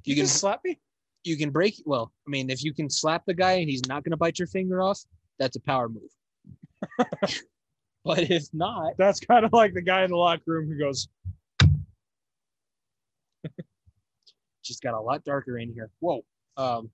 You 0.05 0.15
can 0.15 0.23
just 0.23 0.37
slap 0.37 0.61
me. 0.63 0.79
you 1.23 1.37
can 1.37 1.51
break. 1.51 1.83
Well, 1.85 2.11
I 2.25 2.29
mean, 2.29 2.49
if 2.49 2.63
you 2.63 2.73
can 2.73 2.89
slap 2.89 3.25
the 3.27 3.33
guy 3.33 3.53
and 3.53 3.69
he's 3.69 3.85
not 3.87 4.03
going 4.03 4.11
to 4.11 4.17
bite 4.17 4.39
your 4.39 4.47
finger 4.47 4.81
off, 4.81 4.99
that's 5.37 5.57
a 5.57 5.61
power 5.61 5.89
move. 5.89 6.09
but 8.05 8.31
if 8.31 8.47
not, 8.53 8.93
That's 8.97 9.19
kind 9.19 9.45
of 9.45 9.51
like 9.53 9.73
the 9.73 9.81
guy 9.81 10.03
in 10.03 10.11
the 10.11 10.17
locker 10.17 10.43
room 10.47 10.67
who 10.67 10.77
goes, 10.77 11.09
just 14.63 14.81
got 14.81 14.93
a 14.93 14.99
lot 14.99 15.23
darker 15.25 15.57
in 15.57 15.73
here. 15.73 15.89
Whoa. 15.99 16.23
Um, 16.57 16.89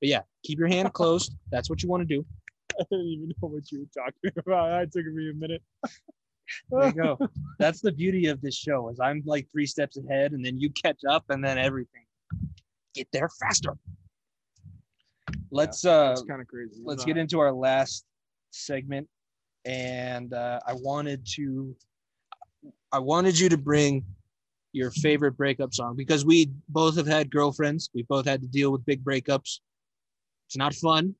but 0.00 0.08
yeah, 0.08 0.20
keep 0.44 0.58
your 0.58 0.68
hand 0.68 0.92
closed. 0.92 1.34
That's 1.50 1.70
what 1.70 1.82
you 1.82 1.88
want 1.88 2.06
to 2.06 2.16
do. 2.16 2.24
I 2.78 2.84
didn't 2.90 3.06
even 3.06 3.28
know 3.28 3.48
what 3.48 3.70
you 3.72 3.80
were 3.80 3.86
talking 3.94 4.30
about. 4.46 4.70
That 4.70 4.92
took 4.92 5.06
me 5.12 5.30
a 5.30 5.34
minute. 5.34 5.62
There 6.70 6.86
you 6.86 6.92
go. 6.92 7.18
That's 7.58 7.80
the 7.80 7.92
beauty 7.92 8.26
of 8.26 8.40
this 8.40 8.56
show 8.56 8.88
is 8.90 8.98
I'm 9.00 9.22
like 9.24 9.48
three 9.52 9.66
steps 9.66 9.96
ahead 9.96 10.32
and 10.32 10.44
then 10.44 10.58
you 10.58 10.70
catch 10.70 11.00
up 11.08 11.24
and 11.28 11.44
then 11.44 11.58
everything. 11.58 12.04
Get 12.94 13.06
there 13.12 13.28
faster. 13.40 13.76
Let's 15.52 15.84
uh 15.84 16.08
That's 16.08 16.22
kind 16.22 16.40
of 16.40 16.48
crazy. 16.48 16.80
let's 16.84 17.04
get 17.04 17.16
into 17.16 17.38
our 17.38 17.52
last 17.52 18.04
segment 18.50 19.08
and 19.64 20.32
uh, 20.32 20.60
i 20.66 20.72
wanted 20.72 21.24
to 21.26 21.74
i 22.92 22.98
wanted 22.98 23.38
you 23.38 23.48
to 23.48 23.58
bring 23.58 24.04
your 24.72 24.90
favorite 24.90 25.36
breakup 25.36 25.74
song 25.74 25.96
because 25.96 26.24
we 26.24 26.48
both 26.68 26.96
have 26.96 27.06
had 27.08 27.28
girlfriends. 27.28 27.90
We 27.92 28.04
both 28.04 28.24
had 28.24 28.40
to 28.40 28.46
deal 28.46 28.70
with 28.70 28.86
big 28.86 29.02
breakups. 29.02 29.58
It's 30.46 30.56
not 30.56 30.74
fun 30.74 31.16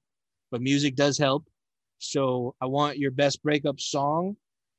but 0.50 0.60
music 0.60 0.96
does 0.96 1.18
help. 1.18 1.44
So 1.98 2.54
i 2.60 2.66
want 2.66 2.98
your 2.98 3.10
best 3.10 3.42
breakup 3.42 3.80
song 3.80 4.36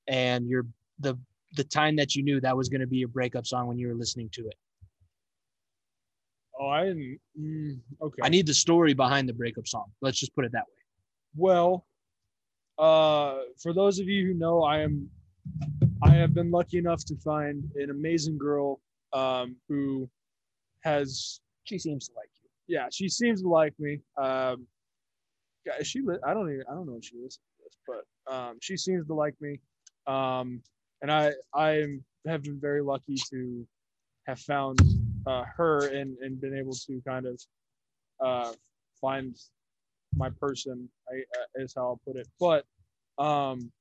and 0.07 0.47
your 0.47 0.65
the 0.99 1.17
the 1.55 1.63
time 1.63 1.95
that 1.97 2.15
you 2.15 2.23
knew 2.23 2.39
that 2.41 2.55
was 2.55 2.69
going 2.69 2.81
to 2.81 2.87
be 2.87 2.97
your 2.97 3.09
breakup 3.09 3.45
song 3.45 3.67
when 3.67 3.77
you 3.77 3.87
were 3.87 3.93
listening 3.93 4.29
to 4.31 4.47
it. 4.47 4.55
Oh, 6.59 6.67
I 6.67 6.85
didn't. 6.85 7.19
Mm, 7.39 7.79
okay. 8.01 8.21
i 8.23 8.29
need 8.29 8.47
the 8.47 8.53
story 8.53 8.93
behind 8.93 9.27
the 9.27 9.33
breakup 9.33 9.67
song. 9.67 9.91
Let's 10.01 10.19
just 10.19 10.33
put 10.33 10.45
it 10.45 10.51
that 10.53 10.63
way. 10.67 10.81
Well, 11.35 11.85
uh, 12.81 13.39
for 13.61 13.73
those 13.73 13.99
of 13.99 14.07
you 14.07 14.27
who 14.27 14.33
know, 14.33 14.63
I 14.63 14.79
am, 14.79 15.09
I 16.01 16.11
have 16.15 16.33
been 16.33 16.51
lucky 16.51 16.77
enough 16.77 17.05
to 17.05 17.15
find 17.17 17.63
an 17.75 17.89
amazing 17.91 18.37
girl, 18.37 18.79
um, 19.13 19.55
who 19.69 20.09
has, 20.83 21.41
she 21.63 21.77
seems 21.77 22.07
to 22.07 22.13
like 22.15 22.29
you 22.33 22.41
yeah, 22.67 22.87
she 22.91 23.09
seems 23.09 23.41
to 23.41 23.49
like 23.49 23.73
me. 23.79 23.99
Um, 24.17 24.65
yeah, 25.65 25.83
she, 25.83 26.01
li- 26.01 26.17
I 26.25 26.33
don't 26.33 26.49
even, 26.51 26.63
I 26.69 26.73
don't 26.73 26.87
know 26.87 26.97
if 26.97 27.03
she 27.03 27.15
listens 27.15 27.39
to 27.57 27.63
this, 27.63 27.77
but, 27.85 28.33
um, 28.33 28.57
she 28.61 28.77
seems 28.77 29.05
to 29.07 29.13
like 29.13 29.35
me. 29.41 29.59
Um, 30.07 30.61
and 31.01 31.11
I, 31.11 31.33
I 31.53 31.85
have 32.27 32.43
been 32.43 32.59
very 32.61 32.81
lucky 32.81 33.15
to 33.29 33.67
have 34.27 34.39
found, 34.39 34.79
uh, 35.27 35.43
her 35.57 35.87
and, 35.87 36.17
and 36.19 36.39
been 36.39 36.57
able 36.57 36.73
to 36.73 37.01
kind 37.05 37.25
of, 37.25 37.41
uh, 38.23 38.53
find 39.01 39.35
my 40.15 40.29
person 40.29 40.89
I, 41.09 41.17
uh, 41.39 41.63
is 41.63 41.73
how 41.75 41.83
I'll 41.83 42.01
put 42.05 42.15
it. 42.15 42.27
But 42.39 42.65
um, 43.23 43.71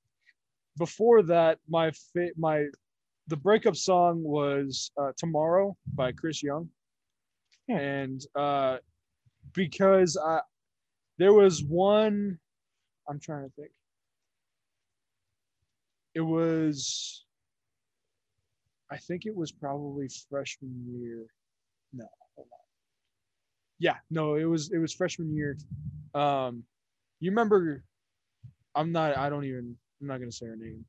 before 0.78 1.22
that, 1.24 1.59
my 1.68 1.91
fa- 2.12 2.33
my 2.37 2.66
the 3.28 3.37
breakup 3.37 3.76
song 3.76 4.22
was 4.22 4.91
uh, 5.01 5.12
"Tomorrow" 5.16 5.76
by 5.95 6.12
Chris 6.12 6.43
Young, 6.43 6.68
and 7.68 8.20
uh, 8.37 8.78
because 9.55 10.16
I 10.16 10.41
there 11.20 11.35
was 11.35 11.62
one, 11.62 12.39
I'm 13.07 13.20
trying 13.20 13.45
to 13.45 13.53
think. 13.55 13.70
It 16.14 16.22
was, 16.22 17.26
I 18.91 18.97
think 18.97 19.26
it 19.26 19.37
was 19.37 19.53
probably 19.53 20.09
freshman 20.31 20.83
year. 20.99 21.26
No. 21.93 22.07
Yeah, 23.81 23.97
no, 24.11 24.35
it 24.35 24.45
was 24.45 24.70
it 24.70 24.78
was 24.78 24.93
freshman 24.93 25.35
year. 25.35 25.57
Um, 26.14 26.62
you 27.18 27.31
remember? 27.31 27.83
I'm 28.74 28.93
not. 28.93 29.16
I 29.16 29.28
don't 29.28 29.45
even. 29.45 29.76
I'm 30.01 30.07
not 30.07 30.18
gonna 30.20 30.31
say 30.31 30.47
her 30.47 30.57
name, 30.57 30.85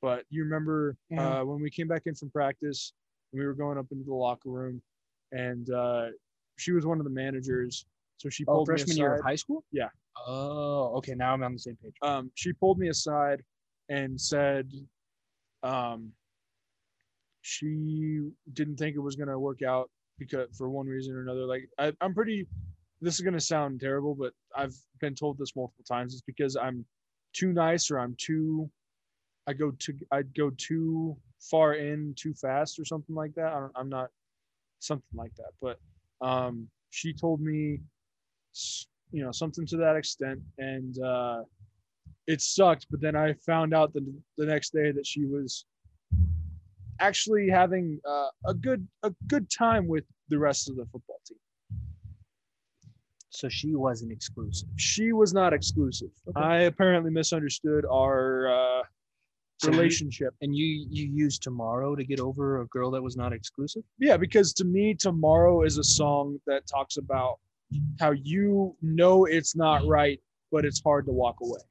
but 0.00 0.24
you 0.30 0.44
remember 0.44 0.96
Yeah. 1.10 1.40
uh, 1.40 1.44
when 1.44 1.60
we 1.60 1.70
came 1.70 1.88
back 1.88 2.02
in 2.06 2.14
from 2.14 2.30
practice, 2.30 2.92
and 3.32 3.40
we 3.40 3.46
were 3.46 3.54
going 3.54 3.78
up 3.78 3.86
into 3.90 4.04
the 4.04 4.14
locker 4.14 4.50
room, 4.50 4.80
and 5.32 5.70
uh, 5.70 6.08
she 6.56 6.72
was 6.72 6.86
one 6.86 6.98
of 6.98 7.04
the 7.04 7.10
managers. 7.10 7.86
So 8.18 8.28
she 8.28 8.44
oh 8.44 8.52
pulled 8.56 8.68
me 8.68 8.76
freshman 8.76 8.98
year 8.98 9.14
of 9.14 9.24
high 9.24 9.34
school 9.34 9.64
Yeah. 9.72 9.88
oh 10.26 10.94
okay 10.98 11.14
now 11.14 11.32
i'm 11.32 11.42
on 11.42 11.54
the 11.54 11.58
same 11.58 11.78
page 11.82 11.94
um, 12.02 12.30
she 12.34 12.52
pulled 12.52 12.78
me 12.78 12.88
aside 12.88 13.42
and 13.88 14.20
said 14.20 14.70
um, 15.62 16.12
she 17.40 18.28
didn't 18.52 18.76
think 18.76 18.94
it 18.94 19.00
was 19.00 19.16
going 19.16 19.28
to 19.28 19.38
work 19.38 19.62
out 19.62 19.90
because 20.20 20.46
for 20.56 20.70
one 20.70 20.86
reason 20.86 21.12
or 21.16 21.22
another 21.22 21.46
like 21.46 21.68
I, 21.78 21.92
i'm 22.00 22.14
pretty 22.14 22.46
this 23.00 23.14
is 23.14 23.22
going 23.22 23.34
to 23.34 23.40
sound 23.40 23.80
terrible 23.80 24.14
but 24.14 24.32
i've 24.54 24.76
been 25.00 25.16
told 25.16 25.38
this 25.38 25.56
multiple 25.56 25.84
times 25.88 26.12
it's 26.12 26.22
because 26.22 26.54
i'm 26.54 26.84
too 27.32 27.52
nice 27.52 27.90
or 27.90 27.98
i'm 27.98 28.14
too 28.18 28.70
i 29.48 29.52
go 29.52 29.72
too 29.72 29.94
i 30.12 30.22
go 30.22 30.50
too 30.56 31.16
far 31.40 31.74
in 31.74 32.14
too 32.16 32.34
fast 32.34 32.78
or 32.78 32.84
something 32.84 33.16
like 33.16 33.34
that. 33.34 33.46
I 33.46 33.60
don't, 33.60 33.72
i'm 33.74 33.88
not 33.88 34.10
something 34.78 35.16
like 35.16 35.34
that 35.36 35.52
but 35.60 35.78
um, 36.24 36.68
she 36.90 37.14
told 37.14 37.40
me 37.40 37.80
you 39.10 39.24
know 39.24 39.32
something 39.32 39.66
to 39.66 39.76
that 39.78 39.96
extent 39.96 40.40
and 40.58 41.02
uh, 41.02 41.42
it 42.26 42.40
sucked 42.42 42.86
but 42.90 43.00
then 43.00 43.16
i 43.16 43.32
found 43.46 43.74
out 43.74 43.92
the, 43.94 44.04
the 44.36 44.46
next 44.46 44.72
day 44.72 44.92
that 44.92 45.06
she 45.06 45.24
was 45.24 45.64
actually 47.00 47.48
having 47.48 47.98
uh, 48.08 48.28
a 48.46 48.54
good 48.54 48.86
a 49.02 49.12
good 49.28 49.46
time 49.50 49.86
with 49.88 50.04
the 50.28 50.38
rest 50.38 50.68
of 50.70 50.76
the 50.76 50.84
football 50.92 51.20
team. 51.26 51.38
So 53.30 53.48
she 53.48 53.74
wasn't 53.74 54.12
exclusive. 54.12 54.68
She 54.76 55.12
was 55.12 55.32
not 55.32 55.52
exclusive. 55.52 56.10
Okay. 56.28 56.40
i 56.40 56.56
apparently 56.62 57.10
misunderstood 57.10 57.84
our 57.90 58.48
uh, 58.48 58.82
So 59.58 59.70
you- 59.70 59.76
relationship. 59.76 60.32
and 60.42 60.54
you 60.54 60.66
you 60.90 61.04
used 61.24 61.42
tomorrow 61.42 61.94
to 61.96 62.04
get 62.04 62.20
over 62.20 62.60
a 62.62 62.66
girl 62.66 62.90
that 62.92 63.02
was 63.02 63.16
not 63.16 63.32
exclusive? 63.32 63.82
Yeah 63.98 64.16
because 64.16 64.52
to 64.60 64.64
me 64.64 64.94
tomorrow 64.94 65.62
is 65.68 65.78
a 65.78 65.84
song 66.00 66.24
that 66.46 66.66
talks 66.66 66.96
about 66.96 67.34
how 68.02 68.10
you 68.32 68.74
know 68.82 69.16
it's 69.36 69.54
not 69.64 69.78
right 69.98 70.18
but 70.52 70.64
it's 70.68 70.80
hard 70.82 71.06
to 71.06 71.12
walk 71.12 71.36
away. 71.46 71.62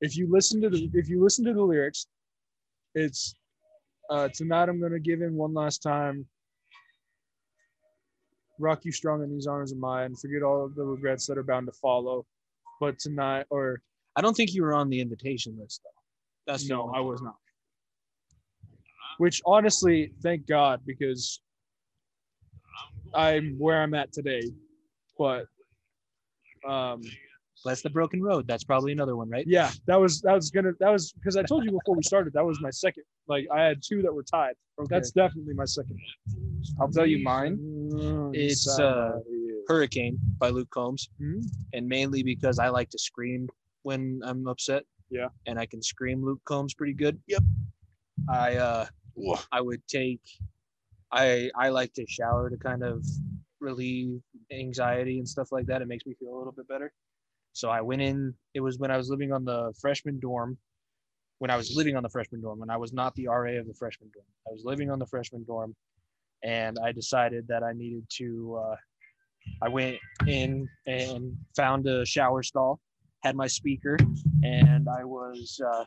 If 0.00 0.16
you 0.18 0.24
listen 0.36 0.60
to 0.64 0.68
the 0.74 0.80
if 0.94 1.08
you 1.08 1.18
listen 1.26 1.44
to 1.44 1.54
the 1.54 1.62
lyrics 1.72 2.00
it's 2.94 3.20
uh 4.10 4.28
tonight 4.34 4.68
i'm 4.68 4.80
gonna 4.80 4.98
give 4.98 5.22
in 5.22 5.34
one 5.34 5.54
last 5.54 5.82
time. 5.82 6.26
Rock 8.60 8.84
you 8.84 8.90
strong 8.90 9.22
in 9.22 9.30
these 9.30 9.46
arms 9.46 9.70
of 9.70 9.78
mine. 9.78 10.16
Forget 10.16 10.42
all 10.42 10.64
of 10.64 10.74
the 10.74 10.82
regrets 10.82 11.26
that 11.26 11.38
are 11.38 11.44
bound 11.44 11.66
to 11.66 11.72
follow. 11.72 12.26
But 12.80 12.98
tonight 12.98 13.46
or 13.50 13.80
i 14.16 14.20
don't 14.20 14.36
think 14.36 14.54
you 14.54 14.62
were 14.62 14.74
on 14.74 14.88
the 14.88 15.00
invitation 15.00 15.56
list 15.60 15.80
though. 15.84 16.00
That's 16.52 16.68
no 16.68 16.92
i 16.94 17.00
was 17.00 17.22
not. 17.22 17.36
Which 19.18 19.42
honestly 19.46 20.12
thank 20.22 20.46
god 20.46 20.80
because 20.86 21.40
i'm 23.14 23.56
where 23.58 23.82
i'm 23.82 23.94
at 23.94 24.12
today. 24.12 24.42
But 25.18 25.46
um 26.66 27.02
that's 27.64 27.82
the 27.82 27.90
broken 27.90 28.22
road. 28.22 28.46
That's 28.46 28.62
probably 28.64 28.92
another 28.92 29.16
one 29.16 29.28
right? 29.28 29.44
Yeah 29.46 29.70
that 29.86 30.00
was 30.00 30.20
that 30.22 30.34
was 30.34 30.50
gonna 30.50 30.72
that 30.80 30.90
was 30.90 31.12
because 31.12 31.36
i 31.36 31.42
told 31.42 31.64
you 31.64 31.72
before 31.72 31.94
we 31.96 32.02
started 32.02 32.32
that 32.32 32.44
was 32.44 32.60
my 32.60 32.70
second 32.70 33.04
like 33.28 33.46
i 33.54 33.60
had 33.62 33.82
two 33.82 34.02
that 34.02 34.12
were 34.12 34.22
tied. 34.22 34.54
That's 34.88 35.10
definitely 35.10 35.54
my 35.54 35.64
second 35.64 35.98
i'll 36.80 36.88
tell 36.90 37.06
you 37.06 37.22
mine. 37.22 37.58
It's, 38.32 38.64
Sad 38.76 38.84
uh, 38.84 39.18
hurricane 39.68 40.18
by 40.38 40.48
luke 40.50 40.70
combs. 40.70 41.08
Mhm. 41.20 41.42
and 41.74 41.86
mainly 41.88 42.22
because 42.22 42.58
i 42.58 42.68
like 42.68 42.88
to 42.90 42.98
scream 42.98 43.48
when 43.82 44.20
i'm 44.24 44.46
upset. 44.48 44.84
Yeah. 45.10 45.28
and 45.46 45.58
i 45.58 45.66
can 45.66 45.82
scream 45.82 46.24
luke 46.24 46.40
combs 46.44 46.74
pretty 46.74 46.92
good. 46.94 47.18
Yep. 47.28 47.42
I 48.28 48.56
uh 48.56 48.86
i 49.52 49.60
would 49.60 49.82
take 49.88 50.20
i 51.12 51.50
i 51.56 51.68
like 51.68 51.92
to 51.94 52.04
shower 52.06 52.50
to 52.50 52.56
kind 52.56 52.82
of 52.82 53.04
relieve 53.60 54.20
anxiety 54.52 55.18
and 55.18 55.28
stuff 55.28 55.50
like 55.50 55.66
that. 55.66 55.82
It 55.82 55.88
makes 55.88 56.06
me 56.06 56.14
feel 56.20 56.34
a 56.34 56.38
little 56.38 56.52
bit 56.52 56.68
better. 56.68 56.92
So 57.52 57.70
i 57.70 57.80
went 57.80 58.02
in 58.02 58.34
it 58.54 58.60
was 58.60 58.78
when 58.78 58.90
i 58.90 58.96
was 58.96 59.08
living 59.10 59.32
on 59.32 59.44
the 59.44 59.72
freshman 59.80 60.18
dorm 60.20 60.56
when 61.38 61.50
i 61.50 61.56
was 61.56 61.74
living 61.76 61.96
on 61.96 62.02
the 62.02 62.08
freshman 62.08 62.40
dorm 62.40 62.58
when 62.58 62.70
i 62.70 62.76
was 62.76 62.92
not 62.92 63.14
the 63.14 63.26
ra 63.26 63.52
of 63.52 63.66
the 63.66 63.74
freshman 63.74 64.10
dorm 64.12 64.26
i 64.46 64.50
was 64.50 64.64
living 64.64 64.90
on 64.90 64.98
the 64.98 65.06
freshman 65.06 65.44
dorm 65.44 65.74
and 66.44 66.78
i 66.84 66.92
decided 66.92 67.46
that 67.48 67.62
i 67.62 67.72
needed 67.72 68.04
to 68.08 68.60
uh, 68.62 68.76
i 69.62 69.68
went 69.68 69.96
in 70.26 70.68
and 70.86 71.36
found 71.56 71.86
a 71.86 72.04
shower 72.04 72.42
stall 72.42 72.80
had 73.22 73.34
my 73.36 73.46
speaker 73.46 73.96
and 74.42 74.88
i 74.88 75.04
was 75.04 75.60
uh, 75.66 75.84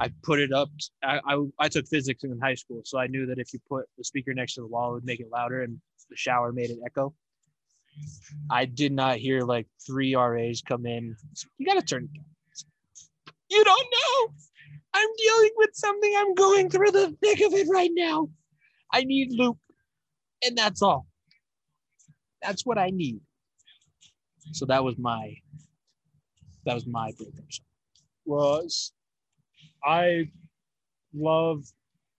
I 0.00 0.10
put 0.22 0.40
it 0.40 0.50
up. 0.50 0.70
I, 1.04 1.20
I 1.26 1.44
I 1.58 1.68
took 1.68 1.86
physics 1.86 2.24
in 2.24 2.38
high 2.40 2.54
school, 2.54 2.80
so 2.84 2.98
I 2.98 3.06
knew 3.06 3.26
that 3.26 3.38
if 3.38 3.52
you 3.52 3.60
put 3.68 3.84
the 3.98 4.04
speaker 4.04 4.32
next 4.32 4.54
to 4.54 4.62
the 4.62 4.66
wall, 4.66 4.92
it 4.92 4.94
would 4.94 5.04
make 5.04 5.20
it 5.20 5.28
louder, 5.30 5.62
and 5.62 5.78
the 6.08 6.16
shower 6.16 6.52
made 6.52 6.70
it 6.70 6.78
echo. 6.84 7.14
I 8.50 8.64
did 8.64 8.92
not 8.92 9.18
hear 9.18 9.42
like 9.42 9.66
three 9.86 10.14
RAs 10.16 10.62
come 10.62 10.86
in. 10.86 11.16
You 11.58 11.66
got 11.66 11.74
to 11.74 11.82
turn. 11.82 12.08
You 13.50 13.64
don't 13.64 13.86
know. 13.92 14.34
I'm 14.94 15.08
dealing 15.18 15.50
with 15.56 15.70
something. 15.74 16.12
I'm 16.16 16.34
going 16.34 16.68
through 16.70 16.90
the 16.92 17.16
thick 17.22 17.40
of 17.40 17.52
it 17.52 17.68
right 17.70 17.90
now. 17.92 18.28
I 18.92 19.02
need 19.04 19.32
Luke, 19.32 19.58
and 20.44 20.56
that's 20.56 20.82
all. 20.82 21.06
That's 22.42 22.64
what 22.66 22.78
I 22.78 22.90
need. 22.90 23.20
So 24.52 24.66
that 24.66 24.82
was 24.82 24.96
my 24.98 25.34
that 26.64 26.74
was 26.74 26.86
my 26.86 27.12
breakup 27.16 27.44
song. 27.50 27.64
was 28.24 28.92
I 29.84 30.28
love 31.14 31.64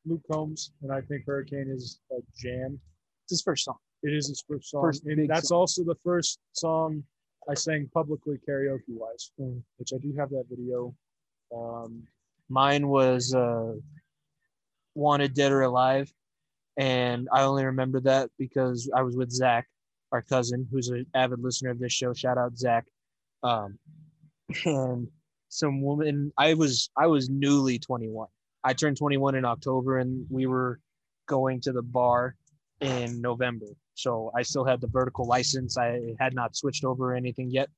Luke 0.05 0.21
Combs, 0.31 0.71
and 0.81 0.91
I 0.91 1.01
think 1.01 1.23
Hurricane 1.25 1.69
is 1.69 1.99
a 2.11 2.15
jam. 2.37 2.79
It's 3.25 3.31
his 3.31 3.41
first 3.41 3.65
song. 3.65 3.77
It 4.03 4.13
is 4.13 4.27
his 4.27 4.43
first 4.47 4.69
song, 4.71 4.81
First 4.83 5.05
and 5.05 5.29
that's 5.29 5.49
song. 5.49 5.57
also 5.59 5.83
the 5.83 5.95
first 6.03 6.39
song 6.53 7.03
I 7.49 7.53
sang 7.53 7.89
publicly 7.93 8.37
karaoke 8.47 8.81
wise, 8.89 9.31
Mm. 9.39 9.61
which 9.77 9.91
I 9.93 9.97
do 9.97 10.13
have 10.17 10.29
that 10.29 10.45
video. 10.49 10.95
Um, 11.55 12.07
Mine 12.49 12.87
was 12.87 13.33
uh, 13.33 13.73
Wanted 14.95 15.33
Dead 15.33 15.51
or 15.51 15.61
Alive. 15.61 16.11
And 16.77 17.27
I 17.31 17.43
only 17.43 17.65
remember 17.65 17.99
that 18.01 18.29
because 18.37 18.89
I 18.95 19.01
was 19.01 19.15
with 19.15 19.31
Zach, 19.31 19.67
our 20.11 20.21
cousin, 20.21 20.67
who's 20.71 20.89
an 20.89 21.05
avid 21.13 21.39
listener 21.39 21.69
of 21.69 21.79
this 21.79 21.93
show. 21.93 22.13
Shout 22.13 22.37
out 22.37 22.57
Zach. 22.57 22.85
Um, 23.43 23.77
and 24.65 25.07
some 25.49 25.81
woman, 25.81 26.31
I 26.37 26.53
was 26.53 26.89
I 26.97 27.07
was 27.07 27.29
newly 27.29 27.77
21. 27.79 28.27
I 28.63 28.73
turned 28.73 28.97
21 28.97 29.35
in 29.35 29.45
October, 29.45 29.99
and 29.99 30.25
we 30.29 30.45
were 30.45 30.79
going 31.27 31.61
to 31.61 31.71
the 31.71 31.81
bar 31.81 32.35
in 32.79 33.21
November. 33.21 33.67
So 33.95 34.31
I 34.35 34.43
still 34.43 34.65
had 34.65 34.81
the 34.81 34.87
vertical 34.87 35.27
license. 35.27 35.77
I 35.77 35.99
had 36.19 36.33
not 36.33 36.55
switched 36.55 36.83
over 36.83 37.13
anything 37.13 37.49
yet. 37.51 37.69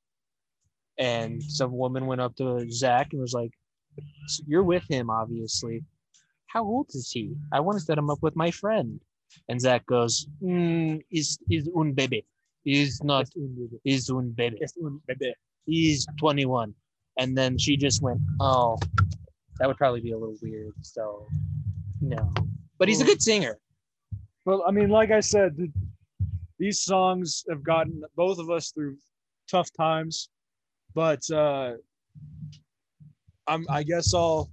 And 0.97 1.41
some 1.41 1.71
woman 1.71 2.05
went 2.05 2.21
up 2.21 2.36
to 2.36 2.69
Zach 2.69 3.13
and 3.13 3.21
was 3.21 3.34
like, 3.34 3.51
so 4.28 4.44
you're 4.48 4.64
with 4.64 4.84
him, 4.89 5.10
obviously. 5.10 5.84
How 6.48 6.64
old 6.64 6.89
is 6.94 7.12
he? 7.12 7.36
I 7.52 7.60
want 7.60 7.80
to 7.80 7.84
set 7.84 7.98
him 7.98 8.10
up 8.10 8.22
with 8.22 8.36
my 8.36 8.52
friend. 8.52 9.00
And 9.50 9.60
Zach 9.60 9.86
goes, 9.88 10.28
mm, 10.41 11.02
he's, 11.10 11.39
he's 11.48 11.68
un 11.76 11.94
baby. 11.94 12.26
He's 12.64 13.04
not, 13.04 13.28
he's 13.84 14.10
un 14.10 14.34
baby. 14.38 14.60
He's 15.66 16.06
21. 16.20 16.74
And 17.18 17.38
then 17.38 17.58
she 17.58 17.78
just 17.78 18.02
went, 18.02 18.20
oh, 18.39 18.78
that 19.60 19.68
would 19.68 19.78
probably 19.78 20.02
be 20.02 20.12
a 20.12 20.18
little 20.18 20.38
weird. 20.41 20.74
So, 20.82 21.28
no. 22.02 22.32
But 22.78 22.88
he's 22.88 23.02
a 23.02 23.06
good 23.06 23.22
singer. 23.22 23.58
Well, 24.46 24.64
I 24.68 24.72
mean, 24.72 24.89
like 24.89 25.12
I 25.12 25.22
said, 25.22 25.56
these 26.60 26.82
songs 26.82 27.44
have 27.50 27.64
gotten 27.64 28.04
both 28.16 28.39
of 28.39 28.50
us 28.50 28.72
through 28.72 28.98
tough 29.50 29.70
times, 29.78 30.30
but 30.94 31.30
uh, 31.32 31.74
I'm, 33.48 33.66
I 33.70 33.84
guess 33.84 34.14
I'll, 34.14 34.50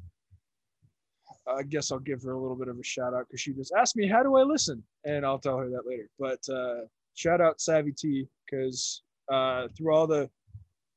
I 1.46 1.62
guess 1.62 1.90
I'll 1.90 1.98
give 1.98 2.22
her 2.22 2.32
a 2.32 2.40
little 2.40 2.56
bit 2.56 2.68
of 2.68 2.78
a 2.78 2.82
shout 2.84 3.14
out 3.14 3.26
because 3.28 3.40
she 3.40 3.52
just 3.52 3.72
asked 3.76 3.96
me, 3.96 4.06
"How 4.06 4.22
do 4.22 4.36
I 4.36 4.42
listen?" 4.42 4.82
and 5.04 5.24
I'll 5.24 5.38
tell 5.38 5.58
her 5.58 5.68
that 5.70 5.86
later. 5.86 6.08
But 6.18 6.40
uh, 6.52 6.86
shout 7.14 7.40
out 7.40 7.60
Savvy 7.60 7.92
T 7.92 8.26
because 8.44 9.02
uh, 9.32 9.68
through 9.76 9.94
all 9.94 10.06
the 10.06 10.28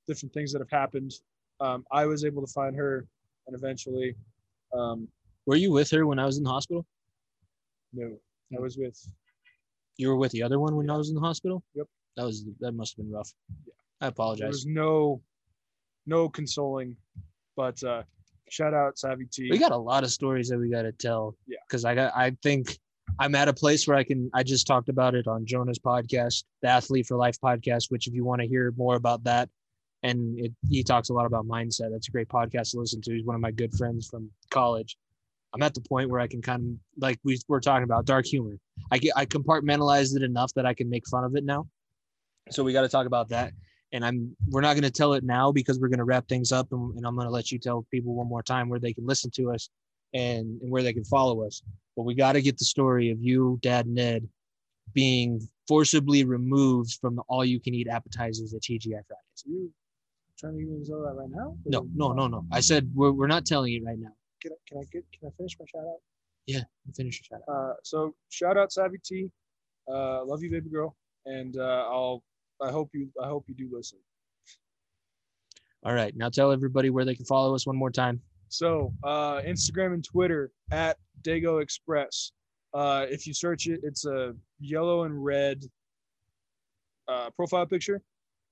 different 0.08 0.34
things 0.34 0.52
that 0.52 0.60
have 0.60 0.70
happened, 0.70 1.14
um, 1.60 1.86
I 1.92 2.06
was 2.06 2.26
able 2.26 2.46
to 2.46 2.52
find 2.52 2.76
her, 2.76 3.06
and 3.48 3.56
eventually, 3.56 4.16
um, 4.74 5.08
Were 5.46 5.56
you 5.56 5.72
with 5.72 5.90
her 5.92 6.06
when 6.06 6.20
I 6.20 6.26
was 6.26 6.38
in 6.38 6.44
the 6.44 6.50
hospital? 6.50 6.86
no, 7.94 8.18
I 8.58 8.60
was 8.60 8.78
with 8.78 9.00
You 9.98 10.10
were 10.10 10.18
with 10.18 10.32
the 10.32 10.42
other 10.44 10.60
one 10.60 10.76
when 10.76 10.90
I 10.90 10.98
was 10.98 11.10
in 11.10 11.16
the 11.16 11.22
hospital? 11.22 11.64
Yep. 11.76 11.88
That 12.18 12.26
was, 12.26 12.46
that 12.60 12.74
must 12.74 12.98
have 12.98 13.06
been 13.06 13.14
rough. 13.14 13.32
Yeah. 13.66 13.74
I 14.02 14.08
apologize. 14.08 14.40
there 14.42 14.50
was 14.50 14.66
no 14.66 15.22
no 16.06 16.28
consoling 16.28 16.98
but 17.56 17.82
uh 17.84 18.04
shout 18.50 18.74
out 18.74 18.98
savvy 18.98 19.26
t. 19.32 19.50
We 19.50 19.58
got 19.58 19.72
a 19.72 19.78
lot 19.78 20.04
of 20.04 20.12
stories 20.12 20.50
that 20.50 20.60
we 20.60 20.70
got 20.70 20.84
to 20.84 20.92
tell. 20.92 21.36
Yeah. 21.48 21.58
because 21.68 21.86
i 21.86 21.96
got 21.96 22.14
i 22.16 22.36
think 22.44 22.78
i'm 23.20 23.36
at 23.36 23.48
a 23.48 23.54
place 23.54 23.88
where 23.88 23.98
i 23.98 24.04
can 24.04 24.30
i 24.34 24.44
just 24.44 24.68
talked 24.68 24.90
about 24.90 25.16
it 25.16 25.28
on 25.28 25.46
jonah's 25.46 25.80
podcast 25.80 26.44
the 26.62 26.68
athlete 26.70 27.06
for 27.06 27.18
life 27.18 27.38
podcast 27.44 27.86
which 27.90 28.08
if 28.08 28.14
you 28.14 28.24
want 28.24 28.42
to 28.42 28.48
hear 28.48 28.74
more 28.78 28.96
about 28.96 29.24
that 29.24 29.50
and 30.04 30.38
it, 30.38 30.52
he 30.70 30.84
talks 30.84 31.10
a 31.10 31.14
lot 31.14 31.26
about 31.26 31.48
mindset. 31.48 31.90
That's 31.92 32.10
a 32.10 32.12
great 32.12 32.28
podcast 32.28 32.72
to 32.72 32.80
listen 32.80 33.02
to. 33.04 33.14
He's 33.14 33.24
one 33.24 33.36
of 33.36 33.42
my 33.42 33.52
good 33.52 33.74
friends 33.74 34.06
from 34.06 34.30
college. 34.50 34.98
I'm 35.54 35.64
at 35.64 35.74
the 35.74 35.82
point 35.82 36.10
where 36.10 36.20
i 36.20 36.28
can 36.28 36.42
kind 36.42 36.62
of 36.62 37.02
like 37.02 37.20
we 37.24 37.40
were 37.48 37.62
talking 37.62 37.84
about 37.84 38.06
dark 38.06 38.26
humor. 38.26 38.58
I 38.92 38.98
get 38.98 39.14
i 39.16 39.26
compartmentalized 39.26 40.16
it 40.16 40.24
enough 40.24 40.52
that 40.56 40.66
i 40.66 40.74
can 40.74 40.90
make 40.90 41.08
fun 41.08 41.24
of 41.24 41.36
it 41.36 41.46
now. 41.46 41.68
So 42.50 42.64
we 42.64 42.74
got 42.74 42.82
to 42.82 42.90
talk 42.90 43.08
about 43.08 43.30
that 43.30 43.54
and 43.94 44.04
I'm 44.04 44.36
we're 44.50 44.62
not 44.62 44.74
going 44.74 44.84
to 44.84 44.92
tell 44.92 45.14
it 45.14 45.24
now 45.24 45.52
because 45.52 45.80
we're 45.80 45.88
going 45.88 46.00
to 46.00 46.04
wrap 46.04 46.28
things 46.28 46.52
up 46.52 46.72
and, 46.74 46.96
and 46.98 47.06
I'm 47.08 47.16
going 47.16 47.28
to 47.28 47.32
let 47.32 47.52
you 47.52 47.60
tell 47.60 47.86
people 47.92 48.14
one 48.16 48.28
more 48.28 48.44
time 48.44 48.68
where 48.68 48.80
they 48.80 48.94
can 48.94 49.06
listen 49.06 49.32
to 49.36 49.52
us 49.54 49.70
and, 50.14 50.60
and 50.62 50.70
where 50.72 50.84
they 50.84 50.94
can 50.94 51.06
follow 51.06 51.46
us. 51.46 51.62
But 51.96 52.04
we 52.04 52.16
got 52.16 52.34
to 52.34 52.42
get 52.42 52.58
the 52.58 52.66
story 52.66 53.12
of 53.12 53.22
you, 53.22 53.60
Dad 53.62 53.88
Ned, 53.88 54.28
being 54.94 55.48
forcibly 55.68 56.26
removed 56.26 56.98
from 57.00 57.16
the 57.16 57.22
all 57.30 57.46
you 57.46 57.60
can 57.60 57.74
eat 57.74 57.88
appetizers 57.88 58.54
at 58.54 58.62
TGI 58.62 58.90
Fridays. 59.08 59.44
you 59.46 59.72
trying 60.38 60.58
to 60.58 60.84
to 60.84 60.86
tell 60.92 61.02
that 61.04 61.14
right 61.14 61.30
now 61.30 61.56
No, 61.66 61.88
no, 61.96 62.12
no, 62.12 62.28
no. 62.28 62.46
I 62.52 62.60
said 62.60 62.92
we're, 62.94 63.12
we're 63.12 63.28
not 63.28 63.46
telling 63.46 63.72
you 63.72 63.86
right 63.86 63.98
now. 63.98 64.12
can 64.42 64.52
I, 64.52 64.56
can 64.68 64.78
I 64.80 64.84
get 64.92 65.06
can 65.18 65.30
i 65.30 65.32
finish 65.38 65.56
my 65.60 65.66
shout 65.72 65.86
out 65.88 66.00
Yeah, 66.48 66.62
Finish 66.96 67.22
your 67.30 67.40
shout 67.40 67.48
out. 67.48 67.56
uh 67.56 67.74
so 67.84 68.14
shout 68.30 68.58
out 68.58 68.72
savvy 68.74 68.98
t 69.06 69.30
uh 69.92 70.26
love 70.26 70.42
you 70.44 70.50
baby 70.52 70.70
girl 70.70 70.96
and 71.26 71.58
uh 71.58 71.86
i'll 71.90 72.24
i 72.64 72.72
hope 72.72 72.90
you 72.94 73.08
i 73.24 73.28
hope 73.28 73.44
you 73.48 73.56
do 73.56 73.70
listen 73.72 74.00
All 75.86 75.94
right. 75.94 76.16
Now 76.16 76.30
tell 76.30 76.50
everybody 76.52 76.90
where 76.90 77.04
they 77.04 77.14
can 77.16 77.26
follow 77.26 77.54
us 77.56 77.68
one 77.68 77.76
more 77.76 77.92
time. 77.92 78.22
so 78.48 78.94
uh 79.04 79.42
instagram 79.54 79.94
and 79.94 80.04
twitter 80.04 80.52
at 80.72 80.98
Daygo 81.24 81.62
Express 81.62 82.32
uh 82.74 83.06
if 83.10 83.28
you 83.28 83.34
search 83.34 83.68
it 83.68 83.80
it's 83.84 84.06
a 84.06 84.34
yellow 84.60 85.04
and 85.04 85.14
red 85.34 85.58
uh 87.08 87.30
profile 87.36 87.66
picture 87.66 88.02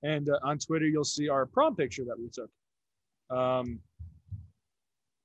and 0.02 0.28
uh, 0.28 0.38
on 0.48 0.58
twitter 0.58 0.86
you'll 0.86 1.04
see 1.04 1.28
our 1.28 1.46
prom 1.46 1.74
picture 1.76 2.04
that 2.04 2.18
we 2.18 2.28
took 2.38 2.50
um 3.38 3.78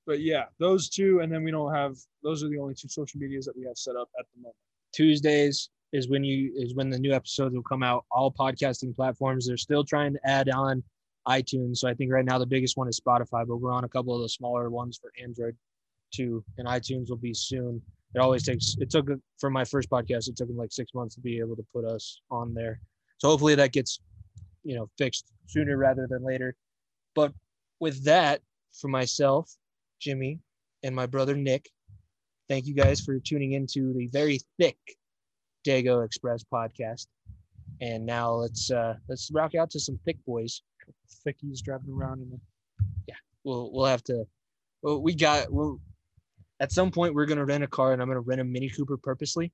but 0.05 0.19
yeah 0.21 0.45
those 0.59 0.87
two 0.89 1.19
and 1.21 1.31
then 1.31 1.43
we 1.43 1.51
don't 1.51 1.73
have 1.73 1.97
those 2.23 2.43
are 2.43 2.49
the 2.49 2.57
only 2.57 2.73
two 2.73 2.87
social 2.87 3.19
medias 3.19 3.45
that 3.45 3.57
we 3.57 3.65
have 3.65 3.77
set 3.77 3.95
up 3.95 4.09
at 4.19 4.25
the 4.33 4.41
moment 4.41 4.55
Tuesdays 4.93 5.69
is 5.93 6.09
when 6.09 6.23
you 6.23 6.51
is 6.55 6.75
when 6.75 6.89
the 6.89 6.99
new 6.99 7.13
episodes 7.13 7.55
will 7.55 7.63
come 7.63 7.83
out. 7.83 8.05
All 8.11 8.31
podcasting 8.31 8.95
platforms. 8.95 9.47
They're 9.47 9.57
still 9.57 9.83
trying 9.83 10.13
to 10.13 10.19
add 10.25 10.49
on 10.49 10.83
iTunes. 11.27 11.77
So 11.77 11.87
I 11.87 11.93
think 11.93 12.11
right 12.11 12.25
now 12.25 12.37
the 12.37 12.45
biggest 12.45 12.77
one 12.77 12.87
is 12.87 12.99
Spotify, 12.99 13.45
but 13.47 13.57
we're 13.57 13.71
on 13.71 13.83
a 13.83 13.89
couple 13.89 14.15
of 14.15 14.21
the 14.21 14.29
smaller 14.29 14.69
ones 14.69 14.97
for 15.01 15.11
Android 15.21 15.55
too. 16.13 16.43
And 16.57 16.67
iTunes 16.67 17.09
will 17.09 17.17
be 17.17 17.33
soon. 17.33 17.81
It 18.15 18.19
always 18.19 18.43
takes 18.43 18.75
it 18.79 18.89
took 18.89 19.07
for 19.37 19.49
my 19.49 19.65
first 19.65 19.89
podcast, 19.89 20.29
it 20.29 20.37
took 20.37 20.47
them 20.47 20.57
like 20.57 20.71
six 20.71 20.93
months 20.93 21.15
to 21.15 21.21
be 21.21 21.39
able 21.39 21.55
to 21.55 21.65
put 21.73 21.85
us 21.85 22.21
on 22.31 22.53
there. 22.53 22.79
So 23.17 23.29
hopefully 23.29 23.55
that 23.55 23.73
gets 23.73 23.99
you 24.63 24.75
know 24.75 24.89
fixed 24.97 25.31
sooner 25.47 25.77
rather 25.77 26.07
than 26.09 26.23
later. 26.23 26.55
But 27.15 27.33
with 27.79 28.03
that, 28.05 28.41
for 28.73 28.87
myself, 28.87 29.51
Jimmy, 29.99 30.39
and 30.83 30.95
my 30.95 31.05
brother 31.05 31.35
Nick, 31.35 31.69
thank 32.47 32.65
you 32.65 32.73
guys 32.73 33.01
for 33.01 33.19
tuning 33.19 33.53
into 33.53 33.93
the 33.93 34.07
very 34.07 34.39
thick 34.59 34.77
Daygo 35.67 36.05
Express 36.05 36.43
podcast. 36.43 37.07
And 37.81 38.05
now 38.05 38.31
let's 38.31 38.71
uh 38.71 38.95
let's 39.09 39.29
rock 39.31 39.53
out 39.55 39.69
to 39.71 39.79
some 39.79 39.99
thick 40.05 40.17
boys. 40.25 40.61
thickies 41.25 41.61
driving 41.61 41.91
around 41.91 42.21
in 42.21 42.29
the 42.29 42.39
We'll 43.43 43.71
we'll 43.71 43.85
have 43.85 44.03
to 44.05 44.25
well 44.81 45.01
we 45.01 45.15
got 45.15 45.51
we'll 45.51 45.79
at 46.59 46.71
some 46.73 46.91
point 46.91 47.13
we're 47.15 47.25
gonna 47.25 47.45
rent 47.45 47.63
a 47.63 47.67
car 47.67 47.93
and 47.93 48.01
I'm 48.01 48.07
gonna 48.09 48.19
rent 48.19 48.41
a 48.41 48.43
Mini 48.43 48.69
Cooper 48.69 48.97
purposely. 48.97 49.53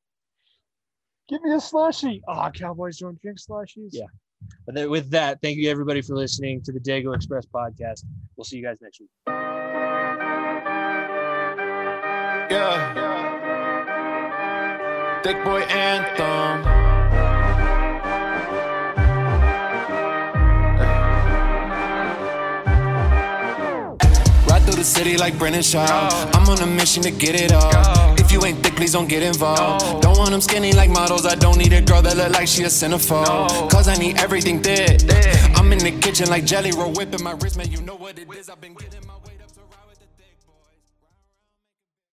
give 1.29 1.41
me 1.43 1.53
a 1.53 1.59
slushy 1.59 2.21
oh 2.27 2.49
cowboys 2.55 2.97
don't 2.97 3.21
drink 3.21 3.37
slushies 3.39 3.89
Yeah. 3.91 4.05
But 4.65 4.75
then 4.75 4.89
with 4.89 5.09
that, 5.11 5.39
thank 5.41 5.57
you 5.57 5.69
everybody 5.69 6.01
for 6.01 6.15
listening 6.15 6.61
to 6.63 6.71
the 6.71 6.79
Daygo 6.79 7.15
Express 7.15 7.45
podcast. 7.45 8.03
We'll 8.35 8.45
see 8.45 8.57
you 8.57 8.63
guys 8.63 8.77
next 8.81 8.99
week. 8.99 9.09
Yeah. 12.49 13.12
Thick 15.23 15.41
boy 15.45 15.61
anthem. 15.61 16.65
Ride 24.45 24.63
through 24.63 24.75
the 24.75 24.83
city 24.83 25.15
like 25.15 25.39
Brennan 25.39 25.61
Shaw. 25.61 26.09
I'm 26.33 26.49
on 26.49 26.59
a 26.59 26.65
mission 26.65 27.03
to 27.03 27.11
get 27.11 27.35
it 27.35 27.53
all. 27.53 27.71
If 28.19 28.33
you 28.33 28.43
ain't 28.43 28.61
thick, 28.61 28.75
please 28.75 28.91
don't 28.91 29.07
get 29.07 29.23
involved. 29.23 30.01
Don't 30.01 30.17
want 30.17 30.31
them 30.31 30.41
skinny 30.41 30.73
like 30.73 30.89
models. 30.89 31.25
I 31.25 31.35
don't 31.35 31.57
need 31.57 31.71
a 31.71 31.81
girl 31.81 32.01
that 32.01 32.17
look 32.17 32.33
like 32.33 32.49
she 32.49 32.63
a 32.63 32.67
centerfold. 32.67 33.71
Cause 33.71 33.87
I 33.87 33.95
need 33.95 34.19
everything 34.19 34.61
thick. 34.61 35.03
I'm 35.55 35.71
in 35.71 35.79
the 35.79 35.97
kitchen 36.01 36.27
like 36.27 36.43
jelly 36.43 36.73
roll 36.73 36.91
whipping 36.91 37.23
my 37.23 37.31
wrist, 37.31 37.55
man. 37.57 37.71
You 37.71 37.81
know 37.81 37.95
what 37.95 38.19
it 38.19 38.27
is. 38.33 38.49
I've 38.49 38.59
been 38.59 38.73
getting. 38.73 39.12